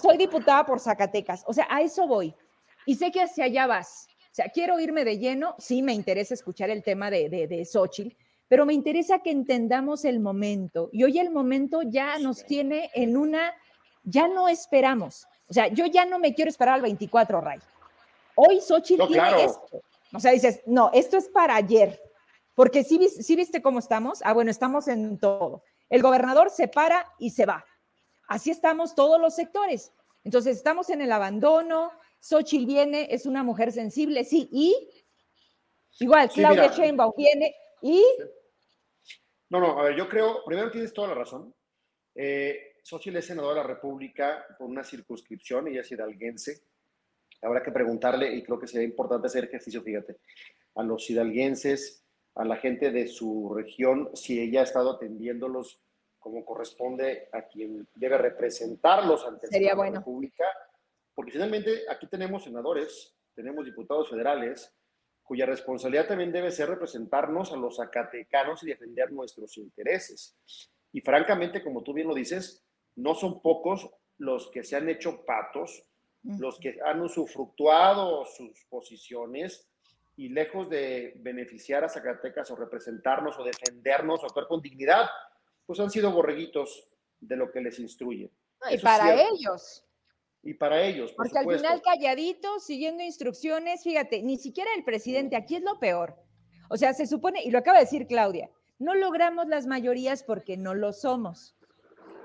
soy 0.00 0.16
diputada 0.16 0.64
por 0.66 0.80
Zacatecas. 0.80 1.44
O 1.46 1.52
sea, 1.52 1.66
a 1.70 1.82
eso 1.82 2.06
voy. 2.06 2.34
Y 2.86 2.96
sé 2.96 3.10
que 3.10 3.22
hacia 3.22 3.44
allá 3.44 3.66
vas. 3.66 4.08
O 4.30 4.34
sea, 4.34 4.48
quiero 4.48 4.78
irme 4.78 5.04
de 5.04 5.18
lleno, 5.18 5.54
sí 5.58 5.82
me 5.82 5.92
interesa 5.92 6.34
escuchar 6.34 6.70
el 6.70 6.82
tema 6.82 7.10
de, 7.10 7.28
de, 7.28 7.48
de 7.48 7.64
Xochitl, 7.64 8.16
pero 8.46 8.66
me 8.66 8.74
interesa 8.74 9.20
que 9.20 9.30
entendamos 9.30 10.04
el 10.04 10.20
momento. 10.20 10.88
Y 10.92 11.04
hoy 11.04 11.18
el 11.18 11.30
momento 11.30 11.82
ya 11.82 12.18
nos 12.18 12.44
tiene 12.44 12.90
en 12.94 13.16
una, 13.16 13.52
ya 14.04 14.28
no 14.28 14.48
esperamos. 14.48 15.26
O 15.48 15.52
sea, 15.52 15.68
yo 15.68 15.86
ya 15.86 16.04
no 16.04 16.18
me 16.18 16.34
quiero 16.34 16.48
esperar 16.48 16.74
al 16.74 16.82
24, 16.82 17.40
Ray. 17.40 17.58
Hoy 18.36 18.60
Xochitl 18.60 19.06
tiene 19.08 19.44
esto. 19.44 19.82
O 20.12 20.20
sea, 20.20 20.32
dices, 20.32 20.62
no, 20.66 20.90
esto 20.92 21.16
es 21.16 21.28
para 21.28 21.56
ayer. 21.56 22.00
Porque 22.54 22.84
si 22.84 23.08
¿sí, 23.08 23.36
viste 23.36 23.62
cómo 23.62 23.78
estamos. 23.78 24.20
Ah, 24.24 24.32
bueno, 24.32 24.50
estamos 24.50 24.88
en 24.88 25.18
todo. 25.18 25.62
El 25.88 26.02
gobernador 26.02 26.50
se 26.50 26.68
para 26.68 27.06
y 27.18 27.30
se 27.30 27.46
va. 27.46 27.64
Así 28.28 28.50
estamos 28.50 28.94
todos 28.94 29.20
los 29.20 29.34
sectores. 29.34 29.92
Entonces, 30.24 30.56
estamos 30.56 30.90
en 30.90 31.00
el 31.00 31.10
abandono, 31.12 31.92
Xochitl 32.20 32.66
viene, 32.66 33.08
es 33.10 33.26
una 33.26 33.42
mujer 33.42 33.72
sensible, 33.72 34.24
sí, 34.24 34.48
y 34.52 34.76
igual, 36.00 36.28
Claudia 36.28 36.68
Sheinbaum 36.68 37.12
viene 37.16 37.54
y... 37.82 38.04
No, 39.48 39.58
no, 39.58 39.80
a 39.80 39.84
ver, 39.84 39.96
yo 39.96 40.08
creo, 40.08 40.44
primero 40.44 40.70
tienes 40.70 40.92
toda 40.92 41.08
la 41.08 41.14
razón. 41.14 41.52
Eh, 42.14 42.74
Xochitl 42.82 43.16
es 43.16 43.26
senadora 43.26 43.62
de 43.62 43.68
la 43.68 43.74
República 43.74 44.44
por 44.58 44.68
una 44.68 44.84
circunscripción, 44.84 45.68
ella 45.68 45.80
es 45.80 45.90
hidalguense. 45.90 46.62
Habrá 47.42 47.62
que 47.62 47.72
preguntarle, 47.72 48.32
y 48.34 48.42
creo 48.42 48.58
que 48.58 48.66
sería 48.66 48.86
importante 48.86 49.26
hacer 49.26 49.44
ejercicio, 49.44 49.82
fíjate, 49.82 50.18
a 50.74 50.82
los 50.82 51.08
hidalguenses, 51.08 52.04
a 52.34 52.44
la 52.44 52.56
gente 52.56 52.90
de 52.90 53.08
su 53.08 53.52
región, 53.54 54.10
si 54.14 54.40
ella 54.40 54.60
ha 54.60 54.64
estado 54.64 54.92
atendiéndolos 54.92 55.80
como 56.18 56.44
corresponde 56.44 57.28
a 57.32 57.42
quien 57.42 57.88
debe 57.94 58.18
representarlos 58.18 59.24
ante 59.26 59.46
Sería 59.48 59.70
la 59.70 59.76
bueno. 59.76 59.98
República 59.98 60.44
porque 61.20 61.32
finalmente 61.32 61.84
aquí 61.86 62.06
tenemos 62.06 62.44
senadores, 62.44 63.14
tenemos 63.34 63.66
diputados 63.66 64.08
federales, 64.08 64.74
cuya 65.22 65.44
responsabilidad 65.44 66.08
también 66.08 66.32
debe 66.32 66.50
ser 66.50 66.70
representarnos 66.70 67.52
a 67.52 67.56
los 67.56 67.76
zacatecanos 67.76 68.62
y 68.62 68.68
defender 68.68 69.12
nuestros 69.12 69.58
intereses. 69.58 70.34
Y 70.94 71.02
francamente, 71.02 71.62
como 71.62 71.82
tú 71.82 71.92
bien 71.92 72.08
lo 72.08 72.14
dices, 72.14 72.64
no 72.96 73.14
son 73.14 73.42
pocos 73.42 73.90
los 74.16 74.50
que 74.50 74.64
se 74.64 74.76
han 74.76 74.88
hecho 74.88 75.22
patos, 75.26 75.84
los 76.22 76.58
que 76.58 76.78
han 76.86 77.02
usufructuado 77.02 78.24
sus 78.24 78.64
posiciones 78.70 79.68
y 80.16 80.30
lejos 80.30 80.70
de 80.70 81.12
beneficiar 81.18 81.84
a 81.84 81.90
Zacatecas 81.90 82.50
o 82.50 82.56
representarnos 82.56 83.38
o 83.38 83.44
defendernos 83.44 84.22
o 84.22 84.26
actuar 84.26 84.46
con 84.46 84.62
dignidad, 84.62 85.04
pues 85.66 85.80
han 85.80 85.90
sido 85.90 86.12
borreguitos 86.12 86.88
de 87.20 87.36
lo 87.36 87.52
que 87.52 87.60
les 87.60 87.78
instruyen. 87.78 88.30
y 88.70 88.76
Eso 88.76 88.84
para 88.84 89.20
ellos 89.20 89.84
y 90.42 90.54
para 90.54 90.82
ellos. 90.82 91.12
Por 91.12 91.26
Porque 91.28 91.38
supuesto. 91.40 91.66
al 91.68 91.80
final 91.80 91.82
calladitos, 91.82 92.64
siguiendo 92.64 93.02
instrucciones, 93.02 93.82
fíjate, 93.82 94.22
ni 94.22 94.36
siquiera 94.38 94.70
el 94.76 94.84
presidente, 94.84 95.36
aquí 95.36 95.56
es 95.56 95.62
lo 95.62 95.78
peor. 95.78 96.16
O 96.68 96.76
sea, 96.76 96.94
se 96.94 97.06
supone, 97.06 97.42
y 97.42 97.50
lo 97.50 97.58
acaba 97.58 97.78
de 97.78 97.84
decir 97.84 98.06
Claudia, 98.06 98.50
no 98.78 98.94
logramos 98.94 99.48
las 99.48 99.66
mayorías 99.66 100.22
porque 100.22 100.56
no 100.56 100.74
lo 100.74 100.92
somos. 100.92 101.56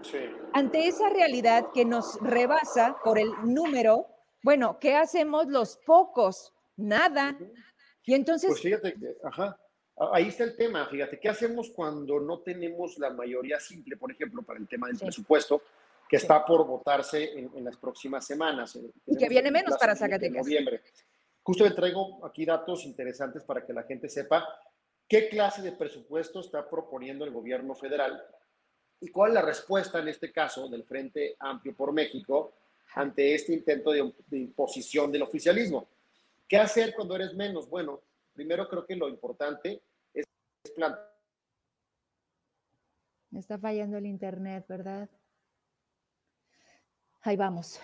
Sí. 0.01 0.19
Ante 0.53 0.87
esa 0.87 1.09
realidad 1.09 1.67
que 1.73 1.83
nos 1.83 2.19
rebasa 2.21 2.95
por 3.03 3.17
el 3.19 3.31
número, 3.43 4.07
bueno, 4.43 4.77
¿qué 4.79 4.95
hacemos 4.95 5.47
los 5.47 5.77
pocos? 5.77 6.53
Nada. 6.77 7.37
Y 8.03 8.13
entonces... 8.13 8.49
Pues 8.49 8.61
fíjate 8.61 8.95
ajá, 9.23 9.59
ahí 10.13 10.27
está 10.27 10.43
el 10.43 10.55
tema, 10.55 10.85
fíjate, 10.87 11.19
¿qué 11.19 11.29
hacemos 11.29 11.71
cuando 11.71 12.19
no 12.19 12.39
tenemos 12.39 12.97
la 12.99 13.09
mayoría 13.09 13.59
simple, 13.59 13.97
por 13.97 14.11
ejemplo, 14.11 14.43
para 14.43 14.59
el 14.59 14.67
tema 14.67 14.87
del 14.87 14.97
Sí. 14.97 15.05
presupuesto? 15.05 15.61
Que 16.17 16.21
está 16.21 16.45
por 16.45 16.65
votarse 16.65 17.37
en, 17.37 17.51
en, 17.55 17.63
las 17.63 17.77
próximas 17.77 18.25
semanas. 18.25 18.77
Y 19.05 19.17
que 19.17 19.29
viene 19.29 19.51
menos 19.51 19.77
para 19.77 19.95
Zacatecas. 19.95 20.45
Noviembre. 20.45 20.81
Justo 21.43 21.63
le 21.63 21.71
traigo 21.71 22.25
aquí 22.25 22.45
datos 22.45 22.85
interesantes 22.85 23.43
para 23.43 23.65
que 23.65 23.73
la 23.73 23.83
gente 23.83 24.09
sepa 24.09 24.47
¿Qué 25.07 25.29
clase 25.29 25.61
de 25.61 25.71
presupuesto 25.71 26.39
está 26.39 26.67
proponiendo 26.67 27.25
el 27.25 27.31
gobierno 27.31 27.75
federal? 27.75 28.23
¿Y 28.99 29.09
cuál 29.09 29.31
es 29.31 29.35
la 29.35 29.41
respuesta 29.43 29.99
en 29.99 30.07
este 30.07 30.31
caso 30.31 30.67
del 30.67 30.83
Frente 30.83 31.35
Amplio 31.39 31.75
por 31.75 31.93
México 31.93 32.53
ante 32.95 33.35
este 33.35 33.53
intento 33.53 33.91
de, 33.91 34.11
imposición 34.31 35.11
del 35.11 35.21
oficialismo? 35.21 35.87
¿Qué 36.47 36.57
hacer 36.57 36.95
cuando 36.95 37.15
eres 37.15 37.35
menos? 37.35 37.69
Bueno, 37.69 38.01
primero 38.33 38.67
creo 38.67 38.85
que 38.85 38.95
lo 38.95 39.07
importante 39.07 39.83
es, 40.11 40.25
es 40.63 40.71
plantear. 40.71 41.13
Está 43.33 43.59
fallando 43.59 43.97
el 43.97 44.07
Internet, 44.07 44.65
¿verdad? 44.67 45.09
Ahí 47.25 47.37
vamos. 47.37 47.81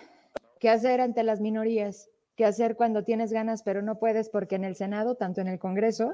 ¿Qué 0.60 0.70
hacer 0.70 1.00
ante 1.00 1.24
las 1.24 1.40
minorías? 1.40 2.08
¿Qué 2.36 2.44
hacer 2.44 2.76
cuando 2.76 3.02
tienes 3.02 3.32
ganas 3.32 3.64
pero 3.64 3.82
no 3.82 3.98
puedes 3.98 4.28
porque 4.28 4.54
en 4.54 4.62
el 4.62 4.76
Senado, 4.76 5.16
tanto 5.16 5.40
en 5.40 5.48
el 5.48 5.58
Congreso, 5.58 6.12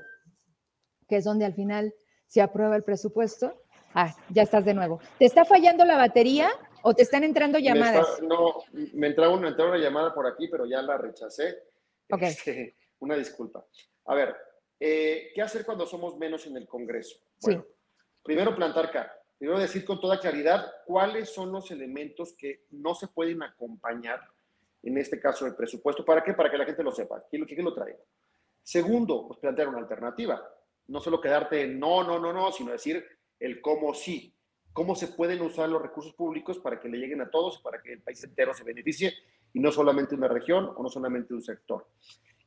que 1.07 1.17
es 1.17 1.25
donde 1.25 1.45
al 1.45 1.53
final 1.53 1.95
se 2.27 2.41
aprueba 2.41 2.75
el 2.75 2.85
presupuesto. 2.85 3.63
Ah, 3.93 4.17
ya 4.31 4.43
estás 4.43 4.65
de 4.65 4.73
nuevo. 4.73 5.01
¿Te 5.19 5.27
está 5.27 5.45
fallando 5.45 5.85
la 5.85 5.99
batería 5.99 6.49
o 6.83 6.95
te 6.95 7.03
están 7.03 7.23
entrando 7.23 7.59
llamadas? 7.59 8.23
no, 8.23 8.63
me 8.73 9.09
entró, 9.09 9.31
una, 9.35 9.55
una 9.55 9.77
llamada 9.77 10.15
por 10.15 10.27
aquí, 10.27 10.49
pero 10.49 10.65
ya 10.65 10.81
la 10.81 10.97
rechacé. 10.97 11.65
Ok. 12.11 12.23
Este, 12.23 12.77
una 13.01 13.15
disculpa. 13.15 13.63
A 14.07 14.15
ver, 14.15 14.35
eh, 14.81 15.33
¿qué 15.35 15.43
hacer 15.43 15.67
cuando 15.67 15.87
somos 15.87 16.17
menos 16.17 16.47
en 16.47 16.57
el 16.57 16.67
Congreso? 16.67 17.19
sí. 17.41 17.61
Primero 18.23 18.55
plantar 18.55 18.91
cara. 18.91 19.18
Primero 19.39 19.59
decir 19.59 19.85
con 19.85 20.01
toda 20.01 20.19
claridad 20.19 20.67
cuáles 20.85 21.33
son 21.33 21.53
los 21.53 21.71
elementos 21.71 22.35
que 22.35 22.65
no 22.71 22.95
se 22.95 23.09
pueden 23.09 23.43
acompañar, 23.43 24.21
en 24.83 24.99
este 24.99 25.21
caso 25.21 25.47
el 25.47 25.55
presupuesto. 25.55 26.05
¿Para 26.05 26.23
qué? 26.23 26.35
Para 26.35 26.51
que 26.51 26.59
la 26.59 26.65
gente 26.65 26.83
lo 26.83 26.93
sepa. 26.93 27.25
¿Quién, 27.31 27.45
quién 27.45 27.65
lo 27.65 27.75
trae? 27.75 27.97
Segundo, 28.63 29.27
pues 29.27 29.39
plantear 29.39 29.69
una 29.69 29.79
alternativa 29.79 30.43
no 30.89 31.01
solo 31.01 31.21
quedarte 31.21 31.63
en 31.63 31.79
no, 31.79 32.03
no, 32.03 32.19
no, 32.19 32.33
no, 32.33 32.51
sino 32.51 32.73
decir 32.73 33.05
el 33.39 33.61
cómo 33.61 33.95
sí, 33.95 34.35
cómo 34.73 34.95
se 34.95 35.09
pueden 35.09 35.41
usar 35.43 35.69
los 35.69 35.81
recursos 35.81 36.15
públicos 36.15 36.59
para 36.59 36.81
que 36.81 36.89
le 36.89 36.99
lleguen 36.99 37.21
a 37.21 37.31
todos, 37.31 37.59
para 37.59 37.81
que 37.81 37.93
el 37.93 38.03
país 38.03 38.23
entero 38.25 38.53
se 38.55 38.65
beneficie 38.65 39.15
y 39.53 39.61
no 39.61 39.71
solamente 39.71 40.15
una 40.15 40.29
región 40.29 40.73
o 40.77 40.83
no 40.83 40.89
solamente 40.89 41.35
un 41.35 41.43
sector. 41.43 41.87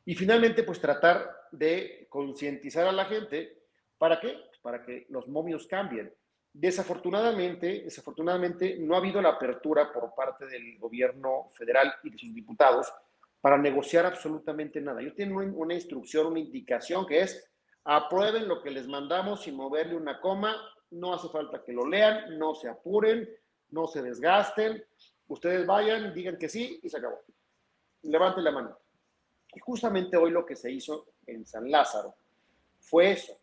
Y 0.05 0.15
finalmente, 0.15 0.63
pues 0.63 0.79
tratar 0.79 1.29
de 1.51 2.07
concientizar 2.09 2.87
a 2.87 2.91
la 2.91 3.05
gente, 3.05 3.63
¿para 3.97 4.19
qué? 4.19 4.29
Pues, 4.47 4.59
para 4.61 4.83
que 4.83 5.05
los 5.09 5.27
momios 5.27 5.67
cambien. 5.67 6.11
Desafortunadamente, 6.53 7.83
desafortunadamente 7.83 8.77
no 8.79 8.95
ha 8.95 8.97
habido 8.97 9.21
la 9.21 9.29
apertura 9.29 9.91
por 9.91 10.13
parte 10.13 10.45
del 10.47 10.77
gobierno 10.77 11.49
federal 11.51 11.93
y 12.03 12.09
de 12.09 12.17
sus 12.17 12.33
diputados 12.33 12.91
para 13.39 13.57
negociar 13.57 14.05
absolutamente 14.05 14.81
nada. 14.81 15.01
Yo 15.01 15.13
tengo 15.15 15.39
una 15.39 15.73
instrucción, 15.73 16.27
una 16.27 16.39
indicación 16.39 17.05
que 17.05 17.21
es 17.21 17.51
aprueben 17.83 18.47
lo 18.47 18.61
que 18.61 18.69
les 18.69 18.87
mandamos 18.87 19.43
sin 19.43 19.55
moverle 19.55 19.95
una 19.95 20.19
coma, 20.19 20.55
no 20.91 21.13
hace 21.13 21.29
falta 21.29 21.63
que 21.63 21.73
lo 21.73 21.87
lean, 21.87 22.37
no 22.37 22.53
se 22.53 22.69
apuren, 22.69 23.27
no 23.71 23.87
se 23.87 24.01
desgasten, 24.01 24.83
ustedes 25.27 25.65
vayan, 25.65 26.13
digan 26.13 26.37
que 26.37 26.49
sí 26.49 26.79
y 26.83 26.89
se 26.89 26.97
acabó. 26.97 27.19
Levanten 28.03 28.43
la 28.43 28.51
mano. 28.51 28.77
Y 29.53 29.59
justamente 29.59 30.17
hoy 30.17 30.31
lo 30.31 30.45
que 30.45 30.55
se 30.55 30.71
hizo 30.71 31.07
en 31.25 31.45
San 31.45 31.69
Lázaro 31.71 32.13
fue 32.79 33.11
eso, 33.11 33.37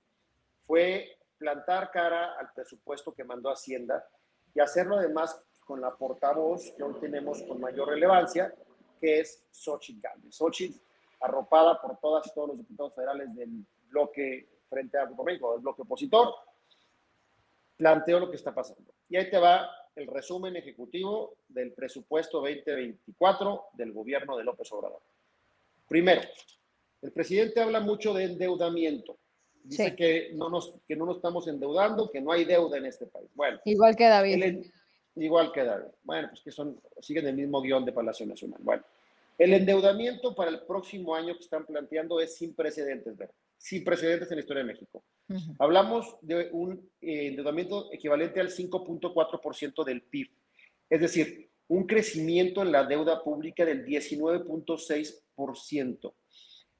fue 0.60 1.17
plantar 1.38 1.90
cara 1.90 2.34
al 2.38 2.52
presupuesto 2.52 3.14
que 3.14 3.24
mandó 3.24 3.50
Hacienda 3.50 4.06
y 4.54 4.60
hacerlo 4.60 4.96
además 4.96 5.40
con 5.64 5.80
la 5.80 5.94
portavoz 5.94 6.72
que 6.76 6.82
hoy 6.82 6.94
tenemos 7.00 7.42
con 7.42 7.60
mayor 7.60 7.88
relevancia, 7.88 8.54
que 9.00 9.20
es 9.20 9.44
Xochitl 9.50 10.00
Galvez. 10.00 10.34
Xochitl, 10.34 10.80
arropada 11.20 11.80
por 11.80 11.98
todas 11.98 12.32
todos 12.34 12.48
los 12.48 12.58
diputados 12.58 12.94
federales 12.94 13.34
del 13.34 13.64
bloque 13.88 14.48
frente 14.68 14.98
a 14.98 15.06
México, 15.06 15.54
el 15.54 15.60
bloque 15.60 15.82
opositor, 15.82 16.34
planteó 17.76 18.18
lo 18.20 18.30
que 18.30 18.36
está 18.36 18.54
pasando. 18.54 18.92
Y 19.08 19.16
ahí 19.16 19.30
te 19.30 19.38
va 19.38 19.70
el 19.94 20.06
resumen 20.06 20.56
ejecutivo 20.56 21.36
del 21.48 21.72
presupuesto 21.72 22.38
2024 22.38 23.66
del 23.72 23.92
gobierno 23.92 24.36
de 24.36 24.44
López 24.44 24.70
Obrador. 24.72 25.02
Primero, 25.88 26.22
el 27.02 27.12
presidente 27.12 27.60
habla 27.60 27.80
mucho 27.80 28.12
de 28.12 28.24
endeudamiento. 28.24 29.18
Dice 29.64 29.94
que, 29.94 30.30
no 30.34 30.48
nos, 30.48 30.74
que 30.86 30.96
no 30.96 31.06
nos 31.06 31.16
estamos 31.16 31.46
endeudando, 31.48 32.10
que 32.10 32.20
no 32.20 32.32
hay 32.32 32.44
deuda 32.44 32.78
en 32.78 32.86
este 32.86 33.06
país. 33.06 33.28
Bueno. 33.34 33.60
Igual 33.64 33.96
que 33.96 34.04
David. 34.04 34.64
igual 35.16 35.52
que 35.52 35.64
David. 35.64 35.88
Bueno, 36.02 36.28
pues 36.28 36.40
que 36.40 36.50
son, 36.50 36.80
siguen 37.00 37.26
el 37.26 37.36
mismo 37.36 37.60
guion 37.60 37.84
de 37.84 37.92
Palacio 37.92 38.26
Nacional. 38.26 38.60
Bueno, 38.62 38.82
el 39.36 39.52
endeudamiento 39.52 40.34
para 40.34 40.50
el 40.50 40.60
próximo 40.60 41.14
año 41.14 41.34
que 41.34 41.44
están 41.44 41.66
planteando 41.66 42.20
es 42.20 42.36
sin 42.36 42.54
precedentes, 42.54 43.16
¿verdad? 43.16 43.34
sin 43.58 43.84
precedentes 43.84 44.30
en 44.30 44.36
la 44.36 44.40
historia 44.40 44.62
de 44.62 44.72
México. 44.72 45.04
Hablamos 45.58 46.16
de 46.22 46.48
un 46.52 46.90
eh, 47.02 47.26
endeudamiento 47.26 47.92
equivalente 47.92 48.40
al 48.40 48.48
5.4% 48.48 49.84
del 49.84 50.00
PIB, 50.02 50.30
es 50.88 51.02
decir, 51.02 51.50
un 51.66 51.86
crecimiento 51.86 52.62
en 52.62 52.72
la 52.72 52.84
deuda 52.84 53.22
pública 53.22 53.66
del 53.66 53.84
19.6%. 53.84 56.14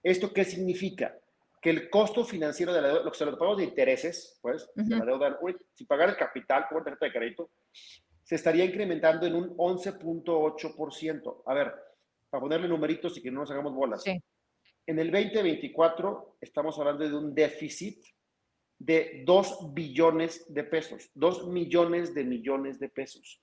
¿Esto 0.02 0.32
qué 0.32 0.46
significa? 0.46 1.14
Que 1.60 1.70
el 1.70 1.90
costo 1.90 2.24
financiero 2.24 2.72
de 2.72 2.82
la 2.82 2.88
deuda, 2.88 3.02
lo 3.02 3.10
que 3.10 3.18
se 3.18 3.24
lo 3.24 3.36
pagamos 3.36 3.58
de 3.58 3.64
intereses, 3.64 4.38
pues, 4.40 4.70
de 4.74 4.96
la 4.96 5.04
deuda, 5.04 5.38
si 5.74 5.84
pagar 5.84 6.10
el 6.10 6.16
capital 6.16 6.66
como 6.68 6.82
tarjeta 6.82 7.06
de 7.06 7.12
crédito, 7.12 7.50
se 8.22 8.34
estaría 8.34 8.64
incrementando 8.64 9.26
en 9.26 9.34
un 9.34 9.56
11.8%. 9.56 11.42
A 11.46 11.54
ver, 11.54 11.74
para 12.30 12.40
ponerle 12.40 12.68
numeritos 12.68 13.16
y 13.16 13.22
que 13.22 13.30
no 13.30 13.40
nos 13.40 13.50
hagamos 13.50 13.74
bolas. 13.74 14.02
Sí. 14.02 14.22
En 14.86 14.98
el 14.98 15.10
2024 15.10 16.36
estamos 16.40 16.78
hablando 16.78 17.06
de 17.06 17.14
un 17.14 17.34
déficit 17.34 18.02
de 18.78 19.22
2 19.26 19.74
billones 19.74 20.52
de 20.52 20.64
pesos, 20.64 21.10
2 21.14 21.48
millones 21.48 22.14
de 22.14 22.24
millones 22.24 22.78
de 22.78 22.88
pesos. 22.88 23.42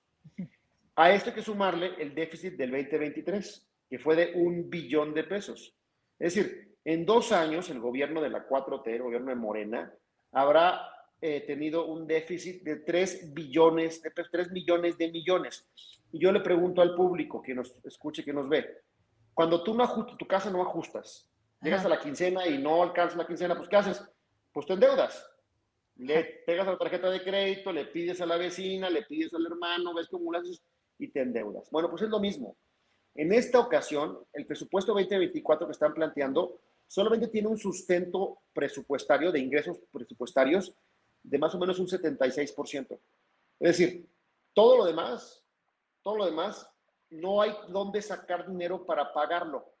A 0.96 1.12
esto 1.12 1.30
hay 1.30 1.36
que 1.36 1.42
sumarle 1.42 1.94
el 1.98 2.14
déficit 2.14 2.54
del 2.54 2.70
2023, 2.70 3.68
que 3.88 3.98
fue 3.98 4.16
de 4.16 4.32
un 4.34 4.68
billón 4.68 5.12
de 5.14 5.24
pesos. 5.24 5.76
Es 6.18 6.34
decir, 6.34 6.75
en 6.86 7.04
dos 7.04 7.32
años 7.32 7.68
el 7.68 7.80
gobierno 7.80 8.22
de 8.22 8.30
la 8.30 8.48
4T, 8.48 8.86
el 8.86 9.02
gobierno 9.02 9.30
de 9.30 9.34
Morena, 9.34 9.92
habrá 10.32 10.88
eh, 11.20 11.40
tenido 11.46 11.86
un 11.86 12.06
déficit 12.06 12.62
de 12.62 12.76
3 12.76 13.34
billones 13.34 14.00
de 14.02 14.10
pesos, 14.12 14.30
3 14.30 14.52
millones 14.52 14.96
de 14.96 15.10
millones. 15.10 15.68
Y 16.12 16.20
yo 16.20 16.30
le 16.30 16.40
pregunto 16.40 16.80
al 16.80 16.94
público 16.94 17.42
que 17.42 17.54
nos 17.54 17.84
escuche, 17.84 18.24
que 18.24 18.32
nos 18.32 18.48
ve, 18.48 18.82
cuando 19.34 19.64
tú 19.64 19.74
no 19.74 19.82
ajustas, 19.82 20.16
tu 20.16 20.26
casa 20.26 20.48
no 20.48 20.62
ajustas, 20.62 21.28
Llegas 21.62 21.84
a 21.84 21.88
la 21.88 21.98
quincena 21.98 22.46
y 22.46 22.58
no 22.58 22.82
alcanzas 22.82 23.16
la 23.16 23.26
quincena, 23.26 23.56
pues 23.56 23.68
¿qué 23.68 23.76
haces? 23.76 24.04
Pues 24.52 24.66
te 24.66 24.74
endeudas. 24.74 25.28
Le 25.96 26.22
pegas 26.46 26.68
a 26.68 26.72
la 26.72 26.78
tarjeta 26.78 27.10
de 27.10 27.22
crédito, 27.22 27.72
le 27.72 27.86
pides 27.86 28.20
a 28.20 28.26
la 28.26 28.36
vecina, 28.36 28.90
le 28.90 29.02
pides 29.02 29.32
al 29.32 29.46
hermano, 29.46 29.94
ves 29.94 30.08
cómo 30.08 30.30
lo 30.30 30.38
haces 30.38 30.62
y 30.98 31.08
te 31.08 31.22
endeudas. 31.22 31.68
Bueno, 31.70 31.88
pues 31.88 32.02
es 32.02 32.10
lo 32.10 32.20
mismo. 32.20 32.56
En 33.14 33.32
esta 33.32 33.58
ocasión, 33.58 34.18
el 34.34 34.46
presupuesto 34.46 34.92
2024 34.92 35.66
que 35.66 35.72
están 35.72 35.94
planteando 35.94 36.60
solamente 36.86 37.28
tiene 37.28 37.48
un 37.48 37.58
sustento 37.58 38.38
presupuestario 38.52 39.32
de 39.32 39.40
ingresos 39.40 39.78
presupuestarios 39.90 40.72
de 41.22 41.38
más 41.38 41.54
o 41.54 41.58
menos 41.58 41.78
un 41.78 41.86
76%. 41.86 42.98
Es 43.58 43.78
decir, 43.78 44.08
todo 44.52 44.76
lo 44.76 44.84
demás, 44.84 45.42
todo 46.02 46.16
lo 46.16 46.26
demás, 46.26 46.68
no 47.10 47.40
hay 47.42 47.52
dónde 47.68 48.02
sacar 48.02 48.48
dinero 48.48 48.84
para 48.84 49.12
pagarlo 49.12 49.76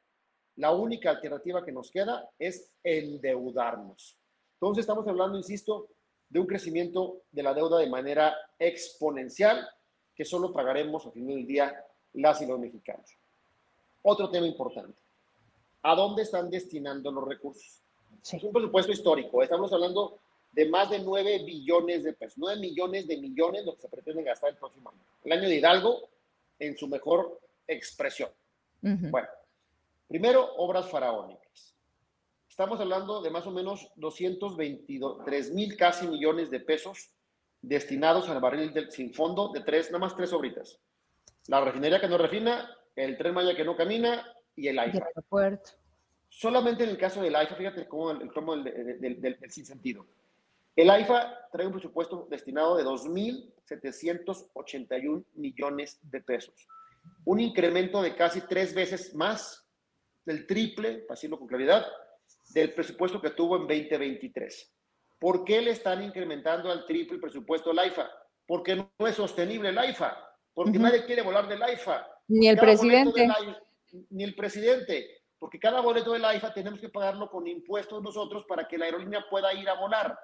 la 0.56 0.72
única 0.72 1.10
alternativa 1.10 1.64
que 1.64 1.72
nos 1.72 1.90
queda 1.90 2.30
es 2.38 2.72
endeudarnos. 2.82 4.18
Entonces 4.54 4.82
estamos 4.82 5.06
hablando, 5.06 5.36
insisto, 5.36 5.90
de 6.28 6.40
un 6.40 6.46
crecimiento 6.46 7.22
de 7.30 7.42
la 7.42 7.54
deuda 7.54 7.78
de 7.78 7.88
manera 7.88 8.34
exponencial 8.58 9.68
que 10.14 10.24
solo 10.24 10.52
pagaremos 10.52 11.04
al 11.06 11.12
final 11.12 11.36
del 11.36 11.46
día 11.46 11.84
las 12.14 12.40
y 12.40 12.46
los 12.46 12.58
mexicanos. 12.58 13.10
Otro 14.02 14.30
tema 14.30 14.46
importante. 14.46 15.02
¿A 15.88 15.94
dónde 15.94 16.22
están 16.22 16.50
destinando 16.50 17.12
los 17.12 17.28
recursos? 17.28 17.80
Es 18.22 18.42
un 18.42 18.52
presupuesto 18.52 18.90
histórico. 18.90 19.40
Estamos 19.40 19.72
hablando 19.72 20.18
de 20.50 20.68
más 20.68 20.90
de 20.90 20.98
9 20.98 21.44
billones 21.44 22.02
de 22.02 22.12
pesos, 22.12 22.38
9 22.38 22.60
millones 22.60 23.06
de 23.06 23.16
millones 23.18 23.64
lo 23.64 23.76
que 23.76 23.82
se 23.82 23.88
pretende 23.88 24.24
gastar 24.24 24.50
el 24.50 24.56
próximo 24.56 24.90
año. 24.90 24.98
El 25.24 25.32
año 25.32 25.48
de 25.48 25.54
Hidalgo 25.54 26.08
en 26.58 26.76
su 26.76 26.88
mejor 26.88 27.40
expresión. 27.68 28.30
Bueno, 28.80 29.28
Primero, 30.08 30.54
obras 30.56 30.88
faraónicas. 30.88 31.74
Estamos 32.48 32.80
hablando 32.80 33.20
de 33.22 33.30
más 33.30 33.46
o 33.46 33.50
menos 33.50 33.90
223 33.96 35.52
mil 35.52 35.76
casi 35.76 36.06
millones 36.06 36.50
de 36.50 36.60
pesos 36.60 37.10
destinados 37.60 38.28
al 38.28 38.40
barril 38.40 38.72
del, 38.72 38.90
sin 38.90 39.12
fondo 39.12 39.50
de 39.52 39.60
tres, 39.60 39.90
nada 39.90 39.98
más 39.98 40.16
tres 40.16 40.32
obritas. 40.32 40.78
La 41.48 41.60
refinería 41.60 42.00
que 42.00 42.08
no 42.08 42.18
refina, 42.18 42.76
el 42.94 43.16
tren 43.16 43.34
Maya 43.34 43.54
que 43.54 43.64
no 43.64 43.76
camina 43.76 44.35
y 44.56 44.68
el 44.68 44.78
AIFA. 44.78 45.06
Solamente 46.28 46.84
en 46.84 46.90
el 46.90 46.98
caso 46.98 47.22
del 47.22 47.34
AIFA, 47.36 47.54
fíjate 47.54 47.88
cómo 47.88 48.10
el, 48.10 48.30
tomo 48.32 48.54
del, 48.56 49.00
del, 49.00 49.18
del, 49.20 49.38
sinsentido. 49.50 50.06
El 50.74 50.90
AIFA 50.90 51.48
trae 51.50 51.66
un 51.66 51.72
presupuesto 51.72 52.26
destinado 52.30 52.76
de 52.76 52.84
2.781 52.84 55.24
millones 55.34 55.98
de 56.02 56.20
pesos. 56.20 56.68
Un 57.24 57.40
incremento 57.40 58.02
de 58.02 58.14
casi 58.16 58.42
tres 58.42 58.74
veces 58.74 59.14
más 59.14 59.66
del 60.24 60.46
triple, 60.46 60.98
para 60.98 61.14
decirlo 61.14 61.38
con 61.38 61.48
claridad, 61.48 61.86
del 62.52 62.74
presupuesto 62.74 63.18
que 63.20 63.30
tuvo 63.30 63.56
en 63.56 63.66
2023. 63.66 64.72
¿Por 65.18 65.44
qué 65.44 65.62
le 65.62 65.70
están 65.70 66.02
incrementando 66.02 66.70
al 66.70 66.84
triple 66.84 67.14
el 67.14 67.20
presupuesto 67.20 67.70
del 67.70 67.78
AIFA? 67.78 68.10
Porque 68.46 68.76
no 68.76 68.90
es 69.06 69.14
sostenible 69.14 69.70
el 69.70 69.78
AIFA, 69.78 70.14
porque 70.52 70.78
nadie 70.78 71.06
quiere 71.06 71.22
volar 71.22 71.48
del 71.48 71.62
AIFA. 71.62 72.06
Ni 72.28 72.48
el 72.48 72.58
presidente. 72.58 73.26
Ni 74.10 74.24
el 74.24 74.34
presidente, 74.34 75.22
porque 75.38 75.58
cada 75.58 75.80
boleto 75.80 76.12
del 76.12 76.24
AIFA 76.24 76.54
tenemos 76.54 76.80
que 76.80 76.88
pagarlo 76.88 77.30
con 77.30 77.46
impuestos 77.46 78.02
nosotros 78.02 78.44
para 78.48 78.66
que 78.66 78.78
la 78.78 78.86
aerolínea 78.86 79.26
pueda 79.30 79.52
ir 79.54 79.68
a 79.68 79.74
volar. 79.74 80.18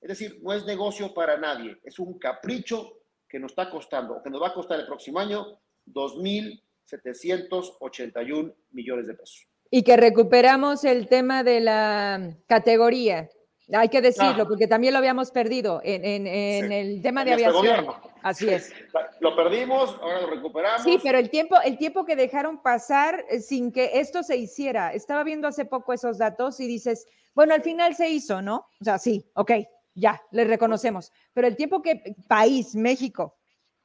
Es 0.00 0.08
decir, 0.08 0.40
no 0.42 0.52
es 0.52 0.64
negocio 0.64 1.14
para 1.14 1.36
nadie, 1.36 1.78
es 1.82 1.98
un 1.98 2.18
capricho 2.18 3.00
que 3.28 3.38
nos 3.38 3.52
está 3.52 3.70
costando, 3.70 4.22
que 4.22 4.30
nos 4.30 4.42
va 4.42 4.48
a 4.48 4.54
costar 4.54 4.80
el 4.80 4.86
próximo 4.86 5.18
año 5.18 5.58
2.781 5.86 8.54
millones 8.70 9.06
de 9.06 9.14
pesos. 9.14 9.46
Y 9.70 9.82
que 9.82 9.96
recuperamos 9.96 10.84
el 10.84 11.08
tema 11.08 11.42
de 11.42 11.60
la 11.60 12.36
categoría, 12.46 13.30
hay 13.72 13.88
que 13.88 14.00
decirlo, 14.00 14.44
ah. 14.44 14.48
porque 14.48 14.68
también 14.68 14.92
lo 14.92 14.98
habíamos 14.98 15.32
perdido 15.32 15.80
en, 15.82 16.26
el 16.26 17.02
tema 17.02 17.24
de 17.24 17.32
este 17.32 17.46
aviación. 17.46 17.86
Así 18.26 18.48
es. 18.48 18.72
Lo 19.20 19.36
perdimos, 19.36 19.96
ahora 20.00 20.22
lo 20.22 20.26
recuperamos. 20.28 20.82
Sí, 20.82 20.98
pero 21.02 21.18
el 21.18 21.30
tiempo, 21.30 21.56
el 21.64 21.78
tiempo 21.78 22.04
que 22.04 22.16
dejaron 22.16 22.60
pasar 22.60 23.24
eh, 23.30 23.40
sin 23.40 23.72
que 23.72 23.92
esto 23.94 24.22
se 24.22 24.36
hiciera. 24.36 24.92
Estaba 24.92 25.24
viendo 25.24 25.48
hace 25.48 25.64
poco 25.64 25.92
esos 25.92 26.18
datos 26.18 26.60
y 26.60 26.66
dices, 26.66 27.06
bueno, 27.34 27.54
al 27.54 27.62
final 27.62 27.94
se 27.94 28.08
hizo, 28.08 28.42
¿no? 28.42 28.66
O 28.80 28.84
sea, 28.84 28.98
sí, 28.98 29.30
ok, 29.34 29.52
ya, 29.94 30.20
le 30.32 30.44
reconocemos. 30.44 31.12
Pero 31.32 31.46
el 31.46 31.56
tiempo 31.56 31.82
que 31.82 32.16
país, 32.28 32.74
México, 32.74 33.36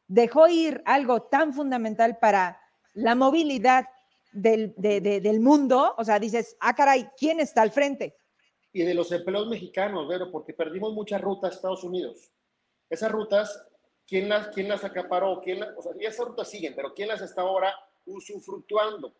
dejó 0.08 0.48
ir 0.48 0.82
algo 0.86 1.24
tan 1.24 1.54
fundamental 1.54 2.18
para 2.20 2.60
la 2.94 3.16
movilidad 3.16 3.86
del, 4.34 4.74
del 4.78 5.40
mundo, 5.40 5.94
o 5.98 6.04
sea, 6.04 6.20
dices, 6.20 6.58
ah, 6.60 6.76
caray, 6.76 7.08
¿quién 7.18 7.40
está 7.40 7.62
al 7.62 7.72
frente? 7.72 8.16
y 8.74 8.84
de 8.84 8.94
los 8.94 9.12
empleos 9.12 9.48
mexicanos, 9.48 10.06
pero 10.08 10.32
porque 10.32 10.54
perdimos 10.54 10.94
muchas 10.94 11.22
rutas 11.22 11.52
a 11.52 11.56
Estados 11.56 11.84
Unidos. 11.84 12.32
Esas 12.90 13.12
rutas, 13.12 13.68
¿quién 14.12 14.28
las, 14.28 14.50
quién 14.50 14.68
las 14.68 14.84
acaparó? 14.84 15.40
¿Quién 15.42 15.64
o 15.64 15.82
sea, 15.82 15.94
esas 16.02 16.28
rutas 16.28 16.50
siguen, 16.50 16.76
pero 16.76 16.94
¿quién 16.94 17.08
las 17.08 17.22
está 17.22 17.44
ahora 17.44 17.74
usufructuando? 18.06 19.14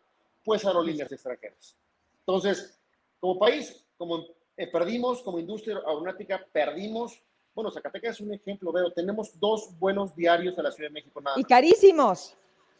Pues 0.44 0.66
aerolíneas 0.66 1.10
extranjeras. 1.10 1.74
Entonces, 2.18 2.78
como 3.18 3.38
país, 3.38 3.86
como 3.96 4.26
eh, 4.54 4.66
perdimos, 4.70 5.22
como 5.22 5.38
industria 5.38 5.78
aeronáutica, 5.78 6.46
perdimos. 6.52 7.18
Bueno, 7.54 7.70
Zacatecas 7.70 8.16
es 8.16 8.20
un 8.20 8.34
ejemplo, 8.34 8.70
veo, 8.70 8.92
tenemos 8.92 9.40
dos 9.40 9.70
vuelos 9.78 10.14
diarios 10.14 10.58
a 10.58 10.62
la 10.62 10.70
Ciudad 10.70 10.90
de 10.90 10.94
México. 10.94 11.22
Nada 11.22 11.40
y 11.40 11.44
carísimos. 11.44 12.36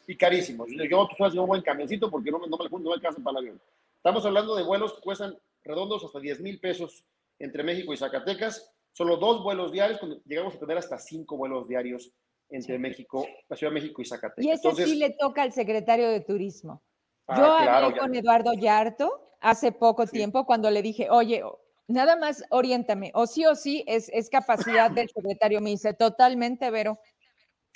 Y 0.07 0.15
carísimos. 0.15 0.69
Yo, 0.69 1.09
tú 1.09 1.17
sabes, 1.17 1.33
yo 1.33 1.43
un 1.43 1.49
buen 1.49 1.63
camioncito 1.63 2.11
porque 2.11 2.31
no 2.31 2.41
me, 2.41 2.47
no 2.47 2.59
me, 2.59 2.69
no 2.69 2.79
me 2.79 2.93
alcanza 2.93 3.23
para 3.23 3.39
el 3.39 3.47
avión. 3.47 3.61
Estamos 3.97 4.27
hablando 4.27 4.55
de 4.55 4.65
vuelos 4.65 4.93
que 4.93 5.01
cuestan 5.01 5.39
redondos 5.65 6.05
hasta 6.05 6.21
10 6.21 6.41
mil 6.41 6.61
pesos 6.61 7.05
entre 7.39 7.63
México 7.63 7.95
y 7.95 7.97
Zacatecas. 7.97 8.72
Solo 8.93 9.17
dos 9.17 9.43
vuelos 9.43 9.73
diarios, 9.73 9.99
cuando 9.99 10.21
llegamos 10.25 10.55
a 10.55 10.59
tener 10.59 10.79
hasta 10.79 10.99
cinco 10.99 11.37
vuelos 11.37 11.69
diarios 11.69 12.13
entre 12.51 12.79
México, 12.79 13.27
la 13.49 13.57
Ciudad 13.57 13.73
de 13.73 13.81
México 13.81 14.03
y 14.03 14.05
Zacatecas. 14.05 14.45
Y 14.45 14.51
ese 14.51 14.85
sí 14.85 14.97
le 14.97 15.11
toca 15.11 15.43
al 15.43 15.53
secretario 15.53 16.09
de 16.11 16.21
Turismo. 16.21 16.83
Ah, 17.27 17.39
Yo 17.39 17.47
hablé 17.53 17.99
con 17.99 18.15
Eduardo 18.15 18.53
Yarto 18.53 19.31
hace 19.41 19.73
poco 19.73 20.07
tiempo 20.07 20.45
cuando 20.45 20.71
le 20.71 20.83
dije, 20.83 21.09
oye, 21.11 21.43
nada 21.89 22.17
más 22.17 22.45
oriéntame, 22.51 23.11
o 23.15 23.27
sí 23.27 23.47
o 23.47 23.55
sí 23.55 23.85
es, 23.87 24.11
es 24.13 24.29
capacidad 24.29 24.91
del 24.91 25.09
secretario. 25.09 25.61
Me 25.61 25.71
dice, 25.71 25.95
totalmente, 25.95 26.71
Vero. 26.71 26.99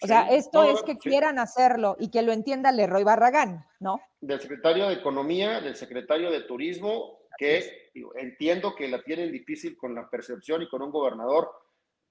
O 0.03 0.07
sea, 0.07 0.29
esto 0.29 0.63
es 0.65 0.83
que 0.83 0.99
quieran 0.99 1.39
hacerlo 1.39 1.97
y 1.99 2.11
que 2.11 2.21
lo 2.21 2.33
entienda 2.33 2.71
Leroy 2.71 3.03
Barragán, 3.03 3.65
¿no? 3.81 3.99
Del 4.21 4.39
secretario 4.39 4.89
de 4.89 4.95
Economía, 4.95 5.63
del 5.63 5.75
secretario 5.75 6.31
de 6.31 6.43
Turismo 6.43 7.21
que 7.37 7.91
entiendo 8.17 8.75
que 8.75 8.89
la 8.89 9.03
tienen 9.03 9.33
difícil 9.33 9.77
con 9.77 9.95
la 9.95 10.09
percepción 10.09 10.63
y 10.63 10.69
con 10.69 10.83
un 10.83 10.91
gobernador 10.91 11.51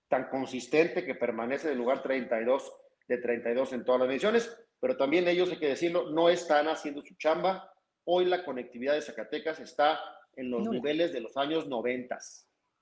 tan 0.08 0.30
consistente 0.30 1.04
que 1.04 1.16
permanece 1.16 1.68
en 1.68 1.74
el 1.74 1.80
lugar 1.80 2.02
32 2.04 2.72
de 3.08 3.18
32 3.18 3.74
en 3.74 3.86
todas 3.86 4.00
las 4.00 4.08
mediciones, 4.08 4.58
pero 4.80 4.98
también 4.98 5.28
ellos, 5.28 5.50
hay 5.52 5.58
que 5.58 5.70
decirlo, 5.70 6.10
no 6.12 6.30
están 6.30 6.68
haciendo 6.68 7.02
su 7.02 7.16
chamba. 7.16 7.72
Hoy 8.06 8.26
la 8.26 8.44
conectividad 8.44 8.94
de 8.94 9.02
Zacatecas 9.02 9.60
está 9.60 10.00
en 10.36 10.52
los 10.52 10.68
niveles 10.68 11.14
de 11.14 11.22
los 11.22 11.38
años 11.38 11.68
90. 11.68 12.18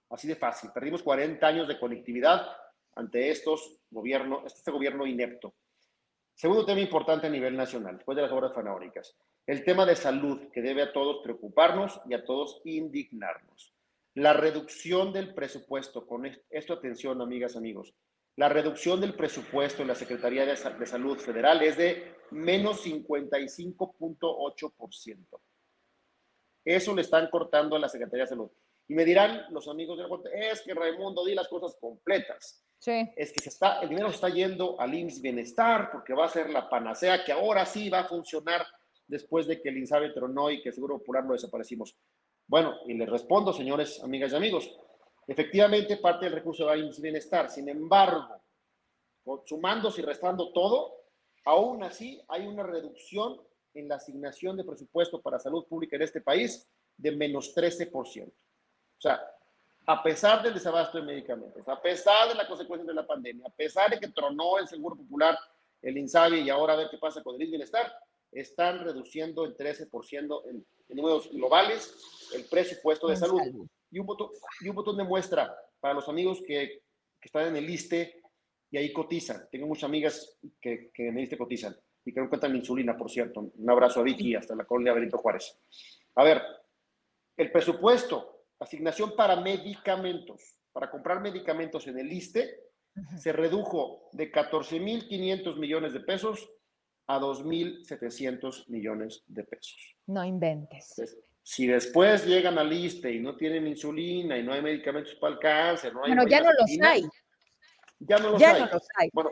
Así 0.09 0.27
de 0.27 0.35
fácil. 0.35 0.71
Perdimos 0.73 1.03
40 1.03 1.45
años 1.45 1.67
de 1.67 1.79
conectividad 1.79 2.45
ante 2.95 3.29
estos 3.29 3.79
gobierno, 3.89 4.43
este 4.45 4.71
gobierno 4.71 5.05
inepto. 5.05 5.55
Segundo 6.35 6.65
tema 6.65 6.81
importante 6.81 7.27
a 7.27 7.29
nivel 7.29 7.55
nacional, 7.55 7.97
después 7.97 8.15
de 8.15 8.23
las 8.23 8.31
obras 8.31 8.53
fanaóricas. 8.53 9.15
El 9.45 9.65
tema 9.65 9.85
de 9.85 9.95
salud, 9.95 10.49
que 10.53 10.61
debe 10.61 10.83
a 10.83 10.93
todos 10.93 11.21
preocuparnos 11.21 11.99
y 12.09 12.13
a 12.13 12.23
todos 12.23 12.61
indignarnos. 12.63 13.73
La 14.15 14.31
reducción 14.33 15.11
del 15.11 15.33
presupuesto, 15.33 16.07
con 16.07 16.25
esto 16.49 16.73
atención, 16.73 17.21
amigas, 17.21 17.57
amigos, 17.57 17.93
la 18.35 18.49
reducción 18.49 18.99
del 19.01 19.15
presupuesto 19.15 19.83
en 19.83 19.89
la 19.89 19.95
Secretaría 19.95 20.45
de, 20.45 20.55
Salud 20.55 21.17
Federal 21.19 21.61
es 21.61 21.77
de 21.77 22.15
menos 22.31 22.83
55.8%. 22.85 25.39
Eso 26.65 26.95
le 26.95 27.01
están 27.01 27.29
cortando 27.29 27.75
a 27.75 27.79
la 27.79 27.89
Secretaría 27.89 28.23
de 28.23 28.29
Salud. 28.29 28.49
Y 28.87 28.95
me 28.95 29.03
dirán 29.05 29.45
los 29.51 29.67
amigos 29.67 29.97
del 29.97 30.07
es 30.33 30.61
que 30.61 30.73
Raimundo, 30.73 31.25
di 31.25 31.35
las 31.35 31.47
cosas 31.47 31.77
completas. 31.79 32.65
Sí. 32.79 33.11
Es 33.15 33.31
que 33.31 33.41
se 33.41 33.49
está, 33.49 33.81
el 33.81 33.89
dinero 33.89 34.09
está 34.09 34.29
yendo 34.29 34.79
al 34.79 34.93
IMSS 34.93 35.21
Bienestar 35.21 35.91
porque 35.91 36.13
va 36.13 36.25
a 36.25 36.29
ser 36.29 36.49
la 36.49 36.69
panacea 36.69 37.23
que 37.23 37.31
ahora 37.31 37.65
sí 37.65 37.89
va 37.89 37.99
a 37.99 38.07
funcionar 38.07 38.65
después 39.07 39.47
de 39.47 39.61
que 39.61 39.69
el 39.69 39.77
INSABE 39.77 40.11
tronó 40.11 40.49
y 40.51 40.61
que 40.61 40.69
el 40.69 40.75
Seguro 40.75 40.97
Popular 40.97 41.23
lo 41.23 41.33
desaparecimos? 41.33 41.95
Bueno, 42.47 42.75
y 42.87 42.93
les 42.93 43.09
respondo, 43.09 43.53
señores, 43.53 44.03
amigas 44.03 44.33
y 44.33 44.35
amigos, 44.35 44.71
efectivamente 45.27 45.97
parte 45.97 46.25
del 46.25 46.35
recurso 46.35 46.65
va 46.65 46.73
a 46.73 46.91
bienestar, 47.01 47.49
sin 47.49 47.69
embargo, 47.69 48.27
sumándose 49.45 50.01
y 50.01 50.05
restando 50.05 50.51
todo, 50.51 50.93
aún 51.45 51.83
así 51.83 52.21
hay 52.27 52.45
una 52.45 52.63
reducción 52.63 53.39
en 53.73 53.87
la 53.87 53.95
asignación 53.95 54.57
de 54.57 54.63
presupuesto 54.63 55.21
para 55.21 55.39
salud 55.39 55.65
pública 55.65 55.95
en 55.95 56.03
este 56.03 56.21
país 56.21 56.67
de 56.97 57.11
menos 57.11 57.55
13%. 57.55 58.27
O 58.27 58.33
sea, 58.99 59.21
a 59.85 60.01
pesar 60.01 60.41
del 60.41 60.53
desabasto 60.53 60.97
de 60.97 61.03
medicamentos, 61.03 61.67
a 61.67 61.81
pesar 61.81 62.29
de 62.29 62.35
la 62.35 62.47
consecuencia 62.47 62.87
de 62.87 62.93
la 62.93 63.05
pandemia, 63.05 63.47
a 63.47 63.49
pesar 63.49 63.89
de 63.89 63.99
que 63.99 64.07
tronó 64.09 64.57
el 64.57 64.67
Seguro 64.67 64.95
Popular, 64.95 65.37
el 65.81 65.97
INSABI 65.97 66.41
y 66.41 66.49
ahora 66.49 66.73
a 66.73 66.77
ver 66.77 66.87
qué 66.89 66.97
pasa 66.97 67.21
con 67.21 67.39
el 67.41 67.47
bienestar, 67.47 67.91
están 68.35 68.83
reduciendo 68.83 69.45
en 69.45 69.55
13% 69.55 70.41
en, 70.49 70.65
números 70.89 71.29
globales 71.31 71.93
el 72.35 72.45
presupuesto 72.45 73.07
de 73.07 73.15
salud. 73.15 73.41
Y 73.89 73.99
un, 73.99 74.05
botón, 74.05 74.29
y 74.61 74.69
un 74.69 74.75
botón 74.75 74.97
de 74.97 75.03
muestra 75.03 75.55
para 75.79 75.93
los 75.93 76.07
amigos 76.07 76.39
que, 76.45 76.81
que 77.19 77.27
están 77.27 77.47
en 77.47 77.55
el 77.55 77.65
liste 77.65 78.21
y 78.69 78.77
ahí 78.77 78.91
cotizan. 78.91 79.47
Tengo 79.51 79.67
muchas 79.67 79.85
amigas 79.85 80.37
que, 80.59 80.91
que 80.93 81.07
en 81.07 81.15
el 81.15 81.21
liste 81.21 81.37
cotizan 81.37 81.75
y 82.05 82.13
que 82.13 82.19
no 82.19 82.25
encuentran 82.25 82.55
insulina, 82.55 82.97
por 82.97 83.09
cierto. 83.09 83.51
Un 83.55 83.69
abrazo 83.69 83.99
a 83.99 84.03
Vicky 84.03 84.35
hasta 84.35 84.55
la 84.55 84.65
colonia 84.65 84.93
Benito 84.93 85.17
Juárez. 85.17 85.57
A 86.15 86.23
ver, 86.23 86.41
el 87.37 87.51
presupuesto, 87.51 88.45
asignación 88.59 89.15
para 89.15 89.39
medicamentos, 89.39 90.59
para 90.71 90.89
comprar 90.89 91.21
medicamentos 91.21 91.87
en 91.87 91.99
el 91.99 92.07
liste, 92.07 92.59
se 93.17 93.31
redujo 93.31 94.09
de 94.11 94.31
14.500 94.31 95.57
millones 95.57 95.93
de 95.93 95.99
pesos 96.01 96.49
a 97.07 97.19
2.700 97.19 98.67
millones 98.69 99.23
de 99.27 99.43
pesos. 99.43 99.95
No 100.07 100.23
inventes. 100.23 100.95
si 101.41 101.67
después 101.67 102.25
llegan 102.25 102.57
al 102.57 102.69
liste 102.69 103.11
y 103.11 103.19
no 103.19 103.35
tienen 103.35 103.67
insulina 103.67 104.37
y 104.37 104.43
no 104.43 104.53
hay 104.53 104.61
medicamentos 104.61 105.15
para 105.15 105.33
el 105.33 105.39
cáncer, 105.39 105.93
no 105.93 106.03
hay... 106.03 106.13
Bueno, 106.13 106.27
ya 106.27 106.41
no 106.41 106.51
los 106.51 106.81
hay. 106.81 107.03
Ya 107.99 108.17
no 108.17 108.31
los 108.31 108.41
ya 108.41 108.53
hay. 108.53 108.61
No 108.61 108.67
los 108.67 108.87
hay. 108.97 109.09
Bueno, 109.13 109.31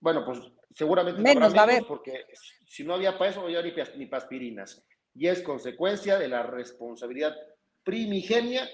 bueno, 0.00 0.24
pues 0.24 0.40
seguramente 0.74 1.20
menos 1.20 1.54
va 1.54 1.60
a 1.60 1.64
haber. 1.64 1.84
porque 1.86 2.24
si 2.64 2.84
no 2.84 2.94
había 2.94 3.18
para 3.18 3.30
eso, 3.30 3.40
no 3.40 3.46
había 3.46 3.62
ni, 3.62 3.72
ni 3.96 4.06
paspirinas. 4.06 4.84
Y 5.14 5.26
es 5.26 5.42
consecuencia 5.42 6.18
de 6.18 6.28
la 6.28 6.44
responsabilidad 6.44 7.34
primigenia 7.82 8.68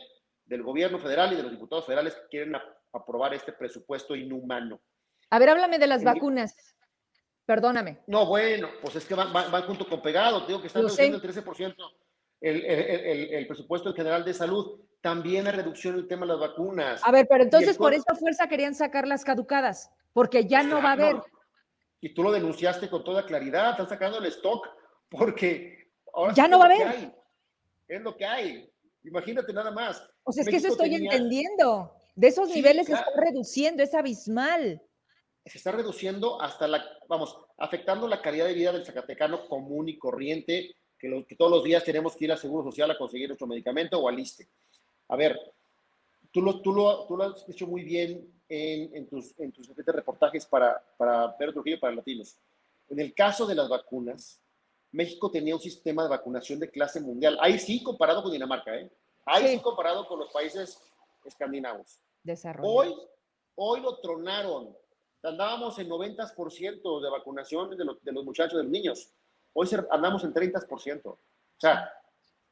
del 0.44 0.62
gobierno 0.62 0.98
federal 0.98 1.32
y 1.32 1.36
de 1.36 1.42
los 1.42 1.52
diputados 1.52 1.86
federales 1.86 2.14
que 2.14 2.28
quieren 2.28 2.54
aprobar 2.92 3.32
este 3.32 3.52
presupuesto 3.52 4.14
inhumano. 4.14 4.82
A 5.30 5.38
ver, 5.38 5.48
háblame 5.48 5.78
de 5.78 5.86
las 5.86 6.04
vacunas. 6.04 6.54
Perdóname. 7.46 7.98
No, 8.06 8.26
bueno, 8.26 8.68
pues 8.80 8.96
es 8.96 9.04
que 9.04 9.14
van, 9.14 9.62
junto 9.62 9.86
con 9.86 10.00
pegado. 10.00 10.46
digo 10.46 10.60
que 10.60 10.68
están 10.68 10.82
reduciendo 10.82 11.18
el 11.18 11.22
13% 11.22 11.74
el, 12.40 12.64
el, 12.64 13.34
el, 13.34 13.46
presupuesto 13.46 13.90
en 13.90 13.94
general 13.94 14.24
de 14.24 14.34
salud. 14.34 14.80
También 15.00 15.44
la 15.44 15.52
reducción 15.52 15.96
el 15.96 16.08
tema 16.08 16.26
de 16.26 16.32
las 16.32 16.40
vacunas. 16.40 17.00
A 17.04 17.10
ver, 17.10 17.26
pero 17.28 17.44
entonces 17.44 17.76
por 17.76 17.92
esta 17.92 18.14
fuerza 18.14 18.48
querían 18.48 18.74
sacar 18.74 19.06
las 19.06 19.24
caducadas, 19.24 19.90
porque 20.12 20.46
ya 20.46 20.62
no 20.62 20.82
va 20.82 20.90
a 20.90 20.92
haber. 20.92 21.16
Y 22.00 22.12
tú 22.14 22.22
lo 22.22 22.32
denunciaste 22.32 22.88
con 22.88 23.04
toda 23.04 23.24
claridad. 23.24 23.72
Están 23.72 23.88
sacando 23.88 24.18
el 24.18 24.26
stock 24.26 24.68
porque 25.08 25.90
ahora 26.12 26.34
ya 26.34 26.48
no 26.48 26.58
va 26.58 26.64
a 26.64 26.68
haber. 26.68 27.14
Es 27.88 28.00
lo 28.00 28.16
que 28.16 28.24
hay. 28.24 28.70
Imagínate 29.04 29.52
nada 29.52 29.70
más. 29.70 30.02
O 30.22 30.32
sea, 30.32 30.42
es 30.42 30.48
que 30.48 30.56
eso 30.56 30.68
estoy 30.68 30.94
entendiendo. 30.94 31.94
De 32.14 32.28
esos 32.28 32.48
niveles 32.48 32.86
se 32.86 32.94
está 32.94 33.10
reduciendo, 33.16 33.82
es 33.82 33.92
abismal 33.92 34.82
se 35.44 35.58
está 35.58 35.72
reduciendo 35.72 36.40
hasta 36.40 36.66
la, 36.66 36.84
vamos, 37.08 37.36
afectando 37.58 38.08
la 38.08 38.22
calidad 38.22 38.46
de 38.46 38.54
vida 38.54 38.72
del 38.72 38.84
zacatecano 38.84 39.46
común 39.48 39.88
y 39.88 39.98
corriente, 39.98 40.76
que, 40.98 41.26
que 41.28 41.36
todos 41.36 41.50
los 41.50 41.64
días 41.64 41.84
tenemos 41.84 42.16
que 42.16 42.24
ir 42.24 42.32
al 42.32 42.38
Seguro 42.38 42.64
Social 42.64 42.90
a 42.90 42.98
conseguir 42.98 43.28
nuestro 43.28 43.46
medicamento 43.46 43.98
o 43.98 44.08
al 44.08 44.18
ISTE. 44.18 44.48
A 45.08 45.16
ver, 45.16 45.38
tú 46.32 46.40
lo, 46.40 46.60
tú 46.60 46.72
lo, 46.72 47.06
tú 47.06 47.16
lo 47.16 47.24
has 47.24 47.48
hecho 47.48 47.66
muy 47.66 47.82
bien 47.82 48.26
en, 48.48 48.96
en 48.96 49.06
tus, 49.06 49.38
en 49.38 49.52
tus 49.52 49.68
reportajes 49.68 50.46
para, 50.46 50.82
para 50.96 51.36
Pedro 51.36 51.54
Trujillo, 51.54 51.80
para 51.80 51.94
Latinos. 51.94 52.36
En 52.88 53.00
el 53.00 53.14
caso 53.14 53.46
de 53.46 53.54
las 53.54 53.68
vacunas, 53.68 54.40
México 54.92 55.30
tenía 55.30 55.54
un 55.54 55.60
sistema 55.60 56.04
de 56.04 56.08
vacunación 56.08 56.58
de 56.60 56.70
clase 56.70 57.00
mundial. 57.00 57.36
Ahí 57.40 57.58
sí 57.58 57.82
comparado 57.82 58.22
con 58.22 58.32
Dinamarca, 58.32 58.74
¿eh? 58.76 58.90
Ahí 59.26 59.48
sí, 59.48 59.60
comparado 59.60 60.06
con 60.06 60.18
los 60.20 60.30
países 60.30 60.80
escandinavos. 61.24 61.98
Hoy, 62.62 62.94
hoy 63.54 63.80
lo 63.80 63.98
tronaron. 63.98 64.76
Andábamos 65.24 65.78
en 65.78 65.88
90% 65.88 67.00
de 67.00 67.10
vacunación 67.10 67.70
de, 67.70 67.76
de, 67.76 68.12
los 68.12 68.24
muchachos, 68.24 68.58
de 68.58 68.64
los 68.64 68.70
niños. 68.70 69.10
Hoy 69.54 69.68
andamos 69.90 70.22
en 70.24 70.34
30%. 70.34 71.00
O 71.06 71.18
sea, 71.56 71.90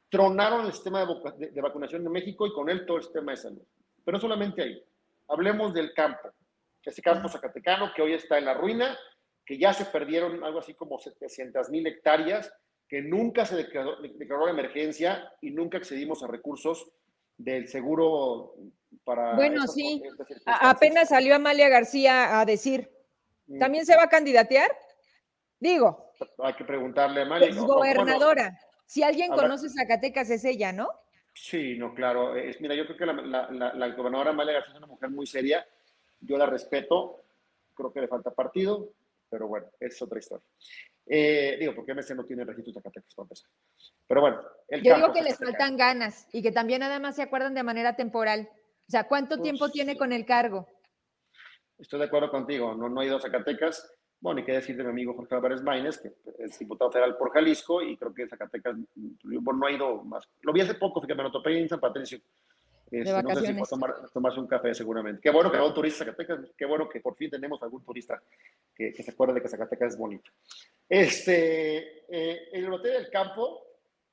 tronaron 0.09 0.66
el 0.66 0.73
sistema 0.73 1.05
de, 1.05 1.51
de, 1.51 1.61
vacunación 1.61 2.03
de 2.03 2.11
México 2.11 2.47
y 2.47 2.53
con 2.53 2.70
él 2.70 2.86
todo 2.86 2.97
el 2.97 3.03
sistema 3.03 3.32
de 3.32 3.36
salud. 3.36 3.62
Pero 4.05 4.19
solamente 4.19 4.62
ahí. 4.62 4.82
Hablemos 5.28 5.74
del 5.74 5.93
campo. 5.93 6.31
Ese 6.82 7.03
campo 7.03 7.28
zacatecano 7.28 7.93
que 7.94 8.03
hoy 8.03 8.15
está 8.15 8.39
en 8.39 8.47
la 8.47 8.55
ruina, 8.55 8.99
que 9.44 9.59
ya 9.59 9.73
se 9.73 9.85
perdieron 9.85 10.43
algo 10.43 10.59
así 10.59 10.74
como 10.74 10.99
700 10.99 11.69
mil 11.70 11.86
hectáreas, 11.86 12.53
que 12.89 13.03
nunca 13.03 13.44
se 13.44 13.57
declaró, 13.57 14.01
declaró 14.01 14.49
emergencia 14.49 15.31
y 15.40 15.51
nunca 15.51 15.78
accedimos 15.78 16.23
a 16.23 16.27
recursos 16.27 16.90
del 17.36 17.69
seguro 17.69 18.55
para... 19.05 19.35
Bueno, 19.35 19.66
sí, 19.66 20.02
apenas 20.47 21.09
salió 21.09 21.35
Amalia 21.35 21.69
García 21.69 22.40
a 22.40 22.44
decir, 22.44 22.90
mm. 23.47 23.59
¿también 23.59 23.86
se 23.86 23.97
va 23.97 24.05
a 24.05 24.09
candidatear? 24.09 24.70
Digo. 25.59 26.12
Hay 26.39 26.55
que 26.55 26.64
preguntarle 26.64 27.20
a 27.20 27.24
Amalia. 27.24 27.48
Es 27.48 27.56
gobernadora. 27.56 28.59
si 28.86 29.02
alguien 29.02 29.31
conoce 29.31 29.69
Zacatecas 29.69 30.31
es 30.31 30.44
ella, 30.44 30.73
¿no? 30.73 30.89
Sí, 31.35 31.77
no, 31.78 31.94
claro. 31.94 32.36
Es, 32.36 32.60
mira, 32.60 32.74
yo 32.74 32.85
creo 32.85 32.97
que 32.97 33.06
la, 33.06 33.12
la, 33.51 33.73
la, 33.73 33.89
gobernadora 33.89 34.31
Amalia 34.31 34.55
García 34.55 34.73
es 34.73 34.78
una 34.78 34.86
mujer 34.86 35.10
muy 35.10 35.27
seria. 35.27 35.66
Yo 36.20 36.36
la 36.36 36.47
respeto. 36.47 37.24
Creo 37.74 37.93
que 37.93 38.02
le 38.02 38.09
falta 38.09 38.31
partido, 38.31 38.93
pero 39.31 39.48
bueno, 39.48 39.66
es 39.81 40.01
otra 40.02 40.19
historia. 40.19 40.44
Eh, 41.06 41.56
digo, 41.59 41.74
porque 41.74 41.94
MC 41.94 42.14
no 42.14 42.24
tiene 42.24 42.44
registro 42.44 42.73
de 42.73 42.81
Zacatecas 42.81 43.14
para 43.14 43.24
empezar. 43.24 43.51
Pero 44.06 44.20
bueno, 44.20 44.43
el 44.69 44.82
Yo 44.82 44.94
digo 44.94 45.12
que 45.12 45.23
les 45.23 45.39
faltan 45.39 45.77
ganas 45.77 46.28
y 46.32 46.43
que 46.43 46.52
también 46.52 46.81
nada 46.81 46.98
más 46.98 47.16
se 47.16 47.23
acuerdan 47.23 47.55
de 47.55 47.62
manera 47.62 47.97
temporal. 47.97 48.51
O 48.86 48.90
sea, 48.90 49.09
¿cuánto 49.09 49.36
pues 49.36 49.42
tiempo 49.42 49.68
tiene 49.70 49.96
con 49.96 50.12
el 50.12 50.24
cargo? 50.26 50.66
Estoy 51.78 51.98
de 52.00 52.06
acuerdo 52.06 52.30
contigo, 52.30 52.74
no, 52.74 52.88
no 52.88 53.00
ha 53.00 53.04
ido 53.04 53.16
a 53.16 53.20
Zacatecas. 53.20 53.90
Bueno, 54.20 54.40
y 54.40 54.44
qué 54.44 54.52
decir 54.52 54.76
de 54.76 54.84
mi 54.84 54.90
amigo 54.90 55.14
Jorge 55.14 55.34
Álvarez 55.34 55.62
Maínez, 55.62 55.98
que 55.98 56.12
es 56.38 56.56
diputado 56.56 56.92
federal 56.92 57.16
por 57.16 57.32
Jalisco, 57.32 57.82
y 57.82 57.96
creo 57.96 58.14
que 58.14 58.28
Zacatecas 58.28 58.76
bueno, 58.94 59.59
no 59.59 59.66
ha 59.66 59.72
ido 59.72 60.04
más. 60.04 60.28
Lo 60.42 60.52
vi 60.52 60.60
hace 60.60 60.74
poco, 60.74 61.00
fíjate, 61.00 61.16
me 61.16 61.24
lo 61.24 61.32
topé 61.32 61.59
en 61.59 61.68
San 61.68 61.80
Patricio. 61.80 62.20
Este, 62.92 63.22
no 63.22 63.34
sé 63.34 63.46
si 63.46 63.54
fue 63.54 63.66
tomar, 63.68 64.10
tomarse 64.12 64.38
un 64.38 64.46
café 64.46 64.74
seguramente. 64.74 65.20
Qué 65.20 65.30
bueno 65.30 65.50
que 65.50 65.56
va 65.56 65.66
un 65.66 65.74
turista 65.74 66.04
a 66.04 66.06
Zacatecas, 66.06 66.52
qué 66.56 66.66
bueno 66.66 66.88
que 66.88 67.00
por 67.00 67.16
fin 67.16 67.30
tenemos 67.30 67.60
algún 67.62 67.82
turista 67.82 68.22
que, 68.74 68.92
se 68.92 69.10
acuerde 69.10 69.34
de 69.34 69.42
que 69.42 69.48
Zacatecas 69.48 69.94
es 69.94 69.98
bonito. 69.98 70.30
Este, 70.88 72.04
eh, 72.09 72.48
en 72.52 72.64
el 72.64 72.72
hotel 72.72 72.92
del 72.92 73.10
campo, 73.10 73.64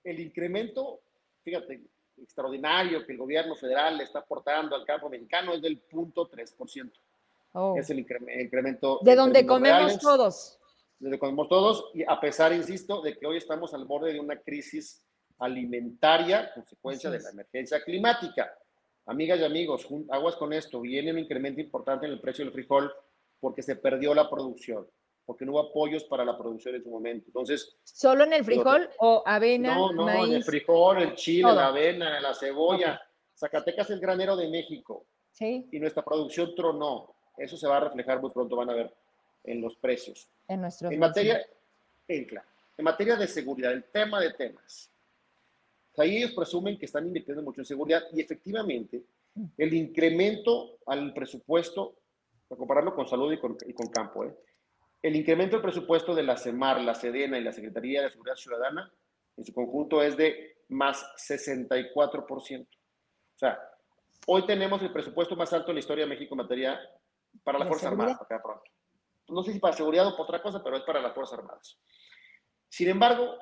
el 0.03 0.19
incremento, 0.19 1.01
fíjate, 1.43 1.81
extraordinario 2.21 3.05
que 3.05 3.11
el 3.13 3.17
gobierno 3.17 3.55
federal 3.55 3.97
le 3.97 4.03
está 4.03 4.19
aportando 4.19 4.75
al 4.75 4.85
campo 4.85 5.09
mexicano 5.09 5.53
es 5.53 5.61
del 5.61 5.81
0.3%. 5.87 6.91
Oh. 7.53 7.75
Es 7.77 7.89
el 7.89 7.99
incremento. 7.99 8.99
De 9.01 9.15
donde 9.15 9.45
comemos 9.45 9.97
todos. 9.99 10.59
De 10.99 11.05
donde 11.05 11.19
comemos 11.19 11.47
todos, 11.49 11.91
y 11.93 12.03
a 12.03 12.19
pesar, 12.19 12.53
insisto, 12.53 13.01
de 13.01 13.17
que 13.17 13.25
hoy 13.25 13.37
estamos 13.37 13.73
al 13.73 13.85
borde 13.85 14.13
de 14.13 14.19
una 14.19 14.37
crisis 14.37 15.01
alimentaria, 15.39 16.53
consecuencia 16.53 17.09
de 17.09 17.19
la 17.19 17.29
emergencia 17.29 17.81
climática. 17.83 18.53
Amigas 19.05 19.39
y 19.39 19.43
amigos, 19.43 19.87
aguas 20.09 20.35
con 20.35 20.53
esto, 20.53 20.81
viene 20.81 21.11
un 21.11 21.19
incremento 21.19 21.61
importante 21.61 22.05
en 22.05 22.11
el 22.11 22.19
precio 22.19 22.45
del 22.45 22.53
frijol 22.53 22.93
porque 23.39 23.63
se 23.63 23.75
perdió 23.77 24.13
la 24.13 24.29
producción, 24.29 24.85
porque 25.29 25.45
no 25.45 25.51
hubo 25.51 25.59
apoyos 25.59 26.05
para 26.05 26.25
la 26.25 26.35
producción 26.35 26.73
en 26.73 26.81
su 26.81 26.89
momento. 26.89 27.25
Entonces, 27.27 27.77
¿Solo 27.83 28.23
en 28.23 28.33
el 28.33 28.43
frijol 28.43 28.89
o 28.97 29.21
avena? 29.23 29.75
No, 29.75 29.91
no, 29.91 30.25
en 30.25 30.33
el 30.33 30.43
frijol, 30.43 31.03
el 31.03 31.13
chile, 31.13 31.53
la 31.53 31.67
avena, 31.67 32.19
la 32.19 32.33
cebolla. 32.33 32.99
Zacatecas 33.35 33.91
es 33.91 33.93
el 33.93 33.99
granero 33.99 34.35
de 34.35 34.47
México. 34.47 35.05
Sí. 35.31 35.69
Y 35.71 35.79
nuestra 35.79 36.03
producción 36.03 36.55
tronó. 36.55 37.13
Eso 37.37 37.57
se 37.57 37.67
va 37.67 37.77
a 37.77 37.81
reflejar 37.81 38.19
muy 38.19 38.31
pronto, 38.31 38.55
van 38.55 38.71
a 38.71 38.73
ver 38.73 38.91
en 39.43 39.61
los 39.61 39.75
precios. 39.75 40.27
En 40.47 40.61
nuestros 40.61 40.91
En 40.91 40.97
materia, 40.97 41.45
en, 42.07 42.27
en 42.77 42.83
materia 42.83 43.15
de 43.15 43.27
seguridad, 43.27 43.71
el 43.71 43.83
tema 43.83 44.19
de 44.19 44.33
temas. 44.33 44.89
Ahí 45.95 46.17
ellos 46.17 46.31
presumen 46.31 46.75
que 46.79 46.87
están 46.87 47.05
invirtiendo 47.05 47.43
mucho 47.43 47.61
en 47.61 47.65
seguridad 47.65 48.01
y 48.11 48.19
efectivamente 48.19 49.03
el 49.59 49.73
incremento 49.75 50.79
al 50.87 51.13
presupuesto, 51.13 51.93
para 52.47 52.57
compararlo 52.57 52.95
con 52.95 53.07
salud 53.07 53.31
y 53.31 53.37
con, 53.73 53.87
campo, 53.89 54.25
¿eh? 54.25 54.35
El 55.01 55.15
incremento 55.15 55.55
del 55.55 55.63
presupuesto 55.63 56.13
de 56.13 56.23
la 56.23 56.37
CEMAR, 56.37 56.81
la 56.81 56.95
SEDENA 56.95 57.37
y 57.37 57.43
la 57.43 57.53
Secretaría 57.53 58.01
de 58.01 58.09
Seguridad 58.09 58.35
Ciudadana 58.35 58.91
en 59.37 59.45
su 59.45 59.53
conjunto 59.53 60.03
es 60.03 60.17
de 60.17 60.63
más 60.69 61.05
64%. 61.15 62.67
O 62.67 63.39
sea, 63.39 63.59
hoy 64.27 64.45
tenemos 64.45 64.81
el 64.81 64.91
presupuesto 64.91 65.35
más 65.35 65.53
alto 65.53 65.71
en 65.71 65.75
la 65.75 65.79
historia 65.79 66.03
de 66.03 66.09
México 66.09 66.33
en 66.33 66.39
materia 66.39 66.79
para 67.43 67.59
las 67.59 67.67
Fuerzas 67.67 67.91
Armadas, 67.91 68.17
para 68.27 68.41
pronto. 68.41 68.63
No 69.29 69.43
sé 69.43 69.53
si 69.53 69.59
para 69.59 69.75
seguridad 69.75 70.07
o 70.07 70.11
para 70.11 70.23
otra 70.23 70.41
cosa, 70.41 70.61
pero 70.63 70.75
es 70.75 70.83
para 70.83 71.01
las 71.01 71.13
Fuerzas 71.13 71.39
Armadas. 71.39 71.79
Sin 72.67 72.89
embargo, 72.89 73.37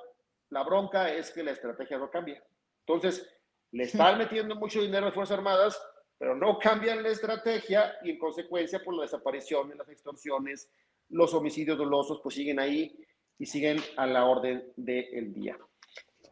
la 0.50 0.64
bronca 0.64 1.12
es 1.12 1.32
que 1.32 1.44
la 1.44 1.52
estrategia 1.52 1.98
no 1.98 2.10
cambia. 2.10 2.44
Entonces, 2.86 3.28
le 3.72 3.84
están 3.84 4.18
metiendo 4.18 4.56
mucho 4.56 4.82
dinero 4.82 5.08
a 5.08 5.12
Fuerzas 5.12 5.38
Armadas, 5.38 5.82
pero 6.18 6.36
no 6.36 6.60
cambian 6.60 7.02
la 7.02 7.10
estrategia 7.10 7.98
y 8.04 8.12
en 8.12 8.20
consecuencia, 8.20 8.84
por 8.84 8.96
las 8.96 9.12
desapariciones, 9.12 9.78
las 9.78 9.90
extorsiones, 9.90 10.70
los 11.10 11.34
homicidios 11.34 11.78
dolosos, 11.78 12.20
pues 12.22 12.36
siguen 12.36 12.60
ahí 12.60 12.96
y 13.40 13.46
siguen 13.46 13.78
a 13.96 14.06
la 14.06 14.26
orden 14.26 14.64
del 14.76 15.34
día. 15.34 15.58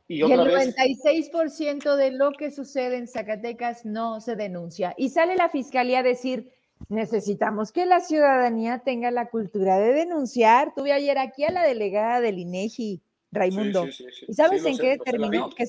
Y, 0.08 0.20
y 0.20 0.22
el 0.22 0.40
96% 0.40 1.96
de 1.96 2.12
lo 2.12 2.32
que 2.32 2.52
sucede 2.52 2.98
en 2.98 3.08
Zacatecas 3.08 3.86
no 3.86 4.22
se 4.22 4.36
denuncia. 4.36 4.94
Y 4.98 5.10
sale 5.10 5.36
la 5.36 5.50
fiscalía 5.50 6.00
a 6.00 6.04
decir, 6.04 6.52
necesitamos 6.90 7.72
que 7.72 7.86
la 7.86 8.02
ciudadanía 8.02 8.80
tenga 8.80 9.10
la 9.12 9.30
cultura 9.30 9.80
de 9.80 9.94
denunciar. 9.94 10.74
Tuve 10.76 10.92
ayer 10.92 11.18
aquí 11.18 11.44
a 11.44 11.52
la 11.52 11.64
delegada 11.64 12.22
del 12.22 12.38
INEGI 12.38 13.02
Raimundo. 13.32 13.88
¿Y 14.28 14.34
sabes 14.34 14.64
en 14.66 14.78
qué 14.78 14.98
terminó? 15.04 15.50
Que 15.50 15.66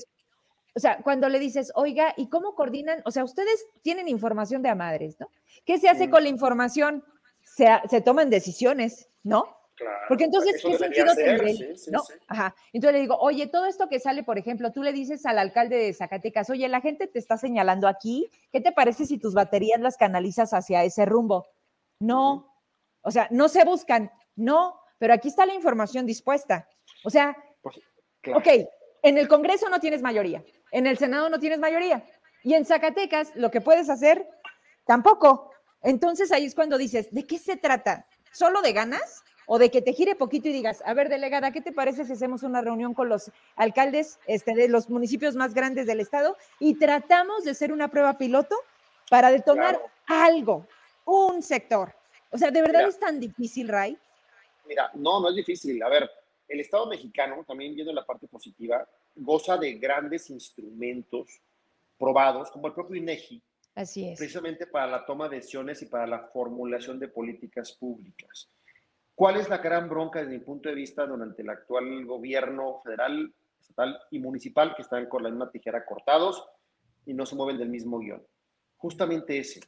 o 0.77 0.79
sea, 0.79 0.99
cuando 1.01 1.27
le 1.27 1.39
dices, 1.39 1.71
oiga, 1.73 2.13
¿y 2.17 2.29
cómo 2.29 2.53
coordinan? 2.53 3.01
O 3.03 3.09
sea, 3.09 3.23
ustedes 3.23 3.65
tienen 3.81 4.07
información 4.07 4.61
de 4.61 4.69
a 4.69 4.75
madres, 4.75 5.19
¿no? 5.19 5.27
¿Qué 5.65 5.79
se 5.79 5.89
hace 5.89 6.07
mm. 6.07 6.11
con 6.11 6.21
la 6.21 6.29
información? 6.29 7.03
Se, 7.57 7.67
se, 7.89 8.01
toman 8.01 8.29
decisiones, 8.29 9.09
¿no? 9.23 9.57
Claro, 9.75 9.97
Porque 10.07 10.25
entonces, 10.25 10.61
¿qué 10.63 10.77
sentido 10.77 11.15
tendría? 11.15 11.67
¿no? 11.91 12.03
Ajá. 12.27 12.55
Entonces 12.71 12.93
le 12.93 13.01
digo, 13.01 13.17
oye, 13.19 13.47
todo 13.47 13.65
esto 13.65 13.89
que 13.89 13.99
sale, 13.99 14.23
por 14.23 14.37
ejemplo, 14.37 14.71
tú 14.71 14.83
le 14.83 14.93
dices 14.93 15.25
al 15.25 15.39
alcalde 15.39 15.75
de 15.77 15.93
Zacatecas, 15.93 16.49
oye, 16.49 16.67
la 16.67 16.81
gente 16.81 17.07
te 17.07 17.19
está 17.19 17.37
señalando 17.37 17.87
aquí, 17.87 18.29
¿qué 18.51 18.61
te 18.61 18.71
parece 18.71 19.05
si 19.05 19.17
tus 19.17 19.33
baterías 19.33 19.79
las 19.79 19.97
canalizas 19.97 20.53
hacia 20.53 20.83
ese 20.83 21.05
rumbo? 21.05 21.47
No, 21.99 22.55
o 23.01 23.11
sea, 23.11 23.27
no 23.31 23.49
se 23.49 23.65
buscan, 23.65 24.11
no, 24.35 24.79
pero 24.99 25.13
aquí 25.13 25.27
está 25.27 25.45
la 25.45 25.53
información 25.53 26.05
dispuesta. 26.05 26.67
O 27.03 27.09
sea, 27.09 27.35
Ok, 28.33 28.47
en 29.03 29.17
el 29.17 29.27
Congreso 29.27 29.69
no 29.69 29.79
tienes 29.79 30.01
mayoría, 30.01 30.43
en 30.71 30.87
el 30.87 30.97
Senado 30.97 31.29
no 31.29 31.39
tienes 31.39 31.59
mayoría 31.59 32.03
y 32.43 32.53
en 32.53 32.65
Zacatecas 32.65 33.35
lo 33.35 33.51
que 33.51 33.61
puedes 33.61 33.89
hacer 33.89 34.27
tampoco. 34.85 35.51
Entonces 35.81 36.31
ahí 36.31 36.45
es 36.45 36.55
cuando 36.55 36.77
dices, 36.77 37.07
¿de 37.11 37.25
qué 37.25 37.37
se 37.37 37.57
trata? 37.57 38.05
¿Solo 38.31 38.61
de 38.61 38.73
ganas? 38.73 39.23
¿O 39.45 39.59
de 39.59 39.71
que 39.71 39.81
te 39.81 39.93
gire 39.93 40.15
poquito 40.15 40.49
y 40.49 40.51
digas, 40.51 40.83
a 40.85 40.93
ver, 40.93 41.07
delegada, 41.07 41.51
¿qué 41.51 41.61
te 41.61 41.71
parece 41.71 42.03
si 42.03 42.11
hacemos 42.11 42.43
una 42.43 42.59
reunión 42.59 42.93
con 42.93 43.07
los 43.07 43.31
alcaldes 43.55 44.19
este, 44.27 44.53
de 44.53 44.67
los 44.67 44.89
municipios 44.89 45.35
más 45.35 45.53
grandes 45.53 45.87
del 45.87 46.01
estado 46.01 46.35
y 46.59 46.75
tratamos 46.75 47.45
de 47.45 47.51
hacer 47.51 47.71
una 47.71 47.87
prueba 47.87 48.17
piloto 48.17 48.57
para 49.09 49.31
detonar 49.31 49.81
algo, 50.05 50.67
un 51.05 51.41
sector? 51.41 51.93
O 52.29 52.37
sea, 52.37 52.51
¿de 52.51 52.61
verdad 52.61 52.89
es 52.89 52.99
tan 52.99 53.21
difícil, 53.21 53.69
Ray? 53.69 53.97
Mira, 54.67 54.91
no, 54.95 55.21
no 55.21 55.29
es 55.29 55.35
difícil. 55.35 55.81
A 55.81 55.87
ver, 55.87 56.09
el 56.47 56.59
Estado 56.59 56.85
mexicano, 56.87 57.43
también 57.47 57.73
viendo 57.73 57.93
la 57.93 58.05
parte 58.05 58.27
positiva, 58.27 58.87
goza 59.15 59.57
de 59.57 59.73
grandes 59.73 60.29
instrumentos 60.29 61.41
probados, 61.97 62.51
como 62.51 62.67
el 62.67 62.73
propio 62.73 62.95
INEGI, 62.95 63.41
Así 63.77 64.09
es. 64.09 64.17
precisamente 64.17 64.65
para 64.65 64.87
la 64.87 65.05
toma 65.05 65.29
de 65.29 65.35
decisiones 65.35 65.83
y 65.83 65.85
para 65.85 66.07
la 66.07 66.27
formulación 66.33 66.97
de 66.97 67.09
políticas 67.09 67.73
públicas. 67.73 68.49
¿Cuál 69.13 69.37
es 69.37 69.49
la 69.49 69.59
gran 69.59 69.87
bronca 69.87 70.19
desde 70.19 70.33
mi 70.33 70.43
punto 70.43 70.67
de 70.67 70.73
vista 70.73 71.05
durante 71.05 71.43
el 71.43 71.49
actual 71.49 72.03
gobierno 72.05 72.81
federal, 72.83 73.31
estatal 73.59 73.99
y 74.09 74.17
municipal 74.17 74.75
que 74.75 74.81
están 74.81 75.07
con 75.07 75.21
la 75.21 75.29
misma 75.29 75.51
tijera 75.51 75.85
cortados 75.85 76.43
y 77.05 77.13
no 77.13 77.27
se 77.27 77.35
mueven 77.35 77.59
del 77.59 77.69
mismo 77.69 77.99
guion? 77.99 78.25
Justamente 78.77 79.37
ese. 79.37 79.61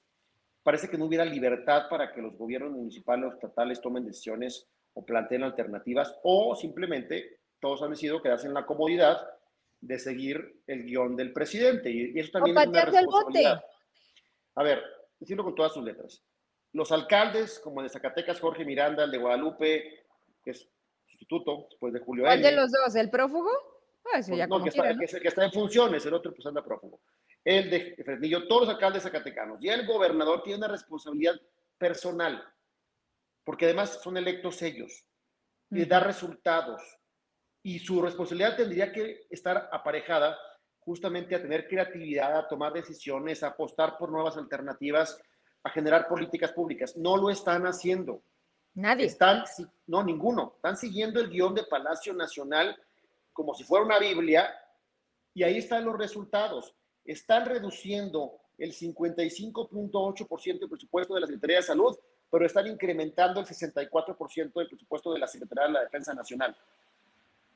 Parece 0.64 0.90
que 0.90 0.98
no 0.98 1.06
hubiera 1.06 1.23
libertad 1.23 1.84
para 1.88 2.11
que 2.11 2.22
los 2.22 2.36
gobiernos 2.36 2.72
municipales 2.72 3.26
o 3.26 3.34
estatales 3.34 3.80
tomen 3.80 4.06
decisiones 4.06 4.68
o 4.95 5.06
planteen 5.06 5.44
alternativas 5.44 6.15
o 6.23 6.56
simplemente 6.56 7.41
todos 7.60 7.84
han 7.84 7.91
decidido 7.91 8.23
quedarse 8.23 8.48
en 8.48 8.56
la 8.56 8.65
comodidad 8.65 9.19
de 9.81 9.99
seguir 9.99 10.61
el 10.65 10.84
guion 10.84 11.15
del 11.15 11.31
presidente. 11.31 11.91
Y, 11.91 12.18
eso 12.19 12.31
también 12.31 12.57
es 12.57 12.68
una 12.68 12.86
responsabilidad. 12.86 13.61
A 14.60 14.64
ver, 14.64 14.84
decirlo 15.18 15.45
con 15.45 15.56
todas 15.56 15.73
sus 15.73 15.84
letras. 15.86 16.22
Los 16.73 16.91
alcaldes, 16.91 17.60
como 17.60 17.80
el 17.80 17.88
de 17.88 17.94
Zacatecas, 17.94 18.41
Jorge 18.41 18.65
Miranda, 18.65 19.06
el 19.06 19.11
de 19.11 19.18
Guadalupe, 19.18 20.06
que 20.44 20.52
es 20.52 20.69
sustituto 21.06 21.68
después 21.69 21.94
de 21.94 22.02
Julio 22.02 22.26
¿Cuál 22.26 22.41
de 22.41 22.52
los 22.52 22.69
dos? 22.69 22.94
¿El 22.95 23.10
prófugo? 23.10 23.49
Ah, 24.14 24.19
ya 24.19 24.48
no, 24.48 24.61
que, 24.61 24.69
está, 24.69 24.98
que, 24.98 25.27
está, 25.27 25.45
en 25.45 25.53
funciones, 25.53 26.06
el 26.06 26.14
otro 26.14 26.34
pues 26.34 26.45
anda 26.45 26.64
prófugo. 26.64 26.99
El 27.45 27.69
de 27.69 27.95
Fresnillo, 28.03 28.49
todos 28.49 28.64
los 28.64 28.76
alcaldes 28.76 29.03
zacatecanos. 29.03 29.60
Y 29.61 29.69
el 29.69 29.88
gobernador 29.88 30.44
tiene 30.44 30.57
una 30.57 30.68
responsabilidad 30.68 31.40
personal, 31.77 32.44
porque 33.45 33.64
además 33.64 34.02
son 34.03 34.18
electos 34.18 34.61
ellos, 34.61 35.06
y 35.72 35.86
dar 35.86 36.06
resultados. 36.06 36.81
Y 37.64 37.80
su 37.80 38.02
responsabilidad 38.02 38.57
tendría 38.57 38.91
que 38.91 39.22
estar 39.30 39.69
aparejada 39.72 40.38
justamente 40.80 41.36
a 41.36 41.42
tener 41.42 41.68
creatividad, 41.68 42.38
a 42.38 42.48
tomar 42.48 42.74
decisiones, 42.74 43.44
a 43.44 43.48
apostar 43.48 43.98
por 43.98 44.12
nuevas 44.12 44.38
alternativas, 44.38 45.22
a 45.64 45.70
generar 45.70 46.08
políticas 46.08 46.52
públicas. 46.52 46.96
No 46.98 47.18
lo 47.18 47.30
están 47.30 47.66
haciendo. 47.66 48.22
Nadie. 48.76 49.06
Están, 49.06 49.44
no, 49.88 50.04
ninguno. 50.04 50.54
Están 50.56 50.78
siguiendo 50.78 51.20
el 51.20 51.30
guion 51.30 51.54
de 51.54 51.64
Palacio 51.64 52.14
Nacional 52.14 52.78
como 53.34 53.54
si 53.54 53.64
fuera 53.64 53.86
una 53.86 54.00
Biblia 54.00 54.50
y 55.34 55.44
ahí 55.44 55.58
están 55.58 55.86
los 55.86 55.98
resultados. 55.98 56.76
Están 57.06 57.46
reduciendo 57.46 58.40
el 58.58 58.74
55.8% 58.74 60.60
del 60.60 60.70
presupuesto 60.70 61.14
de 61.14 61.22
la 61.22 61.28
Secretaría 61.28 61.58
de 61.58 61.64
Salud, 61.64 61.98
pero 62.30 62.46
están 62.46 62.68
incrementando 62.68 63.40
el 63.40 63.46
64% 63.46 64.54
del 64.54 64.68
presupuesto 64.68 65.14
de 65.14 65.20
la 65.20 65.28
Secretaría 65.28 65.68
de 65.68 65.74
la 65.74 65.82
Defensa 65.82 66.14
Nacional. 66.14 66.56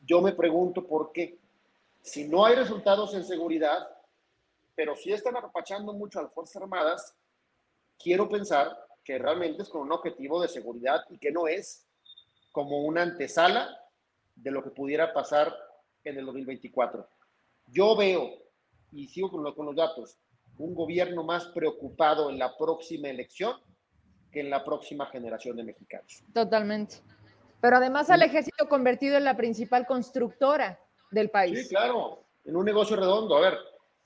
Yo 0.05 0.21
me 0.21 0.33
pregunto 0.33 0.85
por 0.85 1.11
qué. 1.11 1.37
Si 2.03 2.27
no 2.27 2.45
hay 2.45 2.55
resultados 2.55 3.13
en 3.13 3.23
seguridad, 3.23 3.87
pero 4.75 4.93
si 4.93 5.13
están 5.13 5.37
apapachando 5.37 5.93
mucho 5.93 6.19
a 6.19 6.23
las 6.23 6.33
Fuerzas 6.33 6.61
Armadas, 6.61 7.15
quiero 7.97 8.27
pensar 8.27 8.77
que 9.05 9.17
realmente 9.17 9.63
es 9.63 9.69
con 9.69 9.83
un 9.83 9.91
objetivo 9.93 10.41
de 10.41 10.49
seguridad 10.49 11.01
y 11.09 11.17
que 11.17 11.31
no 11.31 11.47
es 11.47 11.87
como 12.51 12.81
una 12.83 13.03
antesala 13.03 13.69
de 14.35 14.51
lo 14.51 14.61
que 14.61 14.71
pudiera 14.71 15.13
pasar 15.13 15.55
en 16.03 16.17
el 16.17 16.25
2024. 16.25 17.07
Yo 17.67 17.95
veo, 17.95 18.31
y 18.91 19.07
sigo 19.07 19.31
con, 19.31 19.53
con 19.53 19.65
los 19.65 19.75
datos, 19.75 20.17
un 20.57 20.75
gobierno 20.75 21.23
más 21.23 21.45
preocupado 21.47 22.29
en 22.29 22.37
la 22.37 22.57
próxima 22.57 23.09
elección 23.09 23.55
que 24.29 24.41
en 24.41 24.49
la 24.49 24.65
próxima 24.65 25.05
generación 25.05 25.55
de 25.55 25.63
mexicanos. 25.63 26.21
Totalmente. 26.33 26.97
Pero 27.61 27.77
además 27.77 28.09
al 28.09 28.23
ejército 28.23 28.67
convertido 28.67 29.15
en 29.15 29.23
la 29.23 29.37
principal 29.37 29.85
constructora 29.85 30.82
del 31.13 31.29
país. 31.29 31.63
Sí, 31.63 31.69
claro, 31.69 32.23
en 32.43 32.55
un 32.55 32.65
negocio 32.65 32.95
redondo. 32.95 33.37
A 33.37 33.41
ver, 33.41 33.57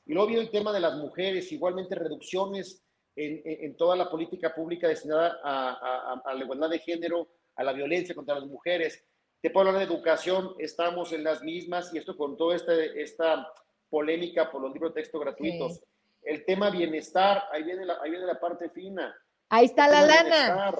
y 0.06 0.14
luego 0.14 0.28
viene 0.28 0.44
el 0.44 0.52
tema 0.52 0.72
de 0.72 0.80
las 0.80 0.96
mujeres, 0.96 1.52
igualmente 1.52 1.96
reducciones 1.96 2.84
en, 3.16 3.42
en, 3.44 3.76
toda 3.76 3.96
la 3.96 4.10
política 4.10 4.54
pública 4.54 4.88
destinada 4.88 5.40
a, 5.44 5.70
a, 5.72 6.22
a, 6.24 6.34
la 6.34 6.44
igualdad 6.44 6.70
de 6.70 6.80
género, 6.80 7.28
a 7.56 7.64
la 7.64 7.74
violencia 7.74 8.14
contra 8.14 8.36
las 8.36 8.46
mujeres. 8.46 9.04
Te 9.42 9.50
puedo 9.50 9.68
hablar 9.68 9.86
de 9.86 9.94
educación, 9.94 10.56
estamos 10.60 11.12
en 11.14 11.24
las 11.24 11.42
mismas, 11.42 11.94
y 11.94 11.98
esto 11.98 12.16
con 12.16 12.38
toda 12.38 12.56
esta, 12.56 12.74
esta 12.74 13.52
polémica 13.90 14.52
por 14.52 14.62
los 14.62 14.72
libros 14.72 14.94
de 14.94 15.02
texto 15.02 15.20
gratuitos. 15.20 15.82
El 16.22 16.46
tema 16.46 16.70
bienestar, 16.70 17.44
ahí 17.52 17.64
viene 17.64 17.86
la, 17.86 17.98
ahí 18.02 18.12
viene 18.12 18.26
la 18.26 18.40
parte 18.40 18.70
fina. 18.70 19.16
Ahí 19.50 19.66
está 19.66 19.88
la 19.88 20.02
lana. 20.02 20.76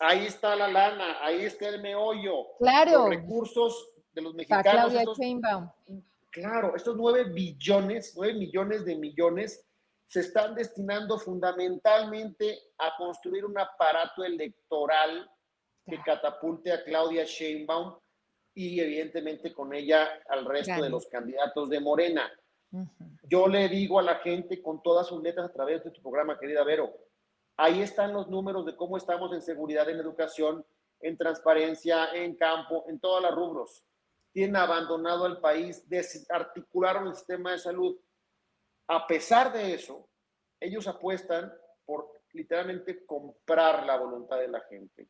Ahí 0.00 0.26
está 0.26 0.54
la 0.54 0.68
lana, 0.68 1.16
ahí 1.20 1.44
está 1.44 1.68
el 1.68 1.80
meollo. 1.80 2.56
Claro. 2.58 3.08
Los 3.08 3.08
recursos 3.08 3.90
de 4.18 4.22
los 4.22 4.34
mexicanos. 4.34 4.92
Estos, 4.92 5.18
claro, 6.30 6.74
estos 6.74 6.96
nueve 6.96 7.24
billones, 7.24 8.14
nueve 8.16 8.34
millones 8.34 8.84
de 8.84 8.96
millones 8.96 9.64
se 10.08 10.20
están 10.20 10.54
destinando 10.54 11.18
fundamentalmente 11.18 12.58
a 12.78 12.96
construir 12.96 13.44
un 13.44 13.58
aparato 13.58 14.24
electoral 14.24 15.30
que 15.86 16.00
catapulte 16.02 16.72
a 16.72 16.82
Claudia 16.82 17.24
Sheinbaum 17.24 17.94
y 18.54 18.80
evidentemente 18.80 19.52
con 19.52 19.72
ella 19.72 20.08
al 20.28 20.44
resto 20.44 20.82
de 20.82 20.90
los 20.90 21.06
candidatos 21.06 21.68
de 21.68 21.80
Morena. 21.80 22.30
Yo 23.22 23.46
le 23.46 23.68
digo 23.68 23.98
a 23.98 24.02
la 24.02 24.16
gente 24.16 24.60
con 24.60 24.82
todas 24.82 25.06
sus 25.06 25.22
letras 25.22 25.48
a 25.48 25.52
través 25.52 25.84
de 25.84 25.90
tu 25.90 26.02
programa, 26.02 26.38
querida 26.38 26.64
Vero, 26.64 26.92
ahí 27.56 27.82
están 27.82 28.12
los 28.12 28.28
números 28.28 28.66
de 28.66 28.76
cómo 28.76 28.96
estamos 28.96 29.32
en 29.32 29.42
seguridad, 29.42 29.88
en 29.88 30.00
educación, 30.00 30.64
en 31.00 31.16
transparencia, 31.16 32.08
en 32.14 32.34
campo, 32.34 32.84
en 32.88 32.98
todos 32.98 33.22
los 33.22 33.34
rubros. 33.34 33.87
Tienen 34.38 34.54
abandonado 34.54 35.26
el 35.26 35.38
país, 35.38 35.88
desarticularon 35.88 37.08
el 37.08 37.16
sistema 37.16 37.50
de 37.50 37.58
salud. 37.58 37.98
A 38.86 39.04
pesar 39.04 39.52
de 39.52 39.74
eso, 39.74 40.08
ellos 40.60 40.86
apuestan 40.86 41.52
por 41.84 42.12
literalmente 42.32 43.04
comprar 43.04 43.84
la 43.84 43.96
voluntad 43.96 44.38
de 44.38 44.46
la 44.46 44.60
gente. 44.60 45.08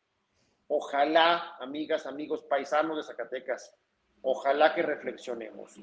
Ojalá, 0.69 1.57
amigas, 1.61 2.07
amigos, 2.07 2.43
paisanos 2.45 2.97
de 2.97 3.03
Zacatecas, 3.03 3.75
ojalá 4.23 4.75
que 4.75 4.81
reflexionemos 4.81 5.77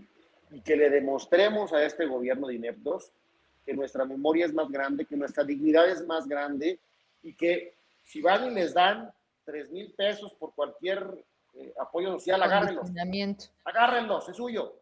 y 0.50 0.62
que 0.62 0.76
le 0.76 0.90
demostremos 0.90 1.72
a 1.72 1.86
este 1.86 2.08
gobierno 2.08 2.48
de 2.48 2.56
ineptos 2.56 3.12
que 3.64 3.76
nuestra 3.76 4.06
memoria 4.06 4.48
es 4.48 4.54
más 4.56 4.72
grande, 4.72 5.06
que 5.06 5.18
nuestra 5.18 5.44
dignidad 5.44 5.88
es 5.88 6.04
más 6.08 6.28
grande 6.28 6.80
y 7.22 7.36
que 7.36 7.76
si 8.02 8.24
van 8.24 8.48
y 8.48 8.56
les 8.56 8.74
dan 8.74 9.14
tres 9.44 9.70
mil 9.70 9.92
pesos 9.92 10.34
por 10.34 10.56
cualquier 10.56 11.24
eh, 11.56 11.73
apoyo 11.80 12.11
social, 12.14 12.41
agárrenlos. 12.44 12.90
Agárrenlos, 13.64 14.30
es 14.30 14.36
suyo. 14.36 14.80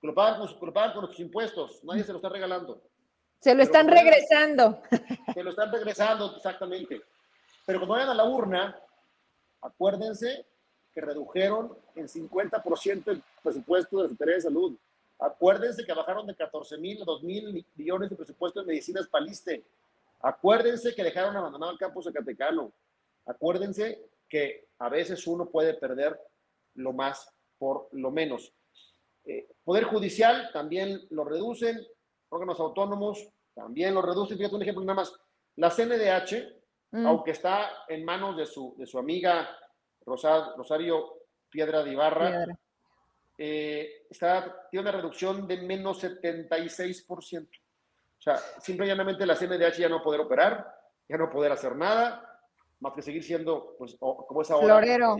Que 0.00 0.06
lo 0.06 0.14
pagan 0.14 0.40
con, 0.40 0.66
lo 0.66 0.72
pagan 0.72 0.94
con 0.94 1.06
los 1.06 1.20
impuestos, 1.20 1.84
nadie 1.84 2.04
se 2.04 2.12
lo 2.12 2.16
está 2.16 2.30
regalando. 2.30 2.82
Se 3.40 3.54
lo 3.54 3.62
están 3.62 3.88
regresando. 3.88 4.82
Se 5.34 5.42
lo 5.42 5.50
están 5.50 5.72
regresando, 5.72 6.36
exactamente. 6.36 7.00
Pero 7.64 7.78
cuando 7.78 7.94
vayan 7.94 8.10
a 8.10 8.14
la 8.14 8.24
urna, 8.24 8.78
acuérdense 9.62 10.44
que 10.92 11.00
redujeron 11.00 11.76
en 11.94 12.06
50% 12.06 13.08
el 13.08 13.22
presupuesto 13.42 13.96
de 13.96 14.02
la 14.02 14.08
Secretaría 14.10 14.34
de 14.34 14.40
Salud. 14.42 14.76
Acuérdense 15.18 15.84
que 15.84 15.92
bajaron 15.92 16.26
de 16.26 16.34
14 16.34 16.76
mil 16.78 17.00
a 17.00 17.04
2 17.04 17.22
mil 17.22 17.66
millones 17.76 18.10
de 18.10 18.16
presupuesto 18.16 18.60
de 18.60 18.66
medicinas 18.66 19.06
paliste. 19.06 19.64
Acuérdense 20.20 20.94
que 20.94 21.04
dejaron 21.04 21.36
abandonado 21.36 21.72
el 21.72 21.78
campo 21.78 22.02
zacatecano. 22.02 22.72
Acuérdense 23.24 24.09
que 24.30 24.68
a 24.78 24.88
veces 24.88 25.26
uno 25.26 25.50
puede 25.50 25.74
perder 25.74 26.18
lo 26.76 26.94
más 26.94 27.28
por 27.58 27.88
lo 27.92 28.10
menos. 28.10 28.54
Eh, 29.24 29.48
Poder 29.62 29.84
judicial 29.84 30.50
también 30.52 31.06
lo 31.10 31.24
reducen, 31.24 31.78
órganos 32.30 32.58
autónomos 32.58 33.28
también 33.54 33.94
lo 33.94 34.02
reducen. 34.02 34.38
Fíjate 34.38 34.56
un 34.56 34.62
ejemplo 34.62 34.82
nada 34.84 34.96
más. 34.96 35.12
La 35.56 35.70
CNDH, 35.70 36.62
mm. 36.92 37.06
aunque 37.06 37.32
está 37.32 37.84
en 37.88 38.04
manos 38.04 38.36
de 38.36 38.46
su, 38.46 38.74
de 38.78 38.86
su 38.86 38.98
amiga 38.98 39.48
Rosario 40.06 41.18
Piedra 41.50 41.84
de 41.84 41.92
Ibarra, 41.92 42.46
eh, 43.36 44.06
está, 44.08 44.68
tiene 44.70 44.88
una 44.88 44.96
reducción 44.96 45.46
de 45.46 45.58
menos 45.58 46.02
76%. 46.02 47.48
O 48.18 48.22
sea, 48.22 48.36
simplemente 48.60 49.26
la 49.26 49.36
CNDH 49.36 49.78
ya 49.78 49.88
no 49.88 50.02
poder 50.02 50.20
operar, 50.20 50.74
ya 51.08 51.16
no 51.16 51.30
poder 51.30 51.52
hacer 51.52 51.76
nada, 51.76 52.29
más 52.80 52.92
que 52.94 53.02
seguir 53.02 53.22
siendo, 53.22 53.76
pues, 53.78 53.96
como 53.98 54.42
es 54.42 54.50
ahora, 54.50 54.66
florero. 54.66 55.16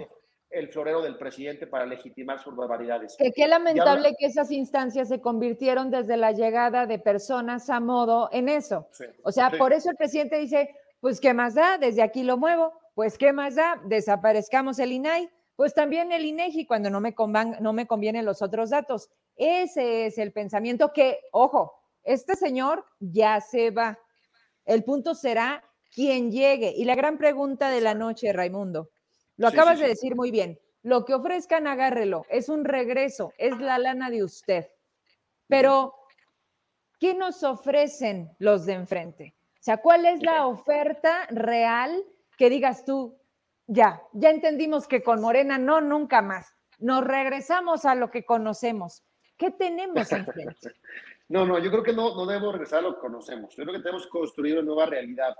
el 0.51 0.69
florero 0.69 1.03
del 1.03 1.17
presidente 1.17 1.67
para 1.67 1.87
legitimar 1.87 2.41
sus 2.41 2.57
barbaridades. 2.57 3.17
Que 3.17 3.33
qué 3.33 3.47
lamentable 3.47 4.15
que 4.19 4.27
esas 4.27 4.51
instancias 4.51 5.09
se 5.09 5.21
convirtieron 5.21 5.91
desde 5.91 6.17
la 6.17 6.33
llegada 6.33 6.87
de 6.87 6.99
personas 6.99 7.71
a 7.71 7.81
modo 7.81 8.29
en 8.33 8.49
eso. 8.49 8.89
o 9.23 9.33
sea, 9.33 9.51
por 9.51 9.73
eso 9.73 9.91
el 9.91 9.97
presidente 9.97 10.39
dice, 10.39 10.75
pues, 11.01 11.21
¿qué 11.21 11.35
más 11.35 11.55
da? 11.55 11.79
Desde 11.79 12.03
aquí 12.03 12.23
lo 12.23 12.37
muevo. 12.37 12.73
Pues, 12.95 13.17
¿qué 13.17 13.33
más 13.33 13.55
da? 13.55 13.81
Desaparezcamos 13.87 14.79
el 14.79 14.93
INAI 14.93 15.31
pues 15.61 15.75
también 15.75 16.11
el 16.11 16.25
INEGI 16.25 16.65
cuando 16.65 16.89
no 16.89 17.03
me, 17.03 17.15
no 17.61 17.75
me 17.75 17.87
convienen 17.87 18.25
los 18.25 18.41
otros 18.41 18.71
datos. 18.71 19.11
Ese 19.37 20.07
es 20.07 20.17
el 20.17 20.33
pensamiento 20.33 20.91
que, 20.95 21.19
ojo, 21.33 21.75
este 22.03 22.35
señor 22.35 22.87
ya 22.99 23.43
se 23.43 23.71
va. 23.71 23.99
El 24.65 24.85
punto 24.85 25.15
será 25.15 25.63
quién 25.95 26.31
llegue. 26.31 26.73
Y 26.77 26.85
la 26.85 26.95
gran 26.95 27.19
pregunta 27.19 27.71
de 27.71 27.81
la 27.81 27.95
noche, 27.95 28.33
Raimundo, 28.33 28.91
lo 29.37 29.49
acabas 29.49 29.79
de 29.79 29.89
decir 29.89 30.17
muy 30.17 30.31
bien. 30.31 30.59
Lo 30.83 31.05
que 31.05 31.15
ofrezcan, 31.15 31.67
agárrelo. 31.67 32.25
Es 32.31 32.49
un 32.49 32.65
regreso, 32.65 33.33
es 33.37 33.59
la 33.59 33.79
lana 33.79 34.11
de 34.11 34.25
usted. 34.25 34.67
Pero, 35.47 35.95
¿qué 36.99 37.15
nos 37.15 37.43
ofrecen 37.43 38.31
los 38.39 38.67
de 38.67 38.75
enfrente? 38.75 39.35
O 39.55 39.63
sea, 39.63 39.77
¿cuál 39.79 40.07
es 40.07 40.23
la 40.23 40.47
oferta 40.47 41.27
real 41.31 42.03
que 42.41 42.49
digas 42.49 42.87
tú, 42.87 43.21
ya, 43.67 44.01
ya 44.15 44.31
entendimos 44.31 44.89
que 44.89 45.03
con 45.03 45.21
Morena 45.21 45.59
no, 45.59 45.83
nunca 45.83 46.23
más. 46.23 46.57
Nos 46.79 47.05
regresamos 47.05 47.85
a 47.85 47.95
lo 47.95 48.11
que 48.11 48.25
conocemos. 48.25 49.05
¿Qué 49.37 49.51
tenemos 49.51 50.11
enfrente? 50.11 50.75
no, 51.29 51.45
no, 51.45 51.59
yo 51.59 51.71
creo 51.71 51.83
que 51.83 51.93
no, 51.93 52.15
no 52.15 52.25
debemos 52.25 52.53
regresar 52.55 52.79
a 52.79 52.83
lo 52.83 52.95
que 52.95 53.01
conocemos. 53.01 53.55
Yo 53.55 53.65
creo 53.65 53.77
que 53.77 53.83
tenemos 53.83 54.05
que 54.05 54.09
construir 54.09 54.55
una 54.55 54.63
nueva 54.63 54.87
realidad. 54.87 55.37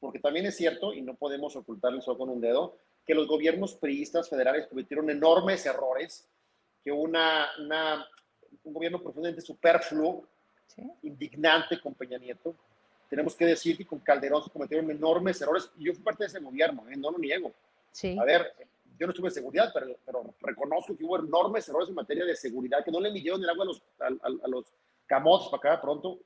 Porque 0.00 0.20
también 0.20 0.46
es 0.46 0.56
cierto, 0.56 0.92
y 0.92 1.02
no 1.02 1.14
podemos 1.14 1.56
ocultarlo 1.56 2.00
solo 2.00 2.18
con 2.18 2.28
un 2.28 2.40
dedo, 2.40 2.76
que 3.06 3.14
los 3.14 3.26
gobiernos 3.26 3.74
priistas 3.74 4.28
federales 4.28 4.66
cometieron 4.66 5.10
enormes 5.10 5.64
errores, 5.66 6.28
que 6.84 6.92
una, 6.92 7.48
una 7.58 8.06
un 8.64 8.72
gobierno 8.72 9.02
profundamente 9.02 9.42
superfluo, 9.42 10.26
indignante 11.02 11.80
con 11.80 11.94
Peña 11.94 12.18
Nieto, 12.18 12.54
tenemos 13.08 13.34
que 13.34 13.46
decir 13.46 13.76
que 13.76 13.86
con 13.86 13.98
Calderón 14.00 14.44
se 14.44 14.50
cometieron 14.50 14.90
enormes 14.90 15.40
errores. 15.40 15.70
Y 15.78 15.86
yo 15.86 15.94
fui 15.94 16.02
parte 16.02 16.24
de 16.24 16.28
ese 16.28 16.40
gobierno, 16.40 16.88
¿eh? 16.88 16.96
no 16.96 17.10
lo 17.10 17.18
niego. 17.18 17.52
Sí. 17.90 18.16
A 18.18 18.24
ver, 18.24 18.52
yo 18.98 19.06
no 19.06 19.12
estuve 19.12 19.28
en 19.28 19.34
seguridad, 19.34 19.70
pero, 19.72 19.96
pero, 20.04 20.34
reconozco 20.40 20.96
que 20.96 21.04
hubo 21.04 21.18
enormes 21.18 21.68
errores 21.68 21.88
en 21.88 21.94
materia 21.94 22.24
de 22.24 22.36
seguridad, 22.36 22.84
que 22.84 22.92
no 22.92 23.00
le 23.00 23.10
midieron 23.10 23.42
el 23.42 23.48
agua 23.48 23.64
a 23.64 23.66
los, 23.66 23.82
a, 24.00 24.44
a 24.44 24.48
los 24.48 24.66
camotes 25.06 25.48
para 25.48 25.74
acá 25.74 25.82
pronto 25.82 26.18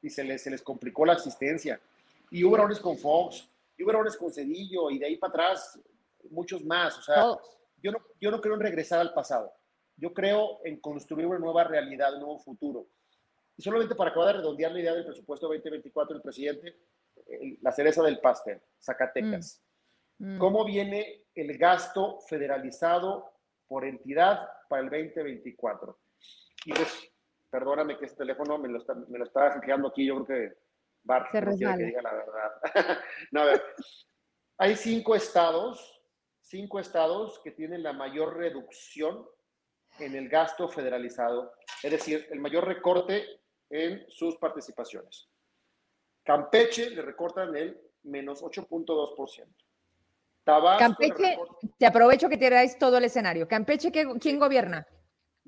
y 0.00 0.10
se 0.10 0.22
les, 0.22 0.42
se 0.42 0.50
les 0.50 0.62
complicó 0.62 1.04
la 1.04 1.14
existencia. 1.14 1.80
Y 2.30 2.44
hubo 2.44 2.56
errores 2.56 2.80
con 2.80 2.96
Fox, 2.96 3.48
y 3.76 3.82
hubo 3.82 3.90
errores 3.90 4.16
con 4.16 4.30
Cedillo, 4.30 4.90
y 4.90 4.98
de 4.98 5.06
ahí 5.06 5.16
para 5.16 5.30
atrás 5.30 5.80
muchos 6.30 6.64
más. 6.64 6.98
O 6.98 7.02
sea, 7.02 7.24
yo 7.82 7.92
no, 7.92 7.98
yo 8.20 8.30
no 8.30 8.40
creo 8.40 8.54
en 8.54 8.60
regresar 8.60 9.00
al 9.00 9.14
pasado. 9.14 9.52
Yo 9.96 10.12
creo 10.12 10.60
en 10.64 10.80
construir 10.80 11.26
una 11.26 11.38
nueva 11.38 11.64
realidad, 11.64 12.14
un 12.14 12.20
nuevo 12.20 12.38
futuro. 12.38 12.86
Y 13.56 13.62
solamente 13.62 13.94
para 13.94 14.10
acabar 14.10 14.28
de 14.28 14.40
redondear 14.40 14.72
la 14.72 14.80
idea 14.80 14.94
del 14.94 15.04
presupuesto 15.04 15.48
2024 15.48 16.14
del 16.14 16.22
presidente, 16.22 16.76
la 17.60 17.72
cereza 17.72 18.02
del 18.02 18.20
pastel, 18.20 18.60
Zacatecas. 18.80 19.60
Mm. 20.18 20.34
Mm. 20.34 20.38
¿Cómo 20.38 20.64
viene 20.64 21.24
el 21.34 21.56
gasto 21.58 22.20
federalizado 22.20 23.32
por 23.66 23.84
entidad 23.84 24.48
para 24.68 24.82
el 24.82 24.90
2024? 24.90 25.98
Y 26.66 26.72
pues, 26.72 27.10
perdóname 27.50 27.96
que 27.96 28.06
este 28.06 28.18
teléfono 28.18 28.58
me 28.58 28.68
lo 28.68 28.78
está, 28.78 28.94
me 28.94 29.18
lo 29.18 29.24
está 29.24 29.54
aquí, 29.56 30.06
yo 30.06 30.24
creo 30.24 30.26
que 30.26 30.56
Bart 31.08 31.32
no 31.32 31.56
que 31.56 31.84
diga 31.84 32.02
la 32.02 32.12
verdad. 32.12 32.52
no, 33.32 33.40
a 33.40 33.44
ver, 33.46 33.62
hay 34.58 34.76
cinco 34.76 35.14
estados, 35.14 36.02
cinco 36.42 36.78
estados 36.78 37.40
que 37.42 37.50
tienen 37.50 37.82
la 37.82 37.94
mayor 37.94 38.36
reducción 38.36 39.26
en 39.98 40.14
el 40.14 40.28
gasto 40.28 40.68
federalizado, 40.68 41.52
es 41.82 41.90
decir, 41.90 42.28
el 42.30 42.40
mayor 42.40 42.66
recorte 42.66 43.24
en 43.70 44.04
sus 44.08 44.36
participaciones. 44.36 45.28
Campeche 46.22 46.90
le 46.90 47.00
recortan 47.00 47.56
el 47.56 47.80
menos 48.02 48.42
8.2%. 48.42 49.46
Tabasco 50.44 50.78
Campeche, 50.78 51.38
te 51.78 51.86
aprovecho 51.86 52.28
que 52.28 52.36
te 52.36 52.50
dais 52.50 52.78
todo 52.78 52.98
el 52.98 53.04
escenario. 53.04 53.48
Campeche, 53.48 53.90
¿quién 53.90 54.38
gobierna? 54.38 54.86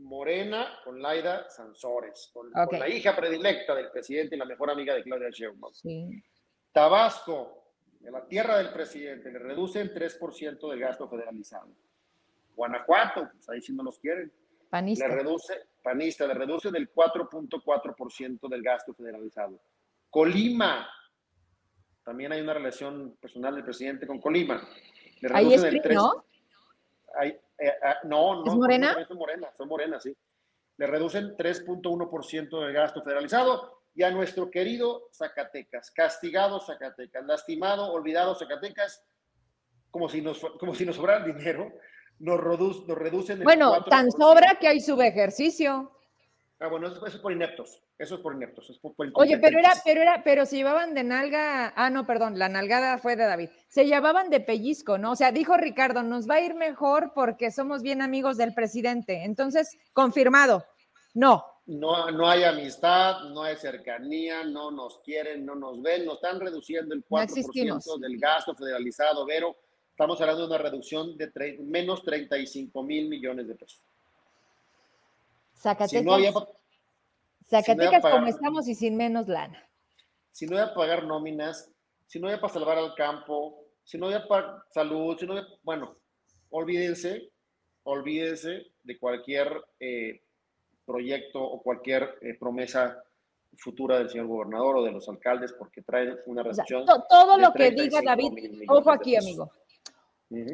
Morena 0.00 0.78
con 0.84 1.00
Laida 1.00 1.48
Sansores, 1.48 2.30
con, 2.32 2.50
la 2.52 2.88
hija 2.88 3.14
predilecta 3.14 3.74
del 3.74 3.90
presidente 3.90 4.34
y 4.34 4.38
la 4.38 4.44
mejor 4.44 4.70
amiga 4.70 4.94
de 4.94 5.02
Claudia 5.02 5.28
Sheinbaum. 5.30 5.72
Tabasco, 6.72 7.60
de 8.00 8.10
la 8.10 8.26
tierra 8.26 8.58
del 8.58 8.72
presidente, 8.72 9.30
le 9.30 9.38
reducen 9.38 9.92
3% 9.92 10.70
del 10.70 10.80
gasto 10.80 11.08
federalizado. 11.08 11.68
Guanajuato, 12.54 13.28
pues 13.32 13.48
ahí 13.48 13.60
sí 13.60 13.72
no 13.72 13.82
los 13.82 13.98
quieren. 13.98 14.32
Panista. 14.68 15.08
Le 15.08 15.14
reduce, 15.14 15.54
panista, 15.82 16.26
le 16.26 16.34
reducen 16.34 16.74
el 16.76 16.92
4.4% 16.92 18.48
del 18.48 18.62
gasto 18.62 18.94
federalizado. 18.94 19.60
Colima, 20.08 20.88
también 22.04 22.32
hay 22.32 22.40
una 22.40 22.54
relación 22.54 23.16
personal 23.20 23.54
del 23.54 23.64
presidente 23.64 24.06
con 24.06 24.20
Colima. 24.20 24.66
Le 25.20 25.28
ahí 25.34 25.54
es 25.54 25.62
el 25.62 25.80
3, 25.82 25.96
¿no? 25.96 26.24
Eh, 27.60 27.72
ah, 27.82 27.98
no, 28.04 28.42
no. 28.42 28.50
¿Es 28.50 28.56
morena? 28.56 29.06
Son 29.06 29.18
morenas, 29.18 29.56
son 29.56 29.68
morenas, 29.68 30.02
sí. 30.02 30.16
Le 30.78 30.86
reducen 30.86 31.36
3.1% 31.36 32.64
del 32.64 32.72
gasto 32.72 33.02
federalizado 33.02 33.82
y 33.94 34.02
a 34.02 34.10
nuestro 34.10 34.50
querido 34.50 35.08
Zacatecas, 35.12 35.90
castigado 35.90 36.60
Zacatecas, 36.60 37.24
lastimado, 37.26 37.92
olvidado 37.92 38.34
Zacatecas, 38.34 39.04
como 39.90 40.08
si 40.08 40.22
nos, 40.22 40.40
como 40.58 40.74
si 40.74 40.86
nos 40.86 40.96
sobrara 40.96 41.24
dinero, 41.24 41.70
nos, 42.18 42.40
reduce, 42.40 42.86
nos 42.86 42.96
reducen. 42.96 43.42
bueno, 43.42 43.84
tan 43.84 44.10
sobra 44.10 44.56
que 44.58 44.68
hay 44.68 44.80
subejercicio. 44.80 45.92
Ah, 46.62 46.68
bueno, 46.68 46.88
eso, 46.88 47.06
es 47.06 47.16
por 47.16 47.32
ineptos. 47.32 47.82
Eso 47.98 48.16
es 48.16 48.20
por 48.20 48.34
ineptos. 48.34 48.68
Es 48.68 48.78
por, 48.78 48.94
Oye, 49.14 49.38
pero 49.38 49.58
era, 49.58 49.72
pero 49.82 50.02
era, 50.02 50.22
pero 50.22 50.44
se 50.44 50.56
llevaban 50.56 50.92
de 50.92 51.02
nalga. 51.02 51.72
Ah, 51.74 51.88
no, 51.88 52.06
perdón, 52.06 52.38
la 52.38 52.50
nalgada 52.50 52.98
fue 52.98 53.16
de 53.16 53.24
David. 53.24 53.48
Se 53.68 53.86
llevaban 53.86 54.28
de 54.28 54.40
pellizco, 54.40 54.98
¿no? 54.98 55.12
O 55.12 55.16
sea, 55.16 55.32
dijo 55.32 55.56
Ricardo, 55.56 56.02
nos 56.02 56.28
va 56.28 56.34
a 56.34 56.40
ir 56.42 56.54
mejor 56.54 57.12
porque 57.14 57.50
somos 57.50 57.80
bien 57.80 58.02
amigos 58.02 58.36
del 58.36 58.52
presidente. 58.52 59.24
Entonces, 59.24 59.78
confirmado. 59.94 60.66
No. 61.14 61.46
No, 61.64 62.10
no 62.10 62.28
hay 62.28 62.44
amistad, 62.44 63.30
no 63.30 63.42
hay 63.42 63.56
cercanía, 63.56 64.44
no 64.44 64.70
nos 64.70 64.98
quieren, 64.98 65.46
no 65.46 65.54
nos 65.54 65.80
ven, 65.80 66.04
nos 66.04 66.16
están 66.16 66.40
reduciendo 66.40 66.94
el 66.94 67.06
4% 67.06 67.98
del 67.98 68.18
gasto 68.18 68.54
federalizado, 68.54 69.24
Vero. 69.24 69.56
Estamos 69.90 70.20
hablando 70.20 70.42
de 70.42 70.48
una 70.48 70.58
reducción 70.58 71.16
de 71.16 71.58
menos 71.60 72.02
35 72.02 72.82
mil 72.82 73.08
millones 73.08 73.48
de 73.48 73.54
pesos. 73.54 73.89
Zacatecas, 75.60 76.34
Zacatecas 77.46 78.02
como 78.02 78.26
estamos 78.26 78.66
y 78.68 78.74
sin 78.74 78.96
menos 78.96 79.28
lana. 79.28 79.68
Si 80.32 80.46
no 80.46 80.52
voy 80.52 80.62
a 80.62 80.74
pagar 80.74 81.04
nóminas, 81.04 81.70
si 82.06 82.18
no 82.18 82.28
voy 82.28 82.36
a 82.36 82.40
para 82.40 82.52
salvar 82.52 82.78
al 82.78 82.94
campo, 82.94 83.66
si 83.84 83.98
no 83.98 84.06
voy 84.06 84.14
a 84.14 84.26
para 84.26 84.64
salud, 84.70 85.16
si 85.18 85.26
no 85.26 85.34
voy 85.34 85.42
a, 85.42 85.46
bueno, 85.62 85.96
olvídense, 86.50 87.30
olvídense 87.82 88.68
de 88.82 88.98
cualquier 88.98 89.48
eh, 89.78 90.22
proyecto 90.86 91.42
o 91.42 91.62
cualquier 91.62 92.18
eh, 92.22 92.38
promesa 92.38 93.02
futura 93.58 93.98
del 93.98 94.08
señor 94.08 94.28
gobernador 94.28 94.78
o 94.78 94.82
de 94.84 94.92
los 94.92 95.08
alcaldes 95.08 95.52
porque 95.52 95.82
traen 95.82 96.16
una 96.26 96.42
reducción. 96.42 96.86
todo 96.86 97.36
lo 97.36 97.52
que 97.52 97.70
diga 97.72 98.00
David, 98.02 98.64
ojo 98.68 98.90
aquí, 98.90 99.16
amigo. 99.16 99.50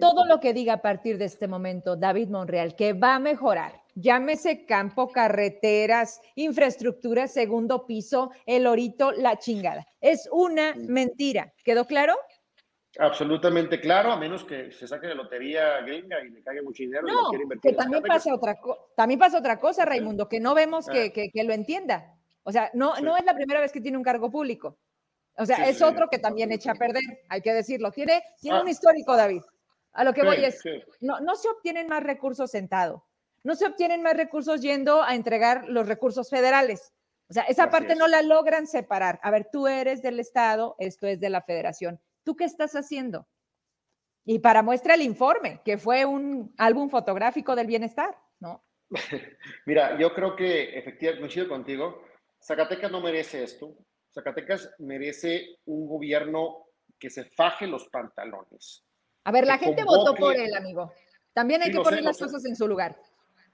Todo 0.01 0.25
lo 0.25 0.41
que 0.41 0.55
diga 0.55 0.75
a 0.75 0.83
partir 0.83 1.19
de 1.19 1.27
este 1.27 1.47
momento 1.47 1.97
David 1.97 2.29
Monreal, 2.29 2.75
que 2.75 2.95
va 2.95 3.17
a 3.17 3.19
mejorar, 3.19 3.86
llámese 3.97 4.67
campo, 4.67 5.09
carreteras, 5.09 6.21
infraestructura, 6.37 7.27
segundo 7.27 7.87
piso, 7.87 8.31
el 8.45 8.67
orito, 8.67 9.11
la 9.11 9.39
chingada. 9.39 9.85
Es 10.01 10.29
una 10.31 10.75
mentira. 10.77 11.53
¿Quedó 11.65 11.87
claro? 11.87 12.15
Absolutamente 12.99 13.81
claro, 13.81 14.13
a 14.13 14.17
menos 14.17 14.45
que 14.45 14.71
se 14.73 14.87
saque 14.87 15.07
de 15.09 15.15
lotería 15.15 15.81
gringa 15.81 16.23
y 16.25 16.31
le 16.31 16.43
caiga 16.43 16.63
mucho 16.63 16.83
dinero. 16.83 17.07
No, 17.07 17.31
que 17.61 17.73
también 17.73 18.03
pasa, 18.03 18.33
otra 18.33 18.59
también 18.95 19.19
pasa 19.19 19.39
otra 19.39 19.59
cosa, 19.59 19.85
Raimundo, 19.85 20.29
que 20.29 20.41
no 20.41 20.55
vemos 20.55 20.87
que, 20.87 21.13
ah. 21.15 21.43
lo 21.45 21.53
entienda. 21.53 22.15
O 22.43 22.53
sea, 22.53 22.71
no, 22.75 22.99
no 23.01 23.17
es 23.17 23.25
la 23.25 23.35
primera 23.35 23.61
vez 23.61 23.73
que 23.73 23.81
tiene 23.81 23.99
un 23.99 24.05
cargo 24.05 24.31
público. 24.31 24.79
O 25.37 25.45
sea, 25.45 25.69
es 25.69 25.83
otro 25.83 26.09
que 26.11 26.19
también 26.19 26.53
echa 26.53 26.73
a 26.73 26.75
perder, 26.75 27.03
hay 27.29 27.43
que 27.43 27.53
decirlo. 27.53 27.91
Tiene, 27.91 28.23
tiene 28.41 28.59
ah. 28.59 28.63
un 28.63 28.69
histórico, 28.69 29.15
David. 29.15 29.43
A 29.93 30.05
lo 30.05 30.15
que 30.15 30.23
voy 30.23 30.45
es, 30.45 30.63
no, 31.01 31.21
no 31.21 31.37
se 31.37 31.49
obtienen 31.49 31.89
más 31.89 32.03
recursos 32.03 32.51
sentado, 32.51 33.05
no 33.47 33.55
se 33.55 33.65
obtienen 33.65 34.03
más 34.03 34.17
recursos 34.17 34.61
yendo 34.61 35.05
a 35.05 35.15
entregar 35.15 35.69
los 35.69 35.87
recursos 35.87 36.29
federales. 36.29 36.93
O 37.29 37.33
sea, 37.33 37.45
esa 37.45 37.71
parte 37.71 37.95
no 37.95 38.09
la 38.09 38.21
logran 38.23 38.67
separar. 38.67 39.21
A 39.23 39.31
ver, 39.31 39.49
tú 39.53 39.69
eres 39.69 40.03
del 40.03 40.19
Estado, 40.19 40.75
esto 40.81 41.07
es 41.07 41.21
de 41.21 41.31
la 41.31 41.43
Federación. 41.43 42.01
¿Tú 42.25 42.35
qué 42.35 42.43
estás 42.43 42.75
haciendo? 42.75 43.29
Y 44.25 44.41
para 44.41 44.65
muestra 44.65 44.95
el 44.95 45.03
informe, 45.03 45.61
que 45.65 45.79
fue 45.79 46.05
un 46.05 46.53
álbum 46.59 46.91
fotográfico 46.91 47.55
del 47.55 47.69
bienestar, 47.69 48.19
¿no? 48.41 48.65
Mira, 49.67 49.97
yo 49.97 50.13
creo 50.13 50.35
que 50.35 50.77
efectivamente 50.77 51.21
coincido 51.21 51.49
contigo. 51.49 52.03
Zacatecas 52.43 52.91
no 52.91 53.01
merece 53.01 53.45
esto. 53.45 53.77
Zacatecas 54.13 54.75
merece 54.81 55.61
un 55.67 55.87
gobierno 55.87 56.67
que 56.99 57.11
se 57.11 57.27
faje 57.27 57.69
los 57.69 57.89
pantalones, 57.91 58.85
a 59.23 59.33
ver, 59.33 59.45
la 59.45 59.59
gente 59.59 59.83
votó 59.83 60.15
por 60.15 60.37
él, 60.37 60.55
amigo. 60.55 60.93
También 61.33 61.61
hay 61.61 61.73
que 61.73 61.81
poner 61.81 62.03
las 62.03 62.17
cosas 62.17 62.45
en 62.47 62.55
su 62.55 62.69
lugar. 62.69 62.97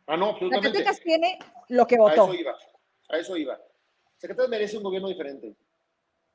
Ah, 0.06 0.16
no, 0.16 0.30
absolutamente. 0.30 0.78
Zacatecas 0.78 1.00
tiene 1.02 1.38
lo 1.68 1.86
que 1.86 1.96
votó. 1.96 2.22
A 2.22 2.24
eso 2.24 2.34
iba, 2.34 2.56
a 3.08 3.18
eso 3.18 3.36
iba. 3.36 3.60
Zacatecas 4.18 4.48
merece 4.48 4.76
un 4.76 4.82
gobierno 4.82 5.08
diferente. 5.08 5.54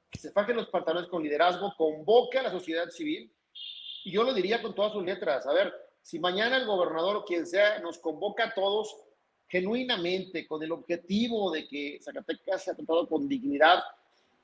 Que 0.10 0.20
se 0.20 0.32
faje 0.32 0.54
los 0.54 0.68
pantalones 0.70 1.10
con 1.10 1.24
liderazgo, 1.24 1.74
convoque 1.78 2.40
a 2.40 2.44
la 2.44 2.52
sociedad 2.52 2.90
civil. 2.90 3.32
Y 4.06 4.12
yo 4.12 4.24
lo 4.24 4.34
diría 4.34 4.62
con 4.62 4.74
todas 4.74 4.94
sus 4.94 5.04
letras. 5.04 5.46
A 5.46 5.54
ver, 5.54 5.74
si 6.02 6.20
mañana 6.20 6.58
el 6.58 6.66
gobernador 6.66 7.18
o 7.18 7.26
quien 7.26 7.46
sea 7.46 7.80
nos 7.80 7.98
convoca 8.00 8.46
a 8.46 8.54
todos 8.54 8.96
genuinamente, 9.48 10.48
con 10.48 10.62
el 10.64 10.72
objetivo 10.72 11.52
de 11.52 11.68
que 11.68 12.00
Zacatecas 12.02 12.64
sea 12.64 12.76
tratado 12.76 13.08
con 13.08 13.28
dignidad, 13.28 13.84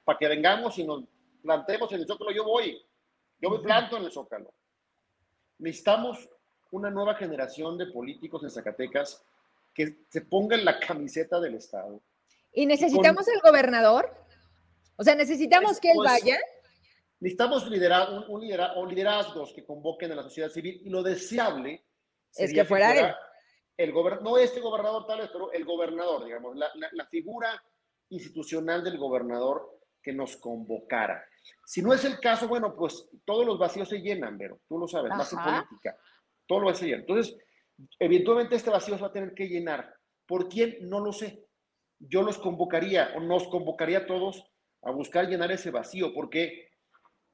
para 0.03 0.17
que 0.17 0.27
vengamos 0.27 0.77
y 0.77 0.83
nos 0.83 1.03
plantemos 1.41 1.91
en 1.91 2.01
el 2.01 2.07
Zócalo, 2.07 2.31
yo 2.31 2.43
voy. 2.43 2.81
Yo 3.39 3.49
me 3.49 3.59
planto 3.59 3.97
en 3.97 4.03
el 4.03 4.11
Zócalo 4.11 4.53
necesitamos 5.63 6.29
una 6.73 6.89
nueva 6.89 7.15
generación 7.15 7.77
de 7.77 7.85
políticos 7.85 8.43
en 8.43 8.49
Zacatecas 8.49 9.23
que 9.73 9.99
se 10.09 10.21
pongan 10.21 10.65
la 10.65 10.79
camiseta 10.79 11.39
del 11.39 11.55
Estado. 11.55 12.01
¿Y 12.51 12.65
necesitamos 12.65 13.27
el 13.27 13.39
gobernador? 13.41 14.11
O 14.95 15.03
sea, 15.03 15.15
necesitamos 15.15 15.79
que 15.79 15.89
él 15.89 15.95
pues, 15.95 16.11
vaya. 16.11 16.39
Necesitamos 17.19 17.69
liderar, 17.69 18.09
un, 18.11 18.25
o 18.27 18.85
liderazgos 18.85 19.53
que 19.53 19.63
convoquen 19.63 20.11
a 20.11 20.15
la 20.15 20.23
sociedad 20.23 20.49
civil 20.49 20.81
y 20.83 20.89
lo 20.89 21.03
deseable 21.03 21.85
es 22.35 22.51
que 22.51 22.65
fuera, 22.65 22.91
él. 22.93 23.15
El 23.77 23.93
no 24.21 24.37
este 24.37 24.59
gobernador 24.59 25.05
tal 25.05 25.19
vez, 25.19 25.29
pero 25.31 25.51
el 25.51 25.65
gobernador, 25.65 26.25
digamos, 26.25 26.55
la, 26.55 26.67
la 26.91 27.05
figura 27.05 27.63
institucional 28.09 28.83
del 28.83 28.97
gobernador 28.97 29.79
que 30.01 30.11
nos 30.11 30.37
convocara. 30.37 31.23
Si 31.65 31.81
no 31.81 31.93
es 31.93 32.03
el 32.03 32.19
caso, 32.19 32.47
bueno, 32.47 32.75
pues 32.75 33.07
todos 33.25 33.45
los 33.45 33.57
vacíos 33.59 33.89
se 33.89 33.99
llenan, 33.99 34.37
pero 34.37 34.59
tú 34.67 34.77
lo 34.77 34.87
sabes, 34.87 35.11
más 35.11 35.31
en 35.33 35.39
política, 35.39 35.97
todo 36.47 36.59
lo 36.59 36.73
se 36.73 36.85
llena. 36.85 36.99
Entonces, 36.99 37.37
eventualmente 37.99 38.55
este 38.55 38.69
vacío 38.69 38.95
se 38.95 39.01
va 39.01 39.07
a 39.07 39.13
tener 39.13 39.33
que 39.33 39.47
llenar. 39.47 39.95
¿Por 40.25 40.49
quién? 40.49 40.77
No 40.81 40.99
lo 40.99 41.11
sé. 41.11 41.45
Yo 41.99 42.21
los 42.21 42.37
convocaría 42.37 43.13
o 43.15 43.19
nos 43.19 43.47
convocaría 43.47 43.99
a 43.99 44.05
todos 44.05 44.43
a 44.81 44.91
buscar 44.91 45.27
llenar 45.27 45.51
ese 45.51 45.71
vacío, 45.71 46.13
porque 46.13 46.69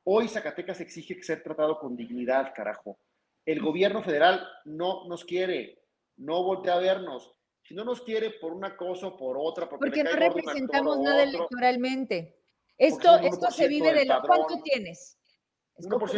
hoy 0.03 0.27
Zacatecas 0.27 0.79
exige 0.81 1.21
ser 1.23 1.41
tratado 1.41 1.79
con 1.79 1.95
dignidad, 1.95 2.53
carajo. 2.55 2.99
El 3.45 3.61
gobierno 3.61 4.03
federal 4.03 4.47
no 4.65 5.07
nos 5.07 5.25
quiere, 5.25 5.81
no 6.17 6.43
voltea 6.43 6.75
a 6.75 6.79
vernos. 6.79 7.33
Si 7.63 7.73
no 7.73 7.83
nos 7.83 8.01
quiere 8.01 8.31
por 8.31 8.53
una 8.53 8.75
cosa 8.77 9.07
o 9.07 9.17
por 9.17 9.37
otra, 9.39 9.67
porque, 9.67 10.03
no 10.03 10.11
representamos 10.11 10.99
nada 10.99 11.23
electoralmente. 11.23 12.37
Esto, 12.77 13.17
esto 13.17 13.51
se 13.51 13.67
vive 13.67 13.93
de 13.93 14.05
lo 14.05 14.21
cuánto 14.21 14.61
tienes. 14.63 15.17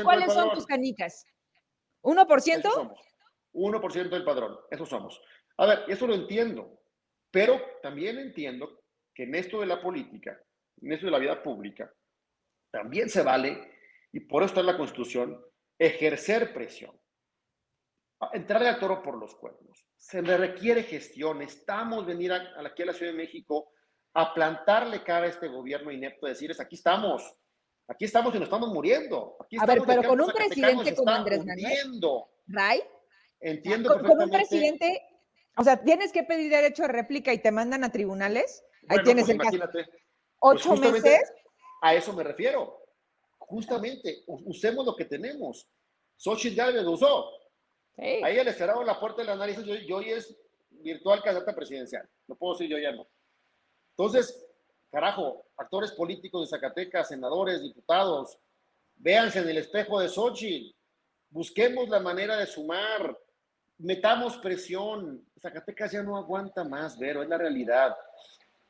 ¿Cuáles 0.03 0.33
son 0.33 0.53
tus 0.53 0.65
canicas? 0.65 1.25
¿1%? 2.03 2.95
1% 3.53 4.09
del 4.09 4.23
padrón, 4.23 4.57
eso 4.69 4.85
somos. 4.85 5.21
A 5.57 5.65
ver, 5.65 5.83
eso 5.87 6.07
lo 6.07 6.15
entiendo, 6.15 6.81
pero 7.29 7.61
también 7.81 8.17
entiendo 8.17 8.83
que 9.13 9.23
en 9.23 9.35
esto 9.35 9.59
de 9.59 9.65
la 9.65 9.81
política, 9.81 10.41
en 10.81 10.93
esto 10.93 11.05
de 11.05 11.11
la 11.11 11.19
vida 11.19 11.43
pública, 11.43 11.93
también 12.71 13.09
se 13.09 13.21
vale, 13.21 13.79
y 14.13 14.21
por 14.21 14.43
eso 14.43 14.51
está 14.51 14.61
en 14.61 14.67
la 14.67 14.77
Constitución, 14.77 15.43
ejercer 15.77 16.53
presión. 16.53 16.97
Entrarle 18.33 18.69
al 18.69 18.79
toro 18.79 19.01
por 19.01 19.17
los 19.17 19.35
cuernos. 19.35 19.85
Se 19.95 20.21
le 20.21 20.37
requiere 20.37 20.83
gestión. 20.83 21.41
Estamos 21.41 22.05
venir 22.05 22.31
aquí 22.31 22.83
a 22.83 22.85
la 22.85 22.93
Ciudad 22.93 23.11
de 23.11 23.17
México 23.17 23.71
a 24.13 24.33
plantarle 24.33 25.03
cara 25.03 25.25
a 25.25 25.29
este 25.29 25.47
gobierno 25.47 25.91
inepto, 25.91 26.27
decirles, 26.27 26.59
aquí 26.59 26.75
estamos, 26.75 27.35
aquí 27.91 28.05
estamos 28.05 28.33
y 28.33 28.39
nos 28.39 28.47
estamos 28.47 28.69
muriendo. 28.69 29.35
Aquí 29.39 29.57
a 29.59 29.65
ver, 29.65 29.81
pero 29.85 30.03
con 30.03 30.21
un 30.21 30.31
presidente 30.31 30.95
como 30.95 31.11
Andrés 31.11 31.45
Manuel. 31.45 32.01
¿Ray? 32.47 32.81
Entiendo 33.39 33.93
con, 33.93 34.05
con 34.05 34.21
un 34.23 34.29
presidente, 34.29 35.01
o 35.57 35.63
sea, 35.63 35.83
tienes 35.83 36.11
que 36.11 36.23
pedir 36.23 36.51
derecho 36.51 36.83
de 36.83 36.89
réplica 36.89 37.33
y 37.33 37.39
te 37.39 37.51
mandan 37.51 37.83
a 37.83 37.91
tribunales. 37.91 38.63
Ahí 38.87 38.99
tienes 39.03 39.25
pues 39.25 39.29
el 39.29 39.35
imagínate. 39.35 39.85
caso. 39.85 39.97
¿Ocho 40.39 40.69
pues 40.75 41.03
meses? 41.03 41.33
A 41.81 41.95
eso 41.95 42.13
me 42.13 42.23
refiero. 42.23 42.79
Justamente, 43.39 44.23
usemos 44.27 44.85
lo 44.85 44.95
que 44.95 45.05
tenemos. 45.05 45.69
Xochitl 46.15 46.55
ya 46.55 46.71
lo 46.71 46.91
usó. 46.91 47.29
Sí. 47.95 48.21
Ahí 48.23 48.43
le 48.43 48.53
cerraron 48.53 48.85
la 48.85 48.99
puerta 48.99 49.21
de 49.21 49.27
las 49.27 49.37
narices 49.37 49.65
y 49.65 49.91
hoy 49.91 50.11
es 50.11 50.35
virtual 50.69 51.21
candidata 51.21 51.53
presidencial. 51.55 52.07
No 52.27 52.35
puedo 52.35 52.53
decir 52.53 52.69
yo 52.69 52.77
ya 52.77 52.91
no. 52.91 53.07
Entonces, 53.97 54.47
carajo, 54.91 55.45
actores 55.57 55.91
políticos 55.93 56.41
de 56.41 56.57
Zacatecas, 56.57 57.07
senadores, 57.07 57.61
diputados, 57.61 58.37
véanse 58.97 59.39
en 59.39 59.49
el 59.49 59.57
espejo 59.57 59.99
de 59.99 60.09
Xochitl, 60.09 60.75
busquemos 61.29 61.89
la 61.89 61.99
manera 61.99 62.37
de 62.37 62.45
sumar, 62.45 63.17
metamos 63.79 64.37
presión. 64.37 65.25
Zacatecas 65.39 65.93
ya 65.93 66.03
no 66.03 66.17
aguanta 66.17 66.63
más, 66.63 66.99
Vero, 66.99 67.23
es 67.23 67.29
la 67.29 67.37
realidad. 67.37 67.95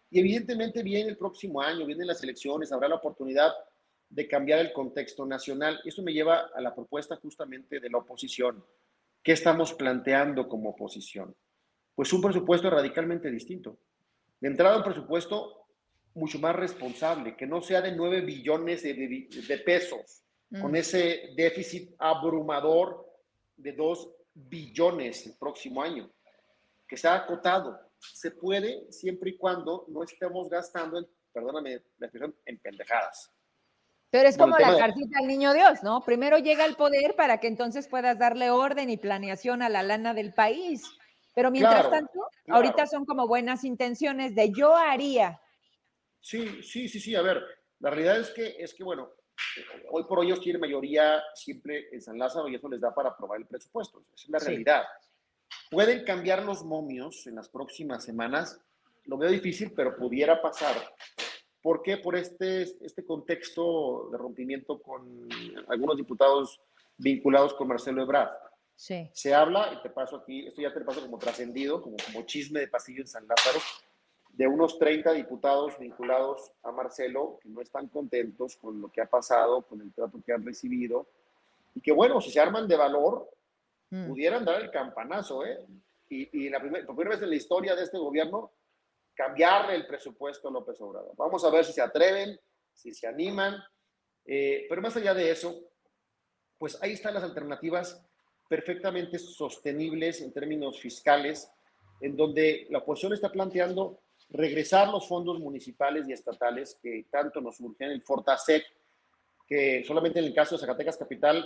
Y 0.10 0.20
evidentemente 0.20 0.84
viene 0.84 1.10
el 1.10 1.18
próximo 1.18 1.62
año, 1.62 1.86
vienen 1.86 2.08
las 2.08 2.24
elecciones, 2.24 2.72
habrá 2.72 2.88
la 2.88 2.96
oportunidad 2.96 3.52
de 4.10 4.28
cambiar 4.28 4.60
el 4.60 4.74
contexto 4.74 5.26
nacional. 5.26 5.80
Eso 5.86 6.02
me 6.02 6.14
lleva 6.14 6.52
a 6.54 6.62
la 6.62 6.76
propuesta 6.76 7.16
justamente 7.16 7.80
de 7.80 7.90
la 7.90 7.98
oposición. 7.98 8.64
¿Qué 9.24 9.32
estamos 9.32 9.74
planteando 9.74 10.48
como 10.48 10.72
oposición? 10.72 11.36
Pues 11.96 12.12
un 12.12 12.22
presupuesto 12.22 12.70
radicalmente 12.70 13.32
distinto. 13.32 13.78
De 14.40 14.50
entrada, 14.50 14.78
un 14.78 14.84
presupuesto 14.84 15.61
mucho 16.14 16.40
más 16.40 16.56
responsable, 16.56 17.36
que 17.36 17.48
no 17.48 17.62
sea 17.62 17.82
de 17.82 17.94
9 17.94 18.22
billones 18.22 18.84
de, 18.84 19.62
pesos, 19.66 20.24
con 20.62 20.72
mm. 20.72 20.76
ese 20.76 21.30
déficit 21.36 21.94
abrumador 21.98 23.08
de 23.56 23.74
2 23.74 24.10
billones 24.34 25.26
el 25.28 25.38
próximo 25.38 25.82
año, 25.82 26.12
que 26.88 26.98
sea 26.98 27.16
acotado. 27.16 27.80
Se 28.00 28.32
puede 28.32 28.92
siempre 28.92 29.32
y 29.32 29.38
cuando 29.38 29.86
no 29.88 30.04
estemos 30.04 30.50
gastando, 30.50 30.98
en, 30.98 31.08
perdóname 31.32 31.82
la 31.98 32.08
expresión, 32.08 32.36
en 32.46 32.60
pendejadas. 32.60 33.32
Pero 34.10 34.28
es 34.28 34.38
como 34.38 34.58
la 34.58 34.78
cartita 34.78 35.20
al 35.20 35.28
niño 35.28 35.54
Dios, 35.54 35.84
¿no? 35.84 36.04
Primero 36.04 36.38
llega 36.38 36.66
el 36.66 36.76
poder 36.76 37.16
para 37.16 37.40
que 37.40 37.48
entonces 37.48 37.88
puedas 37.88 38.20
darle 38.20 38.52
orden 38.52 38.90
y 38.90 38.98
planeación 38.98 39.62
a 39.62 39.70
la 39.70 39.84
lana 39.84 40.14
del 40.14 40.34
país. 40.34 40.84
Pero 41.34 41.50
mientras 41.50 41.90
tanto, 41.90 42.28
ahorita 42.50 42.88
son 42.88 43.06
como 43.06 43.26
buenas 43.26 43.64
intenciones 43.64 44.36
de 44.36 44.52
yo 44.52 44.76
haría. 44.76 45.40
Sí, 46.22 46.62
sí, 46.64 46.88
sí, 46.88 47.00
sí. 47.00 47.16
A 47.16 47.22
ver, 47.22 47.44
la 47.80 47.90
realidad 47.90 48.20
es 48.20 48.30
que, 48.30 48.56
es 48.60 48.74
que 48.74 48.84
bueno, 48.84 49.10
hoy 49.90 50.04
por 50.04 50.20
hoy 50.20 50.28
ellos 50.28 50.42
tienen 50.42 50.62
mayoría 50.62 51.22
siempre 51.34 51.90
en 51.92 52.02
San 52.02 52.18
Lázaro 52.18 52.48
y 52.48 52.56
eso 52.56 52.70
les 52.70 52.82
da 52.82 52.94
para 52.94 53.10
aprobar 53.10 53.40
el 53.40 53.48
presupuesto. 53.48 54.04
Esa 54.14 54.26
es 54.26 54.30
la 54.30 54.40
realidad. 54.40 54.84
Pueden 55.70 56.04
cambiar 56.06 56.44
los 56.44 56.64
momios 56.64 57.28
en 57.28 57.36
las 57.36 57.50
próximas 57.50 58.04
semanas. 58.04 58.62
Lo 59.06 59.18
veo 59.18 59.32
difícil, 59.32 59.74
pero 59.76 59.96
pudiera 59.98 60.42
pasar. 60.42 60.76
¿Por 61.62 61.82
qué? 61.82 61.98
Por 61.98 62.16
este, 62.16 62.64
este 62.86 63.06
contexto 63.06 64.10
de 64.12 64.18
rompimiento 64.18 64.82
con 64.82 65.28
algunos 65.68 65.98
diputados 65.98 66.60
vinculados 66.98 67.54
con 67.54 67.68
Marcelo 67.68 68.02
Ebrard. 68.04 68.30
Sí. 68.76 69.10
Se 69.14 69.34
habla, 69.34 69.74
y 69.74 69.82
te 69.82 69.90
paso 69.90 70.18
aquí, 70.18 70.48
esto 70.48 70.62
ya 70.62 70.74
te 70.74 70.82
paso 70.82 71.02
como 71.02 71.20
trascendido, 71.20 71.82
como, 71.82 71.98
como 72.06 72.26
chisme 72.26 72.62
de 72.62 72.68
pasillo 72.68 73.02
en 73.02 73.08
San 73.08 73.28
Lázaro, 73.28 73.60
de 74.42 74.48
unos 74.48 74.80
30 74.80 75.14
diputados 75.14 75.78
vinculados 75.78 76.52
a 76.64 76.72
Marcelo 76.72 77.38
que 77.44 77.50
no 77.50 77.62
están 77.62 77.88
contentos 77.90 78.56
con 78.56 78.82
lo 78.82 78.92
que 78.92 79.00
ha 79.00 79.06
pasado, 79.06 79.62
con 79.62 79.80
el 79.82 79.94
trato 79.94 80.20
que 80.26 80.34
han 80.34 80.44
recibido, 80.44 81.06
y 81.76 81.82
que 81.82 81.92
bueno, 81.92 82.20
si 82.20 82.32
se 82.32 82.40
arman 82.40 82.68
de 82.68 82.76
valor, 82.76 83.30
mm. 83.92 84.08
pudieran 84.08 84.44
dar 84.44 84.60
el 84.60 84.72
campanazo, 84.72 85.46
¿eh? 85.46 85.64
Y, 86.10 86.46
y 86.46 86.50
la 86.50 86.60
por 86.60 86.96
primera 86.96 87.12
vez 87.12 87.22
en 87.22 87.30
la 87.30 87.36
historia 87.36 87.76
de 87.76 87.84
este 87.84 88.00
gobierno, 88.00 88.52
cambiarle 89.14 89.76
el 89.76 89.86
presupuesto 89.86 90.48
a 90.48 90.52
López 90.52 90.82
Obrador. 90.82 91.14
Vamos 91.16 91.46
a 91.46 91.52
ver 91.52 91.64
si 91.64 91.74
se 91.74 91.82
atreven, 91.84 92.40
si 92.74 92.96
se 92.96 93.06
animan, 93.06 93.62
eh, 94.26 94.66
pero 94.68 94.82
más 94.82 94.98
allá 94.98 95.14
de 95.14 95.30
eso, 95.30 95.56
pues 96.58 96.82
ahí 96.82 96.94
están 96.94 97.14
las 97.14 97.24
alternativas 97.24 98.04
perfectamente 98.50 99.20
sostenibles 99.20 100.20
en 100.20 100.34
términos 100.34 100.80
fiscales, 100.80 101.48
en 102.02 102.18
donde 102.18 102.66
la 102.72 102.80
oposición 102.80 103.14
está 103.14 103.32
planteando 103.32 104.02
regresar 104.32 104.88
los 104.88 105.08
fondos 105.08 105.40
municipales 105.40 106.08
y 106.08 106.14
estatales 106.14 106.80
que 106.82 107.06
tanto 107.10 107.42
nos 107.42 107.60
urgen, 107.60 107.92
el 107.92 108.02
Fortasec, 108.02 108.64
que 109.48 109.84
solamente 109.86 110.20
en 110.20 110.26
el 110.26 110.34
caso 110.34 110.56
de 110.56 110.62
Zacatecas 110.62 110.98
Capital 110.98 111.46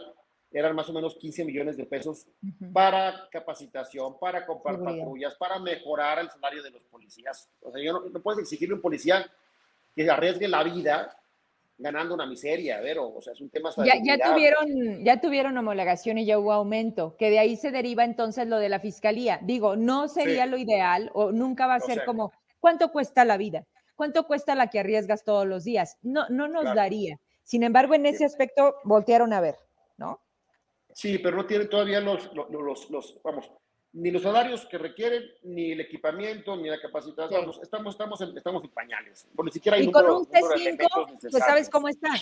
eran 0.52 0.76
más 0.76 0.88
o 0.90 0.94
menos 0.94 1.16
15 1.16 1.44
millones 1.44 1.76
de 1.76 1.86
pesos 1.86 2.28
para 2.72 3.28
capacitación, 3.32 4.18
para 4.20 4.46
comprar 4.46 4.82
patrullas, 4.82 5.36
para 5.36 5.60
mejorar 5.60 6.20
el 6.20 6.30
salario 6.30 6.64
de 6.64 6.70
los 6.70 6.84
policías. 6.84 7.50
O 7.62 7.72
sea, 7.72 7.84
yo 7.84 7.94
no, 7.94 8.10
no 8.10 8.22
puedes 8.22 8.40
exigirle 8.42 8.74
a 8.74 8.76
un 8.78 8.82
policía 8.82 9.30
que 9.96 10.10
arriesgue 10.10 10.48
la 10.48 10.64
vida 10.64 11.18
ganando 11.78 12.14
una 12.14 12.26
miseria, 12.26 12.80
Vero, 12.80 13.14
o 13.14 13.22
sea, 13.22 13.34
es 13.34 13.42
un 13.42 13.50
tema... 13.50 13.70
Ya, 13.84 13.96
ya, 14.02 14.18
tuvieron, 14.18 15.04
ya 15.04 15.20
tuvieron 15.20 15.58
homologación 15.58 16.18
y 16.18 16.26
ya 16.26 16.40
hubo 16.40 16.54
aumento, 16.54 17.16
que 17.18 17.30
de 17.30 17.40
ahí 17.40 17.58
se 17.58 17.72
deriva 17.72 18.06
entonces 18.06 18.48
lo 18.48 18.60
de 18.60 18.70
la 18.70 18.80
fiscalía. 18.80 19.40
Digo, 19.42 19.76
no 19.76 20.08
sería 20.08 20.46
lo 20.46 20.58
ideal 20.58 21.12
o 21.14 21.32
nunca 21.32 21.68
va 21.68 21.76
a 21.76 21.80
ser 21.82 22.06
como, 22.06 22.32
¿cuánto 22.66 22.92
cuesta 22.92 23.24
la 23.26 23.38
vida? 23.38 23.64
¿Cuánto 23.94 24.26
cuesta 24.26 24.56
la 24.56 24.72
que 24.72 24.80
arriesgas 24.80 25.24
todos 25.24 25.46
los 25.46 25.64
días? 25.64 26.00
No, 26.02 26.28
no 26.30 26.48
nos 26.48 26.66
daría. 26.74 27.20
Sin 27.44 27.62
embargo, 27.62 27.94
en 27.94 28.08
ese 28.08 28.26
aspecto 28.26 28.78
voltearon 28.84 29.34
a 29.34 29.40
ver, 29.40 29.56
¿no? 29.98 30.20
Sí, 30.92 31.20
pero 31.20 31.38
no 31.38 31.46
tiene 31.46 31.66
todavía 31.66 32.02
los, 32.02 32.32
los, 32.34 32.90
los, 32.90 33.22
vamos, 33.24 33.52
ni 33.94 34.10
los 34.10 34.24
salarios 34.24 34.66
que 34.66 34.80
requieren, 34.80 35.22
ni 35.44 35.74
el 35.74 35.82
equipamiento, 35.82 36.56
ni 36.56 36.68
la 36.68 36.82
capacitación. 36.82 37.52
Estamos, 37.62 37.94
estamos, 37.94 38.22
en, 38.22 38.36
estamos 38.36 38.64
en 38.64 38.72
pañales. 38.72 39.28
Bueno, 39.34 39.50
ni 39.50 39.52
siquiera 39.52 39.78
hay 39.78 39.84
y 39.84 39.92
con 39.92 40.10
un 40.10 40.26
T5, 40.26 41.30
pues 41.30 41.44
sabes 41.46 41.70
cómo 41.70 41.88
está. 41.88 42.14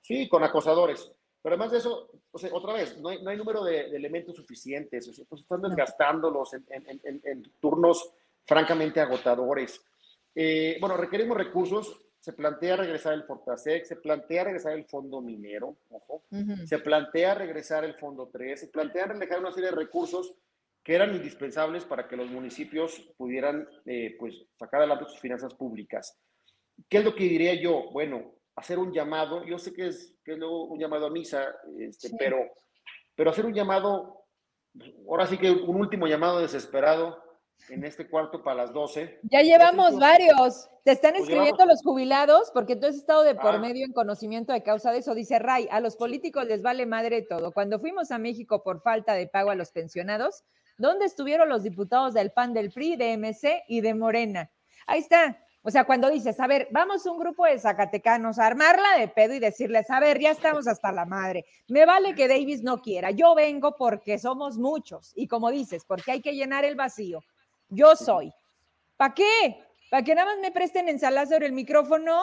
Sí, 0.00 0.28
con 0.28 0.42
acosadores. 0.42 1.12
Pero 1.40 1.54
además 1.54 1.70
de 1.70 1.78
eso, 1.78 2.10
o 2.32 2.38
sea, 2.38 2.50
otra 2.52 2.72
vez, 2.72 2.98
no 2.98 3.10
hay, 3.10 3.22
no 3.22 3.30
hay 3.30 3.36
número 3.36 3.62
de, 3.62 3.94
elementos 3.94 4.34
suficientes. 4.34 5.06
O 5.06 5.12
sea, 5.12 5.24
pues 5.28 5.42
están 5.42 5.62
desgastándolos 5.62 6.52
en, 6.54 6.64
en, 6.68 7.20
en, 7.22 7.52
turnos 7.60 8.12
francamente 8.46 9.00
agotadores. 9.00 9.84
Eh, 10.34 10.78
bueno, 10.80 10.96
requerimos 10.96 11.36
recursos 11.36 12.02
se 12.22 12.32
plantea 12.32 12.76
regresar 12.76 13.14
el 13.14 13.24
Fortasec, 13.24 13.84
se 13.84 13.96
plantea 13.96 14.44
regresar 14.44 14.74
el 14.74 14.84
fondo 14.84 15.20
minero, 15.20 15.76
ojo, 15.90 16.22
se 16.64 16.78
plantea 16.78 17.34
regresar 17.34 17.84
el 17.84 17.94
fondo 17.94 18.30
3, 18.32 18.60
se 18.60 18.68
plantea 18.68 19.06
regresar 19.06 19.40
una 19.40 19.50
serie 19.50 19.70
de 19.70 19.76
recursos 19.76 20.32
que 20.84 20.94
eran 20.94 21.16
indispensables 21.16 21.84
para 21.84 22.06
que 22.06 22.16
los 22.16 22.30
municipios 22.30 23.12
pudieran 23.16 23.68
eh, 23.86 24.14
pues, 24.20 24.46
sacar 24.56 24.82
adelante 24.82 25.06
sus 25.06 25.18
finanzas 25.18 25.52
públicas. 25.54 26.16
¿Qué 26.88 26.98
es 26.98 27.04
lo 27.04 27.12
que 27.16 27.24
diría 27.24 27.54
yo? 27.54 27.90
Bueno, 27.90 28.36
hacer 28.54 28.78
un 28.78 28.92
llamado, 28.92 29.44
yo 29.44 29.58
sé 29.58 29.72
que 29.72 29.88
es, 29.88 30.14
que 30.24 30.34
es 30.34 30.38
un 30.40 30.78
llamado 30.78 31.06
a 31.06 31.10
misa, 31.10 31.52
este, 31.76 32.10
pero, 32.16 32.38
pero 33.16 33.30
hacer 33.30 33.46
un 33.46 33.54
llamado, 33.54 34.26
ahora 35.08 35.26
sí 35.26 35.38
que 35.38 35.50
un 35.50 35.74
último 35.76 36.06
llamado 36.06 36.38
desesperado 36.38 37.20
en 37.68 37.84
este 37.84 38.08
cuarto 38.08 38.42
para 38.42 38.56
las 38.56 38.72
12. 38.72 39.20
Ya 39.30 39.42
llevamos 39.42 39.98
varios. 39.98 40.68
Te 40.84 40.92
están 40.92 41.12
pues 41.12 41.24
escribiendo 41.24 41.64
los 41.64 41.82
jubilados 41.82 42.50
porque 42.52 42.76
tú 42.76 42.86
has 42.86 42.96
estado 42.96 43.22
de 43.22 43.34
por 43.34 43.54
ah. 43.54 43.58
medio 43.58 43.86
en 43.86 43.92
conocimiento 43.92 44.52
de 44.52 44.62
causa 44.62 44.92
de 44.92 44.98
eso. 44.98 45.14
Dice 45.14 45.38
Ray, 45.38 45.68
a 45.70 45.80
los 45.80 45.96
políticos 45.96 46.44
les 46.46 46.62
vale 46.62 46.86
madre 46.86 47.22
todo. 47.22 47.52
Cuando 47.52 47.78
fuimos 47.78 48.10
a 48.10 48.18
México 48.18 48.62
por 48.62 48.82
falta 48.82 49.14
de 49.14 49.28
pago 49.28 49.50
a 49.50 49.54
los 49.54 49.70
pensionados, 49.70 50.44
¿dónde 50.76 51.06
estuvieron 51.06 51.48
los 51.48 51.62
diputados 51.62 52.14
del 52.14 52.32
PAN, 52.32 52.52
del 52.52 52.72
PRI, 52.72 52.96
de 52.96 53.16
MC 53.16 53.64
y 53.68 53.80
de 53.80 53.94
Morena? 53.94 54.50
Ahí 54.86 55.00
está. 55.00 55.38
O 55.64 55.70
sea, 55.70 55.84
cuando 55.84 56.10
dices, 56.10 56.40
a 56.40 56.48
ver, 56.48 56.66
vamos 56.72 57.06
un 57.06 57.20
grupo 57.20 57.46
de 57.46 57.56
zacatecanos 57.56 58.40
a 58.40 58.46
armarla 58.46 58.98
de 58.98 59.06
pedo 59.06 59.34
y 59.34 59.38
decirles, 59.38 59.88
a 59.90 60.00
ver, 60.00 60.18
ya 60.18 60.32
estamos 60.32 60.66
hasta 60.66 60.90
la 60.90 61.04
madre. 61.04 61.44
Me 61.68 61.86
vale 61.86 62.16
que 62.16 62.26
Davis 62.26 62.64
no 62.64 62.82
quiera. 62.82 63.12
Yo 63.12 63.36
vengo 63.36 63.76
porque 63.76 64.18
somos 64.18 64.58
muchos. 64.58 65.12
Y 65.14 65.28
como 65.28 65.52
dices, 65.52 65.84
porque 65.86 66.10
hay 66.10 66.20
que 66.20 66.34
llenar 66.34 66.64
el 66.64 66.74
vacío. 66.74 67.20
Yo 67.72 67.96
soy. 67.96 68.30
¿Para 68.98 69.14
qué? 69.14 69.56
¿Para 69.90 70.04
que 70.04 70.14
nada 70.14 70.32
más 70.32 70.38
me 70.40 70.52
presten 70.52 70.90
ensalada 70.90 71.26
sobre 71.26 71.46
el 71.46 71.52
micrófono? 71.52 72.22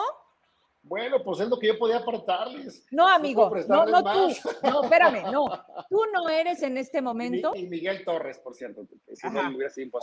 Bueno, 0.82 1.22
pues 1.24 1.40
es 1.40 1.48
lo 1.48 1.58
que 1.58 1.66
yo 1.66 1.78
podía 1.78 1.98
apartarles. 1.98 2.86
No, 2.92 3.06
amigo, 3.06 3.50
no, 3.68 3.84
no 3.84 4.02
tú. 4.02 4.32
No, 4.62 4.84
espérame, 4.84 5.30
no. 5.30 5.44
Tú 5.90 6.02
no 6.12 6.28
eres 6.28 6.62
en 6.62 6.78
este 6.78 7.02
momento. 7.02 7.52
Y 7.54 7.66
Miguel 7.66 8.04
Torres, 8.04 8.38
por 8.38 8.54
cierto. 8.54 8.86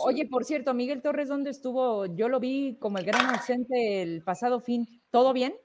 Oye, 0.00 0.26
por 0.26 0.44
cierto, 0.44 0.74
Miguel 0.74 1.00
Torres, 1.00 1.28
¿dónde 1.28 1.50
estuvo? 1.50 2.04
Yo 2.06 2.28
lo 2.28 2.38
vi 2.40 2.76
como 2.78 2.98
el 2.98 3.06
gran 3.06 3.34
ausente 3.34 4.02
el 4.02 4.22
pasado 4.22 4.60
fin. 4.60 5.02
¿Todo 5.10 5.32
bien? 5.32 5.56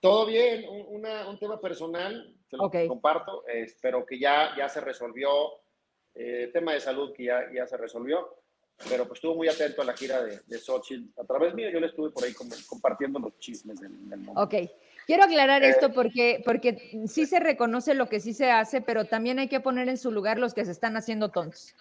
Todo 0.00 0.26
bien, 0.26 0.68
un, 0.68 1.06
un 1.06 1.38
tema 1.38 1.60
personal, 1.60 2.36
se 2.50 2.56
lo 2.56 2.70
comparto, 2.88 3.44
espero 3.46 4.06
que 4.06 4.18
ya, 4.18 4.54
ya 4.56 4.68
se 4.68 4.80
resolvió, 4.80 5.30
eh, 6.14 6.50
tema 6.52 6.72
de 6.72 6.80
salud 6.80 7.12
que 7.12 7.24
ya, 7.24 7.52
ya 7.52 7.66
se 7.66 7.76
resolvió 7.76 8.37
pero 8.88 9.06
pues 9.06 9.18
estuvo 9.18 9.34
muy 9.34 9.48
atento 9.48 9.82
a 9.82 9.84
la 9.84 9.94
gira 9.94 10.22
de, 10.22 10.40
de 10.46 10.58
Xochitl. 10.58 11.20
A 11.20 11.24
través 11.24 11.54
mío 11.54 11.68
yo 11.70 11.80
le 11.80 11.88
estuve 11.88 12.10
por 12.10 12.24
ahí 12.24 12.32
compartiendo 12.32 13.18
los 13.18 13.38
chismes 13.38 13.80
del, 13.80 13.90
mundo. 13.90 14.40
Ok, 14.40 14.54
quiero 15.06 15.24
aclarar 15.24 15.64
esto 15.64 15.86
eh, 15.86 15.92
porque, 15.94 16.42
porque 16.44 17.02
sí 17.06 17.26
se 17.26 17.40
reconoce 17.40 17.94
lo 17.94 18.08
que 18.08 18.20
sí 18.20 18.34
se 18.34 18.50
hace, 18.50 18.80
pero 18.80 19.04
también 19.04 19.38
hay 19.38 19.48
que 19.48 19.60
poner 19.60 19.88
en 19.88 19.98
su 19.98 20.12
lugar 20.12 20.38
los 20.38 20.54
que 20.54 20.64
se 20.64 20.70
están 20.70 20.96
haciendo 20.96 21.30
tontos. 21.30 21.74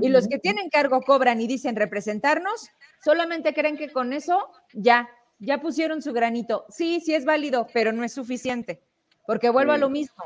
y 0.00 0.08
los 0.08 0.28
que 0.28 0.38
tienen 0.38 0.70
cargo 0.70 1.00
cobran 1.00 1.40
y 1.40 1.48
dicen 1.48 1.74
representarnos, 1.74 2.68
solamente 3.04 3.52
creen 3.52 3.76
que 3.76 3.90
con 3.90 4.12
eso 4.12 4.48
ya, 4.72 5.08
ya 5.40 5.60
pusieron 5.60 6.02
su 6.02 6.12
granito. 6.12 6.66
Sí, 6.68 7.00
sí 7.00 7.14
es 7.14 7.24
válido, 7.24 7.66
pero 7.72 7.92
no 7.92 8.04
es 8.04 8.12
suficiente, 8.12 8.80
porque 9.26 9.50
vuelvo 9.50 9.72
a 9.72 9.78
lo 9.78 9.90
mismo. 9.90 10.22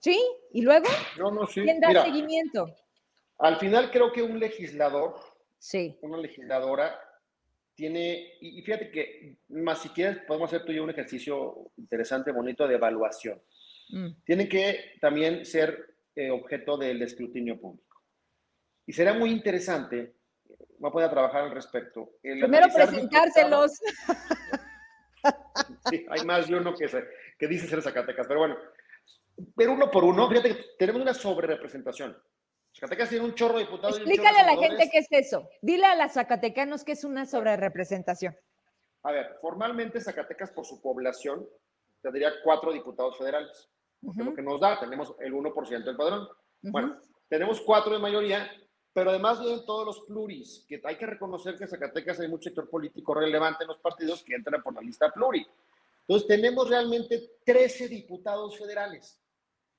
¿Sí? 0.00 0.18
¿Y 0.52 0.62
luego? 0.62 0.86
No, 1.18 1.30
no, 1.30 1.46
sí. 1.46 1.62
¿Quién 1.62 1.80
da 1.80 2.04
seguimiento? 2.04 2.74
Al 3.38 3.56
final 3.58 3.90
creo 3.90 4.12
que 4.12 4.22
un 4.22 4.38
legislador, 4.38 5.14
sí. 5.58 5.98
una 6.02 6.18
legisladora, 6.18 6.98
tiene, 7.74 8.32
y 8.40 8.62
fíjate 8.62 8.90
que 8.90 9.36
más 9.48 9.82
si 9.82 9.90
quieres 9.90 10.18
podemos 10.26 10.48
hacer 10.48 10.64
tú 10.64 10.72
y 10.72 10.76
yo 10.76 10.84
un 10.84 10.90
ejercicio 10.90 11.70
interesante, 11.76 12.32
bonito 12.32 12.66
de 12.66 12.74
evaluación. 12.74 13.40
Mm. 13.90 14.08
Tiene 14.24 14.48
que 14.48 14.94
también 15.00 15.44
ser 15.44 15.96
eh, 16.14 16.30
objeto 16.30 16.78
del 16.78 17.02
escrutinio 17.02 17.60
público. 17.60 18.02
Y 18.86 18.92
será 18.92 19.12
muy 19.12 19.30
interesante, 19.30 20.14
va 20.82 20.88
a 20.88 20.92
poder 20.92 21.10
trabajar 21.10 21.44
al 21.44 21.50
respecto. 21.50 22.12
Primero 22.22 22.66
presentárselos. 22.74 23.72
Sí, 25.90 26.06
hay 26.08 26.24
más 26.24 26.46
de 26.46 26.54
uno 26.54 26.72
que, 26.72 26.86
que 27.36 27.48
dice 27.48 27.66
ser 27.66 27.82
Zacatecas, 27.82 28.28
pero 28.28 28.40
bueno, 28.40 28.56
pero 29.56 29.72
uno 29.72 29.90
por 29.90 30.04
uno, 30.04 30.28
fíjate 30.28 30.56
que 30.56 30.64
tenemos 30.78 31.02
una 31.02 31.14
sobrerepresentación. 31.14 32.16
Zacatecas 32.76 33.08
tiene 33.08 33.24
un 33.24 33.34
chorro 33.34 33.54
de 33.54 33.64
diputados. 33.64 33.96
Explícale 33.96 34.38
a 34.38 34.46
la 34.46 34.56
gente 34.56 34.90
qué 34.92 34.98
es 34.98 35.06
eso. 35.10 35.48
Dile 35.62 35.86
a 35.86 35.94
las 35.94 36.12
zacatecanos 36.12 36.84
que 36.84 36.92
es 36.92 37.04
una 37.04 37.24
sobrerepresentación. 37.24 38.36
A 39.02 39.12
ver, 39.12 39.38
formalmente 39.40 40.00
Zacatecas 40.00 40.50
por 40.50 40.66
su 40.66 40.82
población 40.82 41.48
tendría 42.02 42.32
cuatro 42.44 42.72
diputados 42.72 43.16
federales. 43.16 43.70
lo 44.02 44.34
que 44.34 44.42
nos 44.42 44.60
da, 44.60 44.78
tenemos 44.78 45.14
el 45.20 45.32
1% 45.32 45.84
del 45.84 45.96
padrón. 45.96 46.28
Bueno, 46.60 47.00
tenemos 47.28 47.62
cuatro 47.62 47.94
de 47.94 47.98
mayoría, 47.98 48.50
pero 48.92 49.10
además 49.10 49.40
vienen 49.40 49.64
todos 49.64 49.86
los 49.86 50.00
pluris, 50.00 50.66
que 50.68 50.80
hay 50.84 50.96
que 50.96 51.06
reconocer 51.06 51.56
que 51.56 51.64
en 51.64 51.70
Zacatecas 51.70 52.20
hay 52.20 52.28
mucho 52.28 52.50
sector 52.50 52.68
político 52.68 53.14
relevante 53.14 53.64
en 53.64 53.68
los 53.68 53.78
partidos 53.78 54.22
que 54.22 54.34
entran 54.34 54.62
por 54.62 54.74
la 54.74 54.82
lista 54.82 55.10
pluri. 55.10 55.46
Entonces 56.00 56.28
tenemos 56.28 56.68
realmente 56.68 57.30
13 57.44 57.88
diputados 57.88 58.58
federales. 58.58 59.18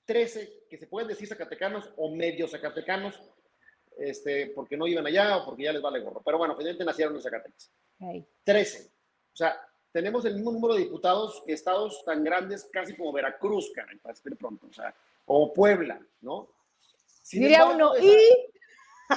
13 0.07 0.63
que 0.69 0.77
se 0.77 0.88
pueden 0.88 1.09
decir 1.09 1.27
zacatecanos 1.27 1.91
o 1.97 2.09
medio 2.09 2.47
zacatecanos, 2.47 3.21
este, 3.97 4.47
porque 4.55 4.77
no 4.77 4.88
iban 4.88 5.05
allá 5.05 5.38
o 5.38 5.45
porque 5.45 5.63
ya 5.63 5.73
les 5.73 5.81
vale 5.81 5.99
gorro. 5.99 6.21
Pero 6.25 6.38
bueno, 6.38 6.55
finalmente 6.55 6.85
nacieron 6.85 7.15
en 7.15 7.21
Zacatecas. 7.21 7.71
13. 8.43 8.91
O 9.34 9.35
sea, 9.35 9.61
tenemos 9.91 10.25
el 10.25 10.35
mismo 10.35 10.51
número 10.51 10.75
de 10.75 10.81
diputados 10.81 11.43
que 11.45 11.53
estados 11.53 12.03
tan 12.05 12.23
grandes 12.23 12.67
casi 12.71 12.95
como 12.95 13.11
Veracruz, 13.11 13.71
caray, 13.75 13.97
para 13.97 14.13
decir 14.13 14.35
pronto, 14.38 14.67
o 14.67 14.73
sea, 14.73 14.95
o 15.25 15.53
Puebla, 15.53 15.99
¿no? 16.21 16.49
Diría 17.31 17.65
uno, 17.65 17.91
¿y? 17.97 18.47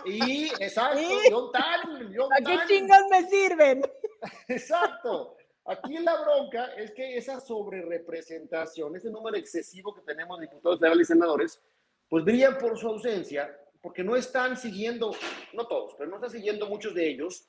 Y, 0.05 0.45
exacto, 0.59 1.01
¿Y? 1.01 1.33
¿A 1.33 2.45
qué 2.45 2.59
chingas 2.67 3.03
me 3.11 3.29
sirven? 3.29 3.83
Exacto. 4.49 5.37
Aquí 5.67 5.99
la 5.99 6.21
bronca 6.23 6.75
es 6.77 6.91
que 6.93 7.17
esa 7.17 7.41
sobrerepresentación, 7.41 8.97
ese 8.97 9.11
número 9.11 9.37
excesivo 9.37 9.95
que 9.95 10.01
tenemos 10.03 10.39
de 10.39 10.47
diputados 10.47 10.81
federales 10.81 11.09
y 11.09 11.13
senadores, 11.13 11.63
pues 12.09 12.25
brillan 12.25 12.59
por 12.59 12.79
su 12.79 12.89
ausencia, 12.89 13.57
porque 13.81 14.03
no 14.03 14.17
están 14.17 14.57
siguiendo, 14.57 15.13
no 15.53 15.67
todos, 15.67 15.95
pero 15.97 16.11
no 16.11 16.17
están 16.17 16.31
siguiendo 16.31 16.69
muchos 16.69 16.95
de 16.95 17.09
ellos 17.09 17.47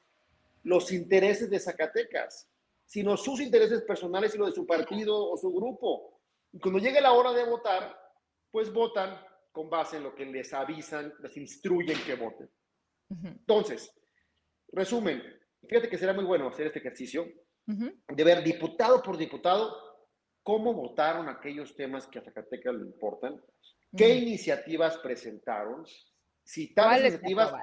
los 0.64 0.92
intereses 0.92 1.50
de 1.50 1.60
Zacatecas, 1.60 2.48
sino 2.86 3.18
sus 3.18 3.40
intereses 3.40 3.82
personales 3.82 4.36
y 4.36 4.38
lo 4.38 4.46
de 4.46 4.52
su 4.52 4.66
partido 4.66 5.32
o 5.32 5.38
su 5.38 5.52
grupo. 5.52 6.20
Y 6.52 6.60
cuando 6.60 6.80
llegue 6.80 7.02
la 7.02 7.14
hora 7.14 7.32
de 7.32 7.46
votar, 7.46 7.98
pues 8.52 8.72
votan 8.72 9.18
con 9.52 9.70
base 9.70 9.98
en 9.98 10.04
lo 10.04 10.14
que 10.14 10.26
les 10.26 10.54
avisan, 10.54 11.14
les 11.22 11.36
instruyen 11.38 11.98
que 12.06 12.16
voten. 12.16 12.50
Entonces, 13.24 13.94
resumen, 14.72 15.22
fíjate 15.68 15.90
que 15.90 15.98
será 15.98 16.14
muy 16.14 16.24
bueno 16.24 16.48
hacer 16.48 16.68
este 16.68 16.80
ejercicio 16.80 17.28
de 18.08 18.24
ver 18.24 18.44
diputado 18.44 19.02
por 19.02 19.18
diputado 19.18 19.76
cómo 20.44 20.74
votaron 20.74 21.30
aquellos 21.30 21.76
temas 21.76 22.08
que 22.08 22.20
a 22.20 22.24
Zacatecas 22.24 22.76
le 22.76 22.86
importan, 22.86 23.42
qué 23.96 24.16
iniciativas 24.16 24.98
presentaron, 24.98 25.86
si 26.44 26.74
tales 26.74 27.14
iniciativas, 27.14 27.54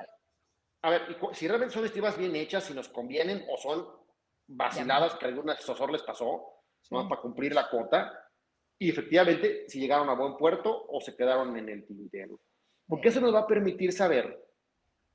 a 0.83 0.91
ver, 0.91 1.03
si 1.33 1.49
realmente 1.49 1.75
son 1.75 1.83
iniciativas 1.83 2.17
bien 2.17 2.37
hechas, 2.37 2.65
si 2.65 2.75
nos 2.75 2.89
convienen 2.89 3.45
o 3.51 3.57
son 3.57 3.87
vaciladas 4.47 5.15
que 5.17 5.27
algún 5.27 5.51
asesor 5.51 5.91
les 5.91 6.03
pasó, 6.03 6.63
¿no? 6.91 7.09
Para 7.09 7.21
cumplir 7.21 7.55
la 7.55 7.69
cuota, 7.69 8.13
y 8.79 8.91
efectivamente 8.91 9.65
si 9.69 9.81
llegaron 9.81 10.09
a 10.09 10.15
buen 10.15 10.37
puerto 10.37 10.87
o 10.89 11.01
se 11.01 11.17
quedaron 11.17 11.57
en 11.57 11.69
el 11.69 11.85
tintero. 11.85 12.41
Porque 12.87 13.09
eso 13.09 13.21
nos 13.21 13.35
va 13.35 13.41
a 13.41 13.47
permitir 13.47 13.93
saber, 13.93 14.47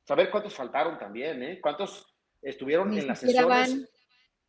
saber 0.03 0.29
cuántos 0.29 0.53
faltaron 0.53 0.99
también, 0.99 1.41
¿eh? 1.41 1.59
Cuántos 1.61 2.13
estuvieron 2.41 2.95
en 2.97 3.07
las 3.07 3.19
sesiones 3.19 3.89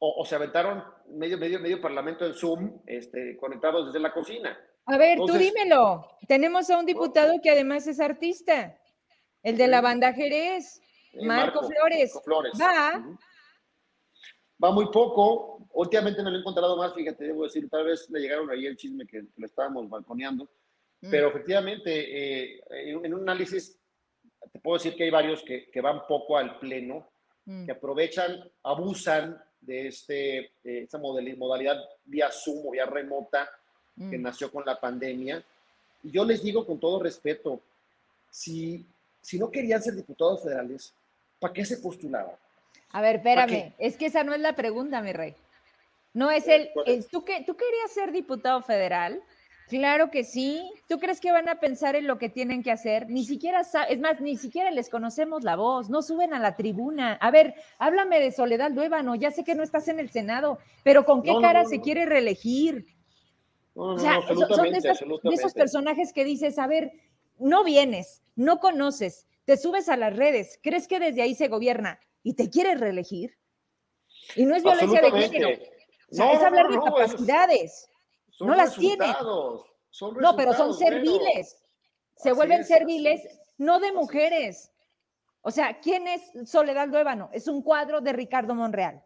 o, 0.07 0.25
se 0.25 0.35
aventaron 0.35 0.85
medio, 1.09 1.39
medio, 1.39 1.61
medio 1.61 1.81
parlamento 1.81 2.27
en 2.27 2.35
Zoom, 2.35 2.81
este, 2.87 3.37
conectados 3.37 3.87
desde 3.87 4.01
la 4.01 4.13
cocina. 4.13 4.59
A 4.87 4.99
ver, 4.99 5.19
tú 5.19 5.33
dímelo. 5.33 6.07
Tenemos 6.29 6.69
a 6.71 6.79
un 6.79 6.87
diputado 6.87 7.41
que 7.43 7.51
además 7.51 7.87
es 7.87 8.01
artista, 8.01 8.79
el 9.43 9.57
de 9.57 9.69
la 9.69 9.81
banda 9.81 10.13
Jerez, 10.13 10.81
Marco, 11.23 11.69
Flores. 11.69 12.13
Va. 12.61 13.03
Va 14.63 14.71
muy 14.71 14.87
poco. 14.87 15.67
Últimamente 15.73 16.23
no 16.23 16.31
lo 16.31 16.37
he 16.37 16.41
encontrado 16.41 16.77
más, 16.77 16.95
fíjate, 16.95 17.25
debo 17.25 17.45
decir, 17.45 17.69
tal 17.69 17.85
vez 17.85 18.09
le 18.11 18.21
llegaron 18.21 18.51
ahí 18.51 18.67
el 18.67 18.77
chisme 18.77 19.07
que, 19.07 19.25
lo 19.37 19.47
estábamos 19.47 19.89
balconeando. 19.89 20.45
Mm. 21.01 21.11
Pero 21.11 21.29
efectivamente, 21.29 22.53
eh, 22.53 22.61
en 22.71 23.15
un 23.15 23.23
análisis, 23.23 23.79
te 24.53 24.59
puedo 24.61 24.77
decir 24.77 24.95
que 24.95 25.05
hay 25.05 25.11
varios 25.11 25.43
que, 25.43 25.71
que 25.71 25.81
van 25.81 26.07
poco 26.07 26.37
al 26.37 26.59
pleno, 26.59 27.11
mm. 27.47 27.67
que 27.67 27.73
aprovechan, 27.73 28.39
abusan 28.63 29.43
de 29.67 29.89
este, 29.89 30.51
esta 30.63 30.99
modalidad 30.99 31.83
vía 32.05 32.31
Zoom 32.31 32.67
o 32.67 32.71
vía 32.71 32.87
remota 32.87 33.49
que 33.97 34.19
mm. 34.19 34.23
nació 34.23 34.51
con 34.51 34.65
la 34.65 34.79
pandemia. 34.79 35.43
Y 36.03 36.11
yo 36.11 36.25
les 36.25 36.43
digo 36.43 36.67
con 36.67 36.79
todo 36.79 37.03
respeto, 37.03 37.61
si, 38.31 38.85
si 39.21 39.39
no 39.39 39.51
querían 39.51 39.83
ser 39.83 39.95
diputados 39.95 40.43
federales, 40.43 40.93
¿para 41.39 41.55
qué 41.55 41.65
se 41.65 41.79
postulaban? 41.79 42.37
A 42.91 43.01
ver, 43.01 43.17
espérame, 43.17 43.73
es 43.79 43.97
que 43.97 44.07
esa 44.07 44.23
no 44.25 44.35
es 44.35 44.41
la 44.41 44.55
pregunta, 44.55 45.01
mi 45.01 45.13
rey. 45.13 45.35
No 46.13 46.31
es 46.31 46.47
el, 46.47 46.71
el 46.87 47.07
¿tú, 47.07 47.25
que, 47.25 47.43
¿tú 47.45 47.57
querías 47.57 47.91
ser 47.93 48.13
diputado 48.13 48.63
federal? 48.63 49.23
Claro 49.69 50.11
que 50.11 50.25
sí. 50.25 50.71
¿Tú 50.89 50.99
crees 50.99 51.21
que 51.21 51.33
van 51.33 51.49
a 51.49 51.59
pensar 51.59 51.97
en 51.97 52.07
lo 52.07 52.19
que 52.19 52.29
tienen 52.29 52.63
que 52.63 52.71
hacer? 52.71 53.09
Ni 53.09 53.25
siquiera, 53.25 53.63
es 53.89 54.01
más, 54.01 54.21
ni 54.21 54.37
siquiera 54.37 54.71
les 54.71 54.91
conocemos 54.91 55.43
la 55.43 55.57
voz, 55.57 55.89
no 55.89 56.03
suben 56.03 56.35
a 56.35 56.39
la 56.39 56.55
tribuna. 56.57 57.15
A 57.15 57.31
ver, 57.31 57.55
háblame 57.79 58.21
de 58.21 58.31
Soledad 58.31 58.71
Luébano, 58.71 59.15
ya 59.15 59.31
sé 59.31 59.43
que 59.45 59.55
no 59.55 59.63
estás 59.63 59.89
en 59.89 60.01
el 60.01 60.11
Senado, 60.11 60.59
pero 60.83 61.05
¿con 61.05 61.23
qué 61.23 61.33
cara 61.41 61.65
se 61.65 61.81
quiere 61.81 62.07
reelegir? 62.07 62.87
o 63.77 63.99
sea, 63.99 64.21
son 64.23 64.71
de 64.71 64.79
esos, 65.35 65.53
personajes 65.53 66.13
que 66.13 66.25
dices, 66.25 66.59
a 66.59 66.69
ver, 66.69 66.93
no 67.39 67.65
vienes, 67.65 68.23
no 68.37 68.61
conoces, 68.61 69.27
te 69.45 69.57
subes 69.57 69.89
a 69.89 69.97
las 69.97 70.15
redes, 70.15 70.61
crees 70.63 70.87
que 70.87 71.01
desde 71.01 71.23
ahí 71.23 71.35
se 71.35 71.49
gobierna 71.49 71.99
y 72.23 72.35
te 72.35 72.51
quieres 72.51 72.79
reelegir. 72.79 73.37
Y 74.37 74.45
no 74.45 74.55
es 74.55 74.63
violencia 74.63 75.01
de 75.01 75.11
género, 75.11 75.49
es 76.09 76.21
hablar 76.21 76.69
de 76.71 76.79
capacidades 76.79 77.89
no 78.41 78.55
las 78.55 78.77
tiene. 78.77 79.07
no, 80.21 80.37
pero 80.37 80.53
son 80.55 80.75
serviles. 80.75 81.57
Se 82.17 82.33
vuelven 82.33 82.65
serviles, 82.65 83.23
no 83.59 83.81
de 83.81 83.93
mujeres. 83.93 84.71
O 85.43 85.51
sea, 85.51 85.81
¿quién 85.81 86.09
es 86.09 86.23
Soledad 86.49 86.89
Luébano? 86.89 87.29
Es 87.33 87.49
un 87.49 87.63
cuadro 87.63 88.01
de 88.01 88.13
Ricardo 88.13 88.55
Monreal. 88.55 89.05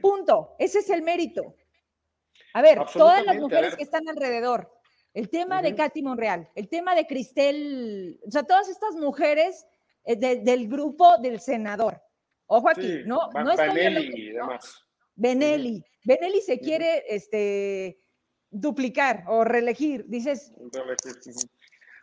Punto. 0.00 0.54
Ese 0.58 0.80
es 0.80 0.90
el 0.90 1.02
mérito. 1.02 1.56
A 2.54 2.62
ver, 2.62 2.80
todas 2.92 3.24
las 3.24 3.36
mujeres 3.36 3.76
que 3.76 3.82
están 3.82 4.08
alrededor, 4.08 4.72
el 5.14 5.28
tema 5.28 5.62
de 5.62 5.74
Katy 5.74 6.02
Monreal, 6.02 6.48
el 6.54 6.68
tema 6.68 6.94
de 6.94 7.06
Cristel, 7.06 8.20
o 8.26 8.30
sea, 8.30 8.42
todas 8.42 8.68
estas 8.68 8.94
mujeres 8.94 9.66
eh, 10.04 10.16
del 10.16 10.68
grupo 10.68 11.18
del 11.18 11.40
senador. 11.40 12.00
Ojo 12.46 12.68
aquí, 12.68 13.02
no, 13.06 13.30
no 13.32 13.56
Benelli. 13.56 14.34
Benelli. 15.14 15.84
Benelli 16.04 16.40
se 16.40 16.58
quiere 16.58 17.04
este, 17.08 18.01
duplicar 18.52 19.24
o 19.26 19.42
reelegir, 19.42 20.04
dices. 20.06 20.52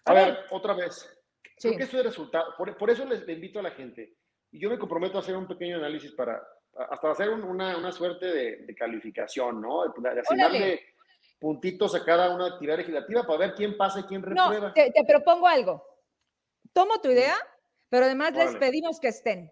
A, 0.05 0.13
ver, 0.13 0.37
otra 0.49 0.73
vez. 0.73 1.07
Creo 1.61 1.77
que 1.77 1.83
eso 1.83 1.99
es 1.99 2.03
resultado. 2.03 2.55
Por, 2.57 2.89
eso 2.89 3.05
les, 3.05 3.27
invito 3.29 3.59
a 3.59 3.63
la 3.63 3.71
gente. 3.71 4.17
Y 4.51 4.59
yo 4.59 4.69
me 4.69 4.79
comprometo 4.79 5.17
a 5.17 5.21
hacer 5.21 5.37
un 5.37 5.47
pequeño 5.47 5.77
análisis 5.77 6.11
para, 6.13 6.41
hasta 6.89 7.11
hacer 7.11 7.29
una, 7.29 7.77
una, 7.77 7.91
suerte 7.91 8.25
de, 8.25 8.75
calificación, 8.75 9.61
¿no? 9.61 9.83
De, 9.83 10.19
asignarle 10.19 10.81
puntitos 11.39 11.95
a 11.95 12.03
cada 12.03 12.33
una 12.33 12.47
actividad 12.47 12.77
legislativa 12.77 13.25
para 13.25 13.39
ver 13.39 13.53
quién 13.53 13.77
pasa 13.77 13.99
y 13.99 14.03
quién 14.03 14.23
reprueba. 14.23 14.69
No, 14.69 14.73
te, 14.73 14.91
propongo 15.07 15.47
algo. 15.47 15.85
Tomo 16.73 16.99
tu 16.99 17.09
idea, 17.11 17.35
pero 17.89 18.05
además 18.05 18.33
les 18.33 18.55
pedimos 18.55 18.99
que 18.99 19.09
estén. 19.09 19.51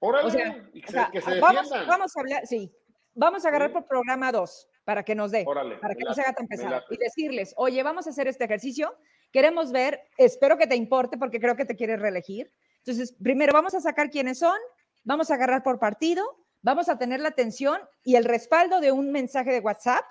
Órale, 0.00 0.26
o 0.26 0.30
sea, 0.30 1.10
que, 1.10 1.20
se, 1.22 1.40
vamos, 1.40 1.70
vamos, 1.70 2.16
a 2.16 2.20
hablar, 2.20 2.46
sí, 2.46 2.70
vamos 3.14 3.44
a 3.44 3.48
agarrar 3.48 3.72
por 3.72 3.86
programa 3.86 4.30
2 4.32 4.68
para 4.84 5.02
que 5.02 5.14
nos 5.14 5.30
dé, 5.30 5.44
para 5.80 5.94
que 5.94 6.04
no 6.04 6.14
se 6.14 6.20
haga 6.20 6.34
tan 6.34 6.46
pesado. 6.46 6.82
Y 6.90 6.96
decirles, 6.96 7.54
oye, 7.56 7.82
vamos 7.82 8.06
a 8.06 8.10
hacer 8.10 8.28
este 8.28 8.44
ejercicio, 8.44 8.94
queremos 9.32 9.72
ver, 9.72 10.00
espero 10.16 10.58
que 10.58 10.66
te 10.66 10.76
importe 10.76 11.16
porque 11.18 11.40
creo 11.40 11.56
que 11.56 11.64
te 11.64 11.74
quieres 11.74 12.00
reelegir. 12.00 12.52
Entonces, 12.78 13.14
primero 13.22 13.52
vamos 13.52 13.74
a 13.74 13.80
sacar 13.80 14.10
quiénes 14.10 14.38
son, 14.38 14.56
vamos 15.02 15.30
a 15.30 15.34
agarrar 15.34 15.62
por 15.62 15.78
partido, 15.78 16.24
vamos 16.62 16.88
a 16.88 16.98
tener 16.98 17.20
la 17.20 17.28
atención 17.28 17.80
y 18.04 18.16
el 18.16 18.24
respaldo 18.24 18.80
de 18.80 18.92
un 18.92 19.10
mensaje 19.10 19.52
de 19.52 19.60
WhatsApp. 19.60 20.04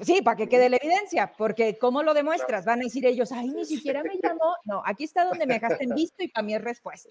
Sí, 0.00 0.22
para 0.22 0.36
que 0.36 0.48
quede 0.48 0.68
la 0.68 0.76
evidencia, 0.76 1.32
porque 1.36 1.76
¿cómo 1.76 2.04
lo 2.04 2.14
demuestras? 2.14 2.64
Van 2.64 2.78
a 2.78 2.84
decir 2.84 3.04
ellos, 3.04 3.32
ay, 3.32 3.48
ni 3.48 3.64
siquiera 3.64 4.02
me 4.04 4.16
llamó. 4.22 4.54
No, 4.64 4.80
aquí 4.86 5.04
está 5.04 5.24
donde 5.24 5.44
me 5.44 5.54
dejaste 5.54 5.84
en 5.84 5.94
visto 5.94 6.22
y 6.22 6.28
para 6.28 6.46
mí 6.46 6.54
es 6.54 6.62
respuesta. 6.62 7.10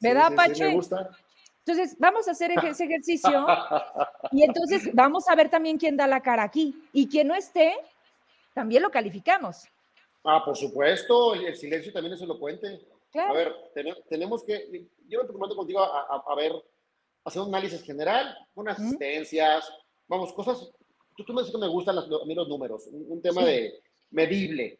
¿Verdad, 0.00 0.34
Pache? 0.34 0.68
me 0.68 0.74
gusta. 0.74 1.10
Entonces, 1.68 1.98
vamos 1.98 2.26
a 2.26 2.30
hacer 2.30 2.50
ese 2.50 2.84
ejercicio 2.84 3.46
y 4.32 4.42
entonces 4.42 4.88
vamos 4.94 5.28
a 5.28 5.34
ver 5.34 5.50
también 5.50 5.76
quién 5.76 5.98
da 5.98 6.06
la 6.06 6.22
cara 6.22 6.42
aquí. 6.42 6.74
Y 6.94 7.06
quien 7.06 7.28
no 7.28 7.34
esté, 7.34 7.74
también 8.54 8.82
lo 8.82 8.90
calificamos. 8.90 9.68
Ah, 10.24 10.42
por 10.42 10.56
supuesto, 10.56 11.34
el 11.34 11.54
silencio 11.56 11.92
también 11.92 12.14
es 12.14 12.22
elocuente. 12.22 12.80
Claro. 13.12 13.32
A 13.32 13.36
ver, 13.36 13.54
tenemos 14.08 14.44
que, 14.44 14.86
yo 15.08 15.20
me 15.20 15.26
preocupo 15.26 15.56
contigo 15.56 15.80
a, 15.80 16.34
ver, 16.36 16.52
hacer 17.24 17.42
un 17.42 17.48
análisis 17.48 17.82
general, 17.82 18.34
unas 18.54 18.78
asistencias, 18.78 19.70
vamos, 20.06 20.32
cosas, 20.32 20.70
tú, 21.16 21.32
me 21.34 21.42
dices 21.42 21.54
que 21.54 21.60
me 21.60 21.68
gustan 21.68 21.98
a 21.98 22.24
mí 22.26 22.34
los 22.34 22.48
números, 22.48 22.86
un, 22.90 23.20
tema 23.20 23.44
de 23.44 23.82
medible, 24.10 24.78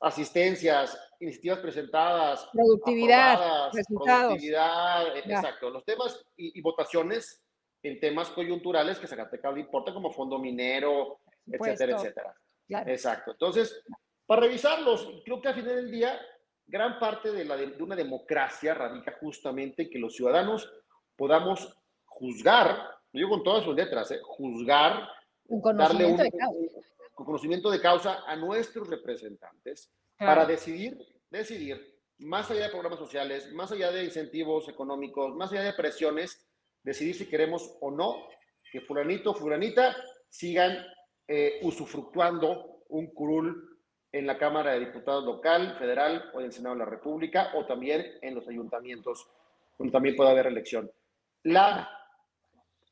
asistencias, 0.00 0.98
iniciativas 1.20 1.58
presentadas, 1.58 2.48
productividad, 2.52 3.70
productividad, 3.70 5.16
eh, 5.16 5.22
exacto, 5.24 5.70
los 5.70 5.84
temas 5.84 6.24
y, 6.36 6.60
votaciones 6.60 7.42
en 7.82 8.00
temas 8.00 8.30
coyunturales 8.30 8.98
que 8.98 9.06
Zacatecas 9.06 9.54
le 9.54 9.60
importa 9.60 9.92
como 9.92 10.12
fondo 10.12 10.38
minero, 10.38 11.20
etcétera, 11.46 11.96
etcétera. 11.96 12.34
Exacto. 12.86 13.32
Entonces, 13.32 13.82
para 14.26 14.42
revisarlos, 14.42 15.22
creo 15.24 15.40
que 15.40 15.48
al 15.48 15.54
final 15.54 15.76
del 15.76 15.90
día, 15.90 16.18
gran 16.66 16.98
parte 16.98 17.30
de, 17.30 17.44
la 17.44 17.56
de, 17.56 17.82
una 17.82 17.96
democracia 17.96 18.74
radica 18.74 19.16
justamente 19.20 19.82
en 19.82 19.90
que 19.90 19.98
los 19.98 20.14
ciudadanos 20.14 20.70
podamos 21.16 21.76
juzgar, 22.06 22.90
yo 23.12 23.28
con 23.28 23.42
todas 23.42 23.64
sus 23.64 23.74
letras, 23.74 24.10
¿eh? 24.10 24.20
juzgar, 24.22 25.08
darle 25.76 26.06
un, 26.06 26.18
con 27.14 27.26
conocimiento 27.26 27.70
de 27.70 27.80
causa 27.80 28.24
a 28.26 28.36
nuestros 28.36 28.88
representantes 28.88 29.90
para 30.18 30.44
decidir, 30.44 30.98
decidir, 31.30 31.94
más 32.18 32.50
allá 32.50 32.64
de 32.64 32.70
programas 32.70 32.98
sociales, 32.98 33.52
más 33.52 33.72
allá 33.72 33.90
de 33.90 34.04
incentivos 34.04 34.68
económicos, 34.68 35.34
más 35.34 35.52
allá 35.52 35.62
de 35.62 35.72
presiones, 35.72 36.46
decidir 36.82 37.14
si 37.14 37.26
queremos 37.26 37.76
o 37.80 37.90
no 37.90 38.28
que 38.70 38.80
fulanito 38.80 39.30
o 39.30 39.34
fulanita 39.34 39.94
sigan 40.28 40.76
eh, 41.28 41.60
usufructuando 41.62 42.82
un 42.88 43.14
curul 43.14 43.78
en 44.10 44.26
la 44.26 44.36
Cámara 44.36 44.72
de 44.72 44.80
Diputados 44.80 45.24
local, 45.24 45.76
federal 45.78 46.30
o 46.34 46.40
en 46.40 46.46
el 46.46 46.52
Senado 46.52 46.74
de 46.74 46.80
la 46.80 46.90
República 46.90 47.50
o 47.54 47.66
también 47.66 48.18
en 48.20 48.34
los 48.34 48.48
ayuntamientos, 48.48 49.28
donde 49.78 49.92
también 49.92 50.16
puede 50.16 50.30
haber 50.30 50.46
elección. 50.46 50.90
La, 51.44 51.88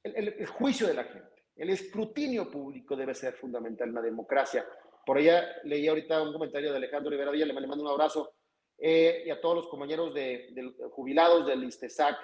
el 0.05 0.47
juicio 0.47 0.87
de 0.87 0.95
la 0.95 1.05
gente 1.05 1.32
el 1.57 1.71
escrutinio 1.71 2.51
público 2.51 2.97
debe 2.97 3.15
ser 3.15 3.35
fundamental 3.35 3.89
en 3.89 3.95
la 3.95 4.03
democracia. 4.03 4.67
Por 5.05 5.19
allá 5.19 5.45
leí 5.65 5.87
ahorita 5.87 6.23
un 6.23 6.33
comentario 6.33 6.71
de 6.71 6.79
Alejandro 6.79 7.11
Rivera 7.11 7.31
Villa, 7.31 7.47
le 7.47 7.53
mando 7.53 7.85
un 7.85 7.91
abrazo, 7.91 8.35
eh, 8.79 9.25
y 9.27 9.31
a 9.31 9.41
todos 9.41 9.57
los 9.57 9.69
compañeros 9.69 10.13
de, 10.15 10.75
jubilados 10.91 11.47
del 11.47 11.65
ISTESAC. 11.65 12.17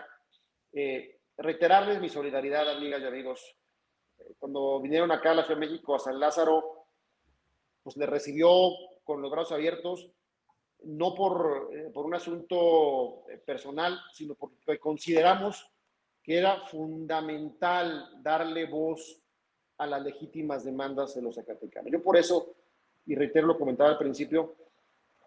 Eh, 0.72 1.20
reiterarles 1.36 2.00
mi 2.00 2.08
solidaridad, 2.08 2.68
amigas 2.70 3.00
y 3.00 3.04
amigos. 3.04 3.56
Eh, 4.18 4.34
cuando 4.38 4.80
vinieron 4.80 5.10
acá 5.12 5.32
a 5.32 5.34
la 5.34 5.44
Ciudad 5.44 5.60
de 5.60 5.66
México, 5.66 5.94
a 5.94 6.00
San 6.00 6.18
Lázaro, 6.18 6.86
pues 7.82 7.96
le 7.96 8.06
recibió 8.06 8.50
con 9.04 9.22
los 9.22 9.30
brazos 9.30 9.52
abiertos, 9.52 10.10
no 10.82 11.14
por, 11.14 11.70
por 11.92 12.06
un 12.06 12.14
asunto 12.14 13.24
personal, 13.44 13.98
sino 14.12 14.34
porque 14.34 14.78
consideramos 14.78 15.64
que 16.28 16.36
era 16.36 16.60
fundamental 16.66 18.22
darle 18.22 18.66
voz 18.66 19.18
a 19.78 19.86
las 19.86 20.02
legítimas 20.02 20.62
demandas 20.62 21.14
de 21.14 21.22
los 21.22 21.36
zacatecanos. 21.36 21.90
Yo 21.90 22.02
por 22.02 22.18
eso, 22.18 22.54
y 23.06 23.14
reitero 23.14 23.46
lo 23.46 23.58
comentaba 23.58 23.88
al 23.88 23.96
principio, 23.96 24.54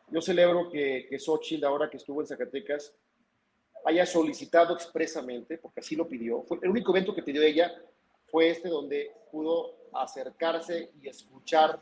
yo 0.09 0.21
celebro 0.21 0.69
que, 0.69 1.07
que 1.09 1.17
Xochitl, 1.17 1.65
ahora 1.65 1.89
que 1.89 1.97
estuvo 1.97 2.21
en 2.21 2.27
Zacatecas, 2.27 2.93
haya 3.83 4.05
solicitado 4.05 4.75
expresamente, 4.75 5.57
porque 5.57 5.79
así 5.79 5.95
lo 5.95 6.07
pidió, 6.07 6.43
fue 6.43 6.59
el 6.61 6.69
único 6.69 6.91
evento 6.91 7.15
que 7.15 7.23
pidió 7.23 7.41
ella 7.41 7.73
fue 8.27 8.51
este 8.51 8.69
donde 8.69 9.11
pudo 9.31 9.73
acercarse 9.93 10.91
y 11.01 11.07
escuchar 11.07 11.81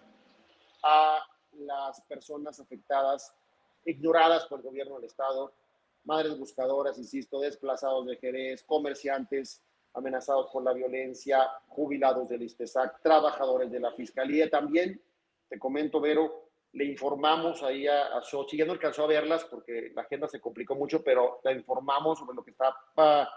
a 0.81 1.19
las 1.57 1.99
personas 2.03 2.61
afectadas, 2.61 3.35
ignoradas 3.83 4.45
por 4.45 4.59
el 4.59 4.65
gobierno 4.65 4.95
del 4.95 5.03
Estado, 5.03 5.51
madres 6.03 6.38
buscadoras, 6.38 6.97
insisto, 6.97 7.39
desplazados 7.39 8.05
de 8.05 8.17
Jerez, 8.17 8.63
comerciantes 8.63 9.63
amenazados 9.93 10.49
por 10.51 10.63
la 10.63 10.73
violencia, 10.73 11.47
jubilados 11.67 12.30
del 12.30 12.43
ISTESAC, 12.43 13.01
trabajadores 13.01 13.71
de 13.71 13.80
la 13.80 13.91
Fiscalía. 13.91 14.49
También, 14.49 15.01
te 15.47 15.57
comento, 15.57 15.99
Vero, 15.99 16.49
le 16.73 16.85
informamos 16.85 17.63
ahí 17.63 17.88
a, 17.88 18.17
a 18.17 18.21
Xochitl, 18.21 18.59
ya 18.59 18.65
no 18.65 18.73
alcanzó 18.73 19.03
a 19.03 19.07
verlas 19.07 19.43
porque 19.45 19.91
la 19.93 20.03
agenda 20.03 20.27
se 20.27 20.39
complicó 20.39 20.76
mucho, 20.76 21.03
pero 21.03 21.39
la 21.43 21.51
informamos 21.51 22.19
sobre 22.19 22.35
lo 22.35 22.43
que 22.43 22.51
estaba 22.51 23.30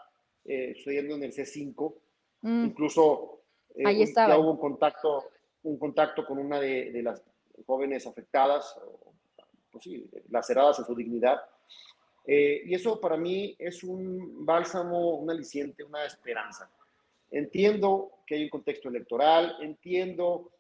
eh, 0.45 0.75
sucediendo 0.77 1.15
en 1.15 1.25
el 1.25 1.33
C5. 1.33 1.95
Mm. 2.43 2.65
Incluso 2.67 3.41
eh, 3.75 4.07
ya 4.15 4.39
hubo 4.39 4.53
un 4.53 4.59
contacto, 4.59 5.31
un 5.63 5.79
contacto 5.79 6.27
con 6.27 6.39
una 6.39 6.61
de, 6.61 6.93
de 6.93 7.03
las 7.03 7.23
jóvenes 7.67 8.07
afectadas, 8.07 8.79
pues 9.71 9.85
sí, 9.85 10.11
laceradas 10.29 10.79
en 10.81 10.85
su 10.85 10.95
dignidad. 10.95 11.41
Eh, 12.25 12.63
y 12.67 12.75
eso 12.75 13.01
para 13.01 13.17
mí 13.17 13.55
es 13.59 13.83
un 13.83 14.45
bálsamo, 14.45 15.17
un 15.17 15.31
aliciente, 15.31 15.83
una 15.85 16.05
esperanza. 16.05 16.71
Entiendo 17.31 18.11
que 18.27 18.37
hay 18.37 18.45
un 18.45 18.51
contexto 18.51 18.89
electoral, 18.89 19.57
entiendo 19.61 20.51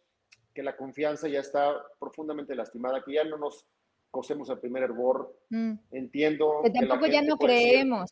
que 0.55 0.63
la 0.63 0.77
confianza 0.77 1.29
ya 1.29 1.41
está 1.41 1.83
profundamente 1.99 2.55
lastimada, 2.55 3.03
que 3.03 3.15
ya 3.15 3.25
no 3.25 3.39
nos 3.39 3.67
cosemos 4.11 4.49
el 4.51 4.59
primer 4.59 4.83
hervor. 4.83 5.37
Mm. 5.51 5.75
Entiendo 5.93 6.61
que 6.63 6.71
tampoco 6.71 7.07
ya 7.07 7.23
no 7.23 7.37
creemos 7.37 8.11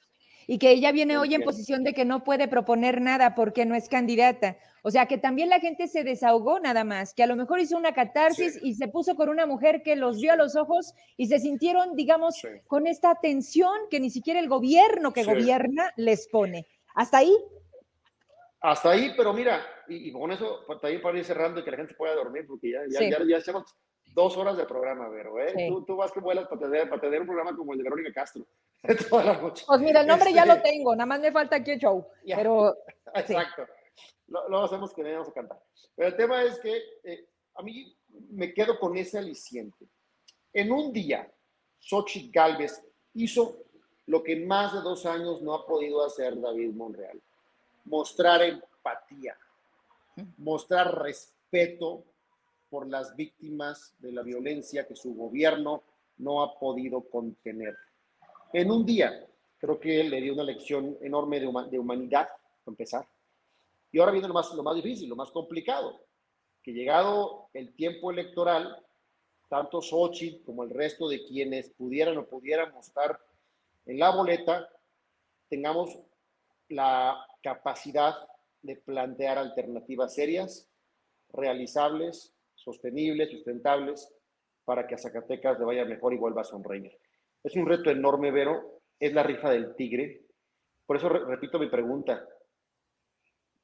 y 0.51 0.59
que 0.59 0.73
ella 0.73 0.91
viene 0.91 1.17
hoy 1.17 1.33
en 1.33 1.43
posición 1.43 1.85
de 1.85 1.95
que 1.95 2.05
no 2.05 2.25
puede 2.25 2.49
proponer 2.49 3.01
nada 3.01 3.37
porque 3.37 3.65
no 3.65 3.77
es 3.77 3.89
candidata. 3.89 4.57
O 4.83 4.91
sea, 4.91 5.07
que 5.07 5.17
también 5.17 5.49
la 5.49 5.61
gente 5.61 5.87
se 5.87 6.03
desahogó 6.03 6.59
nada 6.59 6.83
más, 6.83 7.15
que 7.15 7.23
a 7.23 7.29
lo 7.29 7.37
mejor 7.37 7.61
hizo 7.61 7.77
una 7.77 7.95
catarsis 7.95 8.59
y 8.61 8.75
se 8.75 8.89
puso 8.89 9.15
con 9.15 9.29
una 9.29 9.47
mujer 9.47 9.85
que 9.85 9.95
los 9.95 10.21
vio 10.21 10.33
a 10.33 10.37
los 10.37 10.57
ojos 10.57 10.93
y 11.17 11.29
se 11.29 11.39
sintieron, 11.39 11.95
digamos, 11.95 12.43
con 12.67 12.89
esta 12.89 13.15
tensión 13.15 13.79
que 13.93 14.01
ni 14.01 14.11
siquiera 14.11 14.41
el 14.41 14.49
gobierno 14.49 15.13
que 15.13 15.23
gobierna 15.23 15.93
les 15.97 16.27
pone. 16.27 16.67
¿Hasta 16.97 17.19
ahí? 17.19 17.37
Hasta 18.61 18.91
ahí, 18.91 19.13
pero 19.17 19.33
mira, 19.33 19.65
y, 19.87 20.11
con 20.11 20.33
eso, 20.33 20.65
pues, 20.67 20.81
también 20.81 21.01
para 21.01 21.17
ir 21.17 21.25
cerrando 21.25 21.61
y 21.61 21.63
que 21.63 21.71
la 21.71 21.77
gente 21.77 21.95
pueda 21.95 22.17
dormir, 22.17 22.45
porque 22.49 22.73
ya, 22.73 22.81
ya, 22.89 23.09
ya, 23.09 23.25
ya 23.25 23.37
echamos 23.37 23.73
dos 24.15 24.37
horas 24.37 24.57
de 24.57 24.65
programa, 24.65 25.09
Vero, 25.09 25.39
¿eh? 25.41 25.69
Tú, 25.69 25.85
tú, 25.85 25.97
vas 25.97 26.13
que 26.13 26.21
vuelas 26.21 26.47
para 26.49 26.61
tener, 26.61 26.89
para 26.89 27.01
tener 27.01 27.21
un 27.21 27.27
programa 27.27 27.57
como 27.57 27.73
el 27.73 27.79
de 27.79 27.85
Verónica 27.85 28.13
Castro. 28.13 28.45
Toda 29.11 29.25
la 29.25 29.41
noche. 29.41 29.65
Pues 29.67 29.81
mira, 29.81 30.01
el 30.01 30.07
nombre 30.07 30.33
ya 30.33 30.45
lo 30.45 30.55
este, 30.55 30.71
tengo, 30.71 30.95
nada 30.95 31.07
más 31.07 31.21
me 31.21 31.33
falta 31.33 31.57
aquí 31.57 31.73
el 31.73 31.79
show. 31.79 32.07
Pero, 32.25 32.77
Exacto. 33.15 33.67
Lo, 34.27 34.63
hacemos 34.63 34.95
que 34.95 35.03
vamos 35.03 35.29
a 35.29 35.33
cantar. 35.33 35.61
Pero 35.97 36.09
el 36.09 36.17
tema 36.17 36.43
es 36.43 36.59
que 36.61 36.83
eh, 37.03 37.29
a 37.55 37.63
mí 37.63 37.97
me 38.31 38.55
quedo 38.55 38.79
con 38.79 38.97
ese 38.97 39.19
aliciente. 39.19 39.89
En 40.53 40.73
un 40.73 40.93
día, 40.93 41.31
Xochitl 41.79 42.31
Galvez 42.33 42.83
hizo 43.15 43.57
lo 44.07 44.23
que 44.23 44.33
en 44.33 44.47
más 44.47 44.73
de 44.73 44.81
dos 44.81 45.07
años 45.07 45.43
no 45.43 45.55
ha 45.55 45.67
podido 45.67 46.05
hacer 46.05 46.41
David 46.41 46.73
Monreal. 46.73 47.21
mostrar 47.85 48.43
empatía, 48.43 49.37
mostrar 50.37 51.03
respeto 51.03 52.05
por 52.71 52.89
las 52.89 53.15
víctimas 53.17 53.95
de 53.99 54.13
la 54.13 54.23
violencia 54.23 54.87
que 54.87 54.97
su 54.97 55.15
gobierno 55.15 55.83
no 56.19 56.43
ha 56.43 56.59
podido 56.59 57.03
contener. 57.03 57.77
En 58.53 58.71
un 58.71 58.87
día, 58.87 59.27
creo 59.59 59.79
que 59.79 60.05
le 60.05 60.21
dio 60.21 60.33
una 60.33 60.45
lección 60.45 60.97
enorme 61.03 61.41
de, 61.41 61.79
humanidad, 61.79 62.29
para 62.29 62.73
empezar. 62.73 63.09
Y 63.93 63.99
ahora 63.99 64.13
viene 64.13 64.29
lo 64.29 64.35
más, 64.35 64.53
lo 64.55 64.63
más 64.63 64.77
difícil, 64.77 65.09
lo 65.09 65.17
más 65.17 65.31
complicado, 65.31 66.01
que 66.63 66.73
llegado 66.73 67.49
el 67.53 67.75
tiempo 67.75 68.11
electoral, 68.11 68.85
tanto 69.49 69.83
Sochi 69.83 70.43
como 70.45 70.63
el 70.63 70.71
resto 70.71 71.09
de 71.09 71.25
quienes 71.25 71.71
pudieran 71.71 72.17
o 72.19 72.27
pudiéramos 72.27 72.87
estar 72.87 73.19
en 73.87 73.99
la 73.99 74.11
boleta, 74.15 74.69
tengamos 75.49 75.99
la 76.69 77.27
capacidad 77.43 78.15
de 78.63 78.77
plantear 78.77 79.39
alternativas 79.39 80.15
serias, 80.15 80.69
realizables, 81.33 82.33
sostenibles, 82.63 83.31
sustentables, 83.31 84.13
para 84.65 84.87
que 84.87 84.95
a 84.95 84.99
Zacatecas 84.99 85.59
le 85.59 85.65
vaya 85.65 85.85
mejor 85.85 86.13
y 86.15 86.19
vuelva 86.19 86.43
a 86.43 86.45
sonreír. 86.45 86.97
Es 87.43 87.57
un 87.57 87.67
reto 87.67 87.91
enorme, 87.91 88.31
Vero, 88.31 88.83
es 88.99 89.13
la 89.13 89.23
rifa 89.23 89.51
del 89.51 89.75
tigre. 89.75 90.27
Por 90.87 90.97
eso 90.97 91.09
repito 91.09 91.59
mi 91.59 91.69
pregunta. 91.69 92.27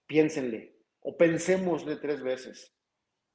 Piénsenle 0.06 0.76
o 1.00 1.16
pensémosle 1.16 1.96
tres 1.96 2.22
veces. 2.22 2.74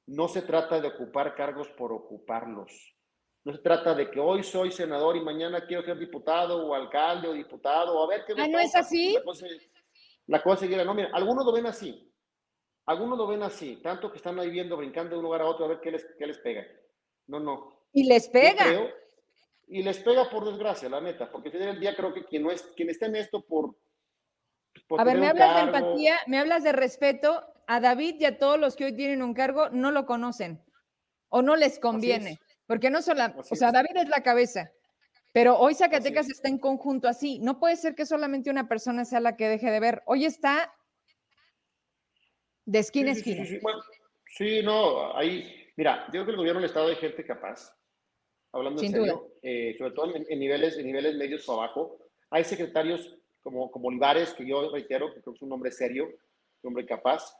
No 0.07 0.27
se 0.27 0.41
trata 0.41 0.81
de 0.81 0.87
ocupar 0.87 1.35
cargos 1.35 1.69
por 1.69 1.93
ocuparlos. 1.93 2.95
No 3.43 3.53
se 3.53 3.59
trata 3.59 3.93
de 3.95 4.11
que 4.11 4.19
hoy 4.19 4.43
soy 4.43 4.71
senador 4.71 5.15
y 5.15 5.21
mañana 5.21 5.65
quiero 5.65 5.83
ser 5.83 5.97
diputado 5.97 6.67
o 6.67 6.75
alcalde 6.75 7.27
o 7.27 7.33
diputado. 7.33 8.03
A 8.03 8.07
ver 8.07 8.23
qué 8.25 8.33
ah, 8.37 8.47
¿no 8.47 8.59
es 8.59 8.75
así? 8.75 9.15
La 10.27 10.41
cosa, 10.43 10.65
la 10.65 10.85
no, 10.85 10.93
mira, 10.93 11.09
algunos 11.13 11.45
lo 11.45 11.51
ven 11.51 11.65
así. 11.65 12.10
Algunos 12.85 13.17
lo 13.17 13.27
ven 13.27 13.43
así, 13.43 13.77
tanto 13.77 14.11
que 14.11 14.17
están 14.17 14.39
ahí 14.39 14.49
viendo, 14.49 14.75
brincando 14.75 15.11
de 15.11 15.17
un 15.17 15.23
lugar 15.23 15.41
a 15.41 15.45
otro 15.45 15.65
a 15.65 15.69
ver 15.69 15.79
qué 15.81 15.91
les, 15.91 16.05
qué 16.17 16.25
les 16.25 16.39
pega. 16.39 16.65
No, 17.27 17.39
no. 17.39 17.85
Y 17.93 18.05
les 18.05 18.27
pega. 18.29 18.65
y 19.67 19.83
les 19.83 19.99
pega 19.99 20.29
por 20.29 20.45
desgracia, 20.45 20.89
la 20.89 20.99
neta, 20.99 21.31
porque 21.31 21.49
al 21.49 21.53
final 21.53 21.67
del 21.73 21.79
día 21.79 21.95
creo 21.95 22.13
que 22.13 22.25
quien, 22.25 22.43
no 22.43 22.51
es, 22.51 22.63
quien 22.75 22.89
está 22.89 23.05
en 23.05 23.15
esto 23.15 23.45
por... 23.45 23.75
a 24.97 25.03
ver, 25.03 25.17
me 25.17 25.27
hablas 25.27 25.55
de 25.55 25.61
empatía, 25.61 26.19
me 26.27 26.39
hablas 26.39 26.63
de 26.63 26.71
respeto. 26.71 27.43
A 27.67 27.79
David 27.79 28.15
y 28.19 28.25
a 28.25 28.37
todos 28.37 28.59
los 28.59 28.75
que 28.75 28.83
hoy 28.83 28.95
tienen 28.95 29.21
un 29.21 29.33
cargo 29.33 29.69
no 29.69 29.91
lo 29.91 30.05
conocen 30.05 30.61
o 31.29 31.41
no 31.41 31.55
les 31.55 31.79
conviene, 31.79 32.37
porque 32.67 32.89
no 32.89 33.01
solo, 33.01 33.23
o 33.37 33.55
sea, 33.55 33.71
David 33.71 33.95
es 33.95 34.09
la 34.09 34.23
cabeza, 34.23 34.73
pero 35.31 35.57
hoy 35.57 35.75
Zacatecas 35.75 36.29
está 36.29 36.49
en 36.49 36.57
conjunto 36.57 37.07
así. 37.07 37.39
No 37.39 37.59
puede 37.59 37.77
ser 37.77 37.95
que 37.95 38.05
solamente 38.05 38.49
una 38.49 38.67
persona 38.67 39.05
sea 39.05 39.21
la 39.21 39.37
que 39.37 39.47
deje 39.47 39.71
de 39.71 39.79
ver. 39.79 40.03
Hoy 40.05 40.25
está 40.25 40.73
de 42.65 42.79
esquina 42.79 43.09
a 43.09 43.13
esquina. 43.13 43.45
Sí, 44.27 44.61
no, 44.63 45.15
ahí, 45.15 45.67
mira, 45.75 46.05
yo 46.07 46.11
creo 46.11 46.25
que 46.25 46.31
el 46.31 46.37
gobierno 46.37 46.61
del 46.61 46.69
Estado 46.69 46.87
hay 46.87 46.95
gente 46.95 47.25
capaz, 47.25 47.75
hablando 48.51 48.81
en 48.81 48.91
serio, 48.91 49.31
eh, 49.41 49.75
sobre 49.77 49.91
todo 49.91 50.15
en, 50.15 50.39
niveles, 50.39 50.77
en 50.77 50.85
niveles 50.85 51.15
medios 51.15 51.47
o 51.49 51.53
abajo. 51.53 51.97
Hay 52.29 52.43
secretarios 52.43 53.17
como, 53.41 53.69
como 53.71 53.89
Olivares, 53.89 54.33
que 54.33 54.45
yo 54.45 54.71
reitero, 54.71 55.13
que 55.13 55.21
creo 55.21 55.33
que 55.33 55.37
es 55.37 55.41
un 55.41 55.51
hombre 55.51 55.71
serio, 55.71 56.05
un 56.63 56.67
hombre 56.69 56.85
capaz, 56.85 57.35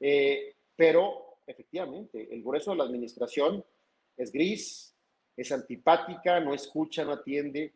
eh, 0.00 0.54
pero 0.76 1.38
efectivamente, 1.46 2.28
el 2.30 2.42
grueso 2.42 2.70
de 2.70 2.76
la 2.76 2.84
administración 2.84 3.64
es 4.16 4.30
gris, 4.30 4.94
es 5.36 5.50
antipática, 5.52 6.40
no 6.40 6.54
escucha, 6.54 7.04
no 7.04 7.12
atiende. 7.12 7.72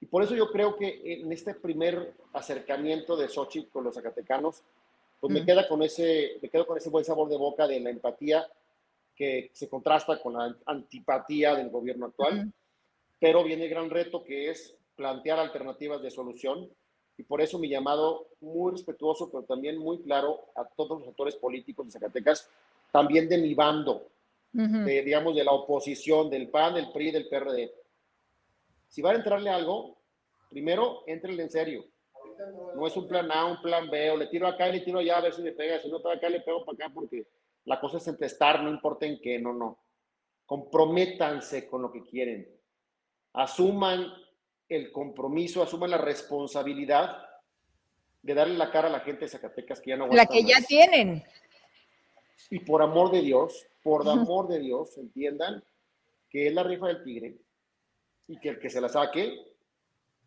Y 0.00 0.06
por 0.06 0.22
eso 0.22 0.34
yo 0.34 0.50
creo 0.50 0.76
que 0.76 1.00
en 1.04 1.32
este 1.32 1.54
primer 1.54 2.14
acercamiento 2.32 3.16
de 3.16 3.28
Xochitl 3.28 3.70
con 3.70 3.84
los 3.84 3.94
zacatecanos, 3.94 4.62
pues 5.20 5.32
me, 5.32 5.44
queda 5.44 5.66
con 5.66 5.82
ese, 5.82 6.38
me 6.40 6.48
quedo 6.48 6.66
con 6.66 6.76
ese 6.76 6.90
buen 6.90 7.04
sabor 7.04 7.28
de 7.28 7.36
boca 7.36 7.66
de 7.66 7.80
la 7.80 7.90
empatía 7.90 8.46
que 9.14 9.50
se 9.52 9.68
contrasta 9.68 10.20
con 10.20 10.34
la 10.34 10.56
antipatía 10.66 11.54
del 11.56 11.70
gobierno 11.70 12.06
actual. 12.06 12.52
Pero 13.18 13.42
viene 13.42 13.64
el 13.64 13.70
gran 13.70 13.90
reto 13.90 14.22
que 14.22 14.50
es 14.50 14.76
plantear 14.94 15.40
alternativas 15.40 16.00
de 16.02 16.10
solución 16.10 16.70
y 17.16 17.24
por 17.24 17.40
eso 17.40 17.58
mi 17.58 17.68
llamado 17.68 18.28
muy 18.40 18.70
respetuoso, 18.70 19.28
pero 19.28 19.42
también 19.42 19.76
muy 19.76 19.98
claro 20.02 20.46
a 20.54 20.64
todos 20.64 21.00
los 21.00 21.08
actores 21.08 21.34
políticos 21.34 21.86
de 21.86 21.92
Zacatecas, 21.92 22.48
también 22.92 23.28
de 23.28 23.38
mi 23.38 23.54
bando, 23.54 24.06
de, 24.52 25.02
digamos, 25.02 25.34
de 25.34 25.44
la 25.44 25.50
oposición, 25.50 26.30
del 26.30 26.48
PAN, 26.48 26.74
del 26.74 26.90
PRI, 26.92 27.10
del 27.10 27.28
PRD. 27.28 27.72
Si 28.86 29.02
va 29.02 29.10
a 29.10 29.16
entrarle 29.16 29.50
algo, 29.50 29.98
primero, 30.48 31.02
entrele 31.08 31.42
en 31.42 31.50
serio. 31.50 31.84
No 32.74 32.86
es 32.86 32.96
un 32.96 33.08
plan 33.08 33.30
A, 33.32 33.44
un 33.46 33.60
plan 33.60 33.90
B, 33.90 34.10
o 34.10 34.16
le 34.16 34.26
tiro 34.26 34.46
acá 34.46 34.68
y 34.68 34.72
le 34.72 34.80
tiro 34.80 34.98
allá 34.98 35.18
a 35.18 35.22
ver 35.22 35.34
si 35.34 35.42
me 35.42 35.52
pega, 35.52 35.80
si 35.80 35.88
no 35.88 36.00
para 36.00 36.16
acá 36.16 36.28
le 36.28 36.40
pego 36.40 36.64
para 36.64 36.76
acá 36.76 36.94
porque 36.94 37.26
la 37.64 37.80
cosa 37.80 37.98
es 37.98 38.08
entestar, 38.08 38.62
no 38.62 38.70
importa 38.70 39.06
en 39.06 39.20
qué, 39.20 39.38
no, 39.38 39.52
no. 39.52 39.78
Comprométanse 40.46 41.68
con 41.68 41.82
lo 41.82 41.92
que 41.92 42.02
quieren. 42.02 42.48
Asuman 43.34 44.12
el 44.68 44.92
compromiso, 44.92 45.62
asuman 45.62 45.90
la 45.90 45.98
responsabilidad 45.98 47.28
de 48.22 48.34
darle 48.34 48.56
la 48.56 48.70
cara 48.70 48.88
a 48.88 48.92
la 48.92 49.00
gente 49.00 49.24
de 49.24 49.28
Zacatecas 49.28 49.80
que 49.80 49.90
ya 49.90 49.96
no 49.96 50.06
La 50.08 50.26
que 50.26 50.42
ya 50.44 50.60
tienen. 50.66 51.22
Y 52.50 52.60
por 52.60 52.82
amor 52.82 53.10
de 53.10 53.20
Dios, 53.20 53.66
por 53.82 54.08
amor 54.08 54.48
de 54.48 54.60
Dios, 54.60 54.96
entiendan 54.96 55.62
que 56.30 56.46
es 56.46 56.54
la 56.54 56.62
rifa 56.62 56.86
del 56.86 57.02
tigre 57.02 57.36
y 58.26 58.38
que 58.38 58.50
el 58.50 58.58
que 58.58 58.70
se 58.70 58.80
la 58.80 58.88
saque 58.88 59.38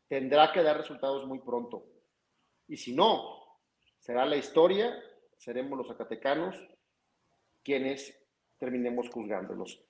tendrá 0.07 0.51
que 0.51 0.63
dar 0.63 0.77
resultados 0.77 1.25
muy 1.25 1.39
pronto. 1.39 1.85
Y 2.71 2.77
si 2.77 2.95
no, 2.95 3.59
será 3.99 4.25
la 4.25 4.37
historia, 4.37 4.97
seremos 5.35 5.77
los 5.77 5.89
zacatecanos 5.89 6.55
quienes 7.61 8.17
terminemos 8.57 9.09
juzgándolos. 9.09 9.83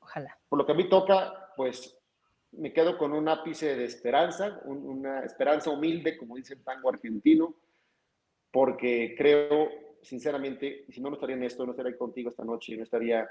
Ojalá. 0.00 0.36
Por 0.48 0.58
lo 0.58 0.66
que 0.66 0.72
a 0.72 0.74
mí 0.74 0.88
toca, 0.88 1.52
pues 1.56 1.96
me 2.50 2.72
quedo 2.72 2.98
con 2.98 3.12
un 3.12 3.28
ápice 3.28 3.76
de 3.76 3.84
esperanza, 3.84 4.60
una 4.64 5.20
esperanza 5.20 5.70
humilde, 5.70 6.18
como 6.18 6.34
dice 6.34 6.54
el 6.54 6.64
tango 6.64 6.88
argentino, 6.88 7.54
porque 8.50 9.14
creo, 9.16 9.70
sinceramente, 10.02 10.86
si 10.88 11.00
no, 11.00 11.10
no 11.10 11.14
estaría 11.14 11.36
en 11.36 11.44
esto, 11.44 11.64
no 11.64 11.70
estaría 11.70 11.96
contigo 11.96 12.30
esta 12.30 12.44
noche, 12.44 12.76
no 12.76 12.82
estaría 12.82 13.30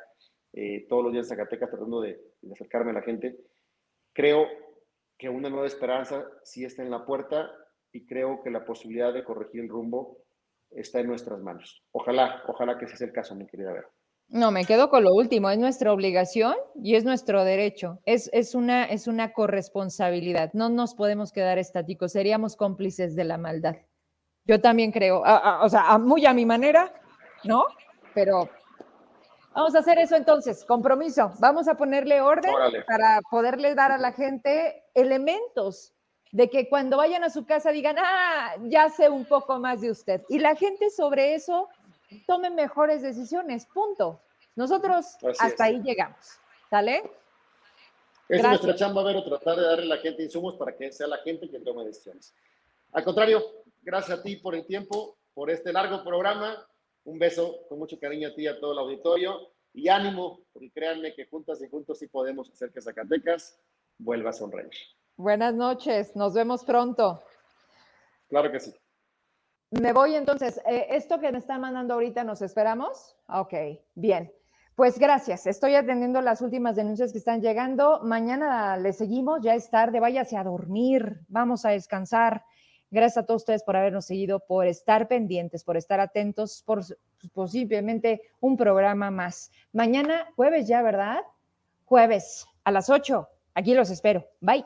eh, 0.53 0.85
todos 0.87 1.03
los 1.03 1.11
días 1.11 1.25
en 1.25 1.35
Zacatecas 1.35 1.69
tratando 1.69 1.99
de, 1.99 2.21
de 2.41 2.53
acercarme 2.53 2.91
a 2.91 2.93
la 2.93 3.01
gente. 3.01 3.37
Creo 4.13 4.47
que 5.17 5.27
una 5.27 5.49
nueva 5.49 5.67
esperanza 5.67 6.25
sí 6.43 6.63
está 6.63 6.83
en 6.83 6.89
la 6.89 7.05
puerta 7.05 7.53
y 7.93 8.05
creo 8.05 8.41
que 8.43 8.49
la 8.49 8.65
posibilidad 8.65 9.13
de 9.13 9.23
corregir 9.23 9.61
el 9.61 9.69
rumbo 9.69 10.17
está 10.71 10.99
en 10.99 11.07
nuestras 11.07 11.39
manos. 11.39 11.83
Ojalá, 11.91 12.43
ojalá 12.47 12.77
que 12.77 12.85
ese 12.85 12.97
sea 12.97 13.07
el 13.07 13.13
caso, 13.13 13.35
mi 13.35 13.45
querida 13.45 13.71
Vera. 13.71 13.89
No, 14.29 14.49
me 14.51 14.65
quedo 14.65 14.89
con 14.89 15.03
lo 15.03 15.13
último, 15.13 15.49
es 15.51 15.59
nuestra 15.59 15.93
obligación 15.93 16.55
y 16.81 16.95
es 16.95 17.03
nuestro 17.03 17.43
derecho, 17.43 17.99
es, 18.05 18.31
es, 18.33 18.55
una, 18.55 18.85
es 18.85 19.07
una 19.07 19.31
corresponsabilidad, 19.31 20.51
no 20.53 20.69
nos 20.69 20.95
podemos 20.95 21.31
quedar 21.31 21.59
estáticos, 21.59 22.13
seríamos 22.13 22.55
cómplices 22.55 23.15
de 23.15 23.25
la 23.25 23.37
maldad. 23.37 23.75
Yo 24.45 24.59
también 24.59 24.91
creo, 24.91 25.21
o 25.21 25.69
sea, 25.69 25.97
muy 25.99 26.25
a 26.25 26.33
mi 26.33 26.45
manera, 26.45 26.91
¿no? 27.43 27.65
Pero 28.15 28.49
vamos 29.53 29.75
a 29.75 29.79
hacer 29.79 29.99
eso 29.99 30.15
entonces, 30.15 30.65
compromiso, 30.65 31.31
vamos 31.39 31.67
a 31.67 31.75
ponerle 31.75 32.21
orden 32.21 32.53
para 32.87 33.19
poderle 33.29 33.75
dar 33.75 33.91
a 33.91 33.99
la 33.99 34.13
gente 34.13 34.83
elementos 34.95 35.92
de 36.33 36.49
que 36.49 36.67
cuando 36.67 36.97
vayan 36.97 37.23
a 37.23 37.29
su 37.29 37.45
casa 37.45 37.71
digan, 37.71 37.95
ah, 37.99 38.55
ya 38.63 38.89
sé 38.89 39.07
un 39.07 39.23
poco 39.23 39.59
más 39.59 39.81
de 39.81 39.91
usted. 39.91 40.23
Y 40.29 40.39
la 40.39 40.55
gente 40.55 40.89
sobre 40.89 41.35
eso 41.35 41.69
tome 42.25 42.49
mejores 42.49 43.03
decisiones, 43.03 43.67
punto. 43.67 44.19
Nosotros 44.55 45.15
hasta 45.39 45.65
ahí 45.65 45.79
llegamos, 45.83 46.39
¿sale? 46.71 47.03
Es 48.27 48.41
nuestra 48.41 48.75
chamba, 48.75 49.03
ver 49.03 49.23
tratar 49.23 49.57
de 49.57 49.61
darle 49.61 49.85
a 49.85 49.95
la 49.95 49.97
gente 50.01 50.23
insumos 50.23 50.55
para 50.55 50.75
que 50.75 50.91
sea 50.91 51.05
la 51.05 51.19
gente 51.19 51.47
quien 51.47 51.63
tome 51.63 51.85
decisiones. 51.85 52.33
Al 52.93 53.03
contrario, 53.03 53.43
gracias 53.83 54.19
a 54.19 54.23
ti 54.23 54.37
por 54.37 54.55
el 54.55 54.65
tiempo, 54.65 55.17
por 55.35 55.51
este 55.51 55.71
largo 55.71 56.03
programa. 56.03 56.67
Un 57.03 57.19
beso 57.19 57.59
con 57.69 57.77
mucho 57.77 57.99
cariño 57.99 58.29
a 58.29 58.33
ti 58.33 58.43
y 58.43 58.47
a 58.47 58.59
todo 58.59 58.73
el 58.73 58.79
auditorio. 58.79 59.51
Y 59.71 59.87
ánimo, 59.87 60.41
porque 60.51 60.71
créanme 60.71 61.13
que 61.13 61.25
juntas 61.25 61.61
y 61.61 61.69
juntos 61.69 61.99
sí 61.99 62.07
podemos 62.07 62.49
hacer 62.49 62.71
que 62.71 62.81
Zacatecas 62.81 63.59
vuelva 63.99 64.31
a 64.31 64.33
sonreír. 64.33 64.71
Buenas 65.17 65.53
noches, 65.53 66.15
nos 66.15 66.33
vemos 66.33 66.63
pronto. 66.65 67.21
Claro 68.29 68.51
que 68.51 68.59
sí. 68.59 68.73
Me 69.69 69.93
voy 69.93 70.15
entonces. 70.15 70.59
Eh, 70.67 70.87
¿Esto 70.89 71.19
que 71.19 71.31
me 71.31 71.37
están 71.37 71.61
mandando 71.61 71.93
ahorita 71.93 72.23
nos 72.23 72.41
esperamos? 72.41 73.15
Ok, 73.27 73.53
bien. 73.95 74.31
Pues 74.75 74.97
gracias. 74.97 75.45
Estoy 75.45 75.75
atendiendo 75.75 76.19
las 76.21 76.41
últimas 76.41 76.75
denuncias 76.75 77.11
que 77.11 77.19
están 77.19 77.41
llegando. 77.41 78.01
Mañana 78.03 78.75
le 78.77 78.91
seguimos, 78.91 79.41
ya 79.41 79.53
es 79.53 79.69
tarde, 79.69 79.99
váyase 79.99 80.35
a 80.35 80.43
dormir, 80.43 81.21
vamos 81.27 81.63
a 81.65 81.69
descansar. 81.69 82.43
Gracias 82.89 83.23
a 83.23 83.25
todos 83.25 83.43
ustedes 83.43 83.63
por 83.63 83.75
habernos 83.75 84.05
seguido, 84.05 84.39
por 84.39 84.65
estar 84.67 85.07
pendientes, 85.07 85.63
por 85.63 85.77
estar 85.77 85.99
atentos, 85.99 86.63
por 86.65 86.81
posiblemente 87.33 88.21
un 88.39 88.57
programa 88.57 89.11
más. 89.11 89.51
Mañana, 89.71 90.27
jueves 90.35 90.67
ya, 90.67 90.81
¿verdad? 90.81 91.21
Jueves 91.85 92.47
a 92.63 92.71
las 92.71 92.89
8. 92.89 93.27
Aquí 93.55 93.73
los 93.75 93.91
espero. 93.91 94.27
Bye. 94.41 94.65